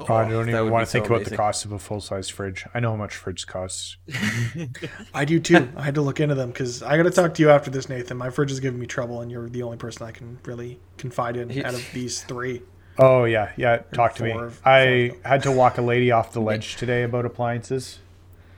Oh, 0.00 0.14
I 0.14 0.28
don't 0.28 0.48
even 0.48 0.70
want 0.70 0.86
to 0.86 0.92
think 0.92 1.06
so 1.06 1.14
about 1.14 1.26
the 1.28 1.36
cost 1.36 1.64
of 1.64 1.72
a 1.72 1.78
full 1.78 2.00
size 2.00 2.28
fridge. 2.28 2.64
I 2.72 2.78
know 2.78 2.90
how 2.90 2.96
much 2.96 3.16
fridge 3.16 3.48
costs. 3.48 3.96
I 5.14 5.24
do 5.24 5.40
too. 5.40 5.68
I 5.76 5.82
had 5.82 5.96
to 5.96 6.02
look 6.02 6.20
into 6.20 6.36
them 6.36 6.50
because 6.50 6.84
I 6.84 6.96
got 6.96 7.02
to 7.02 7.10
talk 7.10 7.34
to 7.34 7.42
you 7.42 7.50
after 7.50 7.68
this, 7.70 7.88
Nathan. 7.88 8.16
My 8.16 8.30
fridge 8.30 8.52
is 8.52 8.60
giving 8.60 8.78
me 8.78 8.86
trouble, 8.86 9.22
and 9.22 9.30
you're 9.30 9.48
the 9.48 9.64
only 9.64 9.76
person 9.76 10.06
I 10.06 10.12
can 10.12 10.38
really 10.44 10.78
confide 10.98 11.36
in 11.36 11.50
out 11.64 11.74
of 11.74 11.84
these 11.92 12.22
three. 12.22 12.62
Oh 12.98 13.24
yeah, 13.24 13.52
yeah. 13.56 13.78
Talk 13.92 14.14
to 14.16 14.24
me. 14.24 14.34
I 14.64 15.12
had 15.24 15.42
to 15.44 15.52
walk 15.52 15.78
a 15.78 15.82
lady 15.82 16.10
off 16.10 16.32
the 16.32 16.40
ledge 16.40 16.76
today 16.76 17.02
about 17.04 17.24
appliances. 17.24 18.00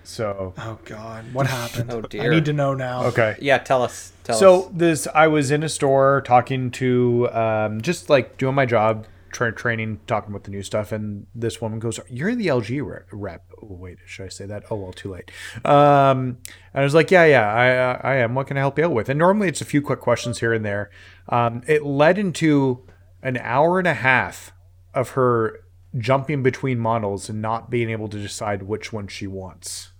So 0.02 0.54
Oh 0.58 0.78
God, 0.84 1.24
what 1.32 1.46
happened? 1.46 1.92
Oh, 1.92 2.00
dear. 2.00 2.22
I 2.32 2.34
need 2.34 2.46
to 2.46 2.52
know 2.52 2.74
now. 2.74 3.04
okay. 3.04 3.36
Yeah, 3.40 3.58
tell 3.58 3.82
us. 3.82 4.12
Tell 4.24 4.36
So 4.36 4.62
us. 4.64 4.70
this, 4.74 5.08
I 5.14 5.26
was 5.28 5.50
in 5.50 5.62
a 5.62 5.68
store 5.68 6.22
talking 6.24 6.70
to, 6.72 7.28
um, 7.32 7.80
just 7.80 8.08
like 8.10 8.36
doing 8.38 8.54
my 8.54 8.64
job, 8.66 9.06
tra- 9.30 9.54
training, 9.54 10.00
talking 10.06 10.30
about 10.30 10.44
the 10.44 10.50
new 10.50 10.62
stuff, 10.62 10.90
and 10.90 11.26
this 11.34 11.60
woman 11.60 11.78
goes, 11.78 12.00
"You're 12.08 12.34
the 12.34 12.46
LG 12.48 12.80
re- 12.84 13.00
rep." 13.12 13.44
Oh, 13.62 13.66
wait, 13.74 13.98
should 14.06 14.24
I 14.26 14.28
say 14.30 14.46
that? 14.46 14.64
Oh 14.70 14.76
well, 14.76 14.92
too 14.92 15.12
late. 15.12 15.30
Um, 15.64 16.38
and 16.72 16.80
I 16.80 16.82
was 16.82 16.94
like, 16.94 17.10
"Yeah, 17.10 17.26
yeah, 17.26 17.52
I, 17.52 17.76
uh, 17.76 18.00
I 18.02 18.14
am. 18.16 18.34
What 18.34 18.46
can 18.48 18.56
I 18.56 18.60
help 18.60 18.78
you 18.78 18.86
out 18.86 18.92
with?" 18.92 19.08
And 19.10 19.18
normally 19.18 19.48
it's 19.48 19.60
a 19.60 19.64
few 19.66 19.82
quick 19.82 20.00
questions 20.00 20.40
here 20.40 20.52
and 20.52 20.64
there. 20.64 20.90
Um, 21.28 21.62
it 21.68 21.84
led 21.84 22.18
into 22.18 22.82
an 23.22 23.36
hour 23.38 23.78
and 23.78 23.88
a 23.88 23.94
half 23.94 24.52
of 24.94 25.10
her 25.10 25.60
jumping 25.98 26.42
between 26.42 26.78
models 26.78 27.28
and 27.28 27.42
not 27.42 27.70
being 27.70 27.90
able 27.90 28.08
to 28.08 28.18
decide 28.18 28.62
which 28.62 28.92
one 28.92 29.08
she 29.08 29.26
wants. 29.26 29.90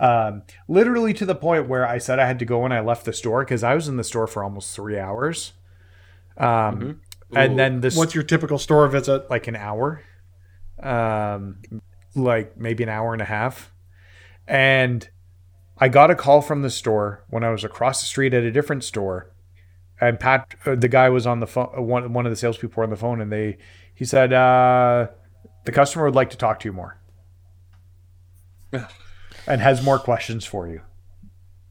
Um, 0.00 0.42
literally 0.68 1.14
to 1.14 1.26
the 1.26 1.34
point 1.34 1.68
where 1.68 1.86
I 1.86 1.98
said 1.98 2.18
I 2.18 2.26
had 2.26 2.38
to 2.40 2.44
go 2.44 2.64
and 2.64 2.74
I 2.74 2.80
left 2.80 3.04
the 3.04 3.12
store 3.12 3.44
because 3.44 3.62
I 3.62 3.74
was 3.74 3.88
in 3.88 3.96
the 3.96 4.04
store 4.04 4.26
for 4.26 4.42
almost 4.42 4.74
three 4.74 4.98
hours. 4.98 5.52
Um, 6.36 7.00
and 7.34 7.58
then 7.58 7.80
this 7.80 7.96
What's 7.96 8.14
your 8.14 8.24
typical 8.24 8.58
store 8.58 8.88
visit? 8.88 9.30
like 9.30 9.46
an 9.48 9.56
hour, 9.56 10.02
um, 10.82 11.58
like 12.14 12.56
maybe 12.56 12.82
an 12.82 12.88
hour 12.88 13.12
and 13.12 13.22
a 13.22 13.26
half, 13.26 13.72
and 14.46 15.08
I 15.78 15.88
got 15.88 16.10
a 16.10 16.14
call 16.14 16.42
from 16.42 16.62
the 16.62 16.70
store 16.70 17.24
when 17.28 17.44
I 17.44 17.50
was 17.50 17.64
across 17.64 18.00
the 18.00 18.06
street 18.06 18.34
at 18.34 18.42
a 18.42 18.50
different 18.50 18.84
store, 18.84 19.31
and 20.02 20.18
Pat, 20.20 20.54
uh, 20.66 20.74
the 20.74 20.88
guy 20.88 21.08
was 21.08 21.26
on 21.26 21.40
the 21.40 21.46
phone. 21.46 21.68
One 21.86 22.12
one 22.12 22.26
of 22.26 22.32
the 22.32 22.36
salespeople 22.36 22.76
were 22.80 22.84
on 22.84 22.90
the 22.90 22.96
phone, 22.96 23.20
and 23.20 23.30
they 23.32 23.56
he 23.94 24.04
said 24.04 24.32
uh, 24.32 25.06
the 25.64 25.72
customer 25.72 26.04
would 26.06 26.14
like 26.14 26.30
to 26.30 26.36
talk 26.36 26.60
to 26.60 26.68
you 26.68 26.72
more, 26.72 26.98
and 29.46 29.60
has 29.60 29.82
more 29.84 29.98
questions 29.98 30.44
for 30.44 30.66
you. 30.68 30.80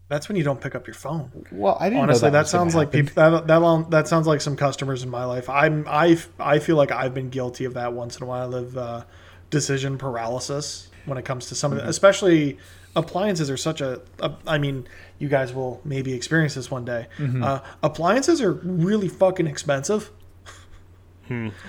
That's 0.08 0.28
when 0.28 0.36
you 0.36 0.44
don't 0.44 0.60
pick 0.60 0.76
up 0.76 0.88
your 0.88 0.94
phone. 0.94 1.32
Well, 1.52 1.78
I 1.80 1.90
didn't 1.90 2.04
Honestly, 2.04 2.28
know 2.28 2.32
that, 2.34 2.40
was 2.42 2.50
sounds 2.50 2.76
like 2.76 2.92
people. 2.92 3.14
That, 3.16 3.48
that 3.48 3.62
long- 3.62 3.90
that 3.92 4.08
sounds 4.10 4.28
like 4.28 4.42
some 4.42 4.58
customers 4.58 5.04
in 5.04 5.10
my 5.10 5.24
life. 5.24 5.50
I'm 5.50 5.86
I 5.88 6.18
I 6.40 6.60
feel 6.60 6.76
like 6.76 6.92
I've 6.92 7.14
been 7.14 7.30
guilty 7.30 7.66
of 7.66 7.76
that 7.76 7.94
once 7.94 8.18
in 8.18 8.24
a 8.24 8.26
while 8.26 8.54
of 8.54 8.78
uh, 8.78 9.04
decision 9.50 9.98
paralysis 9.98 10.90
when 11.06 11.18
it 11.18 11.24
comes 11.26 11.48
to 11.48 11.56
some 11.56 11.72
of 11.72 11.78
Mm-hmm. 11.78 11.86
the, 11.88 11.90
especially 11.92 12.58
appliances 12.96 13.50
are 13.50 13.56
such 13.58 13.80
a, 13.80 14.02
a. 14.20 14.34
I 14.46 14.58
mean, 14.58 14.86
you 15.22 15.30
guys 15.30 15.54
will 15.54 15.80
maybe 15.86 16.14
experience 16.14 16.56
this 16.56 16.72
one 16.72 16.84
day. 16.84 17.08
Mm-hmm. 17.18 17.44
Uh, 17.44 17.60
appliances 17.84 18.42
are 18.42 18.52
really 18.52 19.08
fucking 19.08 19.48
expensive. 19.48 20.12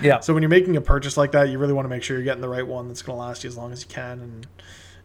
Yeah. 0.01 0.19
So 0.19 0.33
when 0.33 0.43
you're 0.43 0.49
making 0.49 0.75
a 0.75 0.81
purchase 0.81 1.15
like 1.15 1.31
that, 1.31 1.49
you 1.49 1.57
really 1.57 1.73
want 1.73 1.85
to 1.85 1.89
make 1.89 2.03
sure 2.03 2.17
you're 2.17 2.25
getting 2.25 2.41
the 2.41 2.49
right 2.49 2.67
one 2.67 2.89
that's 2.89 3.01
going 3.01 3.17
to 3.17 3.21
last 3.21 3.43
you 3.43 3.47
as 3.47 3.55
long 3.55 3.71
as 3.71 3.83
you 3.83 3.87
can. 3.87 4.19
And 4.19 4.47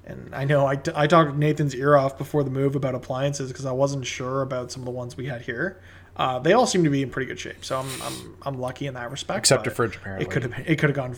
and 0.04 0.34
I 0.34 0.44
know 0.44 0.66
I, 0.66 0.80
I 0.96 1.06
talked 1.06 1.36
Nathan's 1.36 1.74
ear 1.74 1.96
off 1.96 2.16
before 2.16 2.42
the 2.42 2.50
move 2.50 2.74
about 2.74 2.94
appliances 2.94 3.52
because 3.52 3.66
I 3.66 3.72
wasn't 3.72 4.06
sure 4.06 4.42
about 4.42 4.72
some 4.72 4.82
of 4.82 4.86
the 4.86 4.90
ones 4.90 5.16
we 5.16 5.26
had 5.26 5.42
here. 5.42 5.80
Uh, 6.16 6.38
they 6.40 6.54
all 6.54 6.66
seem 6.66 6.82
to 6.82 6.90
be 6.90 7.02
in 7.02 7.10
pretty 7.10 7.26
good 7.28 7.38
shape, 7.38 7.64
so 7.64 7.78
I'm 7.78 8.02
I'm, 8.02 8.36
I'm 8.42 8.58
lucky 8.58 8.86
in 8.86 8.94
that 8.94 9.10
respect. 9.10 9.38
Except 9.38 9.64
the 9.64 9.70
fridge, 9.70 9.96
apparently. 9.96 10.26
It 10.26 10.30
could 10.30 10.42
have 10.42 10.52
it 10.66 10.76
could 10.76 10.88
have 10.88 10.96
gone, 10.96 11.16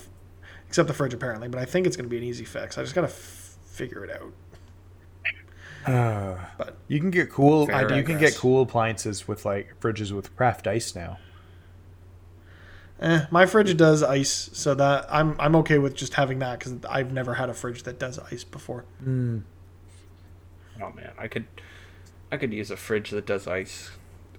except 0.69 0.89
the 0.89 0.95
fridge 0.95 1.15
apparently. 1.15 1.49
But 1.49 1.61
I 1.61 1.65
think 1.65 1.87
it's 1.87 1.97
going 1.97 2.05
to 2.05 2.11
be 2.11 2.19
an 2.19 2.25
easy 2.25 2.45
fix. 2.45 2.77
I 2.77 2.83
just 2.83 2.95
got 2.95 3.03
to 3.03 3.07
f- 3.07 3.57
figure 3.65 4.05
it 4.05 4.11
out. 4.11 4.33
But 5.87 6.77
You 6.89 7.01
can 7.01 7.11
get 7.11 7.31
cool. 7.31 7.67
Fair 7.67 7.93
you 7.97 8.03
can 8.03 8.19
get 8.19 8.37
cool 8.37 8.63
appliances 8.63 9.27
with 9.27 9.45
like 9.45 9.75
fridges 9.81 10.13
with 10.13 10.35
craft 10.37 10.67
ice 10.67 10.95
now. 10.95 11.19
eh, 13.01 13.27
my 13.31 13.47
fridge 13.47 13.77
does 13.77 14.03
ice, 14.03 14.51
so 14.53 14.75
that 14.75 15.07
I'm 15.11 15.37
I'm 15.41 15.57
okay 15.57 15.79
with 15.79 15.95
just 15.95 16.15
having 16.15 16.39
that 16.41 16.59
because 16.59 16.75
I've 16.89 17.13
never 17.13 17.35
had 17.35 17.49
a 17.49 17.55
fridge 17.55 17.83
that 17.85 17.99
does 17.99 18.19
ice 18.19 18.45
before. 18.45 18.85
Oh 20.83 20.93
man, 20.93 21.13
I 21.19 21.29
could, 21.29 21.47
I 22.33 22.37
could 22.37 22.53
use 22.53 22.71
a 22.71 22.77
fridge 22.77 23.11
that 23.11 23.27
does 23.27 23.47
ice. 23.47 23.91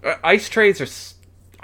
Uh, 0.03 0.15
ice 0.23 0.49
trays 0.49 0.81
are, 0.81 0.87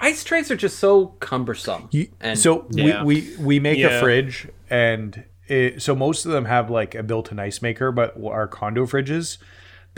ice 0.00 0.22
trays 0.22 0.50
are 0.50 0.56
just 0.56 0.78
so 0.78 1.08
cumbersome. 1.18 1.88
You, 1.90 2.08
and 2.20 2.38
so 2.38 2.66
Yeah. 2.70 3.02
we, 3.02 3.26
we 3.26 3.36
we 3.36 3.60
make 3.60 3.78
Yeah. 3.78 3.88
a 3.88 4.00
fridge, 4.00 4.48
and 4.70 5.24
it, 5.48 5.82
so 5.82 5.96
most 5.96 6.26
of 6.26 6.32
them 6.32 6.44
have 6.44 6.70
like 6.70 6.94
a 6.94 7.02
built-in 7.02 7.38
ice 7.40 7.60
maker, 7.62 7.90
but 7.90 8.14
our 8.22 8.46
condo 8.46 8.86
fridges, 8.86 9.38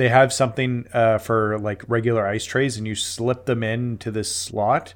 they 0.01 0.09
have 0.09 0.33
something 0.33 0.87
uh, 0.95 1.19
for 1.19 1.59
like 1.59 1.85
regular 1.87 2.27
ice 2.27 2.47
trays, 2.47 2.79
and 2.79 2.87
you 2.87 2.95
slip 2.95 3.45
them 3.45 3.63
into 3.63 4.11
this 4.11 4.35
slot, 4.35 4.95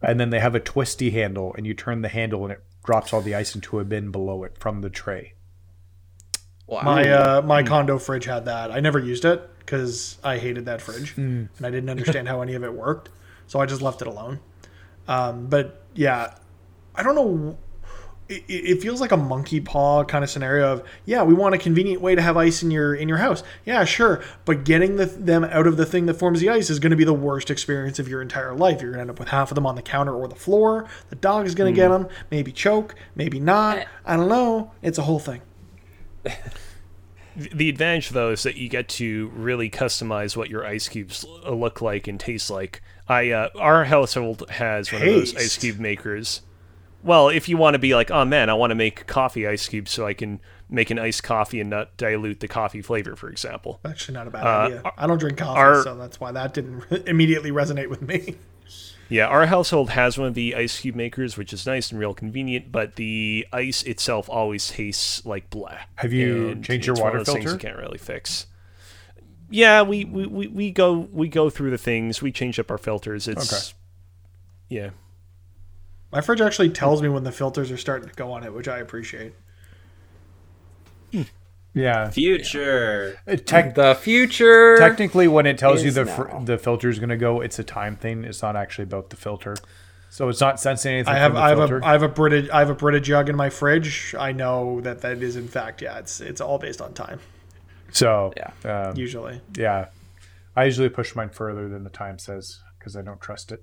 and 0.00 0.18
then 0.18 0.30
they 0.30 0.40
have 0.40 0.54
a 0.54 0.60
twisty 0.60 1.10
handle, 1.10 1.52
and 1.58 1.66
you 1.66 1.74
turn 1.74 2.00
the 2.00 2.08
handle, 2.08 2.42
and 2.42 2.52
it 2.52 2.64
drops 2.82 3.12
all 3.12 3.20
the 3.20 3.34
ice 3.34 3.54
into 3.54 3.78
a 3.78 3.84
bin 3.84 4.10
below 4.10 4.44
it 4.44 4.56
from 4.56 4.80
the 4.80 4.88
tray. 4.88 5.34
wow. 6.66 6.80
My 6.80 7.10
uh, 7.10 7.42
my 7.42 7.62
condo 7.62 7.98
fridge 7.98 8.24
had 8.24 8.46
that. 8.46 8.70
I 8.70 8.80
never 8.80 8.98
used 8.98 9.26
it 9.26 9.46
because 9.58 10.16
I 10.24 10.38
hated 10.38 10.64
that 10.64 10.80
fridge 10.80 11.14
and 11.18 11.50
I 11.60 11.70
didn't 11.70 11.90
understand 11.90 12.26
how 12.26 12.40
any 12.40 12.54
of 12.54 12.64
it 12.64 12.72
worked. 12.72 13.10
So 13.48 13.60
I 13.60 13.66
just 13.66 13.82
left 13.82 14.00
it 14.00 14.08
alone. 14.08 14.40
Um, 15.06 15.48
but 15.48 15.84
yeah, 15.94 16.34
I 16.94 17.02
don't 17.02 17.14
know. 17.14 17.58
It, 18.28 18.44
it 18.48 18.82
feels 18.82 19.00
like 19.00 19.12
a 19.12 19.16
monkey 19.16 19.60
paw 19.60 20.02
kind 20.04 20.24
of 20.24 20.30
scenario 20.30 20.72
of 20.72 20.82
yeah, 21.04 21.22
we 21.22 21.34
want 21.34 21.54
a 21.54 21.58
convenient 21.58 22.00
way 22.00 22.14
to 22.14 22.22
have 22.22 22.36
ice 22.36 22.62
in 22.62 22.70
your 22.70 22.94
in 22.94 23.08
your 23.08 23.18
house. 23.18 23.42
Yeah, 23.64 23.84
sure, 23.84 24.22
but 24.44 24.64
getting 24.64 24.96
the, 24.96 25.06
them 25.06 25.44
out 25.44 25.66
of 25.66 25.76
the 25.76 25.86
thing 25.86 26.06
that 26.06 26.14
forms 26.14 26.40
the 26.40 26.48
ice 26.48 26.68
is 26.68 26.78
going 26.78 26.90
to 26.90 26.96
be 26.96 27.04
the 27.04 27.12
worst 27.12 27.50
experience 27.50 27.98
of 27.98 28.08
your 28.08 28.22
entire 28.22 28.54
life. 28.54 28.82
You're 28.82 28.92
going 28.92 28.98
to 28.98 29.00
end 29.02 29.10
up 29.10 29.18
with 29.18 29.28
half 29.28 29.50
of 29.50 29.54
them 29.54 29.66
on 29.66 29.76
the 29.76 29.82
counter 29.82 30.14
or 30.14 30.28
the 30.28 30.34
floor. 30.34 30.86
The 31.10 31.16
dog 31.16 31.46
is 31.46 31.54
going 31.54 31.72
to 31.72 31.76
get 31.76 31.88
them, 31.88 32.08
maybe 32.30 32.52
choke, 32.52 32.94
maybe 33.14 33.38
not. 33.38 33.86
I 34.04 34.16
don't 34.16 34.28
know. 34.28 34.72
It's 34.82 34.98
a 34.98 35.02
whole 35.02 35.20
thing. 35.20 35.42
The 37.36 37.68
advantage, 37.68 38.10
though, 38.10 38.30
is 38.30 38.44
that 38.44 38.56
you 38.56 38.70
get 38.70 38.88
to 38.88 39.30
really 39.34 39.68
customize 39.68 40.38
what 40.38 40.48
your 40.48 40.66
ice 40.66 40.88
cubes 40.88 41.22
look 41.46 41.82
like 41.82 42.08
and 42.08 42.18
taste 42.18 42.48
like. 42.48 42.80
I 43.08 43.30
uh, 43.30 43.50
our 43.58 43.84
household 43.84 44.48
has 44.48 44.90
one 44.90 45.02
of 45.02 45.08
those 45.08 45.36
ice 45.36 45.58
cube 45.58 45.78
makers. 45.78 46.40
Well, 47.06 47.28
if 47.28 47.48
you 47.48 47.56
want 47.56 47.74
to 47.74 47.78
be 47.78 47.94
like, 47.94 48.10
oh 48.10 48.24
man, 48.24 48.50
I 48.50 48.54
want 48.54 48.72
to 48.72 48.74
make 48.74 49.06
coffee 49.06 49.46
ice 49.46 49.68
cubes 49.68 49.92
so 49.92 50.06
I 50.06 50.12
can 50.12 50.40
make 50.68 50.90
an 50.90 50.98
iced 50.98 51.22
coffee 51.22 51.60
and 51.60 51.70
not 51.70 51.96
dilute 51.96 52.40
the 52.40 52.48
coffee 52.48 52.82
flavor, 52.82 53.14
for 53.14 53.30
example. 53.30 53.78
Actually, 53.84 54.14
not 54.14 54.26
a 54.26 54.30
bad 54.30 54.44
Uh, 54.44 54.48
idea. 54.66 54.92
I 54.98 55.06
don't 55.06 55.18
drink 55.18 55.38
coffee, 55.38 55.58
our- 55.60 55.82
so 55.84 55.96
that's 55.96 56.18
why 56.18 56.32
that 56.32 56.52
didn't 56.52 56.82
immediately 57.06 57.50
resonate 57.52 57.88
with 57.88 58.02
me. 58.02 58.34
Yeah, 59.08 59.28
our 59.28 59.46
household 59.46 59.90
has 59.90 60.18
one 60.18 60.26
of 60.26 60.34
the 60.34 60.56
ice 60.56 60.80
cube 60.80 60.96
makers, 60.96 61.36
which 61.36 61.52
is 61.52 61.64
nice 61.64 61.92
and 61.92 62.00
real 62.00 62.12
convenient, 62.12 62.72
but 62.72 62.96
the 62.96 63.46
ice 63.52 63.84
itself 63.84 64.28
always 64.28 64.66
tastes 64.66 65.24
like 65.24 65.48
blah. 65.48 65.76
Have 65.94 66.12
you 66.12 66.48
And 66.48 66.64
changed 66.64 66.88
your 66.88 66.94
it's 66.94 67.00
one 67.00 67.10
water 67.10 67.18
of 67.20 67.26
those 67.26 67.32
things 67.36 67.44
filter? 67.44 67.56
you 67.64 67.70
can't 67.70 67.78
really 67.80 67.98
fix. 67.98 68.46
Yeah, 69.48 69.82
we, 69.82 70.04
we, 70.04 70.26
we, 70.26 70.46
we 70.48 70.70
go 70.72 71.08
we 71.12 71.28
go 71.28 71.50
through 71.50 71.70
the 71.70 71.78
things. 71.78 72.20
We 72.20 72.32
change 72.32 72.58
up 72.58 72.68
our 72.68 72.78
filters. 72.78 73.28
It's 73.28 73.52
Okay. 73.52 74.76
yeah. 74.80 74.90
My 76.12 76.20
fridge 76.20 76.40
actually 76.40 76.70
tells 76.70 77.02
me 77.02 77.08
when 77.08 77.24
the 77.24 77.32
filters 77.32 77.70
are 77.70 77.76
starting 77.76 78.08
to 78.08 78.14
go 78.14 78.32
on 78.32 78.44
it, 78.44 78.54
which 78.54 78.68
I 78.68 78.78
appreciate. 78.78 79.34
Yeah. 81.74 82.08
Future. 82.10 83.18
Uh, 83.28 83.36
Tech, 83.36 83.74
The 83.74 83.94
future. 83.94 84.76
technically, 84.78 85.28
when 85.28 85.44
it 85.46 85.58
tells 85.58 85.84
you 85.84 85.90
the 85.90 86.06
fr- 86.06 86.28
the 86.42 86.56
filter 86.56 86.88
is 86.88 86.98
going 86.98 87.10
to 87.10 87.18
go, 87.18 87.40
it's 87.42 87.58
a 87.58 87.64
time 87.64 87.96
thing. 87.96 88.24
It's 88.24 88.40
not 88.40 88.56
actually 88.56 88.84
about 88.84 89.10
the 89.10 89.16
filter. 89.16 89.56
So 90.08 90.30
it's 90.30 90.40
not 90.40 90.58
sensing 90.58 90.94
anything 90.94 91.12
I 91.14 91.18
have 91.18 91.32
from 91.32 91.34
the 91.36 91.42
I 91.42 91.48
have 91.50 91.58
filter. 91.58 91.78
a 91.80 91.84
I 91.86 91.92
have 91.92 92.02
a 92.02 92.08
Brita 92.08 92.48
I 92.54 92.60
have 92.60 92.70
a 92.70 92.74
Brita 92.74 93.00
jug 93.00 93.28
in 93.28 93.36
my 93.36 93.50
fridge. 93.50 94.14
I 94.18 94.32
know 94.32 94.80
that 94.80 95.02
that 95.02 95.22
is 95.22 95.36
in 95.36 95.48
fact 95.48 95.82
yeah 95.82 95.98
it's 95.98 96.22
it's 96.22 96.40
all 96.40 96.58
based 96.58 96.80
on 96.80 96.94
time 96.94 97.20
so 97.90 98.32
Yeah. 98.36 98.52
um, 98.88 98.96
usually. 98.96 99.40
yeah, 99.56 99.88
I 100.54 100.64
usually 100.64 100.88
push 100.88 101.14
mine 101.14 101.28
further 101.28 101.68
than 101.68 101.84
the 101.84 101.90
time 101.90 102.18
says 102.18 102.60
because 102.78 102.96
I 102.96 103.02
don't 103.02 103.20
trust 103.20 103.52
it. 103.52 103.62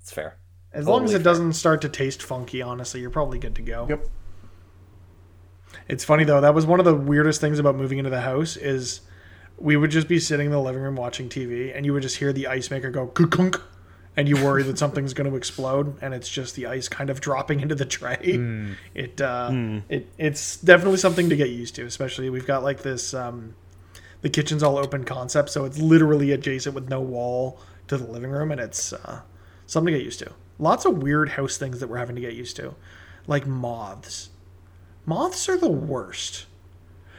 It's 0.00 0.12
fair. 0.12 0.36
As 0.76 0.86
long 0.86 1.04
as 1.04 1.12
Totally 1.12 1.22
it 1.22 1.24
doesn't 1.24 1.52
start 1.54 1.80
to 1.80 1.88
taste 1.88 2.22
funky, 2.22 2.60
honestly, 2.60 3.00
you're 3.00 3.08
probably 3.08 3.38
good 3.38 3.54
to 3.54 3.62
go. 3.62 3.86
Yep. 3.88 4.08
It's 5.88 6.04
funny 6.04 6.24
though. 6.24 6.42
That 6.42 6.54
was 6.54 6.66
one 6.66 6.78
of 6.80 6.84
the 6.84 6.94
weirdest 6.94 7.40
things 7.40 7.58
about 7.58 7.76
moving 7.76 7.96
into 7.96 8.10
the 8.10 8.20
house 8.20 8.58
is 8.58 9.00
we 9.56 9.74
would 9.78 9.90
just 9.90 10.06
be 10.06 10.18
sitting 10.18 10.46
in 10.46 10.52
the 10.52 10.60
living 10.60 10.82
room 10.82 10.94
watching 10.94 11.30
TV, 11.30 11.74
and 11.74 11.86
you 11.86 11.94
would 11.94 12.02
just 12.02 12.18
hear 12.18 12.30
the 12.30 12.46
ice 12.46 12.70
maker 12.70 12.90
go 12.90 13.06
kunk, 13.06 13.58
and 14.18 14.28
you 14.28 14.36
worry 14.36 14.62
that 14.64 14.76
something's 14.84 15.14
going 15.14 15.30
to 15.30 15.34
explode, 15.34 15.96
and 16.02 16.12
it's 16.12 16.28
just 16.28 16.56
the 16.56 16.66
ice 16.66 16.90
kind 16.90 17.08
of 17.08 17.20
dropping 17.22 17.60
into 17.60 17.74
the 17.74 17.86
tray. 17.86 18.18
It 18.94 19.18
uh, 19.22 19.80
it 19.88 20.12
it's 20.18 20.58
definitely 20.58 20.98
something 20.98 21.30
to 21.30 21.36
get 21.36 21.48
used 21.48 21.74
to. 21.76 21.86
Especially 21.86 22.28
we've 22.28 22.46
got 22.46 22.62
like 22.62 22.82
this. 22.82 23.14
Um, 23.14 23.54
the 24.20 24.28
kitchen's 24.28 24.62
all 24.62 24.76
open 24.76 25.04
concept, 25.04 25.48
so 25.48 25.64
it's 25.64 25.78
literally 25.78 26.32
adjacent 26.32 26.74
with 26.74 26.90
no 26.90 27.00
wall 27.00 27.60
to 27.88 27.96
the 27.96 28.04
living 28.04 28.30
room, 28.30 28.52
and 28.52 28.60
it's 28.60 28.92
uh, 28.92 29.22
something 29.66 29.94
to 29.94 29.98
get 29.98 30.04
used 30.04 30.18
to. 30.18 30.32
Lots 30.58 30.84
of 30.84 31.02
weird 31.02 31.30
house 31.30 31.56
things 31.58 31.80
that 31.80 31.88
we're 31.88 31.98
having 31.98 32.16
to 32.16 32.22
get 32.22 32.34
used 32.34 32.56
to, 32.56 32.74
like 33.26 33.46
moths. 33.46 34.30
Moths 35.04 35.48
are 35.48 35.56
the 35.58 35.68
worst. 35.70 36.46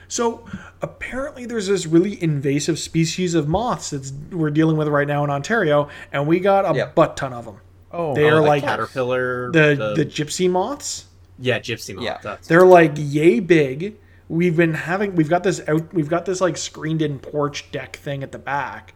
So 0.10 0.46
apparently, 0.82 1.46
there's 1.46 1.68
this 1.68 1.86
really 1.86 2.22
invasive 2.24 2.80
species 2.80 3.36
of 3.36 3.48
moths 3.48 3.90
that 3.92 4.12
we're 4.32 4.50
dealing 4.50 4.78
with 4.78 4.88
right 4.88 5.08
now 5.08 5.24
in 5.24 5.30
Ontario, 5.30 5.90
and 6.12 6.26
we 6.28 6.40
got 6.40 6.70
a 6.70 6.76
Yep. 6.78 6.96
butt 6.96 7.18
ton 7.18 7.34
of 7.34 7.46
them. 7.46 7.58
Oh, 7.92 8.16
They 8.16 8.24
oh, 8.26 8.38
are 8.38 8.42
the 8.42 8.48
like 8.48 8.64
caterpillar. 8.64 9.52
the 9.52 9.94
the 9.96 10.06
gypsy 10.06 10.50
moths. 10.50 11.06
yeah, 11.40 11.60
gypsy 11.60 11.96
moths. 11.96 12.24
Yeah. 12.26 12.38
They're 12.48 12.66
like 12.66 12.94
yay 12.96 13.40
big. 13.40 13.96
We've 14.30 14.56
been 14.58 14.74
having 14.74 15.16
we've 15.16 15.30
got 15.30 15.44
this 15.44 15.62
out 15.68 15.94
we've 15.94 16.10
got 16.10 16.26
this 16.26 16.42
like 16.42 16.58
screened 16.58 17.02
in 17.02 17.20
porch 17.20 17.72
deck 17.72 17.96
thing 17.96 18.24
at 18.24 18.32
the 18.34 18.40
back 18.40 18.94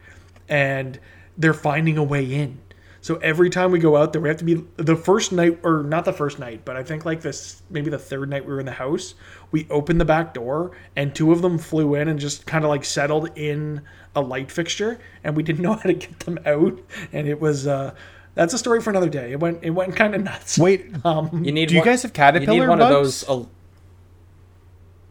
and 0.49 0.99
they're 1.37 1.53
finding 1.53 1.97
a 1.97 2.03
way 2.03 2.25
in. 2.25 2.59
So 3.03 3.15
every 3.17 3.49
time 3.49 3.71
we 3.71 3.79
go 3.79 3.97
out 3.97 4.13
there 4.13 4.21
we 4.21 4.29
have 4.29 4.37
to 4.37 4.43
be 4.43 4.63
the 4.77 4.95
first 4.95 5.31
night 5.31 5.59
or 5.63 5.81
not 5.83 6.05
the 6.05 6.13
first 6.13 6.37
night, 6.37 6.61
but 6.65 6.75
I 6.77 6.83
think 6.83 7.03
like 7.03 7.21
this 7.21 7.63
maybe 7.69 7.89
the 7.89 7.97
third 7.97 8.29
night 8.29 8.45
we 8.45 8.53
were 8.53 8.59
in 8.59 8.65
the 8.67 8.71
house, 8.73 9.15
we 9.51 9.67
opened 9.71 9.99
the 9.99 10.05
back 10.05 10.33
door 10.35 10.71
and 10.95 11.13
two 11.15 11.31
of 11.31 11.41
them 11.41 11.57
flew 11.57 11.95
in 11.95 12.07
and 12.07 12.19
just 12.19 12.45
kind 12.45 12.63
of 12.63 12.69
like 12.69 12.85
settled 12.85 13.29
in 13.35 13.81
a 14.15 14.21
light 14.21 14.51
fixture 14.51 14.99
and 15.23 15.35
we 15.35 15.41
didn't 15.47 15.61
know 15.61 15.73
how 15.73 15.81
to 15.81 15.93
get 15.93 16.19
them 16.21 16.37
out 16.45 16.79
and 17.11 17.27
it 17.27 17.39
was 17.41 17.65
uh 17.65 17.93
that's 18.35 18.53
a 18.53 18.57
story 18.57 18.79
for 18.81 18.91
another 18.91 19.09
day. 19.09 19.31
It 19.31 19.39
went 19.39 19.59
it 19.63 19.71
went 19.71 19.95
kind 19.95 20.13
of 20.15 20.21
nuts. 20.23 20.57
wait. 20.59 20.85
Um 21.03 21.43
You 21.43 21.51
need. 21.51 21.69
Do 21.69 21.75
you 21.75 21.83
guys 21.83 22.03
have 22.03 22.11
You 22.11 22.15
caterpillar 22.15 22.59
need 22.61 22.67
one 22.69 22.77
bugs? 22.79 22.91
of 22.91 23.01
those. 23.03 23.23
Uh, 23.29 23.33
Well, 23.33 23.49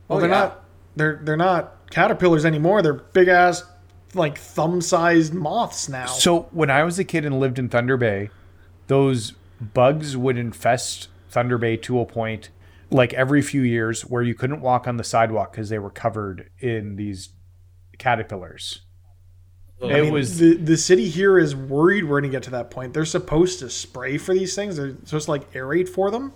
Oh, 0.09 0.21
they're 0.21 0.29
yeah. 0.31 0.39
not. 0.41 0.65
They're 0.97 1.21
they're 1.23 1.37
not 1.37 1.91
caterpillars 1.91 2.45
anymore. 2.45 2.83
They're 2.83 2.95
big 2.95 3.29
ass, 3.29 3.65
like 4.15 4.39
thumb 4.39 4.81
sized 4.81 5.35
moths 5.35 5.89
now. 5.89 6.07
So 6.07 6.49
when 6.51 6.71
I 6.71 6.83
was 6.85 6.99
a 6.99 7.05
kid 7.05 7.25
and 7.25 7.39
lived 7.39 7.59
in 7.59 7.69
Thunder 7.69 7.97
Bay, 7.97 8.31
those 8.87 9.35
bugs 9.61 10.17
would 10.17 10.37
infest 10.37 11.09
Thunder 11.29 11.59
Bay 11.59 11.77
to 11.79 12.01
a 12.01 12.07
point 12.07 12.51
like 12.91 13.13
every 13.15 13.43
few 13.43 13.63
years 13.63 14.03
where 14.03 14.23
you 14.23 14.35
couldn't 14.35 14.61
walk 14.61 14.89
on 14.89 14.97
the 14.97 15.05
sidewalk 15.05 15.53
because 15.53 15.69
they 15.69 15.79
were 15.79 15.91
covered 15.91 16.51
in 16.59 16.97
these 16.97 17.31
caterpillars. 17.99 18.83
Oh, 19.83 19.89
it 19.89 20.13
was 20.13 20.39
the 20.39 20.57
the 20.57 20.77
city 20.77 21.09
here 21.09 21.39
is 21.39 21.57
worried 21.57 22.05
we're 22.05 22.21
going 22.21 22.31
to 22.31 22.37
get 22.37 22.43
to 22.45 22.51
that 22.51 22.71
point. 22.71 22.93
They're 22.93 23.07
supposed 23.07 23.61
to 23.61 23.71
spray 23.71 24.19
for 24.19 24.35
these 24.35 24.55
things. 24.55 24.77
They're 24.77 24.95
supposed 25.05 25.27
to 25.27 25.31
like 25.31 25.53
aerate 25.53 25.89
for 25.89 26.11
them, 26.11 26.35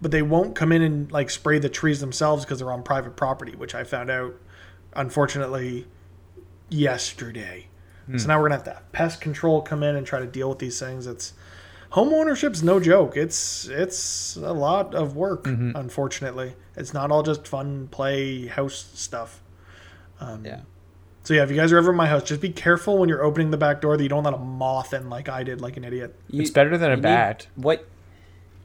but 0.00 0.12
they 0.12 0.22
won't 0.22 0.54
come 0.54 0.72
in 0.72 0.80
and 0.80 1.12
like 1.12 1.28
spray 1.28 1.58
the 1.58 1.68
trees 1.68 2.00
themselves 2.00 2.44
because 2.44 2.60
they're 2.60 2.72
on 2.72 2.82
private 2.82 3.16
property, 3.16 3.54
which 3.54 3.74
I 3.74 3.84
found 3.84 4.10
out 4.10 4.34
unfortunately 4.94 5.86
yesterday. 6.68 7.68
So 8.16 8.22
hmm. 8.22 8.28
now 8.28 8.38
we're 8.38 8.44
gonna 8.44 8.54
have 8.56 8.64
to 8.64 8.74
have 8.74 8.92
pest 8.92 9.20
control 9.20 9.62
come 9.62 9.82
in 9.82 9.96
and 9.96 10.06
try 10.06 10.20
to 10.20 10.26
deal 10.26 10.48
with 10.48 10.58
these 10.58 10.78
things. 10.78 11.06
It's 11.06 11.32
home 11.90 12.12
ownership's 12.12 12.62
no 12.62 12.78
joke. 12.78 13.16
It's 13.16 13.66
it's 13.66 14.36
a 14.36 14.52
lot 14.52 14.94
of 14.94 15.16
work. 15.16 15.44
Mm-hmm. 15.44 15.72
Unfortunately, 15.76 16.54
it's 16.76 16.94
not 16.94 17.10
all 17.10 17.22
just 17.22 17.48
fun 17.48 17.88
play 17.88 18.46
house 18.46 18.90
stuff. 18.94 19.42
Um, 20.20 20.44
yeah. 20.44 20.60
So 21.24 21.34
yeah, 21.34 21.42
if 21.42 21.50
you 21.50 21.56
guys 21.56 21.72
are 21.72 21.78
ever 21.78 21.90
in 21.90 21.96
my 21.96 22.06
house, 22.06 22.22
just 22.22 22.40
be 22.40 22.50
careful 22.50 22.98
when 22.98 23.08
you're 23.08 23.24
opening 23.24 23.50
the 23.50 23.56
back 23.56 23.80
door 23.80 23.96
that 23.96 24.02
you 24.02 24.08
don't 24.08 24.22
let 24.22 24.34
a 24.34 24.38
moth 24.38 24.94
in 24.94 25.10
like 25.10 25.28
I 25.28 25.42
did, 25.42 25.60
like 25.60 25.76
an 25.76 25.82
idiot. 25.82 26.14
You- 26.28 26.42
it's 26.42 26.50
better 26.52 26.78
than 26.78 26.90
a 26.90 26.92
you 26.92 26.96
need- 26.96 27.02
bat. 27.02 27.46
what 27.56 27.86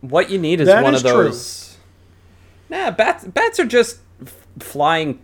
what 0.01 0.29
you 0.29 0.37
need 0.37 0.61
is 0.61 0.67
That 0.67 0.83
one 0.83 0.93
is 0.93 1.03
of 1.03 1.11
true. 1.11 1.23
those. 1.25 1.77
Nah, 2.69 2.91
bats. 2.91 3.25
Bats 3.25 3.59
are 3.59 3.65
just 3.65 3.99
flying. 4.59 5.19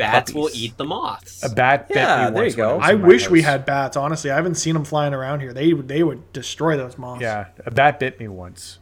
Bats 0.00 0.32
will 0.34 0.50
eat 0.52 0.76
the 0.76 0.84
moths. 0.84 1.42
A 1.44 1.48
bat 1.48 1.88
bit 1.88 1.96
Yeah, 1.98 2.26
me 2.28 2.34
there 2.34 2.42
once 2.42 2.52
you 2.52 2.56
go. 2.56 2.76
was 2.78 2.88
I 2.88 2.92
in 2.92 3.00
my 3.02 3.08
wish 3.08 3.30
we 3.30 3.42
had 3.42 3.64
bats. 3.64 3.96
Honestly, 3.96 4.30
I 4.30 4.36
haven't 4.36 4.56
seen 4.56 4.74
them 4.74 4.84
flying 4.84 5.14
around 5.14 5.40
here. 5.40 5.52
They 5.52 5.72
they 5.72 6.02
would 6.02 6.32
destroy 6.32 6.76
those 6.76 6.98
moths. 6.98 7.22
Yeah, 7.22 7.46
a 7.64 7.70
bat 7.70 7.98
bit 8.00 8.18
me 8.18 8.28
once. 8.28 8.78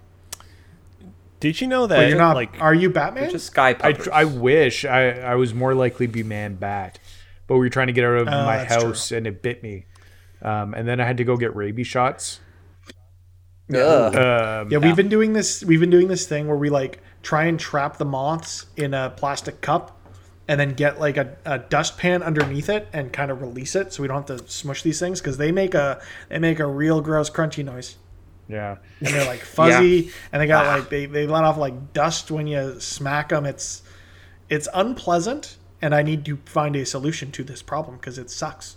Did 1.40 1.60
you 1.60 1.68
know 1.68 1.86
that? 1.86 1.96
but 1.96 2.08
you're 2.08 2.18
not. 2.18 2.34
like, 2.34 2.60
are 2.60 2.74
you 2.74 2.90
Batman? 2.90 3.30
Just 3.30 3.46
sky 3.46 3.68
I, 3.70 3.74
puppers. 3.74 4.08
I 4.08 4.24
wish 4.24 4.84
I, 4.84 5.10
I 5.10 5.34
was 5.36 5.54
more 5.54 5.72
likely 5.74 6.06
to 6.08 6.12
be 6.12 6.24
man 6.24 6.56
bat, 6.56 6.98
but 7.46 7.54
we 7.54 7.60
were 7.60 7.70
trying 7.70 7.86
to 7.86 7.92
get 7.92 8.04
out 8.04 8.18
of 8.18 8.26
Oh, 8.26 8.30
my 8.44 8.56
that's 8.64 8.74
true. 8.76 8.88
house 8.88 9.12
and 9.12 9.26
it 9.26 9.40
bit 9.40 9.62
me, 9.62 9.86
um, 10.42 10.74
and 10.74 10.88
then 10.88 11.00
I 11.00 11.04
had 11.04 11.16
to 11.18 11.24
go 11.24 11.36
get 11.36 11.54
rabies 11.54 11.86
shots. 11.86 12.40
Ugh. 13.72 14.16
Um, 14.16 14.70
yeah, 14.70 14.78
we've 14.78 14.96
been 14.96 15.08
doing 15.10 15.32
this. 15.34 15.62
We've 15.62 15.78
been 15.80 15.90
doing 15.90 16.08
this 16.08 16.26
thing 16.26 16.48
where 16.48 16.56
we 16.56 16.70
like 16.70 17.00
try 17.22 17.44
and 17.44 17.60
trap 17.60 17.98
the 17.98 18.04
moths 18.04 18.66
in 18.76 18.94
a 18.94 19.10
plastic 19.16 19.60
cup, 19.60 19.97
and 20.48 20.58
then 20.58 20.72
get 20.72 20.98
like 20.98 21.18
a, 21.18 21.36
a 21.44 21.58
dustpan 21.58 22.22
underneath 22.22 22.70
it 22.70 22.88
and 22.92 23.12
kind 23.12 23.30
of 23.30 23.42
release 23.42 23.76
it, 23.76 23.92
so 23.92 24.02
we 24.02 24.08
don't 24.08 24.26
have 24.28 24.38
to 24.40 24.48
smush 24.50 24.82
these 24.82 24.98
things 24.98 25.20
because 25.20 25.36
they 25.36 25.52
make 25.52 25.74
a 25.74 26.00
they 26.30 26.38
make 26.38 26.58
a 26.58 26.66
real 26.66 27.00
gross 27.02 27.28
crunchy 27.30 27.62
noise. 27.64 27.96
yeah. 28.48 28.76
and 29.00 29.08
they're 29.08 29.26
like 29.26 29.40
fuzzy 29.40 30.10
and 30.32 30.40
they 30.40 30.46
got 30.46 30.64
ah. 30.66 30.76
like 30.76 30.88
they, 30.88 31.04
they 31.04 31.26
let 31.26 31.44
off 31.44 31.58
like 31.58 31.92
dust 31.92 32.30
when 32.30 32.46
you 32.46 32.80
smack 32.80 33.28
them 33.28 33.44
it's 33.44 33.82
it's 34.48 34.66
unpleasant 34.72 35.58
and 35.82 35.94
i 35.94 36.02
need 36.02 36.24
to 36.24 36.38
find 36.46 36.74
a 36.74 36.86
solution 36.86 37.30
to 37.30 37.44
this 37.44 37.60
problem 37.60 37.98
because 37.98 38.16
it 38.16 38.30
sucks 38.30 38.76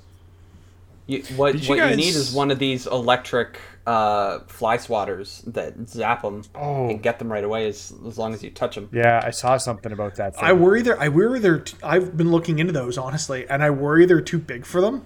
You, 1.08 1.24
what 1.38 1.58
you 1.58 1.70
what 1.70 1.78
you 1.78 1.96
need 1.96 2.16
is 2.16 2.34
one 2.34 2.52
of 2.52 2.60
these 2.60 2.86
electric 2.86 3.58
uh, 3.88 4.40
fly 4.48 4.78
swatters 4.78 5.42
that 5.54 5.90
zap 5.90 6.22
them 6.22 6.44
Oh. 6.56 6.90
and 6.90 7.02
get 7.02 7.18
them 7.20 7.32
right 7.32 7.44
away 7.44 7.68
as, 7.68 7.92
as 8.08 8.18
long 8.18 8.34
as 8.34 8.44
you 8.44 8.52
touch 8.52 8.76
them. 8.76 8.90
Yeah, 8.92 9.22
I 9.24 9.32
saw 9.32 9.58
something 9.58 9.92
about 9.92 10.16
that. 10.16 10.36
Thing. 10.36 10.44
i 10.44 10.54
worry 10.54 10.82
they're 10.84 11.00
i 11.00 11.08
worry 11.10 11.40
they're 11.40 11.60
t- 11.62 11.76
i've 11.84 12.16
been 12.16 12.30
looking 12.32 12.60
into 12.60 12.74
those 12.74 12.98
honestly 12.98 13.48
and 13.50 13.64
i 13.64 13.70
worry 13.72 14.06
they're 14.06 14.22
too 14.22 14.38
big 14.38 14.66
for 14.66 14.82
them 14.82 15.06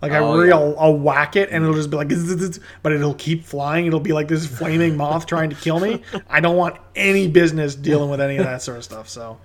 like 0.00 0.12
i 0.12 0.18
Oh, 0.18 0.30
worry 0.32 0.48
yeah. 0.50 0.54
I'll, 0.54 0.78
I'll 0.78 0.96
whack 0.98 1.34
it 1.36 1.48
and 1.50 1.64
it'll 1.64 1.74
just 1.74 1.90
be 1.90 1.96
like 1.96 2.08
but 2.82 2.92
it'll 2.92 3.14
keep 3.14 3.44
flying 3.44 3.86
it'll 3.86 3.98
be 4.00 4.12
like 4.12 4.28
this 4.28 4.46
flaming 4.46 4.96
moth 4.96 5.26
trying 5.26 5.50
to 5.50 5.56
kill 5.56 5.80
me 5.80 6.02
i 6.30 6.38
don't 6.40 6.56
want 6.56 6.76
any 6.94 7.26
business 7.26 7.74
dealing 7.74 8.08
with 8.10 8.20
any 8.20 8.36
of 8.36 8.44
that 8.44 8.62
sort 8.62 8.76
of 8.78 8.84
stuff 8.84 9.08
so 9.08 9.38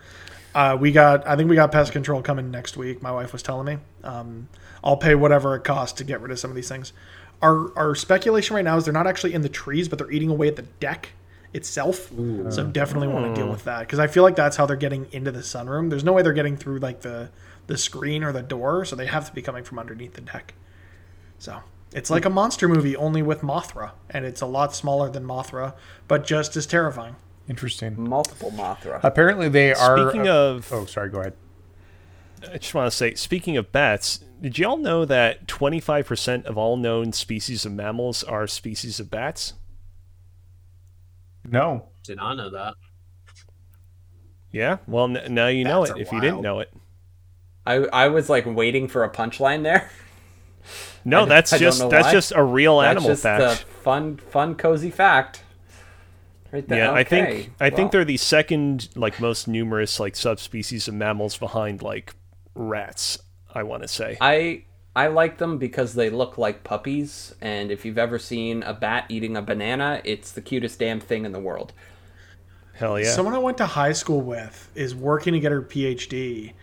Uh, 0.53 0.77
we 0.79 0.91
got, 0.91 1.25
I 1.25 1.37
think 1.37 1.49
we 1.49 1.55
got 1.55 1.71
pest 1.71 1.93
control 1.93 2.21
coming 2.21 2.51
next 2.51 2.75
week. 2.75 3.01
My 3.01 3.09
wife 3.13 3.31
was 3.31 3.41
telling 3.41 3.65
me. 3.67 3.77
Um, 4.03 4.49
I'll 4.83 4.97
pay 4.97 5.15
whatever 5.15 5.55
it 5.55 5.63
costs 5.63 5.97
to 5.99 6.03
get 6.03 6.19
rid 6.19 6.29
of 6.29 6.39
some 6.39 6.51
of 6.51 6.57
these 6.57 6.67
things. 6.67 6.91
Our 7.41 7.75
our 7.77 7.95
speculation 7.95 8.55
right 8.55 8.65
now 8.65 8.77
is 8.77 8.85
they're 8.85 8.93
not 8.93 9.07
actually 9.07 9.33
in 9.33 9.41
the 9.41 9.49
trees, 9.49 9.87
but 9.87 9.97
they're 9.97 10.11
eating 10.11 10.29
away 10.29 10.47
at 10.47 10.55
the 10.55 10.61
deck 10.61 11.09
itself. 11.53 12.09
So 12.49 12.65
definitely 12.65 13.09
want 13.09 13.25
to 13.25 13.33
deal 13.33 13.45
hmm. 13.45 13.51
with 13.51 13.65
that 13.65 13.81
because 13.81 13.99
I 13.99 14.07
feel 14.07 14.23
like 14.23 14.35
that's 14.35 14.57
how 14.57 14.65
they're 14.65 14.75
getting 14.75 15.07
into 15.11 15.31
the 15.31 15.39
sunroom. 15.39 15.89
There's 15.89 16.03
no 16.03 16.13
way 16.13 16.21
they're 16.21 16.33
getting 16.33 16.57
through 16.57 16.79
like 16.79 17.01
the 17.01 17.29
the 17.67 17.77
screen 17.77 18.23
or 18.23 18.31
the 18.31 18.41
door, 18.41 18.85
so 18.85 18.95
they 18.95 19.05
have 19.05 19.27
to 19.27 19.33
be 19.33 19.41
coming 19.41 19.63
from 19.63 19.79
underneath 19.79 20.13
the 20.13 20.21
deck. 20.21 20.53
So 21.39 21.61
it's 21.93 22.09
like 22.09 22.25
a 22.25 22.29
monster 22.29 22.67
movie, 22.67 22.95
only 22.95 23.21
with 23.21 23.41
Mothra, 23.41 23.91
and 24.09 24.25
it's 24.25 24.41
a 24.41 24.45
lot 24.45 24.73
smaller 24.75 25.09
than 25.09 25.25
Mothra, 25.25 25.73
but 26.07 26.25
just 26.25 26.55
as 26.55 26.65
terrifying. 26.65 27.15
Interesting. 27.49 28.01
Multiple 28.01 28.51
Mothra. 28.51 28.99
Apparently, 29.03 29.49
they 29.49 29.73
are. 29.73 29.97
Speaking 29.97 30.27
of, 30.27 30.71
oh, 30.71 30.85
sorry. 30.85 31.09
Go 31.09 31.19
ahead. 31.19 31.33
I 32.51 32.57
just 32.57 32.73
want 32.73 32.89
to 32.89 32.95
say, 32.95 33.13
speaking 33.15 33.57
of 33.57 33.71
bats, 33.71 34.19
did 34.41 34.57
y'all 34.57 34.77
know 34.77 35.05
that 35.05 35.47
25% 35.47 36.45
of 36.45 36.57
all 36.57 36.77
known 36.77 37.11
species 37.13 37.65
of 37.65 37.71
mammals 37.73 38.23
are 38.23 38.47
species 38.47 38.99
of 38.99 39.11
bats? 39.11 39.53
No. 41.47 41.89
Did 42.03 42.19
I 42.19 42.33
know 42.35 42.49
that. 42.49 42.75
Yeah, 44.51 44.77
well, 44.87 45.05
n- 45.15 45.33
now 45.33 45.47
you 45.47 45.63
know 45.63 45.83
it. 45.83 45.91
are 45.91 45.97
If 45.97 46.11
you 46.11 46.19
didn't 46.19 46.41
know 46.41 46.59
it, 46.59 46.73
I 47.65 47.75
I 47.75 48.07
was 48.09 48.29
like 48.29 48.45
waiting 48.45 48.87
for 48.89 49.03
a 49.05 49.09
punchline 49.09 49.63
there. 49.63 49.89
no, 51.05 51.21
I- 51.23 51.25
that's 51.25 51.53
I 51.53 51.57
just 51.57 51.89
that's 51.89 52.07
why. 52.07 52.11
just 52.11 52.33
a 52.35 52.43
real 52.43 52.79
That's 52.79 52.91
animal 52.91 53.09
just 53.11 53.23
fact. 53.23 53.63
a 53.63 53.65
fun 53.65 54.17
fun 54.17 54.55
cozy 54.55 54.89
fact. 54.89 55.43
Right 56.51 56.67
there. 56.67 56.79
Yeah, 56.79 56.91
I 56.91 57.05
think 57.05 57.51
I 57.61 57.69
Well, 57.69 57.77
think 57.77 57.91
they're 57.93 58.03
the 58.03 58.17
second 58.17 58.89
like 58.95 59.21
most 59.21 59.47
numerous 59.47 60.01
like 60.01 60.17
subspecies 60.17 60.89
of 60.89 60.95
mammals 60.95 61.37
behind 61.37 61.81
like 61.81 62.13
rats. 62.55 63.19
I 63.53 63.63
want 63.63 63.83
to 63.83 63.87
say. 63.87 64.17
I 64.21 64.63
I 64.95 65.07
like 65.07 65.37
them 65.37 65.57
because 65.57 65.93
they 65.93 66.09
look 66.09 66.37
like 66.37 66.63
puppies, 66.63 67.33
and 67.41 67.71
if 67.71 67.85
you've 67.85 67.97
ever 67.97 68.19
seen 68.19 68.63
a 68.63 68.73
bat 68.73 69.05
eating 69.09 69.37
a 69.37 69.41
banana, 69.41 70.01
it's 70.03 70.31
the 70.31 70.41
cutest 70.41 70.79
damn 70.79 70.99
thing 70.99 71.25
in 71.25 71.31
the 71.31 71.39
world. 71.39 71.73
Hell 72.73 72.99
yeah. 72.99 73.11
Someone 73.11 73.35
I 73.35 73.39
went 73.39 73.57
to 73.57 73.65
high 73.65 73.93
school 73.93 74.21
with 74.21 74.69
is 74.75 74.95
working 74.95 75.33
to 75.33 75.39
get 75.39 75.51
her 75.51 75.61
PhD 75.61 76.53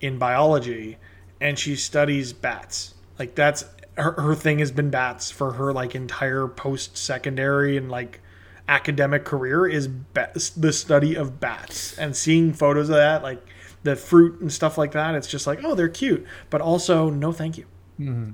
in 0.00 0.18
biology, 0.18 0.98
and 1.40 1.58
she 1.58 1.76
studies 1.76 2.32
bats. 2.32 2.94
Like 3.18 3.34
that's 3.34 3.64
her, 3.96 4.12
her 4.12 4.34
thing 4.34 4.60
has 4.60 4.72
been 4.72 4.90
bats 4.90 5.30
for 5.30 5.52
her 5.52 5.72
like 5.72 5.94
entire 5.94 6.46
post 6.48 6.96
secondary 6.96 7.76
and 7.76 7.90
like 7.90 8.20
academic 8.68 9.24
career 9.24 9.66
is 9.66 9.88
ba- 9.88 10.32
the 10.56 10.72
study 10.72 11.14
of 11.14 11.40
bats 11.40 11.96
and 11.98 12.14
seeing 12.14 12.52
photos 12.52 12.90
of 12.90 12.96
that 12.96 13.22
like 13.22 13.42
the 13.88 13.96
fruit 13.96 14.40
and 14.40 14.52
stuff 14.52 14.76
like 14.76 14.92
that 14.92 15.14
it's 15.14 15.28
just 15.28 15.46
like 15.46 15.60
oh 15.64 15.74
they're 15.74 15.88
cute 15.88 16.24
but 16.50 16.60
also 16.60 17.10
no 17.10 17.32
thank 17.32 17.56
you 17.56 17.64
mm-hmm. 17.98 18.30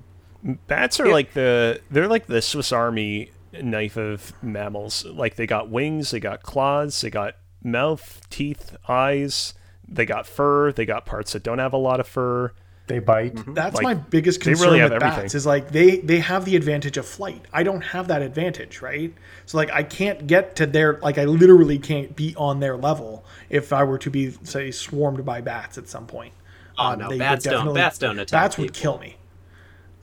Bats 0.67 1.01
are 1.01 1.09
like 1.09 1.33
the 1.33 1.81
they're 1.91 2.07
like 2.07 2.27
the 2.27 2.43
Swiss 2.43 2.71
Army 2.71 3.31
knife 3.53 3.97
of 3.97 4.33
mammals. 4.43 5.05
Like 5.05 5.37
they 5.37 5.47
got 5.47 5.71
wings, 5.71 6.11
they 6.11 6.21
got 6.21 6.43
claws, 6.43 7.01
they 7.01 7.11
got 7.11 7.37
mouth, 7.63 8.21
teeth, 8.29 8.77
eyes, 8.87 9.55
they 9.89 10.05
got 10.05 10.27
fur, 10.27 10.71
they 10.71 10.85
got 10.85 11.07
parts 11.07 11.33
that 11.33 11.43
don't 11.43 11.59
have 11.59 11.73
a 11.73 11.79
lot 11.79 11.99
of 11.99 12.07
fur. 12.07 12.53
They 12.86 12.98
bite. 12.98 13.32
That's 13.55 13.77
Like, 13.77 13.82
my 13.82 13.94
biggest 13.94 14.43
concern 14.43 14.69
really 14.69 14.82
with 14.82 14.93
everything. 14.93 15.23
bats 15.23 15.35
is 15.35 15.47
like 15.47 15.70
they 15.70 15.98
they 16.01 16.19
have 16.20 16.44
the 16.44 16.55
advantage 16.55 16.98
of 16.98 17.06
flight. 17.06 17.43
I 17.51 17.62
don't 17.62 17.81
have 17.81 18.09
that 18.09 18.20
advantage, 18.20 18.82
right? 18.82 19.15
So 19.47 19.56
like 19.56 19.70
I 19.70 19.82
can't 19.82 20.27
get 20.27 20.55
to 20.56 20.66
their 20.66 20.98
like 21.01 21.16
I 21.16 21.24
literally 21.24 21.78
can't 21.78 22.15
be 22.15 22.35
on 22.36 22.61
their 22.61 22.77
level 22.77 23.24
if 23.48 23.73
I 23.73 23.85
were 23.85 23.97
to 23.98 24.11
be 24.11 24.32
say 24.43 24.70
swarmed 24.70 25.24
by 25.24 25.40
bats 25.40 25.78
at 25.78 25.89
some 25.89 26.06
point. 26.06 26.35
Oh, 26.77 26.89
Um, 26.89 26.98
no, 26.98 27.09
they 27.09 27.19
bats 27.19 27.44
don't- 27.44 27.52
definitely- 27.55 27.81
bats 27.81 27.98
don't 27.98 28.19
attack 28.19 28.31
Bats 28.43 28.59
would 28.59 28.74
people. 28.74 28.81
kill 28.81 28.98
me. 28.98 29.16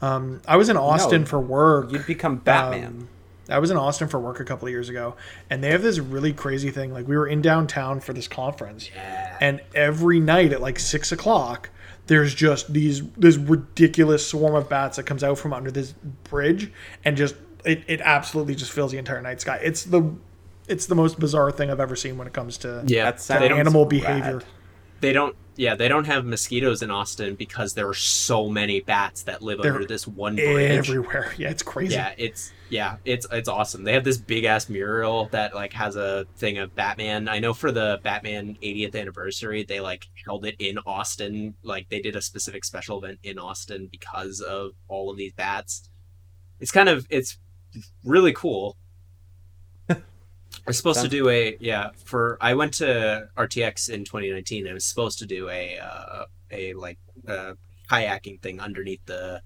Um, 0.01 0.41
I 0.47 0.55
was 0.57 0.69
in 0.69 0.77
Austin 0.77 1.21
No, 1.21 1.27
for 1.27 1.39
work. 1.39 1.91
You'd 1.91 2.07
become 2.07 2.37
Batman. 2.37 2.85
Um, 2.87 3.07
I 3.49 3.59
was 3.59 3.69
in 3.69 3.77
Austin 3.77 4.07
for 4.07 4.19
work 4.19 4.39
a 4.39 4.43
couple 4.45 4.67
of 4.67 4.71
years 4.71 4.89
ago, 4.89 5.15
and 5.49 5.63
they 5.63 5.69
have 5.71 5.83
this 5.83 5.99
really 5.99 6.33
crazy 6.33 6.71
thing. 6.71 6.93
Like 6.93 7.07
we 7.07 7.15
were 7.17 7.27
in 7.27 7.41
downtown 7.43 7.99
for 7.99 8.13
this 8.13 8.27
conference, 8.27 8.89
and 9.39 9.61
every 9.75 10.19
night 10.19 10.53
at 10.53 10.61
like 10.61 10.79
six 10.79 11.11
o'clock, 11.11 11.69
there's 12.07 12.33
just 12.35 12.73
these 12.73 13.07
this 13.11 13.37
ridiculous 13.37 14.25
swarm 14.27 14.55
of 14.55 14.67
bats 14.69 14.97
that 14.97 15.03
comes 15.03 15.23
out 15.23 15.37
from 15.37 15.53
under 15.53 15.71
this 15.71 15.93
bridge, 16.23 16.71
and 17.05 17.15
just 17.17 17.35
it, 17.63 17.83
it 17.87 18.01
absolutely 18.01 18.55
just 18.55 18.71
fills 18.71 18.91
the 18.91 18.97
entire 18.97 19.21
night 19.21 19.39
sky. 19.41 19.59
It's 19.63 19.83
the 19.83 20.13
it's 20.67 20.85
the 20.87 20.95
most 20.95 21.19
bizarre 21.19 21.51
thing 21.51 21.69
I've 21.69 21.79
ever 21.79 21.95
seen 21.95 22.17
when 22.17 22.27
it 22.27 22.33
comes 22.33 22.57
to 22.59 22.83
Yeah, 22.87 23.05
That 23.05 23.17
to 23.17 23.23
sounds 23.23 23.41
they 23.41 23.49
animal 23.49 23.83
rad. 23.83 23.89
behavior. 23.89 24.41
they 24.99 25.13
don't. 25.13 25.35
Yeah, 25.57 25.75
they 25.75 25.89
don't 25.89 26.05
have 26.05 26.25
mosquitoes 26.25 26.81
in 26.81 26.89
Austin 26.89 27.35
because 27.35 27.73
there 27.73 27.87
are 27.87 27.93
so 27.93 28.49
many 28.49 28.79
bats 28.79 29.23
that 29.23 29.41
live 29.41 29.61
They're 29.61 29.73
under 29.73 29.85
this 29.85 30.07
one 30.07 30.35
bridge. 30.35 30.89
Everywhere, 30.89 31.33
yeah, 31.37 31.49
it's 31.49 31.61
crazy. 31.61 31.95
Yeah, 31.95 32.13
it's 32.17 32.53
yeah, 32.69 32.97
it's 33.03 33.27
it's 33.31 33.49
awesome. 33.49 33.83
They 33.83 33.93
have 33.93 34.05
this 34.05 34.17
big 34.17 34.45
ass 34.45 34.69
mural 34.69 35.25
that 35.31 35.53
like 35.53 35.73
has 35.73 35.97
a 35.97 36.25
thing 36.37 36.57
of 36.57 36.73
Batman. 36.73 37.27
I 37.27 37.39
know 37.39 37.53
for 37.53 37.71
the 37.71 37.99
Batman 38.01 38.57
80th 38.63 38.95
anniversary, 38.95 39.63
they 39.63 39.81
like 39.81 40.07
held 40.25 40.45
it 40.45 40.55
in 40.57 40.77
Austin. 40.85 41.55
Like 41.63 41.89
they 41.89 42.01
did 42.01 42.15
a 42.15 42.21
specific 42.21 42.63
special 42.63 43.03
event 43.03 43.19
in 43.23 43.37
Austin 43.37 43.89
because 43.91 44.39
of 44.39 44.71
all 44.87 45.11
of 45.11 45.17
these 45.17 45.33
bats. 45.33 45.89
It's 46.61 46.71
kind 46.71 46.87
of 46.87 47.05
it's 47.09 47.37
really 48.05 48.31
cool. 48.31 48.77
We're 50.65 50.73
supposed 50.73 50.97
Sounds- 50.97 51.09
to 51.09 51.15
do 51.17 51.29
a 51.29 51.57
yeah 51.59 51.89
for 52.05 52.37
I 52.41 52.53
went 52.53 52.73
to 52.75 53.29
RTX 53.37 53.89
in 53.89 54.03
2019. 54.03 54.67
I 54.67 54.73
was 54.73 54.85
supposed 54.85 55.19
to 55.19 55.25
do 55.25 55.49
a 55.49 55.77
uh, 55.79 56.25
a 56.51 56.73
like 56.73 56.99
uh, 57.27 57.53
kayaking 57.89 58.41
thing 58.41 58.59
underneath 58.59 59.05
the 59.05 59.41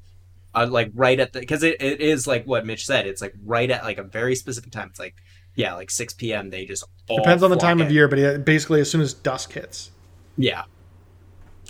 uh, 0.53 0.68
like 0.69 0.91
right 0.94 1.19
at 1.19 1.34
the 1.34 1.40
because 1.40 1.64
it, 1.64 1.82
it 1.82 2.02
is 2.02 2.27
like 2.27 2.45
what 2.45 2.65
Mitch 2.65 2.86
said. 2.86 3.06
It's 3.07 3.22
like 3.22 3.34
right 3.44 3.69
at 3.69 3.84
like 3.84 3.98
a 3.98 4.03
very 4.03 4.36
specific 4.36 4.72
time. 4.72 4.90
It's 4.90 4.99
like 4.99 5.15
yeah, 5.56 5.73
like 5.76 5.90
6 5.90 6.14
p.m. 6.15 6.49
They 6.49 6.65
just 6.65 6.84
all 7.07 7.18
Depends 7.18 7.41
on 7.44 7.49
the 7.49 7.56
time 7.57 7.80
of 7.80 7.91
year, 7.91 8.07
but 8.07 8.19
yeah, 8.19 8.38
basically 8.38 8.82
as 8.82 8.91
soon 8.91 9.02
as 9.02 9.14
dusk 9.14 9.53
hits. 9.53 9.91
Yeah. 10.38 10.64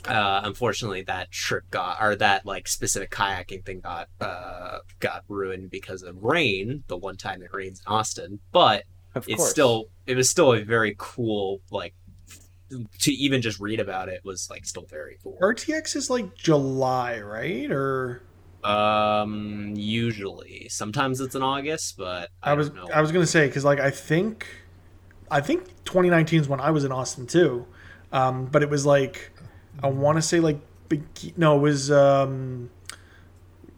Uh, 0.08 0.42
unfortunately, 0.44 1.02
that 1.04 1.32
trip 1.32 1.64
got 1.72 1.98
or 2.02 2.16
that 2.16 2.46
like 2.46 2.68
specific 2.68 3.10
kayaking 3.12 3.66
thing 3.66 3.80
got 3.80 4.08
uh, 4.22 4.80
got 5.00 5.24
ruined 5.28 5.70
because 5.70 6.04
of 6.04 6.24
rain. 6.24 6.84
The 6.88 6.98
one 6.98 7.18
time 7.18 7.42
it 7.42 7.54
rains 7.54 7.82
in 7.86 7.92
Austin, 7.92 8.40
but 8.52 8.84
Of 9.16 9.28
it's 9.28 9.38
course. 9.38 9.50
still 9.50 9.86
it 10.06 10.16
was 10.16 10.30
still 10.30 10.54
a 10.54 10.62
very 10.64 10.96
cool 10.98 11.62
like 11.72 11.94
to 13.00 13.12
even 13.12 13.42
just 13.42 13.60
read 13.60 13.80
about 13.80 14.10
it 14.10 14.22
was 14.24 14.50
like 14.50 14.66
still 14.66 14.86
very 14.90 15.18
cool. 15.24 15.38
RTX 15.42 15.96
is 15.96 16.10
like 16.10 16.36
July, 16.36 17.20
right? 17.22 17.72
Or 17.72 18.22
Um, 18.64 19.74
usually, 19.76 20.68
sometimes 20.70 21.22
it's 21.22 21.36
in 21.36 21.44
August, 21.44 21.98
but 21.98 22.30
I, 22.44 22.52
I, 22.52 22.54
was 22.56 22.70
don't 22.70 22.88
know. 22.88 22.94
I 22.94 23.02
was 23.02 23.12
gonna 23.12 23.26
say 23.28 23.48
because 23.48 23.64
like 23.64 23.80
I 23.80 23.92
think 23.92 24.48
I 25.32 25.42
think 25.42 25.68
2019 25.86 26.42
is 26.42 26.48
when 26.50 26.60
I 26.60 26.72
was 26.72 26.84
in 26.84 26.92
Austin 26.92 27.28
too, 27.28 27.66
um, 28.12 28.46
but 28.48 28.64
it 28.64 28.70
was 28.70 28.86
like 28.86 29.32
I 29.84 29.88
want 29.88 30.18
to 30.18 30.22
say 30.22 30.40
like 30.40 30.60
beg- 30.90 31.38
no, 31.38 31.58
it 31.58 31.62
was 31.62 31.92
um, 31.92 32.70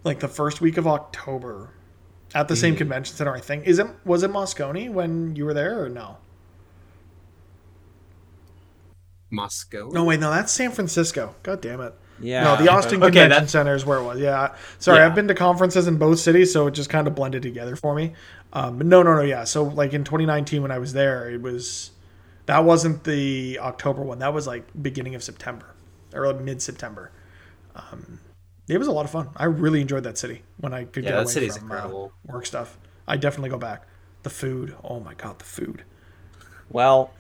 like 0.04 0.20
the 0.20 0.28
first 0.28 0.62
week 0.62 0.78
of 0.78 0.88
October 0.88 1.72
at 2.36 2.48
the 2.48 2.56
same 2.56 2.74
Mm-hmm. 2.74 2.78
convention 2.80 3.16
center. 3.16 3.34
I 3.36 3.40
think 3.40 3.66
is 3.68 3.80
it 3.80 3.88
was 4.06 4.24
it 4.24 4.32
Moscone 4.32 4.92
when 4.92 5.36
you 5.36 5.46
were 5.46 5.54
there 5.54 5.84
or 5.84 5.90
no? 5.90 6.18
Moscow. 9.30 9.90
No 9.92 10.06
wait, 10.06 10.20
no, 10.20 10.32
that's 10.32 10.52
San 10.52 10.72
Francisco. 10.72 11.36
God 11.44 11.62
damn 11.62 11.82
it. 11.82 11.94
Yeah. 12.20 12.44
No, 12.46 12.56
the 12.56 12.72
Austin 12.72 12.96
Okay, 13.04 13.08
Convention 13.08 13.30
that's- 13.30 13.52
Center 13.52 13.76
is 13.76 13.86
where 13.86 14.00
it 14.00 14.04
was. 14.04 14.20
Yeah. 14.20 14.56
Sorry, 14.80 15.00
Yeah. 15.00 15.06
I've 15.06 15.16
been 15.16 15.28
to 15.28 15.36
conferences 15.36 15.86
in 15.88 15.98
both 15.98 16.20
cities, 16.20 16.52
so 16.52 16.68
it 16.68 16.72
just 16.72 16.90
kind 16.90 17.08
of 17.08 17.14
blended 17.14 17.44
together 17.44 17.76
for 17.76 17.94
me. 17.94 18.14
Um, 18.54 18.78
but 18.78 18.88
no, 18.88 19.04
no, 19.04 19.16
no. 19.16 19.22
Yeah. 19.22 19.44
So, 19.44 19.64
like 19.64 19.94
in 19.94 20.04
2019, 20.04 20.62
when 20.62 20.72
I 20.72 20.80
was 20.80 20.94
there, 20.94 21.30
it 21.30 21.42
was 21.42 21.92
that 22.46 22.64
wasn't 22.64 23.04
the 23.04 23.60
October 23.60 24.02
one. 24.02 24.20
That 24.20 24.34
was 24.34 24.48
like 24.48 24.66
beginning 24.82 25.14
of 25.14 25.22
September 25.24 25.76
or 26.14 26.34
mid 26.34 26.62
September. 26.62 27.12
Um, 27.76 28.20
it 28.68 28.78
was 28.78 28.88
a 28.88 28.92
lot 28.92 29.06
of 29.06 29.12
fun. 29.12 29.30
I 29.36 29.46
really 29.46 29.82
enjoyed 29.82 30.04
that 30.04 30.18
city 30.18 30.44
when 30.58 30.74
I 30.74 30.86
could 30.86 31.04
Yeah, 31.04 31.12
get 31.12 31.20
away 31.24 31.32
city's 31.32 31.58
from 31.58 31.72
uh, 31.72 32.08
work 32.26 32.46
stuff. 32.46 32.78
I 33.08 33.18
definitely 33.18 33.50
go 33.50 33.58
back. 33.58 33.88
The 34.24 34.30
food. 34.30 34.76
Oh 34.84 35.00
my 35.00 35.14
god, 35.14 35.40
the 35.40 35.46
food. 35.46 35.84
Well, 36.70 37.14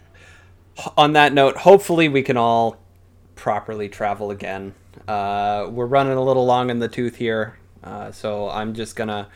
on 0.98 1.14
that 1.14 1.34
note, 1.34 1.58
hopefully 1.58 2.10
we 2.10 2.22
can 2.22 2.38
all 2.38 2.78
properly 3.36 3.88
travel 3.88 4.32
again. 4.32 4.74
Uh, 5.08 5.68
we're 5.70 5.86
running 5.86 6.18
a 6.18 6.24
little 6.24 6.46
long 6.46 6.70
in 6.70 6.80
the 6.80 6.88
tooth 6.90 7.16
here, 7.16 7.58
uh, 7.84 8.12
so 8.12 8.50
I'm 8.50 8.74
just 8.74 8.96
gonna 8.96 9.30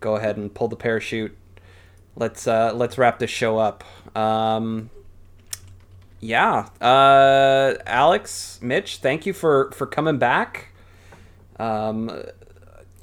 go 0.00 0.16
ahead 0.16 0.36
and 0.36 0.52
pull 0.52 0.68
the 0.68 0.76
parachute. 0.76 1.36
Let's 2.16 2.46
uh, 2.46 2.72
let's 2.74 2.96
wrap 2.96 3.18
this 3.18 3.30
show 3.30 3.58
up. 3.58 3.84
Um, 4.16 4.90
yeah, 6.20 6.68
uh, 6.80 7.74
Alex, 7.86 8.58
Mitch, 8.62 8.98
thank 8.98 9.26
you 9.26 9.32
for 9.32 9.70
for 9.72 9.86
coming 9.86 10.18
back. 10.18 10.67
Um, 11.58 12.22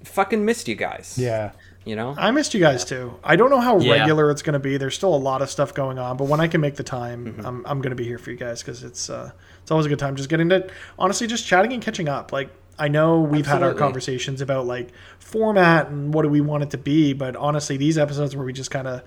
fucking 0.03 0.45
missed 0.45 0.67
you 0.67 0.75
guys. 0.75 1.17
Yeah. 1.17 1.51
you 1.83 1.95
know. 1.95 2.15
I 2.17 2.31
missed 2.31 2.53
you 2.53 2.59
guys 2.59 2.83
too. 2.85 3.13
I 3.23 3.35
don't 3.35 3.49
know 3.49 3.59
how 3.61 3.79
Yeah. 3.79 3.93
regular 3.99 4.31
it's 4.31 4.41
going 4.41 4.53
to 4.53 4.59
be. 4.59 4.77
There's 4.77 4.95
still 4.95 5.13
a 5.13 5.17
lot 5.17 5.41
of 5.41 5.49
stuff 5.49 5.73
going 5.73 5.99
on, 5.99 6.17
but 6.17 6.25
when 6.27 6.39
I 6.39 6.47
can 6.47 6.61
make 6.61 6.75
the 6.75 6.83
time, 6.83 7.25
Mm-hmm. 7.25 7.45
I'm, 7.45 7.65
I'm 7.65 7.81
going 7.81 7.89
to 7.91 7.95
be 7.95 8.05
here 8.05 8.17
for 8.17 8.31
you 8.31 8.37
guys 8.37 8.61
because 8.61 8.83
it's 8.83 9.09
uh, 9.09 9.31
it's 9.61 9.71
always 9.71 9.85
a 9.85 9.89
good 9.89 9.99
time 9.99 10.15
just 10.15 10.29
getting 10.29 10.49
to 10.49 10.69
honestly 10.99 11.27
just 11.27 11.45
chatting 11.45 11.73
and 11.73 11.81
catching 11.83 12.07
up. 12.09 12.31
Like 12.31 12.49
I 12.77 12.87
know 12.87 13.21
we've 13.21 13.45
had 13.47 13.63
our 13.63 13.73
conversations 13.73 14.41
about 14.41 14.65
like 14.65 14.89
format 15.19 15.87
and 15.89 16.13
what 16.13 16.23
do 16.23 16.29
we 16.29 16.41
want 16.41 16.63
it 16.63 16.71
to 16.71 16.77
be, 16.77 17.13
but 17.13 17.35
honestly, 17.35 17.77
these 17.77 17.97
episodes 17.97 18.35
where 18.35 18.45
we 18.45 18.53
just 18.53 18.71
kind 18.71 18.87
of 18.87 19.01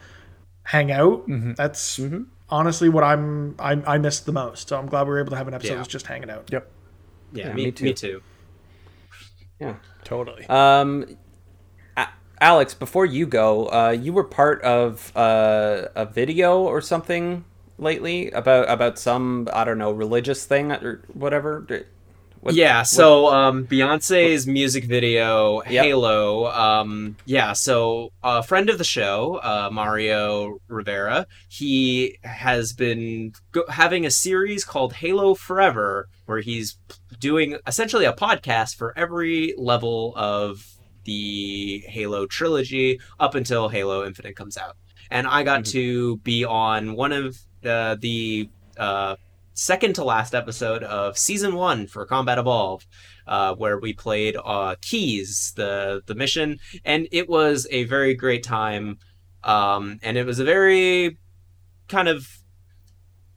hang 0.64 0.90
out, 0.92 1.28
Mm-hmm. 1.28 1.52
that's 1.54 2.00
honestly 2.50 2.88
what 2.88 3.04
I'm 3.04 3.54
I, 3.58 3.72
I 3.86 3.98
missed 3.98 4.24
the 4.26 4.32
most. 4.32 4.68
So 4.68 4.78
I'm 4.78 4.86
glad 4.86 5.02
we 5.04 5.10
were 5.10 5.18
able 5.20 5.30
to 5.30 5.36
have 5.36 5.48
an 5.48 5.54
episode 5.54 5.74
Yeah. 5.74 5.82
just 5.84 6.06
hanging 6.06 6.30
out. 6.30 6.48
Yep. 6.50 6.70
Yeah, 7.32 7.48
Yeah, 7.48 7.52
me, 7.54 7.64
me 7.66 7.74
me 7.82 7.92
too. 7.92 8.22
Too. 9.58 9.64
Yeah. 9.66 9.74
Totally. 10.04 10.46
Um, 10.46 11.04
A- 11.96 12.08
Alex, 12.40 12.74
before 12.74 13.06
you 13.06 13.26
go, 13.26 13.66
uh, 13.66 13.90
you 13.90 14.12
were 14.12 14.24
part 14.24 14.62
of 14.62 15.12
uh, 15.16 15.86
a 15.94 16.06
video 16.06 16.60
or 16.60 16.80
something 16.80 17.44
lately 17.78 18.30
about 18.32 18.68
about 18.68 18.98
some 18.98 19.48
I 19.52 19.64
don't 19.64 19.78
know 19.78 19.92
religious 19.92 20.44
thing 20.44 20.72
or 20.72 21.02
whatever. 21.12 21.64
What- 22.40 22.54
yeah, 22.54 22.84
so 22.84 23.26
um, 23.28 23.66
Beyonce's 23.66 24.46
music 24.46 24.84
video 24.84 25.60
Yep. 25.68 25.84
Halo. 25.84 26.46
Um, 26.46 27.16
yeah, 27.24 27.52
so 27.52 28.12
a 28.22 28.44
friend 28.44 28.70
of 28.70 28.78
the 28.78 28.84
show, 28.84 29.40
uh, 29.42 29.70
Mario 29.72 30.60
Rivera, 30.68 31.26
he 31.48 32.16
has 32.22 32.72
been 32.72 33.32
go- 33.50 33.64
having 33.68 34.06
a 34.06 34.10
series 34.10 34.64
called 34.64 34.92
Halo 34.92 35.34
Forever, 35.34 36.08
where 36.26 36.38
he's 36.38 36.78
doing 37.18 37.56
essentially 37.66 38.04
a 38.04 38.12
podcast 38.12 38.76
for 38.76 38.96
every 38.96 39.54
level 39.58 40.12
of 40.16 40.64
the 41.04 41.82
Halo 41.88 42.26
trilogy 42.26 43.00
up 43.18 43.34
until 43.34 43.68
Halo 43.68 44.06
Infinite 44.06 44.36
comes 44.36 44.56
out. 44.56 44.76
and 45.10 45.26
I 45.26 45.42
got 45.42 45.64
to 45.66 46.18
be 46.18 46.44
on 46.44 46.94
one 46.94 47.12
of 47.12 47.38
uh, 47.64 47.96
the 47.98 48.48
uh, 48.76 49.16
second 49.54 49.94
to 49.94 50.04
last 50.04 50.34
episode 50.34 50.82
of 50.84 51.18
season 51.18 51.54
one 51.54 51.86
for 51.86 52.04
Combat 52.06 52.38
Evolve, 52.38 52.86
uh, 53.26 53.54
where 53.54 53.78
we 53.78 53.92
played 53.92 54.36
uh, 54.44 54.76
Keyes, 54.80 55.52
the 55.56 56.02
the 56.06 56.14
mission, 56.14 56.58
and 56.84 57.08
it 57.10 57.28
was 57.28 57.66
a 57.70 57.84
very 57.84 58.14
great 58.14 58.42
time. 58.42 58.98
Um, 59.44 59.98
and 60.02 60.16
it 60.18 60.26
was 60.26 60.40
a 60.40 60.44
very 60.44 61.16
kind 61.88 62.08
of 62.08 62.37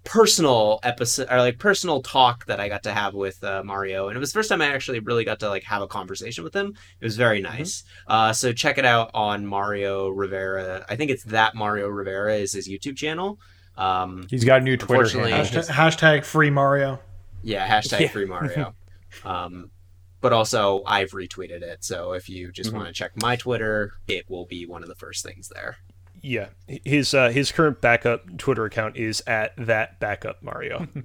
personal 0.03 0.79
episode 0.83 1.27
or 1.29 1.39
like 1.39 1.59
personal 1.59 2.01
talk 2.01 2.45
that 2.47 2.59
I 2.59 2.69
got 2.69 2.83
to 2.83 2.93
have 2.93 3.13
with 3.13 3.43
uh, 3.43 3.63
Mario, 3.63 4.07
and 4.07 4.17
it 4.17 4.19
was 4.19 4.31
the 4.31 4.39
first 4.39 4.49
time 4.49 4.61
I 4.61 4.67
actually 4.67 4.99
really 4.99 5.23
got 5.23 5.39
to 5.41 5.49
like 5.49 5.63
have 5.63 5.81
a 5.81 5.87
conversation 5.87 6.43
with 6.43 6.55
him. 6.55 6.75
It 6.99 7.05
was 7.05 7.17
very 7.17 7.41
nice. 7.41 7.81
Mm-hmm. 7.81 8.11
Uh, 8.11 8.33
so 8.33 8.53
check 8.53 8.77
it 8.77 8.85
out 8.85 9.11
on 9.13 9.45
Mario 9.45 10.09
Rivera. 10.09 10.85
I 10.89 10.95
think 10.95 11.11
it's 11.11 11.23
that 11.25 11.55
Mario 11.55 11.87
Rivera 11.87 12.35
is 12.35 12.53
his 12.53 12.67
YouTube 12.67 12.97
channel. 12.97 13.39
Um, 13.77 14.25
He's 14.29 14.43
got 14.43 14.61
a 14.61 14.63
new 14.63 14.77
Twitter 14.77 15.07
handle. 15.19 15.39
Hashtag, 15.39 15.69
hashtag 15.69 16.25
free 16.25 16.49
Mario. 16.49 16.99
Yeah, 17.43 17.67
hashtag 17.67 18.01
yeah. 18.01 18.07
free 18.09 18.25
Mario. 18.25 18.73
um, 19.25 19.71
but 20.19 20.33
also 20.33 20.83
I've 20.85 21.11
retweeted 21.11 21.61
it, 21.61 21.83
so 21.83 22.13
if 22.13 22.29
you 22.29 22.51
just 22.51 22.69
mm-hmm. 22.69 22.77
want 22.77 22.89
to 22.89 22.93
check 22.93 23.11
my 23.21 23.35
Twitter, 23.35 23.93
it 24.07 24.29
will 24.29 24.45
be 24.45 24.65
one 24.65 24.83
of 24.83 24.89
the 24.89 24.95
first 24.95 25.25
things 25.25 25.49
there. 25.49 25.77
Yeah, 26.21 26.49
his 26.67 27.13
uh, 27.13 27.29
his 27.29 27.51
current 27.51 27.81
backup 27.81 28.37
Twitter 28.37 28.65
account 28.65 28.95
is 28.95 29.23
at 29.25 29.53
that 29.57 29.99
backup 29.99 30.43
Mario. 30.43 30.87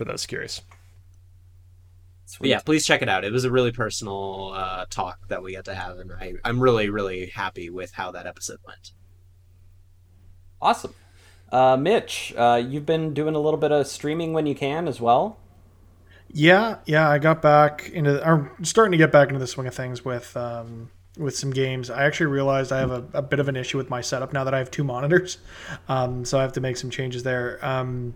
for 0.00 0.06
those 0.06 0.24
curious. 0.24 0.62
yeah, 2.40 2.60
please 2.60 2.86
check 2.86 3.02
it 3.02 3.08
out. 3.10 3.22
It 3.22 3.32
was 3.32 3.44
a 3.44 3.50
really 3.50 3.70
personal 3.70 4.52
uh, 4.54 4.86
talk 4.88 5.28
that 5.28 5.42
we 5.42 5.54
got 5.54 5.66
to 5.66 5.74
have, 5.74 5.98
and 5.98 6.10
I, 6.12 6.34
I'm 6.42 6.58
really, 6.58 6.88
really 6.88 7.26
happy 7.26 7.68
with 7.68 7.92
how 7.92 8.10
that 8.12 8.26
episode 8.26 8.60
went. 8.66 8.92
Awesome. 10.62 10.94
Uh, 11.52 11.76
Mitch, 11.76 12.32
uh, 12.34 12.62
you've 12.66 12.86
been 12.86 13.12
doing 13.12 13.34
a 13.34 13.38
little 13.38 13.60
bit 13.60 13.72
of 13.72 13.86
streaming 13.86 14.32
when 14.32 14.46
you 14.46 14.54
can 14.54 14.88
as 14.88 15.02
well. 15.02 15.38
Yeah, 16.28 16.76
yeah, 16.86 17.10
I 17.10 17.18
got 17.18 17.42
back 17.42 17.90
into. 17.92 18.26
I'm 18.26 18.64
starting 18.64 18.92
to 18.92 18.98
get 18.98 19.12
back 19.12 19.28
into 19.28 19.40
the 19.40 19.46
swing 19.46 19.66
of 19.66 19.74
things 19.74 20.02
with 20.02 20.34
um, 20.34 20.90
with 21.20 21.36
some 21.36 21.50
games. 21.50 21.90
I 21.90 22.04
actually 22.04 22.26
realized 22.26 22.72
I 22.72 22.78
have 22.78 22.90
a, 22.90 23.04
a, 23.14 23.22
bit 23.22 23.38
of 23.38 23.48
an 23.48 23.56
issue 23.56 23.76
with 23.76 23.90
my 23.90 24.00
setup 24.00 24.32
now 24.32 24.44
that 24.44 24.54
I 24.54 24.58
have 24.58 24.70
two 24.70 24.84
monitors, 24.94 25.38
um, 25.88 26.24
so 26.24 26.38
I 26.38 26.42
have 26.42 26.52
to 26.54 26.60
make 26.60 26.76
some 26.76 26.90
changes 26.90 27.22
there. 27.22 27.64
Um, 27.64 28.14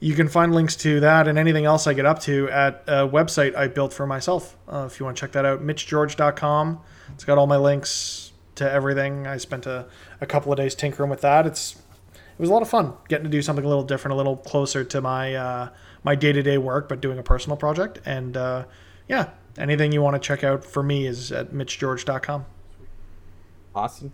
you 0.00 0.14
can 0.14 0.28
find 0.28 0.54
links 0.54 0.76
to 0.76 1.00
that 1.00 1.28
and 1.28 1.38
anything 1.38 1.64
else 1.64 1.86
I 1.86 1.94
get 1.94 2.04
up 2.04 2.20
to 2.20 2.48
at 2.50 2.84
a 2.86 3.08
website 3.08 3.56
I 3.56 3.68
built 3.68 3.92
for 3.92 4.06
myself. 4.06 4.56
Uh, 4.68 4.86
if 4.86 5.00
you 5.00 5.04
want 5.04 5.16
to 5.16 5.20
check 5.20 5.32
that 5.32 5.44
out, 5.44 5.62
mitchgeorge.com. 5.62 6.80
It's 7.14 7.24
got 7.24 7.38
all 7.38 7.46
my 7.46 7.56
links 7.56 8.32
to 8.56 8.70
everything. 8.70 9.26
I 9.26 9.38
spent 9.38 9.66
a, 9.66 9.86
a 10.20 10.26
couple 10.26 10.52
of 10.52 10.58
days 10.58 10.74
tinkering 10.74 11.10
with 11.10 11.22
that. 11.22 11.46
It's 11.46 11.76
it 12.14 12.40
was 12.40 12.50
a 12.50 12.52
lot 12.52 12.62
of 12.62 12.68
fun 12.68 12.94
getting 13.08 13.24
to 13.24 13.30
do 13.30 13.40
something 13.42 13.64
a 13.64 13.68
little 13.68 13.84
different, 13.84 14.14
a 14.14 14.16
little 14.16 14.36
closer 14.36 14.82
to 14.84 15.00
my 15.00 15.34
uh, 15.34 15.68
my 16.02 16.14
day 16.14 16.32
to 16.32 16.42
day 16.42 16.58
work, 16.58 16.88
but 16.88 17.00
doing 17.00 17.18
a 17.18 17.22
personal 17.22 17.56
project. 17.56 18.00
And 18.04 18.36
uh, 18.36 18.64
yeah, 19.08 19.30
anything 19.58 19.92
you 19.92 20.02
want 20.02 20.14
to 20.14 20.20
check 20.20 20.44
out 20.44 20.64
for 20.64 20.82
me 20.82 21.06
is 21.06 21.32
at 21.32 21.52
mitchgeorge.com. 21.52 22.46
Awesome. 23.74 24.12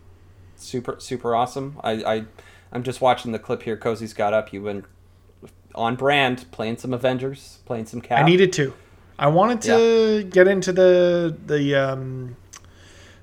Super, 0.56 0.96
super 0.98 1.34
awesome. 1.34 1.78
I, 1.82 1.92
I, 1.92 2.24
I'm 2.72 2.82
just 2.82 3.00
watching 3.00 3.32
the 3.32 3.38
clip 3.38 3.62
here 3.62 3.76
Cozy's 3.76 4.12
got 4.12 4.32
up. 4.32 4.52
You've 4.52 4.64
been 4.64 4.84
on 5.74 5.96
brand 5.96 6.46
playing 6.50 6.78
some 6.78 6.92
Avengers, 6.92 7.60
playing 7.64 7.86
some 7.86 8.00
Cap. 8.00 8.22
I 8.22 8.26
needed 8.26 8.52
to. 8.54 8.74
I 9.18 9.28
wanted 9.28 9.60
to 9.62 10.18
yeah. 10.18 10.22
get 10.22 10.48
into 10.48 10.72
the, 10.72 11.36
the, 11.46 11.74
um, 11.74 12.36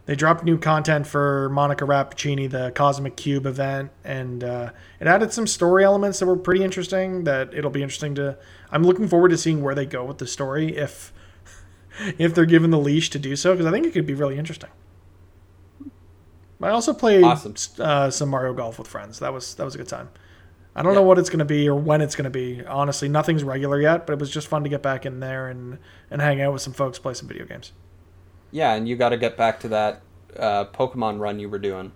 they 0.07 0.15
dropped 0.15 0.45
new 0.45 0.57
content 0.57 1.05
for 1.05 1.49
Monica 1.49 1.83
Rappaccini, 1.83 2.49
the 2.49 2.71
Cosmic 2.71 3.17
Cube 3.17 3.45
event, 3.45 3.91
and 4.05 4.41
uh, 4.41 4.71
it 5.01 5.07
added 5.07 5.33
some 5.33 5.45
story 5.45 5.83
elements 5.83 6.19
that 6.19 6.27
were 6.27 6.37
pretty 6.37 6.63
interesting. 6.63 7.25
That 7.25 7.53
it'll 7.53 7.71
be 7.71 7.83
interesting 7.83 8.15
to. 8.15 8.37
I'm 8.71 8.83
looking 8.83 9.09
forward 9.09 9.29
to 9.29 9.37
seeing 9.37 9.61
where 9.61 9.75
they 9.75 9.85
go 9.85 10.05
with 10.05 10.19
the 10.19 10.25
story. 10.25 10.77
If 10.77 11.11
if 12.17 12.33
they're 12.33 12.45
given 12.45 12.71
the 12.71 12.79
leash 12.79 13.09
to 13.11 13.19
do 13.19 13.35
so, 13.35 13.53
because 13.53 13.65
I 13.65 13.71
think 13.71 13.85
it 13.85 13.93
could 13.93 14.05
be 14.05 14.13
really 14.13 14.37
interesting. 14.37 14.69
I 16.61 16.69
also 16.69 16.93
played 16.93 17.23
awesome. 17.23 17.55
uh, 17.79 18.09
some 18.09 18.29
Mario 18.29 18.53
Golf 18.53 18.79
with 18.79 18.87
friends. 18.87 19.19
That 19.19 19.31
was 19.33 19.55
that 19.55 19.63
was 19.63 19.75
a 19.75 19.77
good 19.77 19.87
time. 19.87 20.09
I 20.75 20.83
don't 20.83 20.93
yeah. 20.93 20.99
know 20.99 21.05
what 21.05 21.17
it's 21.17 21.29
going 21.29 21.39
to 21.39 21.45
be 21.45 21.67
or 21.67 21.75
when 21.75 22.01
it's 22.01 22.15
going 22.15 22.25
to 22.25 22.29
be. 22.29 22.63
Honestly, 22.65 23.09
nothing's 23.09 23.43
regular 23.43 23.81
yet, 23.81 24.05
but 24.05 24.13
it 24.13 24.19
was 24.19 24.29
just 24.29 24.47
fun 24.47 24.63
to 24.63 24.69
get 24.69 24.81
back 24.81 25.05
in 25.05 25.19
there 25.19 25.49
and 25.49 25.77
and 26.09 26.21
hang 26.21 26.41
out 26.41 26.53
with 26.53 26.61
some 26.61 26.73
folks, 26.73 26.97
play 26.99 27.13
some 27.13 27.27
video 27.27 27.45
games. 27.45 27.73
Yeah, 28.51 28.73
and 28.73 28.87
you 28.87 28.95
got 28.95 29.09
to 29.09 29.17
get 29.17 29.37
back 29.37 29.59
to 29.61 29.67
that 29.69 30.01
uh, 30.37 30.65
Pokemon 30.65 31.19
run 31.19 31.39
you 31.39 31.49
were 31.49 31.59
doing. 31.59 31.91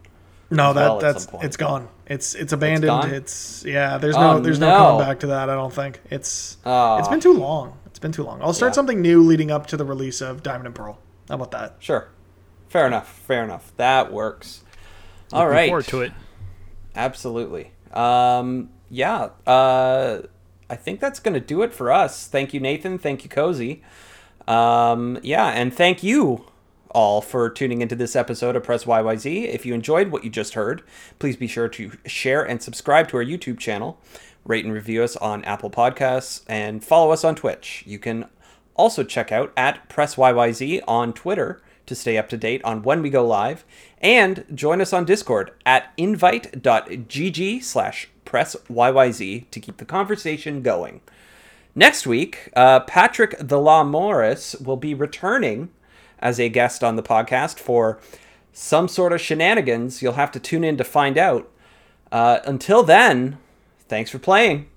No, 0.51 0.73
that 0.73 0.81
well 0.81 0.99
that's 0.99 1.27
it's 1.41 1.57
gone. 1.57 1.87
It's 2.05 2.35
it's 2.35 2.53
abandoned. 2.53 3.13
It's, 3.13 3.61
it's 3.61 3.65
yeah. 3.65 3.97
There's 3.97 4.15
no 4.15 4.33
oh, 4.33 4.39
there's 4.39 4.59
no. 4.59 4.69
no. 4.69 4.77
coming 4.77 5.07
back 5.07 5.19
to 5.21 5.27
that. 5.27 5.49
I 5.49 5.55
don't 5.55 5.73
think 5.73 6.01
it's 6.11 6.57
oh. 6.65 6.97
it's 6.97 7.07
been 7.07 7.21
too 7.21 7.33
long 7.33 7.79
been 8.01 8.11
too 8.11 8.23
long. 8.23 8.41
I'll 8.41 8.53
start 8.53 8.71
yeah. 8.71 8.75
something 8.75 9.01
new 9.01 9.21
leading 9.21 9.51
up 9.51 9.67
to 9.67 9.77
the 9.77 9.85
release 9.85 10.21
of 10.21 10.43
Diamond 10.43 10.67
and 10.67 10.75
Pearl. 10.75 10.99
How 11.29 11.35
about 11.35 11.51
that? 11.51 11.77
Sure. 11.79 12.09
Fair 12.67 12.87
enough. 12.87 13.07
Fair 13.07 13.43
enough. 13.43 13.71
That 13.77 14.11
works. 14.11 14.63
All 15.31 15.41
Looking 15.41 15.55
right. 15.55 15.69
Forward 15.69 15.85
to 15.85 16.01
it. 16.01 16.11
Absolutely. 16.95 17.71
Um, 17.93 18.69
yeah. 18.89 19.29
Uh, 19.47 20.23
I 20.69 20.75
think 20.75 20.99
that's 20.99 21.19
going 21.19 21.33
to 21.33 21.39
do 21.39 21.61
it 21.61 21.73
for 21.73 21.91
us. 21.91 22.27
Thank 22.27 22.53
you, 22.53 22.59
Nathan. 22.59 22.97
Thank 22.97 23.23
you, 23.23 23.29
Cozy. 23.29 23.81
Um, 24.47 25.19
yeah, 25.21 25.47
and 25.47 25.73
thank 25.73 26.01
you 26.01 26.45
all 26.89 27.21
for 27.21 27.49
tuning 27.49 27.81
into 27.81 27.95
this 27.95 28.15
episode 28.15 28.55
of 28.55 28.63
Press 28.63 28.85
YYZ. 28.85 29.47
If 29.47 29.65
you 29.65 29.73
enjoyed 29.73 30.09
what 30.09 30.23
you 30.23 30.29
just 30.29 30.55
heard, 30.55 30.83
please 31.19 31.35
be 31.35 31.47
sure 31.47 31.69
to 31.69 31.91
share 32.05 32.43
and 32.43 32.61
subscribe 32.61 33.07
to 33.09 33.17
our 33.17 33.23
YouTube 33.23 33.59
channel 33.59 33.99
rate 34.45 34.65
and 34.65 34.73
review 34.73 35.03
us 35.03 35.15
on 35.17 35.43
Apple 35.45 35.69
Podcasts, 35.69 36.43
and 36.47 36.83
follow 36.83 37.11
us 37.11 37.23
on 37.23 37.35
Twitch. 37.35 37.83
You 37.85 37.99
can 37.99 38.25
also 38.75 39.03
check 39.03 39.31
out 39.31 39.53
at 39.55 39.87
PressYYZ 39.89 40.81
on 40.87 41.13
Twitter 41.13 41.61
to 41.85 41.95
stay 41.95 42.17
up 42.17 42.29
to 42.29 42.37
date 42.37 42.63
on 42.63 42.83
when 42.83 43.01
we 43.01 43.09
go 43.09 43.25
live, 43.25 43.65
and 43.99 44.45
join 44.53 44.81
us 44.81 44.93
on 44.93 45.05
Discord 45.05 45.51
at 45.65 45.91
invite.gg 45.97 47.63
slash 47.63 48.07
PressYYZ 48.25 49.49
to 49.49 49.59
keep 49.59 49.77
the 49.77 49.85
conversation 49.85 50.61
going. 50.61 51.01
Next 51.75 52.05
week, 52.05 52.49
uh, 52.55 52.81
Patrick 52.81 53.35
the 53.39 53.59
Law 53.59 53.83
Morris 53.83 54.55
will 54.55 54.77
be 54.77 54.93
returning 54.93 55.69
as 56.19 56.39
a 56.39 56.49
guest 56.49 56.83
on 56.83 56.95
the 56.95 57.03
podcast 57.03 57.59
for 57.59 57.99
some 58.53 58.87
sort 58.87 59.13
of 59.13 59.21
shenanigans. 59.21 60.01
You'll 60.01 60.13
have 60.13 60.31
to 60.31 60.39
tune 60.39 60.63
in 60.63 60.77
to 60.77 60.83
find 60.83 61.17
out. 61.17 61.49
Uh, 62.11 62.39
until 62.45 62.83
then, 62.83 63.37
Thanks 63.91 64.09
for 64.09 64.19
playing. 64.19 64.70